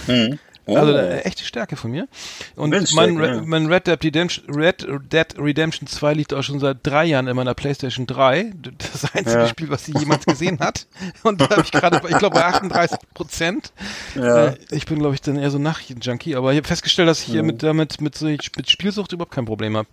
Oh. 0.65 0.77
Also 0.77 0.93
äh, 0.93 1.19
echte 1.21 1.43
Stärke 1.43 1.75
von 1.75 1.91
mir. 1.91 2.07
Und 2.55 2.93
mein, 2.93 3.17
Re 3.17 3.35
ja. 3.35 3.41
mein 3.45 3.65
Red 3.65 3.87
Dead 3.87 4.01
Redemption, 4.03 4.45
Red 4.49 4.87
Dead 5.11 5.27
Redemption 5.37 5.87
2 5.87 6.13
liegt 6.13 6.33
auch 6.33 6.41
schon 6.41 6.59
seit 6.59 6.77
drei 6.83 7.05
Jahren 7.05 7.27
in 7.27 7.35
meiner 7.35 7.53
PlayStation 7.53 8.07
3. 8.07 8.53
Das 8.77 9.03
einzige 9.13 9.39
Ja. 9.39 9.47
Spiel, 9.47 9.69
was 9.69 9.85
sie 9.85 9.93
jemals 9.97 10.25
gesehen 10.25 10.59
hat. 10.59 10.87
Und 11.23 11.41
da 11.41 11.49
habe 11.49 11.61
ich 11.61 11.71
gerade, 11.71 12.01
ich 12.07 12.17
glaube, 12.17 12.35
bei 12.35 12.45
38 12.45 12.97
Prozent. 13.13 13.73
Ja. 14.15 14.47
Äh, 14.47 14.57
ich 14.71 14.85
bin, 14.85 14.99
glaube 14.99 15.15
ich, 15.15 15.21
dann 15.21 15.37
eher 15.37 15.51
so 15.51 15.57
Nachrichten-Junkie. 15.57 16.35
Aber 16.35 16.51
ich 16.53 16.57
habe 16.57 16.67
festgestellt, 16.67 17.09
dass 17.09 17.19
ich 17.19 17.25
hier 17.25 17.43
mit, 17.43 17.61
damit, 17.61 17.99
mit, 17.99 18.21
mit 18.21 18.69
Spielsucht 18.69 19.11
überhaupt 19.11 19.33
kein 19.33 19.45
Problem 19.45 19.75
habe. 19.75 19.87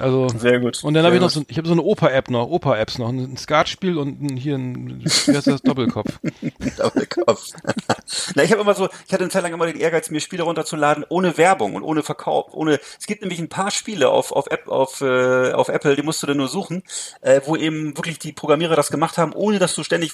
Also, 0.00 0.28
Sehr 0.30 0.60
gut. 0.60 0.82
und 0.82 0.94
dann 0.94 1.04
habe 1.04 1.16
ich 1.16 1.20
noch 1.20 1.28
so, 1.28 1.44
ich 1.46 1.58
habe 1.58 1.68
so 1.68 1.74
eine 1.74 1.82
Opa-App 1.82 2.30
noch, 2.30 2.48
Opa-Apps 2.48 2.98
noch, 2.98 3.10
ein 3.10 3.36
Skatspiel 3.36 3.98
und 3.98 4.22
ein, 4.22 4.36
hier 4.36 4.54
ein, 4.54 5.02
wie 5.04 5.36
heißt 5.36 5.46
das, 5.46 5.60
Doppelkopf. 5.60 6.18
Doppelkopf. 6.78 7.48
Na, 8.34 8.42
ich 8.42 8.50
habe 8.50 8.62
immer 8.62 8.74
so, 8.74 8.88
ich 9.06 9.12
hatte 9.12 9.24
eine 9.24 9.30
Zeit 9.30 9.42
lang 9.42 9.52
immer 9.52 9.66
den 9.66 9.78
Ehrgeiz, 9.90 10.10
mir 10.10 10.20
Spiele 10.20 10.44
runterzuladen 10.44 11.04
ohne 11.08 11.36
Werbung 11.36 11.74
und 11.74 11.82
ohne 11.82 12.02
Verkauf, 12.02 12.52
ohne. 12.52 12.78
Es 12.98 13.06
gibt 13.06 13.22
nämlich 13.22 13.38
ein 13.40 13.48
paar 13.48 13.70
Spiele 13.70 14.08
auf 14.08 14.32
auf 14.32 14.46
App 14.46 14.68
auf 14.68 15.00
äh, 15.00 15.52
auf 15.52 15.68
Apple, 15.68 15.96
die 15.96 16.02
musst 16.02 16.22
du 16.22 16.26
dann 16.26 16.36
nur 16.36 16.48
suchen, 16.48 16.82
äh, 17.20 17.40
wo 17.44 17.56
eben 17.56 17.96
wirklich 17.96 18.18
die 18.18 18.32
Programmierer 18.32 18.76
das 18.76 18.90
gemacht 18.90 19.18
haben, 19.18 19.32
ohne 19.32 19.58
dass 19.58 19.74
du 19.74 19.82
ständig 19.82 20.12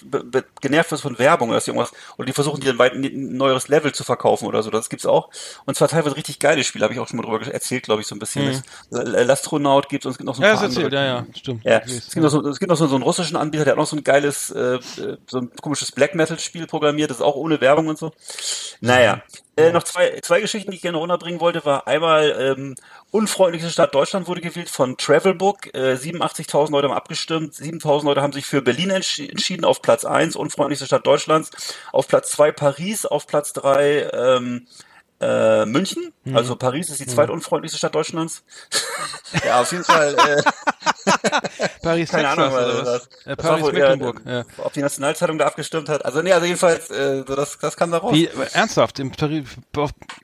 genervt 0.61 0.91
wirst 0.91 1.03
von 1.03 1.19
Werbung 1.19 1.51
oder 1.51 1.59
irgendwas 1.67 1.93
oder 2.17 2.27
die 2.27 2.33
versuchen 2.33 2.61
dir 2.61 2.73
ein, 2.73 2.79
weit, 2.79 2.95
ein 2.95 3.37
neueres 3.37 3.69
Level 3.69 3.93
zu 3.93 4.05
verkaufen 4.05 4.47
oder 4.47 4.63
so. 4.63 4.71
Das 4.71 4.89
gibt's 4.89 5.07
auch. 5.07 5.31
Und 5.67 5.77
zwar 5.77 5.89
teilweise 5.89 6.17
richtig 6.17 6.39
geile 6.39 6.65
Spiele, 6.65 6.85
habe 6.85 6.95
ich 6.95 7.01
auch 7.01 7.09
schon 7.09 7.19
mal 7.19 7.23
drüber 7.25 7.47
erzählt, 7.47 7.85
glaube 7.85 8.01
ich, 8.01 8.07
so 8.07 8.15
ein 8.15 8.19
bisschen. 8.19 8.63
Das, 8.91 9.01
äh, 9.01 9.23
Lastronaut 9.25 9.89
gibt's 9.89 10.07
und 10.07 10.13
es 10.13 10.19
gibt 10.19 10.27
noch 10.27 10.35
so 10.35 10.43
ein 10.43 10.45
Ja, 10.45 10.51
das 10.53 10.61
paar 10.61 10.69
erzählt, 10.69 10.87
andere. 10.87 11.07
ja, 11.07 11.17
ja, 11.19 11.27
stimmt. 11.37 11.65
Ja, 11.65 11.79
es 11.79 12.11
gibt, 12.13 12.23
noch 12.23 12.31
so, 12.31 12.47
es 12.49 12.59
gibt 12.59 12.71
noch 12.71 12.77
so, 12.77 12.87
so 12.87 12.95
einen 12.95 13.05
russischen 13.05 13.37
Anbieter, 13.37 13.65
der 13.65 13.73
hat 13.73 13.79
noch 13.79 13.87
so 13.87 13.97
ein 13.97 14.05
geiles, 14.05 14.51
äh, 14.51 14.77
äh, 14.77 15.17
so 15.27 15.39
ein 15.39 15.51
komisches 15.61 15.93
Black 15.93 16.15
Metal 16.15 16.39
Spiel 16.39 16.67
programmiert, 16.67 17.11
das 17.11 17.19
ist 17.19 17.23
auch 17.23 17.37
ohne 17.37 17.61
Werbung 17.61 17.89
und 17.89 17.99
so. 17.99 18.13
Naja, 18.81 19.23
äh, 19.57 19.73
noch 19.73 19.85
zwei, 19.85 20.21
zwei 20.23 20.41
Geschichten, 20.41 20.71
die 20.71 20.77
ich 20.77 20.83
gerne 20.83 20.99
runterbringen 20.99 21.41
wollte, 21.41 21.65
war 21.65 21.87
einmal 21.87 22.37
ähm, 22.39 22.75
unfreundlichste 23.11 23.71
Stadt 23.71 23.95
Deutschland 23.95 24.29
wurde 24.29 24.43
gewählt 24.43 24.69
von 24.69 24.97
Travelbook. 24.99 25.75
Äh, 25.75 25.95
87.000 25.95 26.71
Leute 26.71 26.89
haben 26.89 26.95
abgestimmt, 26.95 27.55
7.000 27.55 28.05
Leute 28.05 28.23
haben 28.23 28.35
sich 28.35 28.45
für 28.45 28.61
Berlin 28.61 28.91
entsch 28.91 29.19
entschieden 29.21 29.65
auf 29.65 29.81
Platz 29.81 30.05
eins 30.05 30.37
unfreundlichste 30.37 30.87
Stadt 30.87 31.07
Deutschlands, 31.07 31.51
auf 31.93 32.07
Platz 32.07 32.31
zwei 32.31 32.53
Paris, 32.53 33.07
auf 33.07 33.27
Platz 33.27 33.55
drei 33.55 34.11
ähm, 34.13 34.67
äh, 35.21 35.65
München. 35.65 36.13
Mhm. 36.25 36.37
Also 36.37 36.57
Paris 36.57 36.91
ist 36.91 37.01
die 37.01 37.07
zweitunfreundlichste 37.07 37.79
Stadt 37.79 37.95
Deutschlands. 37.95 38.45
ja, 39.45 39.61
auf 39.61 39.73
jeden 39.73 39.85
Fall. 39.85 40.15
Äh, 40.15 40.43
Paris, 41.83 42.11
keine 42.11 42.23
Texas, 42.25 42.39
Ahnung, 42.39 42.53
oder 42.55 42.69
was 42.69 42.87
was? 42.87 43.09
das, 43.09 43.27
Äh, 43.27 43.37
Paris, 43.37 43.73
Mecklenburg, 43.73 44.23
eher, 44.27 44.33
ja. 44.39 44.45
ob 44.65 44.73
die 44.73 44.81
Nationalzeitung 44.81 45.39
da 45.39 45.47
abgestimmt 45.47 45.89
hat. 45.89 46.05
Also 46.05 46.23
nee, 46.23 46.33
also 46.33 46.47
jedenfalls, 46.47 46.91
äh, 46.91 47.25
so 47.27 47.35
das, 47.37 47.59
das 47.59 47.77
kam 47.77 47.91
da 47.91 47.99
raus. 47.99 48.13
Wie, 48.15 48.29
ernsthaft, 48.53 48.99
im 48.99 49.13
Tarif, 49.15 49.57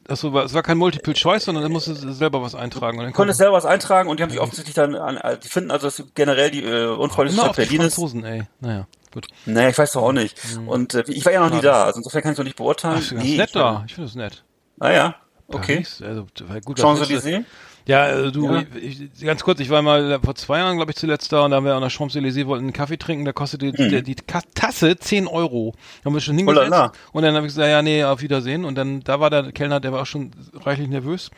achso, 0.08 0.38
es 0.40 0.54
war 0.54 0.62
kein 0.62 0.78
Multiple 0.78 1.14
Choice, 1.14 1.44
sondern 1.44 1.62
da 1.64 1.68
musstest 1.68 2.02
du 2.04 2.12
selber 2.12 2.42
was 2.42 2.54
eintragen. 2.54 2.98
Und 2.98 3.04
dann 3.04 3.12
Du 3.12 3.16
konntest 3.16 3.38
selber 3.38 3.54
was 3.56 3.64
eintragen 3.66 4.08
und 4.08 4.18
die 4.18 4.22
haben 4.22 4.30
sich 4.30 4.40
offensichtlich 4.40 4.74
dann, 4.74 4.94
an, 4.94 5.16
äh, 5.18 5.38
die 5.38 5.48
finden 5.48 5.70
also, 5.70 5.86
dass 5.88 6.02
generell 6.14 6.50
die 6.50 6.62
äh, 6.64 6.86
unfreundlichste 6.86 7.42
immer 7.44 7.54
Stadt 7.54 7.56
Berlin 7.68 7.80
ist. 7.82 7.94
Franzosen, 7.94 8.24
ey. 8.24 8.42
Naja, 8.60 8.86
gut. 9.12 9.26
Naja, 9.46 9.68
ich 9.68 9.78
weiß 9.78 9.92
doch 9.92 10.02
auch 10.02 10.12
nicht. 10.12 10.38
Und 10.66 10.94
äh, 10.94 11.04
ich 11.08 11.24
war 11.24 11.32
ja 11.32 11.40
noch 11.46 11.54
nie 11.54 11.60
da, 11.62 11.84
also 11.84 11.98
insofern 11.98 12.22
kann 12.22 12.32
ich 12.32 12.38
noch 12.38 12.44
nicht 12.44 12.56
beurteilen. 12.56 13.02
Ach, 13.06 13.12
Nee, 13.12 13.36
nett 13.36 13.48
ich- 13.48 13.52
da. 13.52 13.84
Ich 13.86 13.94
finde 13.94 14.08
das 14.08 14.16
nett. 14.16 14.44
Ah 14.80 14.90
ja, 14.90 15.14
okay. 15.48 15.74
Paris, 15.76 16.02
also, 16.02 16.26
gut, 16.64 16.78
Champs-Élysées? 16.80 17.44
Ja, 17.86 18.06
äh, 18.08 18.30
du, 18.32 18.48
Ja. 18.54 18.62
Ich, 18.80 19.00
ganz 19.24 19.42
kurz, 19.42 19.58
ich 19.60 19.68
war 19.70 19.82
mal 19.82 20.20
vor 20.22 20.34
zwei 20.36 20.58
Jahren, 20.58 20.76
glaube 20.76 20.92
ich, 20.92 20.96
zuletzt 20.96 21.32
da 21.32 21.44
und 21.44 21.50
da 21.50 21.56
haben 21.56 21.64
wir 21.64 21.74
an 21.74 21.80
der 21.80 21.90
Champs-Élysées, 21.90 22.46
wollten 22.46 22.64
einen 22.66 22.72
Kaffee 22.72 22.96
trinken, 22.96 23.24
da 23.24 23.32
kostete 23.32 23.72
die, 23.72 23.88
die, 23.88 24.02
die 24.02 24.14
Ka- 24.14 24.42
Tasse 24.54 24.96
10 24.96 25.26
Euro. 25.26 25.74
Da 26.02 26.06
haben 26.06 26.14
wir 26.14 26.20
schon 26.20 26.36
hingesetzt 26.36 26.66
Holala. 26.66 26.92
und 27.12 27.22
dann 27.22 27.34
habe 27.34 27.46
ich 27.46 27.52
gesagt, 27.52 27.68
ja, 27.68 27.82
nee, 27.82 28.04
auf 28.04 28.20
Wiedersehen 28.22 28.64
und 28.64 28.76
dann, 28.76 29.00
da 29.00 29.18
war 29.20 29.30
der 29.30 29.50
Kellner, 29.52 29.80
der 29.80 29.92
war 29.92 30.02
auch 30.02 30.06
schon 30.06 30.30
reichlich 30.64 30.88
nervös. 30.88 31.30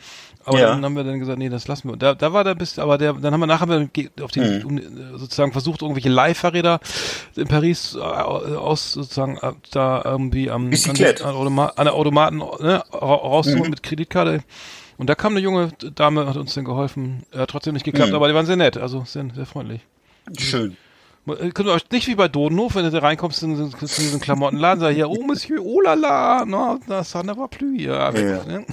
Aber 0.47 0.59
Ja. 0.59 0.67
dann 0.69 0.85
haben 0.85 0.95
wir 0.95 1.03
dann 1.03 1.19
gesagt, 1.19 1.39
nee, 1.39 1.49
das 1.49 1.67
lassen 1.67 1.89
wir. 1.89 1.97
Da, 1.97 2.13
da 2.13 2.31
war 2.31 2.43
der 2.43 2.53
bis, 2.53 2.77
aber 2.77 2.99
der, 2.99 3.13
dann 3.13 3.33
haben 3.33 3.39
wir 3.39 3.47
nachher 3.47 3.89
auf 4.21 4.31
die, 4.31 4.39
Mhm. 4.41 4.65
um, 4.65 4.77
äh, 4.77 4.81
sozusagen 5.17 5.51
versucht, 5.51 5.81
irgendwelche 5.81 6.09
Leihfahrräder 6.09 6.79
in 7.35 7.47
Paris 7.47 7.95
äh, 7.95 7.99
aus, 7.99 8.93
sozusagen, 8.93 9.37
äh, 9.41 9.53
da 9.71 10.03
irgendwie 10.05 10.51
am, 10.51 10.67
an, 10.67 10.71
an, 11.23 11.59
an 11.75 11.85
der 11.85 11.93
Automaten 11.95 12.37
ne, 12.37 12.83
ra- 12.93 13.15
rauszuholen 13.15 13.63
Mhm. 13.63 13.69
mit 13.71 13.81
Kreditkarte. 13.81 14.43
Und 14.97 15.09
da 15.09 15.15
kam 15.15 15.33
eine 15.33 15.41
junge 15.41 15.71
Dame, 15.95 16.25
hat 16.27 16.37
uns 16.37 16.53
dann 16.53 16.65
geholfen. 16.65 17.23
Hat 17.35 17.49
trotzdem 17.49 17.73
nicht 17.73 17.83
geklappt, 17.83 18.09
Mhm. 18.11 18.15
aber 18.15 18.27
die 18.29 18.33
waren 18.33 18.45
sehr 18.45 18.55
nett, 18.55 18.77
also 18.77 19.03
sehr, 19.05 19.25
sehr 19.33 19.45
freundlich. 19.45 19.81
Schön. 20.37 20.77
Äh, 21.27 21.51
ihr 21.67 21.73
euch 21.73 21.89
nicht 21.91 22.07
wie 22.07 22.15
bei 22.15 22.27
Dodenhof, 22.27 22.75
wenn 22.75 22.85
du 22.85 22.91
da 22.91 22.99
reinkommst 22.99 23.43
in, 23.43 23.55
in 23.57 23.71
einen 24.13 24.19
Klamottenladen, 24.21 24.79
sag 24.79 24.93
hier, 24.93 25.09
oh 25.09 25.23
Monsieur, 25.23 25.61
oh 25.63 25.81
la 25.81 25.95
la, 25.95 26.45
no, 26.45 26.79
das 26.87 27.13
va 27.35 27.47
plus. 27.47 27.81
Ja, 27.81 28.11
Ja. 28.11 28.43
ne? 28.45 28.65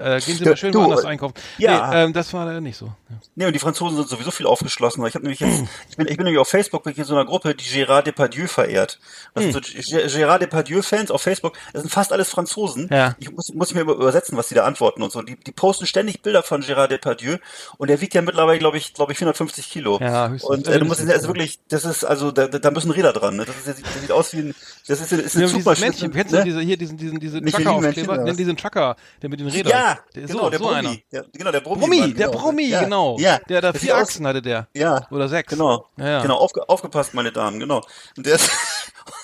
Da 0.00 0.18
gehen 0.18 0.36
Sie 0.36 0.44
Ja, 0.44 0.50
mal 0.50 0.56
schön 0.56 0.72
du, 0.72 0.80
woanders 0.80 1.04
äh, 1.04 1.08
einkaufen. 1.08 1.34
ja. 1.58 1.90
Nee, 1.90 1.96
ähm, 2.04 2.12
das 2.12 2.32
war 2.32 2.46
leider 2.46 2.60
nicht 2.60 2.76
so. 2.76 2.86
Ja. 2.86 2.92
Nee, 3.36 3.46
und 3.46 3.52
die 3.52 3.58
Franzosen 3.58 3.96
sind 3.96 4.08
sowieso 4.08 4.30
viel 4.30 4.46
aufgeschlossener. 4.46 5.06
Ich 5.06 5.14
habe 5.14 5.24
nämlich 5.24 5.40
jetzt, 5.40 5.62
ich 5.90 5.96
bin, 5.96 6.06
ich 6.08 6.16
bin 6.16 6.24
nämlich 6.24 6.40
auf 6.40 6.48
Facebook 6.48 6.86
in 6.86 7.04
so 7.04 7.14
einer 7.14 7.24
Gruppe, 7.24 7.54
die 7.54 7.64
Gérard 7.64 8.02
Depardieu 8.02 8.46
verehrt. 8.46 8.98
Das 9.34 9.44
Hm. 9.44 9.52
so 9.52 9.58
Gérard 9.60 10.38
Depardieu-Fans 10.38 11.10
auf 11.10 11.22
Facebook. 11.22 11.56
Das 11.72 11.82
sind 11.82 11.90
fast 11.90 12.12
alles 12.12 12.28
Franzosen. 12.30 12.88
Ja. 12.90 13.14
Ich 13.18 13.30
muss, 13.30 13.52
muss 13.54 13.74
mir 13.74 13.82
übersetzen, 13.82 14.36
was 14.36 14.48
die 14.48 14.54
da 14.54 14.64
antworten 14.64 15.02
und 15.02 15.12
so. 15.12 15.22
Die, 15.22 15.36
die 15.36 15.52
posten 15.52 15.86
ständig 15.86 16.22
Bilder 16.22 16.42
von 16.42 16.62
Gérard 16.62 16.88
Depardieu 16.88 17.36
und 17.78 17.88
der 17.88 18.00
wiegt 18.00 18.14
ja 18.14 18.22
mittlerweile, 18.22 18.58
glaube 18.58 18.78
ich, 18.78 18.94
glaube 18.94 19.12
ich, 19.12 19.18
450 19.18 19.70
Kilo. 19.70 19.98
Ja, 20.00 20.28
höchstens. 20.28 20.50
Und 20.50 20.68
äh, 20.68 20.78
du 20.78 20.84
musst, 20.84 21.00
also 21.08 21.28
wirklich, 21.28 21.58
das 21.68 21.84
ist, 21.84 22.04
also, 22.04 22.30
da, 22.30 22.48
da 22.48 22.70
müssen 22.70 22.90
Räder 22.90 23.12
dran. 23.12 23.36
Ne? 23.36 23.44
Das, 23.44 23.56
ist, 23.56 23.68
das 23.84 24.00
sieht 24.00 24.12
aus 24.12 24.32
wie 24.32 24.38
ein, 24.38 24.54
das 24.86 25.00
ist, 25.00 25.12
ist 25.12 25.34
Ja, 25.34 25.46
Zugmaschine. 25.46 25.88
Männchen, 25.90 26.12
kennst 26.12 26.32
du 26.32 26.38
ne? 26.38 26.44
diese, 26.44 26.60
hier 26.60 26.76
diesen, 26.76 26.96
diesen, 26.96 27.20
diese 27.20 27.40
Michelin-Männchen, 27.40 28.04
Trucker-Aufkleber? 28.06 28.36
diesen 28.36 28.56
Trucker, 28.56 28.96
der 29.22 29.28
mit 29.30 29.40
den 29.40 29.48
Rädern. 29.48 29.70
Ja, 29.72 29.89
der, 30.14 30.26
genau, 30.26 30.44
so, 30.44 30.50
der 30.50 30.58
so 30.58 30.64
Brummi. 30.64 30.78
einer. 30.78 30.96
Der, 31.12 31.24
genau, 31.32 31.50
der 31.52 31.60
Brummi. 31.60 31.80
Brummi, 31.80 32.14
der 32.14 32.28
genau. 32.28 32.38
Brummi, 32.40 32.68
ja. 32.68 32.82
genau. 32.84 33.16
Ja, 33.18 33.38
Der 33.48 33.60
da 33.60 33.72
vier 33.72 33.96
Achsen 33.96 34.26
hatte 34.26 34.42
der. 34.42 34.68
Ja. 34.74 35.06
Oder 35.10 35.28
sechs. 35.28 35.50
Genau. 35.50 35.86
Ja, 35.96 36.08
ja. 36.08 36.22
Genau, 36.22 36.36
aufge 36.36 36.68
aufgepasst, 36.68 37.14
meine 37.14 37.32
Damen, 37.32 37.60
genau. 37.60 37.82
Und 38.16 38.26
der 38.26 38.34
ist, 38.36 38.50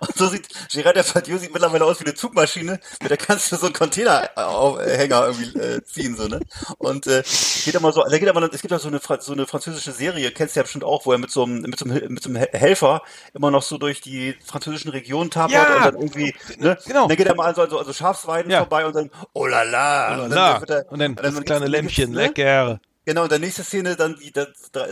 und 0.00 0.14
so 0.16 0.28
sieht 0.28 0.48
Gérard 0.70 0.92
Depardieu 0.94 1.38
sieht 1.38 1.52
mittlerweile 1.52 1.84
aus 1.84 2.00
wie 2.00 2.04
eine 2.04 2.14
Zugmaschine, 2.14 2.80
mit 3.00 3.10
der 3.10 3.16
kannst 3.16 3.50
du 3.50 3.56
so 3.56 3.66
einen 3.66 3.74
Containerhänger 3.74 5.26
irgendwie 5.26 5.58
äh, 5.58 5.82
ziehen, 5.84 6.16
so, 6.16 6.26
ne? 6.28 6.40
Und 6.78 7.06
äh, 7.06 7.22
geht 7.64 7.74
immer 7.74 7.92
so, 7.92 8.02
da 8.04 8.18
geht 8.18 8.28
aber, 8.28 8.42
es 8.52 8.60
gibt 8.60 8.72
ja 8.72 8.78
so 8.78 8.88
eine, 8.88 9.00
so 9.20 9.32
eine 9.32 9.46
französische 9.46 9.92
Serie, 9.92 10.30
kennst 10.32 10.54
du 10.56 10.60
ja 10.60 10.62
bestimmt 10.64 10.84
auch, 10.84 11.06
wo 11.06 11.12
er 11.12 11.18
mit 11.18 11.30
so 11.30 11.44
einem, 11.44 11.62
mit 11.62 11.78
so 11.78 11.84
einem, 11.86 12.12
mit 12.12 12.22
so 12.22 12.28
einem 12.28 12.36
Hel- 12.36 12.50
Helfer 12.52 13.02
immer 13.34 13.50
noch 13.50 13.62
so 13.62 13.78
durch 13.78 14.00
die 14.00 14.36
französischen 14.44 14.90
Regionen 14.90 15.30
tapert 15.30 15.52
Ja. 15.52 15.76
und 15.76 15.84
dann 15.84 15.94
irgendwie, 15.96 16.34
ne? 16.58 16.76
Genau. 16.86 17.04
Und 17.04 17.08
dann 17.10 17.16
geht 17.16 17.26
er 17.26 17.34
mal 17.34 17.48
an 17.48 17.54
so 17.54 17.62
also, 17.62 17.78
also 17.78 17.92
Schafsweiden 17.92 18.50
Ja. 18.50 18.58
vorbei 18.58 18.86
und 18.86 18.94
dann, 18.94 19.10
oh 19.32 19.46
la 19.46 19.62
la. 19.62 20.18
Oh 20.18 20.24
Und 20.24 20.30
la, 20.30 20.52
dann 20.52 20.60
wird 20.60 20.70
er- 20.70 20.92
und 20.92 20.98
dann 20.98 21.14
das 21.16 21.34
kleine 21.42 21.60
dann 21.62 21.70
Lämpchen, 21.70 22.10
ne? 22.12 22.26
lecker. 22.26 22.80
Genau, 23.06 23.22
und 23.22 23.32
der 23.32 23.38
nächste 23.38 23.64
Szene 23.64 23.96
dann 23.96 24.16
die, 24.22 24.30
das, 24.30 24.48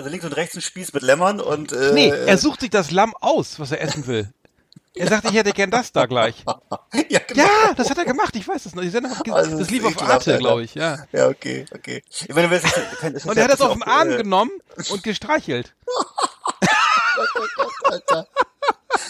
links 0.07 0.25
und 0.25 0.33
rechts 0.35 0.57
ein 0.57 0.63
Spieß 0.63 0.93
mit 0.95 1.03
Lämmern 1.03 1.41
und 1.41 1.73
äh, 1.73 1.93
Nee, 1.93 2.09
er 2.09 2.39
sucht 2.39 2.61
sich 2.63 2.71
das 2.71 2.91
Lamm 2.91 3.15
aus, 3.21 3.61
was 3.61 3.71
er 3.71 3.81
essen 3.83 4.07
will. 4.07 4.33
Er 4.99 5.09
sagt, 5.09 5.25
ich 5.27 5.35
hätte 5.35 5.53
gern 5.53 5.71
das 5.71 5.93
da 5.93 6.07
gleich. 6.07 6.45
ja, 7.09 7.21
genau. 7.27 7.43
Ja, 7.43 7.75
das 7.75 7.91
hat 7.91 7.99
er 7.99 8.05
gemacht, 8.05 8.35
ich 8.37 8.47
weiß 8.47 8.67
es 8.67 8.75
noch. 8.75 8.83
Die 8.83 8.89
Sendung 8.89 9.17
hat 9.17 9.29
Also, 9.31 9.51
das 9.53 9.61
das 9.61 9.71
lief 9.71 9.85
auf 9.85 10.01
Arte, 10.03 10.13
Alter. 10.13 10.39
glaube 10.39 10.63
ich, 10.65 10.75
ja. 10.75 11.05
Ja, 11.13 11.29
okay, 11.29 11.65
okay. 11.75 12.03
Ich 12.09 12.35
meine, 12.35 12.49
das 12.49 12.65
ist 12.65 13.27
Und 13.27 13.37
er 13.37 13.45
hat 13.45 13.53
das 13.53 13.61
auf 13.61 13.73
den 13.73 13.83
Arm 13.83 14.11
äh, 14.11 14.17
genommen 14.17 14.51
und 14.91 15.03
gestreichelt. 15.03 15.75
Alter. 17.85 18.27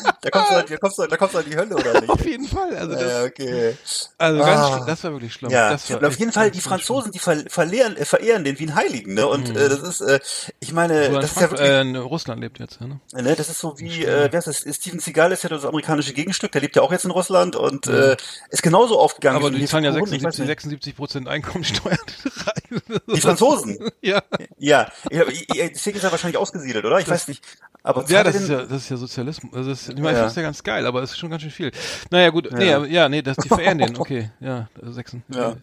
Da 0.20 0.30
kommst, 0.30 0.50
du, 0.50 0.54
halt- 0.56 0.70
da, 0.70 0.76
kommst 0.78 0.98
du, 0.98 1.06
da 1.06 1.16
kommst 1.16 1.34
du 1.34 1.38
in 1.38 1.50
die 1.50 1.56
Hölle, 1.56 1.74
oder 1.76 2.00
nicht? 2.00 2.10
Auf 2.10 2.24
jeden 2.26 2.46
Fall. 2.48 2.76
Also, 2.76 2.92
das, 2.94 3.02
Ja, 3.12 3.24
okay. 3.24 3.76
also 4.18 4.38
ganz, 4.40 4.60
Ah. 4.60 4.72
schlimm. 4.74 4.86
das 4.86 5.04
war 5.04 5.12
wirklich 5.12 5.32
schlimm. 5.32 5.50
Ja, 5.50 5.70
das 5.70 5.90
war 5.90 5.98
und 5.98 6.04
auf 6.06 6.18
jeden 6.18 6.32
Fall, 6.32 6.50
ganz, 6.50 6.56
die 6.56 6.68
ganz 6.68 6.68
Franzosen, 6.84 7.12
die 7.12 7.18
ver 7.18 7.44
verlehren, 7.48 7.96
äh, 7.96 8.04
verehren 8.04 8.44
den 8.44 8.58
wie 8.58 8.64
einen 8.66 8.74
Heiligen, 8.74 9.14
ne? 9.14 9.26
Und 9.26 9.50
äh, 9.56 9.68
das 9.68 9.80
ist, 9.80 10.00
äh, 10.00 10.18
ich 10.60 10.72
meine. 10.72 11.06
So 11.12 11.20
das 11.20 11.30
ist 11.32 11.40
ja 11.40 11.50
wirklich, 11.50 11.68
äh, 11.68 11.80
in 11.82 11.96
Russland 11.96 12.40
lebt 12.40 12.58
jetzt, 12.58 12.78
ja, 12.80 12.86
ne? 12.88 13.00
ne, 13.14 13.36
das 13.36 13.48
ist 13.48 13.60
so 13.60 13.78
wie, 13.78 14.04
äh, 14.04 14.28
wer 14.30 14.38
ist 14.38 14.46
das? 14.48 14.76
Steven 14.76 14.98
Seagal 15.00 15.32
ist 15.32 15.44
ja 15.44 15.48
das 15.50 15.64
amerikanische 15.64 16.12
Gegenstück, 16.12 16.50
der 16.52 16.60
lebt 16.62 16.74
ja 16.76 16.82
auch 16.82 16.90
jetzt 16.92 17.04
in 17.04 17.10
Russland 17.12 17.54
und 17.56 17.86
äh, 17.86 18.16
ist 18.50 18.62
genauso 18.62 18.98
aufgegangen. 18.98 19.36
Aber 19.38 19.50
die 19.50 19.64
zahlen 19.66 19.84
ja 19.84 19.90
Kohn, 19.92 20.12
ich 20.12 20.22
weiß 20.24 20.36
76, 20.36 20.40
nicht. 20.40 20.48
76 20.48 20.96
Prozent 20.96 21.28
Einkommensteuer. 21.28 21.96
Die 23.14 23.20
Franzosen. 23.20 23.78
ja. 24.00 24.22
Ja, 24.58 24.88
ich, 25.10 25.48
ich, 25.48 25.48
ich- 25.50 25.72
deswegen 25.72 25.96
ist 25.98 26.04
er 26.04 26.10
wahrscheinlich 26.10 26.36
ausgesiedelt, 26.36 26.84
oder? 26.84 26.98
Ich 26.98 27.08
weiß 27.08 27.28
nicht. 27.28 27.42
Aber 27.82 28.04
Ja, 28.08 28.22
das 28.24 28.34
ist 28.36 28.48
ja, 28.48 28.62
das 28.62 28.82
ist 28.82 28.88
ja 28.90 28.96
Sozialismus. 28.96 29.54
Also 29.54 29.70
das, 29.70 29.88
ich 29.88 29.94
meine, 29.96 30.10
ich 30.10 30.14
Ja. 30.16 30.20
find's 30.22 30.36
ja 30.36 30.42
ganz 30.42 30.62
geil, 30.62 30.86
aber 30.86 31.02
es 31.02 31.12
ist 31.12 31.18
schon 31.18 31.30
ganz 31.30 31.42
schön 31.42 31.50
viel. 31.50 31.70
Naja, 32.10 32.30
gut, 32.30 32.50
nee, 32.52 32.72
aber, 32.72 32.86
ja, 32.86 33.08
nee, 33.08 33.22
das, 33.22 33.36
die 33.38 33.48
verehren 33.48 33.78
den, 33.78 33.96
okay, 33.96 34.30
ja, 34.40 34.68
sechsen. 34.82 35.22
Ja. 35.28 35.56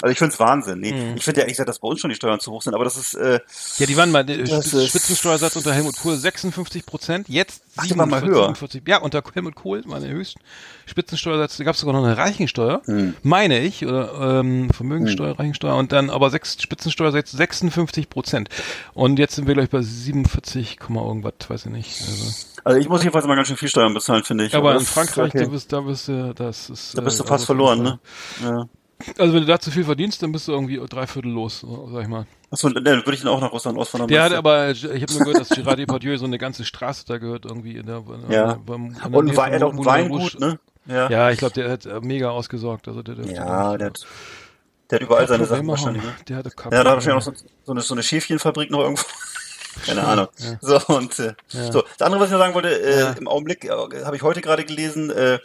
Also 0.00 0.12
ich 0.12 0.18
find's 0.18 0.38
Wahnsinn. 0.38 0.80
Nee, 0.80 1.14
Ich 1.16 1.24
finde 1.24 1.40
ja 1.40 1.42
ehrlich 1.42 1.54
gesagt, 1.54 1.68
dass 1.68 1.78
bei 1.80 1.88
uns 1.88 2.00
schon 2.00 2.10
die 2.10 2.16
Steuern 2.16 2.38
zu 2.40 2.52
hoch 2.52 2.62
sind, 2.62 2.74
aber 2.74 2.84
das 2.84 2.96
ist, 2.96 3.14
äh, 3.14 3.40
Ja, 3.78 3.86
die 3.86 3.96
waren 3.96 4.10
mal, 4.12 4.24
der 4.24 4.46
Spitz- 4.46 4.72
ist- 4.72 4.88
Spitzensteuersatz 4.90 5.56
unter 5.56 5.72
Helmut 5.74 5.96
Kohl 5.96 6.16
56 6.16 6.86
Prozent, 6.86 7.28
jetzt 7.28 7.62
Ach, 7.76 7.84
die 7.86 7.96
waren 7.98 8.08
mal 8.08 8.20
47, 8.20 8.28
höher. 8.30 8.46
47. 8.54 8.82
Ja, 8.86 8.98
unter 8.98 9.22
Helmut 9.34 9.54
Kohl, 9.56 9.82
meine 9.86 10.08
höchsten 10.08 10.40
Spitzensteuersatz, 10.86 11.56
da 11.56 11.64
gab 11.64 11.74
es 11.74 11.80
sogar 11.80 11.94
noch 11.94 12.04
eine 12.04 12.16
Reichensteuer, 12.16 12.80
Hm. 12.86 13.14
meine 13.22 13.60
ich, 13.60 13.84
oder 13.84 14.40
ähm, 14.40 14.70
Vermögenssteuer, 14.70 15.38
Reichensteuer 15.38 15.74
und 15.76 15.92
dann 15.92 16.10
aber 16.10 16.30
sechs 16.30 16.56
Spitzensteuer 16.62 17.14
jetzt 17.14 17.32
56 17.32 18.08
Prozent. 18.08 18.48
Und 18.94 19.18
jetzt 19.18 19.34
sind 19.34 19.46
wir 19.46 19.54
gleich 19.54 19.70
bei 19.70 19.82
47, 19.82 20.78
Komma 20.78 21.02
irgendwas, 21.02 21.34
weiß 21.48 21.66
ich 21.66 21.72
nicht. 21.72 22.00
Also. 22.00 22.24
also 22.64 22.78
ich 22.80 22.88
muss 22.88 23.02
jedenfalls 23.02 23.26
mal 23.26 23.34
ganz 23.36 23.48
schön 23.48 23.56
viel 23.56 23.68
Steuern 23.68 23.94
bezahlen, 23.94 24.24
finde 24.24 24.46
ich. 24.46 24.54
Aber 24.54 24.72
in 24.72 24.78
das- 24.78 24.88
Frankreich, 24.90 25.28
okay. 25.34 25.44
da 25.44 25.50
bist, 25.50 25.72
da 25.72 25.80
bist 25.80 26.08
du, 26.08 26.32
das 26.34 26.70
ist. 26.70 26.96
da 26.96 27.02
bist 27.02 27.18
du 27.20 27.24
äh, 27.24 27.26
fast 27.26 27.44
verloren, 27.46 27.82
ne? 27.82 27.98
Ja. 28.42 28.68
Also 29.16 29.32
wenn 29.32 29.40
du 29.42 29.46
da 29.46 29.60
zu 29.60 29.70
viel 29.70 29.84
verdienst, 29.84 30.22
dann 30.22 30.32
bist 30.32 30.48
du 30.48 30.52
irgendwie 30.52 30.80
drei 30.88 31.06
Viertel 31.06 31.30
los, 31.30 31.60
so, 31.60 31.88
sag 31.92 32.02
ich 32.02 32.08
mal. 32.08 32.26
Achso, 32.50 32.68
dann 32.68 32.84
würde 32.84 33.14
ich 33.14 33.20
dann 33.20 33.28
auch 33.30 33.40
nach 33.40 33.52
Russland 33.52 33.78
auswandern. 33.78 34.08
Der 34.08 34.22
hat 34.24 34.32
aber, 34.32 34.70
ich 34.70 34.84
habe 34.84 35.12
nur 35.12 35.22
gehört, 35.22 35.38
dass 35.38 35.50
Gerard 35.50 35.78
Depardieu 35.78 36.16
so 36.16 36.24
eine 36.24 36.38
ganze 36.38 36.64
Straße 36.64 37.04
da 37.06 37.18
gehört 37.18 37.44
irgendwie 37.44 37.76
in 37.76 37.86
der. 37.86 37.98
In 37.98 38.30
Ja. 38.32 38.54
beim, 38.54 38.86
in 38.86 38.94
der 38.94 39.12
Und 39.12 39.36
Wein, 39.36 39.52
er 39.52 39.66
auch 39.66 39.72
ein 39.72 39.84
Weingut, 39.84 40.40
ne? 40.40 40.58
Ja. 40.86 41.10
Ja, 41.10 41.30
ich 41.30 41.38
glaube, 41.38 41.54
der 41.54 41.70
hat 41.70 41.84
äh, 41.86 42.00
mega 42.00 42.30
ausgesorgt. 42.30 42.88
Also 42.88 43.02
der, 43.02 43.14
der 43.14 43.26
Ja, 43.26 43.76
der 43.76 43.88
hat, 43.88 44.06
der 44.90 44.96
hat 44.96 45.02
überall 45.02 45.28
seine 45.28 45.44
Sachen 45.44 45.66
wahrscheinlich. 45.68 46.02
Ne? 46.02 46.14
Der 46.28 46.36
hatte 46.38 46.50
Ja, 46.56 46.70
da 46.70 46.78
hat 46.78 46.86
wahrscheinlich 46.86 47.22
auch 47.22 47.32
so, 47.32 47.32
so, 47.64 47.72
eine, 47.72 47.82
so 47.82 47.94
eine 47.94 48.02
Schäfchenfabrik 48.02 48.70
noch 48.70 48.80
irgendwo. 48.80 49.04
Keine 49.86 50.04
Ahnung. 50.04 50.28
So, 50.60 50.78
und 50.94 51.18
äh, 51.18 51.34
so. 51.48 51.82
Das 51.96 52.06
andere, 52.06 52.20
was 52.20 52.28
ich 52.28 52.32
noch 52.32 52.38
sagen 52.40 52.54
wollte, 52.54 52.68
äh, 52.80 53.18
im 53.18 53.28
Augenblick 53.28 53.64
äh, 53.64 53.70
habe 53.70 54.16
ich 54.16 54.22
heute 54.22 54.40
gerade 54.40 54.64
gelesen, 54.64 55.10
äh, 55.10 55.38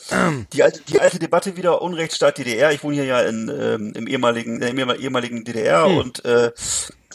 die, 0.53 0.63
alte, 0.63 0.81
die 0.87 0.99
alte 0.99 1.19
Debatte 1.19 1.55
wieder 1.55 1.81
Unrechtsstaat 1.81 2.37
DDR. 2.37 2.71
Ich 2.71 2.83
wohne 2.83 2.95
hier 2.95 3.05
ja 3.05 3.21
in, 3.21 3.49
ähm, 3.49 3.93
im 3.95 4.07
ehemaligen, 4.07 4.61
äh, 4.61 4.69
im 4.69 4.77
ehemal- 4.79 4.99
ehemaligen 4.99 5.43
DDR 5.43 5.85
und 5.87 6.23
äh, 6.25 6.51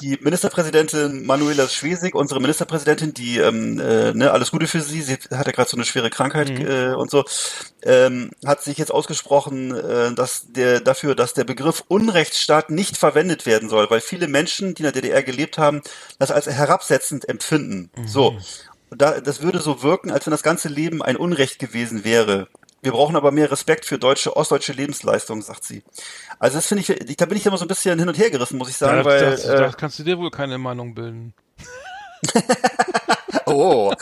die 0.00 0.18
Ministerpräsidentin 0.20 1.26
Manuela 1.26 1.68
Schwesig, 1.68 2.14
unsere 2.14 2.40
Ministerpräsidentin, 2.40 3.14
die 3.14 3.38
ähm, 3.38 3.78
äh, 3.80 4.12
ne, 4.12 4.30
alles 4.30 4.50
Gute 4.50 4.66
für 4.66 4.80
sie, 4.80 5.02
sie 5.02 5.14
hat 5.14 5.46
ja 5.46 5.52
gerade 5.52 5.68
so 5.68 5.76
eine 5.76 5.84
schwere 5.84 6.10
Krankheit 6.10 6.50
äh, 6.50 6.94
und 6.94 7.10
so, 7.10 7.24
ähm, 7.82 8.30
hat 8.44 8.62
sich 8.62 8.78
jetzt 8.78 8.92
ausgesprochen, 8.92 9.74
äh, 9.74 10.14
dass 10.14 10.52
der 10.52 10.80
dafür, 10.80 11.14
dass 11.14 11.34
der 11.34 11.44
Begriff 11.44 11.84
Unrechtsstaat 11.88 12.70
nicht 12.70 12.96
verwendet 12.96 13.46
werden 13.46 13.68
soll, 13.68 13.90
weil 13.90 14.00
viele 14.00 14.28
Menschen, 14.28 14.74
die 14.74 14.82
in 14.82 14.92
der 14.92 14.92
DDR 14.92 15.22
gelebt 15.22 15.58
haben, 15.58 15.82
das 16.18 16.30
als 16.30 16.46
herabsetzend 16.46 17.28
empfinden. 17.28 17.90
So. 18.06 18.38
Und 18.90 19.02
da, 19.02 19.20
das 19.20 19.42
würde 19.42 19.60
so 19.60 19.82
wirken, 19.82 20.10
als 20.10 20.26
wenn 20.26 20.30
das 20.30 20.42
ganze 20.42 20.68
Leben 20.68 21.02
ein 21.02 21.16
Unrecht 21.16 21.58
gewesen 21.58 22.04
wäre. 22.04 22.48
Wir 22.80 22.92
brauchen 22.92 23.16
aber 23.16 23.32
mehr 23.32 23.50
Respekt 23.50 23.84
für 23.84 23.98
deutsche, 23.98 24.36
ostdeutsche 24.36 24.72
Lebensleistungen, 24.72 25.42
sagt 25.42 25.64
sie. 25.64 25.82
Also 26.38 26.58
das 26.58 26.66
finde 26.68 26.82
ich, 26.82 27.16
da 27.16 27.26
bin 27.26 27.36
ich 27.36 27.44
immer 27.46 27.58
so 27.58 27.64
ein 27.64 27.68
bisschen 27.68 27.98
hin 27.98 28.08
und 28.08 28.16
her 28.18 28.30
gerissen, 28.30 28.56
muss 28.58 28.68
ich 28.68 28.76
sagen, 28.76 28.98
Ja, 28.98 29.04
weil, 29.04 29.20
das, 29.32 29.44
äh, 29.44 29.56
da 29.56 29.68
kannst 29.70 29.98
du 29.98 30.04
dir 30.04 30.16
wohl 30.18 30.30
keine 30.30 30.58
Meinung 30.58 30.94
bilden. 30.94 31.34
oh, 33.46 33.92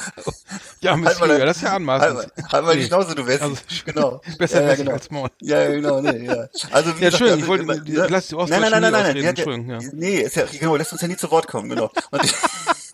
Ja, 0.81 0.93
Halt 0.93 1.21
mal 1.21 1.29
das 1.39 1.57
ist 1.57 1.63
ja 1.63 1.71
halt, 1.71 1.77
anmaßend. 1.77 2.15
mal- 2.15 2.53
halt 2.53 2.65
mal 2.65 2.75
die 2.75 2.81
Nee. 2.81 2.87
Schnauze, 2.87 3.15
du 3.15 3.27
Wessi. 3.27 3.43
Also, 3.45 3.57
genau. 3.85 4.21
Besser 4.39 4.63
ja, 4.63 4.69
ja, 4.69 4.75
genau. 4.77 4.93
als 4.93 5.11
Maul. 5.11 5.29
Ja, 5.41 5.61
ja, 5.63 5.71
genau, 5.71 6.01
nee, 6.01 6.27
ja. 6.27 6.47
Also, 6.71 6.99
wie 6.99 7.05
Ja, 7.05 7.11
gesagt, 7.11 7.23
Entschuldigung, 7.23 7.41
ich 7.41 7.47
wollte- 7.47 7.63
immer- 7.65 7.77
die- 7.81 7.93
ne? 7.93 8.07
lass 8.09 8.29
die 8.29 8.35
Nein, 8.37 8.49
nein, 8.49 8.61
nein, 8.61 8.73
Ostdeutschen 8.73 8.81
nein, 8.81 8.93
nein, 8.93 9.15
nie 9.15 9.21
die 9.21 9.29
hat 9.29 9.39
ja, 9.39 9.45
Entschuldigung, 9.53 9.99
nee, 9.99 10.17
ist 10.21 10.37
ja, 10.37 10.45
genau, 10.59 10.77
lässt 10.77 10.93
uns 10.93 11.01
ja 11.03 11.09
nie 11.09 11.17
zu 11.17 11.31
Wort 11.31 11.47
kommen, 11.49 11.69
genau. 11.69 11.91
Und, 12.11 12.23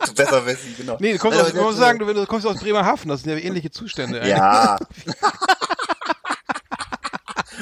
du 0.07 0.15
besser 0.15 0.47
Wessi, 0.47 0.75
genau. 0.77 0.97
Nee, 1.01 1.13
du 1.13 1.19
kommst 1.19 1.39
Nein, 1.39 1.47
aus, 1.47 1.55
muss 1.55 1.75
der- 1.77 1.85
sagen, 1.85 1.99
du, 1.99 2.13
du 2.13 2.27
kommst 2.27 2.47
aus 2.47 2.59
Bremerhaven, 2.59 3.09
das 3.09 3.23
sind 3.23 3.31
ja 3.33 3.39
ähnliche 3.39 3.71
Zustände. 3.71 4.21
eigentlich. 4.21 4.37
Ja. 4.37 4.79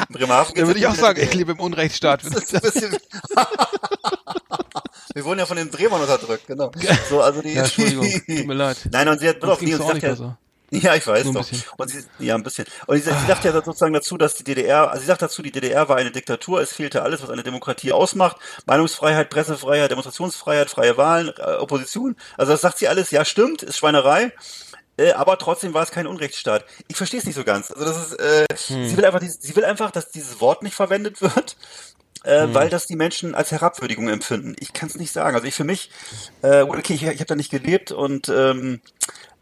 Bremerhaven 0.10 0.54
Da 0.54 0.66
würde 0.66 0.78
ich 0.78 0.86
auch 0.86 0.94
sagen, 0.94 1.20
ich 1.20 1.34
lebe 1.34 1.52
im 1.52 1.60
Unrechtsstaat. 1.60 2.24
Das 2.24 2.34
ist 2.34 2.54
ein 2.54 2.60
bisschen. 2.60 2.96
Wir 5.14 5.24
wurden 5.24 5.40
ja 5.40 5.46
von 5.46 5.56
den 5.56 5.70
Bremern 5.70 6.00
unterdrückt, 6.00 6.46
genau. 6.46 6.70
So, 7.08 7.20
also 7.20 7.42
die, 7.42 7.54
Ja, 7.54 7.64
Entschuldigung, 7.64 8.08
tut 8.10 8.46
mir 8.46 8.54
leid. 8.54 8.76
Nein, 8.92 9.08
und 9.08 9.18
sie 9.18 9.28
hat, 9.28 9.40
pass 9.40 9.48
Uns 9.48 9.52
auf, 9.54 9.58
ging's 9.58 9.80
und 9.80 9.86
sie 9.86 10.00
sagt 10.00 10.20
ja, 10.20 10.36
ja, 10.72 10.94
ich 10.94 11.04
weiß 11.04 11.26
ein 11.26 11.34
doch. 11.34 11.48
bisschen. 11.48 11.64
Und 11.76 11.90
sie, 11.90 12.04
ja, 12.20 12.36
ein 12.36 12.44
bisschen. 12.44 12.64
Und 12.86 12.96
sie, 12.96 13.10
sie 13.10 13.26
sagt 13.26 13.44
ja 13.44 13.52
sozusagen 13.52 13.92
dazu, 13.92 14.16
dass 14.16 14.36
die 14.36 14.44
DDR, 14.44 14.88
also 14.90 15.00
sie 15.00 15.06
sagt 15.08 15.20
dazu, 15.20 15.42
die 15.42 15.50
DDR 15.50 15.88
war 15.88 15.96
eine 15.96 16.12
Diktatur, 16.12 16.60
es 16.60 16.72
fehlte 16.72 17.02
alles, 17.02 17.22
was 17.22 17.30
eine 17.30 17.42
Demokratie 17.42 17.92
ausmacht. 17.92 18.36
Meinungsfreiheit, 18.66 19.30
Pressefreiheit, 19.30 19.90
Demonstrationsfreiheit, 19.90 20.70
freie 20.70 20.96
Wahlen, 20.96 21.32
äh, 21.38 21.56
Opposition. 21.56 22.16
Also 22.36 22.52
das 22.52 22.60
sagt 22.60 22.78
sie 22.78 22.86
alles, 22.86 23.10
ja, 23.10 23.24
stimmt, 23.24 23.64
ist 23.64 23.78
Schweinerei. 23.78 24.32
Äh, 25.00 25.12
aber 25.12 25.38
trotzdem 25.38 25.72
war 25.72 25.82
es 25.82 25.90
kein 25.90 26.06
Unrechtsstaat. 26.06 26.64
Ich 26.88 26.96
verstehe 26.96 27.20
es 27.20 27.26
nicht 27.26 27.36
so 27.36 27.44
ganz. 27.44 27.70
Also 27.70 27.84
das 27.84 27.96
ist, 28.10 28.20
äh, 28.20 28.46
Hm. 28.66 28.88
sie 28.88 28.96
will 28.96 29.04
einfach, 29.04 29.20
sie 29.22 29.56
will 29.56 29.64
einfach, 29.64 29.90
dass 29.90 30.10
dieses 30.10 30.40
Wort 30.40 30.62
nicht 30.62 30.74
verwendet 30.74 31.22
wird, 31.22 31.56
äh, 32.24 32.42
Hm. 32.42 32.54
weil 32.54 32.68
das 32.68 32.86
die 32.86 32.96
Menschen 32.96 33.34
als 33.34 33.50
Herabwürdigung 33.50 34.08
empfinden. 34.08 34.54
Ich 34.60 34.72
kann 34.72 34.88
es 34.88 34.96
nicht 34.96 35.12
sagen. 35.12 35.34
Also 35.34 35.46
ich 35.46 35.54
für 35.54 35.64
mich, 35.64 35.90
äh, 36.42 36.62
okay, 36.62 36.92
ich, 36.94 37.02
ich 37.02 37.08
habe 37.08 37.24
da 37.24 37.34
nicht 37.34 37.50
gelebt 37.50 37.92
und 37.92 38.28
ähm, 38.28 38.80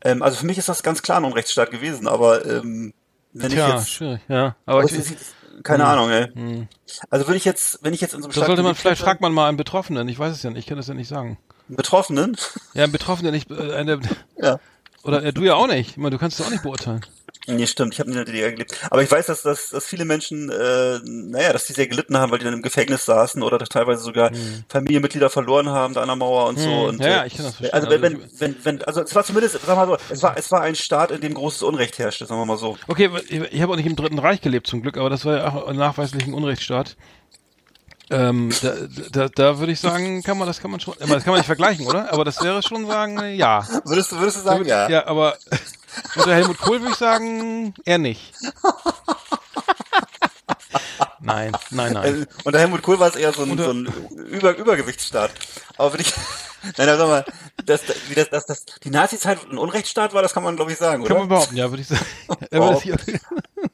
ähm, 0.05 0.23
also 0.23 0.37
für 0.39 0.47
mich 0.47 0.59
ist 0.59 0.69
das 0.69 0.83
ganz 0.85 1.03
klar 1.03 1.19
ein 1.19 1.25
Unrechtsstaat 1.25 1.71
gewesen. 1.73 2.07
Aber 2.07 2.45
ähm, 2.47 2.95
wenn 3.33 3.51
Tja, 3.51 3.69
ich 3.69 3.75
jetzt, 3.75 3.91
schwierig, 3.91 4.21
ja. 4.29 4.55
Aber 4.65 4.85
ich, 4.85 4.93
ist- 4.93 5.35
keine 5.65 5.87
Ahnung, 5.87 6.09
ey. 6.11 6.69
Also 7.11 7.27
würde 7.27 7.37
ich 7.37 7.45
jetzt, 7.45 7.81
wenn 7.83 7.93
ich 7.93 8.01
jetzt 8.01 8.15
in 8.15 8.23
so 8.23 8.29
einem 8.29 8.35
da 8.41 8.47
sollte 8.47 8.63
man 8.63 8.77
vielleicht, 8.77 9.03
fragt 9.03 9.21
man 9.21 9.33
mal 9.33 9.49
einen 9.49 9.57
Betroffenen, 9.57 10.09
ich 10.09 10.17
weiß 10.19 10.33
es 10.33 10.43
ja 10.45 10.51
nicht, 10.51 10.61
ich 10.61 10.67
kann 10.67 10.77
das 10.77 10.87
ja 10.87 10.95
nicht 10.95 11.09
sagen. 11.09 11.37
einen 11.69 11.77
Betroffenen, 11.77 12.37
Ja, 12.75 12.85
ein 12.85 12.93
Betroffener 12.93 13.33
nicht, 13.33 13.51
äh, 13.51 13.75
eine, 13.75 13.99
ja. 14.41 14.61
Oder 15.03 15.23
äh, 15.25 15.33
du 15.33 15.43
ja 15.45 15.55
auch 15.55 15.67
nicht, 15.67 15.91
ich 15.91 15.97
meine, 15.97 16.11
du 16.11 16.19
kannst 16.19 16.39
es 16.41 16.47
auch 16.47 16.51
nicht 16.51 16.63
beurteilen. 16.63 17.01
Nee, 17.47 17.67
stimmt, 17.67 17.95
ich 17.95 18.01
habe 18.01 18.11
nicht 18.11 18.19
in 18.19 18.25
der 18.27 18.33
DDR 18.35 18.53
gelebt. 18.53 18.77
Aber 18.91 19.03
ich 19.03 19.11
weiß, 19.11 19.25
dass, 19.27 19.41
dass, 19.41 19.71
dass 19.71 19.87
viele 19.87 20.05
Menschen, 20.05 20.51
äh, 20.51 20.99
naja, 21.03 21.55
dass 21.55 21.67
die 21.67 21.73
sehr 21.73 21.87
gelitten 21.87 22.19
haben, 22.19 22.31
weil 22.31 22.39
die 22.39 22.45
dann 22.45 22.53
im 22.53 22.61
Gefängnis 22.61 23.07
saßen 23.07 23.43
oder 23.43 23.59
teilweise 23.61 24.03
sogar 24.03 24.31
Familienmitglieder 24.69 25.31
verloren 25.31 25.71
haben 25.71 25.95
da 25.95 26.03
an 26.03 26.09
der 26.09 26.17
Mauer 26.17 26.47
und 26.49 26.59
so. 26.59 26.69
Und, 26.71 26.99
Hm. 26.99 27.01
Ja, 27.01 27.09
ja, 27.09 27.23
äh, 27.23 27.27
ich 27.27 27.37
kann 27.37 27.47
das 27.47 27.57
verstehen. 27.57 27.73
Also 27.73 27.89
wenn, 27.89 28.05
Also 28.05 28.19
wenn, 28.41 28.55
wenn, 28.55 28.65
wenn, 28.65 28.83
also 28.83 29.01
es 29.01 29.15
war 29.15 29.25
zumindest, 29.25 29.59
sag 29.65 29.77
mal 29.77 29.87
so, 29.87 29.97
es 30.11 30.23
war, 30.23 30.37
es 30.37 30.51
war 30.53 30.61
ein 30.61 30.75
Staat, 30.75 31.11
in 31.11 31.23
dem 31.23 31.33
großes 31.33 31.63
Unrecht 31.63 31.99
herrschte, 31.99 32.27
sagen 32.27 32.39
wir 32.39 32.45
mal 32.45 32.59
so. 32.59 32.77
Okay, 32.87 33.09
ich, 33.29 33.41
ich 33.41 33.63
habe 33.63 33.73
auch 33.73 33.77
nicht 33.77 33.87
im 33.87 33.97
Dritten 33.97 34.19
Reich 34.19 34.43
gelebt 34.43 34.67
zum 34.67 34.83
Glück, 34.83 34.99
aber 34.99 35.09
das 35.09 35.25
war 35.25 35.37
ja 35.37 35.49
auch 35.51 35.73
nachweislich 35.73 36.27
ein 36.27 36.35
Unrechtsstaat. 36.35 36.97
Ähm, 38.11 38.51
da, 38.63 38.73
da, 39.13 39.29
da 39.29 39.59
würde 39.59 39.73
ich 39.73 39.81
sagen, 39.81 40.23
kann 40.23 40.39
man, 40.39 40.47
das 40.47 40.61
kann 40.61 40.71
man 40.71 40.81
schon, 40.81 40.95
das 40.99 41.25
kann 41.25 41.33
man 41.33 41.37
nicht 41.37 41.47
vergleichen, 41.47 41.87
oder? 41.87 42.13
Aber 42.13 42.25
das 42.25 42.43
wäre 42.43 42.63
schon 42.63 42.87
sagen, 42.87 43.19
äh, 43.19 43.35
ja. 43.35 43.67
Würdest 43.85 44.13
du, 44.13 44.17
würdest 44.17 44.39
du 44.39 44.43
sagen, 44.43 44.65
ja? 44.65 44.89
Ja, 44.89 45.07
aber 45.07 45.37
unter 46.17 46.35
Helmut 46.35 46.59
Kohl 46.59 46.81
würde 46.81 46.93
ich 46.93 46.99
sagen, 46.99 47.75
eher 47.85 47.99
nicht. 47.99 48.33
Nein, 51.29 51.53
nein, 51.71 51.93
nein. 51.93 52.23
Äh, 52.23 52.27
Unter 52.45 52.59
Helmut 52.59 52.83
Kohl 52.83 52.99
war 52.99 53.09
es 53.09 53.17
eher 53.17 53.33
so 53.33 53.43
ein, 53.43 53.57
so 53.57 53.71
ein 53.71 53.87
Über, 54.31 54.57
Übergewichtsstaat. 54.57 55.31
Aber 55.77 55.93
wenn 55.93 56.01
ich, 56.01 56.13
nein, 56.77 56.89
aber 56.89 56.99
sag 56.99 57.09
mal, 57.09 57.25
dass, 57.65 57.83
wie 58.09 58.15
das, 58.15 58.31
dass, 58.31 58.47
das, 58.47 58.65
die 58.83 58.91
Nazi-Zeit 58.91 59.39
ein 59.51 59.59
Unrechtsstaat 59.59 60.13
war, 60.15 60.23
das 60.23 60.35
kann 60.35 60.43
man 60.43 60.57
glaube 60.57 60.73
ich 60.73 60.79
sagen, 60.79 61.03
Kann 61.05 61.13
oder? 61.13 61.21
man 61.21 61.29
behaupten, 61.29 61.57
ja, 61.57 61.71
würde 61.71 61.83
ich 61.83 61.89
sagen. 61.89 62.05
Es- 62.51 63.11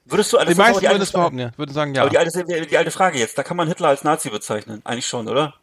Würdest 0.07 0.32
du, 0.32 0.38
Die 0.38 0.44
das 0.44 0.52
ist 0.52 0.59
aber 0.61 0.68
meisten 0.68 0.80
die 0.80 0.88
würden 0.88 1.02
es 1.02 1.12
behaupten, 1.12 1.38
ja. 1.38 1.50
Würden 1.57 1.72
sagen, 1.72 1.94
ja. 1.94 2.02
Aber 2.02 2.11
die 2.11 2.18
alte, 2.18 2.44
die 2.44 2.76
alte 2.78 2.90
Frage 2.90 3.18
jetzt, 3.18 3.36
da 3.38 3.42
kann 3.42 3.57
man 3.57 3.68
Hitler 3.68 3.88
als 3.88 4.05
Nazi 4.05 4.28
bezeichnen. 4.30 4.80
Eigentlich 4.84 5.07
schon, 5.07 5.28
oder? 5.28 5.55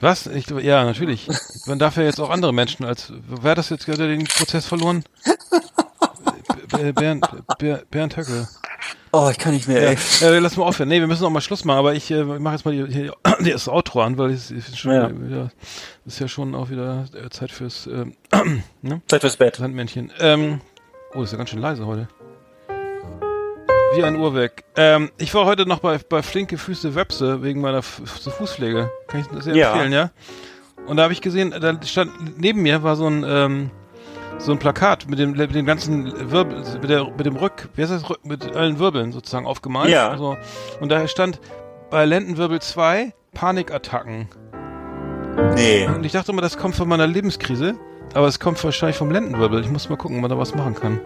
Was? 0.00 0.26
Ich, 0.26 0.48
ja, 0.48 0.84
natürlich. 0.84 1.28
Man 1.66 1.78
darf 1.78 1.96
ja 1.96 2.04
jetzt 2.04 2.20
auch 2.20 2.30
andere 2.30 2.52
Menschen 2.54 2.84
als. 2.84 3.12
Wer 3.26 3.50
hat 3.52 3.58
das 3.58 3.70
jetzt 3.70 3.86
gerade 3.86 4.06
den 4.08 4.24
Prozess 4.24 4.64
verloren? 4.66 5.02
B- 6.68 6.92
Bernd, 6.92 7.26
Bernd, 7.58 7.90
Bernd 7.90 8.16
Höcke. 8.16 8.48
Oh, 9.12 9.28
ich 9.30 9.38
kann 9.38 9.54
nicht 9.54 9.66
mehr, 9.68 9.82
Ja, 9.82 9.88
ey. 9.90 9.96
äh, 10.36 10.38
lass 10.38 10.56
mal 10.56 10.64
aufhören. 10.64 10.88
Nee, 10.88 11.00
wir 11.00 11.06
müssen 11.06 11.24
auch 11.24 11.30
mal 11.30 11.40
Schluss 11.40 11.64
machen, 11.64 11.78
aber 11.78 11.94
ich 11.94 12.10
äh, 12.10 12.22
mache 12.24 12.54
jetzt 12.54 12.64
mal 12.64 12.72
die, 12.72 13.10
die, 13.40 13.50
das 13.50 13.68
Outro 13.68 14.02
an, 14.02 14.18
weil 14.18 14.30
es 14.30 14.50
ist 14.50 14.78
schon 14.78 14.92
Ja. 14.92 15.10
wieder, 15.10 15.50
ist 16.04 16.18
ja 16.20 16.28
schon 16.28 16.54
auch 16.54 16.68
wieder 16.70 17.06
äh, 17.14 17.30
Zeit 17.30 17.50
fürs 17.50 17.86
ähm, 17.86 18.14
ne? 18.82 19.00
Zeit 19.08 19.22
fürs 19.22 19.36
Bett. 19.36 19.56
Sandmännchen. 19.56 20.12
Ähm, 20.20 20.60
oh, 21.14 21.22
ist 21.22 21.32
ja 21.32 21.38
ganz 21.38 21.50
schön 21.50 21.60
leise 21.60 21.86
heute. 21.86 22.08
Wie 23.94 24.04
ein 24.04 24.16
Uhrwerk. 24.16 24.64
Ähm, 24.76 25.10
ich 25.16 25.32
war 25.34 25.46
heute 25.46 25.64
noch 25.66 25.78
bei, 25.80 25.98
bei 25.98 26.22
Flinke 26.22 26.58
Füße 26.58 26.94
Webse 26.94 27.42
wegen 27.42 27.60
meiner 27.62 27.78
F 27.78 28.02
Fußpflege. 28.04 28.90
Kann 29.08 29.20
ich 29.22 29.26
das 29.28 29.44
sehr 29.44 29.56
Ja. 29.56 29.72
empfehlen, 29.72 29.92
ja? 29.92 30.10
Und 30.86 30.98
da 30.98 31.04
habe 31.04 31.12
ich 31.14 31.20
gesehen, 31.22 31.54
da 31.58 31.82
stand 31.82 32.38
neben 32.38 32.62
mir 32.62 32.82
war 32.82 32.96
so 32.96 33.06
ein 33.08 33.24
ähm, 33.26 33.70
so 34.38 34.52
ein 34.52 34.58
Plakat 34.58 35.08
mit 35.08 35.18
dem, 35.18 35.32
mit 35.32 35.54
dem 35.54 35.66
ganzen 35.66 36.30
Wirbel, 36.30 36.62
mit, 36.80 36.90
der, 36.90 37.04
mit 37.16 37.26
dem 37.26 37.36
Rück, 37.36 37.68
wie 37.74 37.82
heißt 37.82 37.92
das, 37.92 38.08
Rück, 38.10 38.24
mit 38.24 38.54
allen 38.54 38.78
Wirbeln 38.78 39.12
sozusagen 39.12 39.46
aufgemalt. 39.46 39.88
Ja. 39.90 40.16
So. 40.18 40.36
Und 40.80 40.90
da 40.90 41.06
stand 41.08 41.40
bei 41.90 42.04
Lendenwirbel 42.04 42.60
2 42.60 43.12
Panikattacken. 43.34 44.28
Nee. 45.54 45.86
Und 45.86 46.04
ich 46.04 46.12
dachte 46.12 46.32
immer, 46.32 46.42
das 46.42 46.56
kommt 46.58 46.74
von 46.74 46.88
meiner 46.88 47.06
Lebenskrise, 47.06 47.74
aber 48.14 48.26
es 48.26 48.40
kommt 48.40 48.62
wahrscheinlich 48.62 48.96
vom 48.96 49.10
Lendenwirbel. 49.10 49.60
Ich 49.60 49.70
muss 49.70 49.88
mal 49.88 49.96
gucken, 49.96 50.16
ob 50.16 50.22
man 50.22 50.30
da 50.30 50.38
was 50.38 50.54
machen 50.54 50.74
kann. 50.74 51.00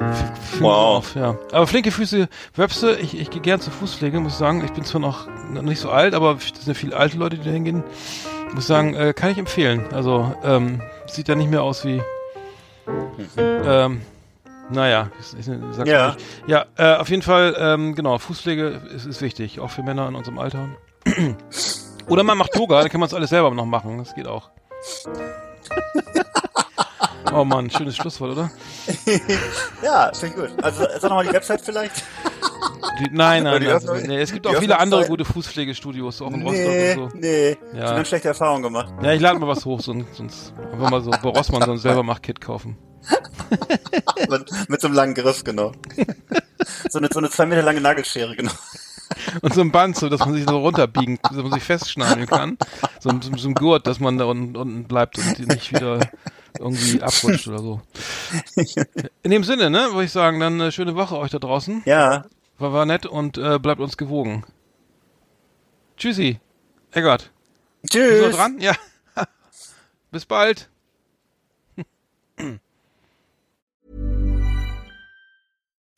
F- 0.00 0.60
Wow. 0.60 0.96
Auf, 0.98 1.14
ja. 1.14 1.36
Aber 1.52 1.66
flinke 1.66 1.90
Füße, 1.90 2.28
Webse, 2.56 2.98
ich, 2.98 3.18
ich 3.18 3.30
gehe 3.30 3.40
gern 3.42 3.60
zur 3.60 3.72
Fußpflege, 3.72 4.18
muss 4.20 4.38
sagen. 4.38 4.62
Ich 4.64 4.72
bin 4.72 4.84
zwar 4.84 5.00
noch, 5.00 5.28
nicht 5.62 5.78
so 5.80 5.90
alt, 5.90 6.14
aber 6.14 6.34
das 6.34 6.64
sind 6.64 6.74
viele 6.76 6.96
alte 6.96 7.16
Leute, 7.18 7.36
die 7.38 7.44
da 7.44 7.50
hingehen. 7.50 7.82
Muss 8.54 8.66
sagen, 8.66 8.94
äh, 8.94 9.12
kann 9.14 9.30
ich 9.30 9.38
empfehlen. 9.38 9.84
Also, 9.92 10.34
ähm, 10.42 10.80
sieht 11.06 11.28
ja 11.28 11.34
nicht 11.34 11.50
mehr 11.50 11.62
aus 11.62 11.84
wie. 11.84 12.00
Ähm, 13.38 14.00
naja, 14.70 15.10
ich, 15.18 15.38
ich, 15.38 15.46
sag's 15.72 15.88
Ja. 15.88 16.12
nicht. 16.12 16.24
Ja, 16.46 16.66
äh, 16.76 16.96
auf 16.96 17.08
jeden 17.10 17.22
Fall, 17.22 17.56
ähm, 17.58 17.94
genau, 17.94 18.18
Fußpflege 18.18 18.80
ist, 18.94 19.06
ist 19.06 19.20
wichtig, 19.20 19.60
auch 19.60 19.70
für 19.70 19.82
Männer 19.82 20.08
in 20.08 20.14
unserem 20.14 20.38
Alter. 20.38 20.68
Oder 22.08 22.22
man 22.22 22.38
macht 22.38 22.56
Yoga, 22.56 22.80
dann 22.80 22.88
kann 22.90 23.00
man 23.00 23.08
es 23.08 23.14
alles 23.14 23.30
selber 23.30 23.50
noch 23.50 23.66
machen. 23.66 23.98
Das 23.98 24.14
geht 24.14 24.26
auch. 24.26 24.50
oh 27.32 27.44
Mann, 27.44 27.70
schönes 27.70 27.96
Schlusswort, 27.96 28.32
oder? 28.32 28.50
Ja, 29.82 30.10
finde 30.14 30.36
ich 30.36 30.50
gut. 30.54 30.64
Also 30.64 30.82
sag 30.98 31.02
nochmal 31.04 31.26
die 31.26 31.32
Website 31.32 31.60
vielleicht. 31.60 32.04
Die, 33.00 33.04
nein, 33.12 33.44
nein, 33.44 33.62
nein. 33.62 33.66
Öffnung- 33.72 34.02
nee, 34.06 34.20
es 34.20 34.32
gibt 34.32 34.46
auch 34.46 34.56
viele 34.56 34.78
andere 34.78 35.06
gute 35.06 35.24
Fußpflegestudios, 35.24 36.20
auch 36.22 36.30
in 36.32 36.40
Nee, 36.40 36.94
Rostock 36.94 37.04
und 37.04 37.10
so. 37.12 37.18
nee. 37.18 37.56
Ja. 37.72 37.84
Ich 37.84 37.90
habe 37.90 38.04
schlechte 38.04 38.28
Erfahrungen 38.28 38.62
gemacht. 38.62 38.92
Ja, 39.02 39.12
ich 39.12 39.20
lade 39.20 39.38
mal 39.38 39.48
was 39.48 39.64
hoch, 39.64 39.80
sonst, 39.80 40.14
sonst 40.14 40.52
einfach 40.72 40.90
mal 40.90 41.00
so 41.02 41.10
bei 41.10 41.28
Rossmann 41.30 41.62
so 41.62 41.72
ein 41.72 41.78
selber 41.78 42.02
mach 42.02 42.20
Kit 42.20 42.40
kaufen. 42.40 42.76
mit, 44.28 44.68
mit 44.68 44.80
so 44.80 44.88
einem 44.88 44.96
langen 44.96 45.14
Griff, 45.14 45.42
genau. 45.44 45.72
so, 46.90 46.98
eine, 46.98 47.08
so 47.10 47.18
eine 47.18 47.30
zwei 47.30 47.46
Meter 47.46 47.62
lange 47.62 47.80
Nagelschere, 47.80 48.36
genau. 48.36 48.52
Und 49.40 49.54
so 49.54 49.60
ein 49.62 49.72
Band, 49.72 49.96
so 49.96 50.08
dass 50.08 50.20
man 50.20 50.34
sich 50.34 50.44
so 50.46 50.58
runterbiegen, 50.58 51.18
dass 51.22 51.32
man 51.32 51.50
sich 51.52 51.62
festschnallen 51.64 52.26
kann. 52.26 52.58
So, 53.00 53.08
ein- 53.10 53.22
so, 53.22 53.34
so 53.36 53.48
ein 53.48 53.54
Gurt, 53.54 53.86
dass 53.86 53.98
man 54.00 54.18
da 54.18 54.26
unten, 54.26 54.56
unten 54.56 54.84
bleibt 54.84 55.18
und 55.18 55.48
nicht 55.48 55.72
wieder 55.74 55.98
irgendwie 56.58 57.02
abrutscht 57.02 57.48
oder 57.48 57.58
so. 57.58 57.80
In 59.22 59.30
dem 59.30 59.44
Sinne, 59.44 59.70
ne, 59.70 59.88
würde 59.92 60.04
ich 60.04 60.12
sagen, 60.12 60.40
dann 60.40 60.60
eine 60.60 60.72
schöne 60.72 60.94
Woche 60.96 61.16
euch 61.16 61.30
da 61.30 61.38
draußen. 61.38 61.82
Ja. 61.84 62.24
War, 62.58 62.72
war 62.72 62.86
nett 62.86 63.06
und 63.06 63.38
äh, 63.38 63.58
bleibt 63.58 63.80
uns 63.80 63.96
gewogen. 63.96 64.44
Tschüssi. 65.96 66.40
Eggert. 66.92 67.30
Bist 67.82 67.94
du 67.94 67.98
Tschüss. 67.98 68.36
dran? 68.36 68.58
Ja. 68.60 68.74
Bis 70.10 70.26
bald. 70.26 70.68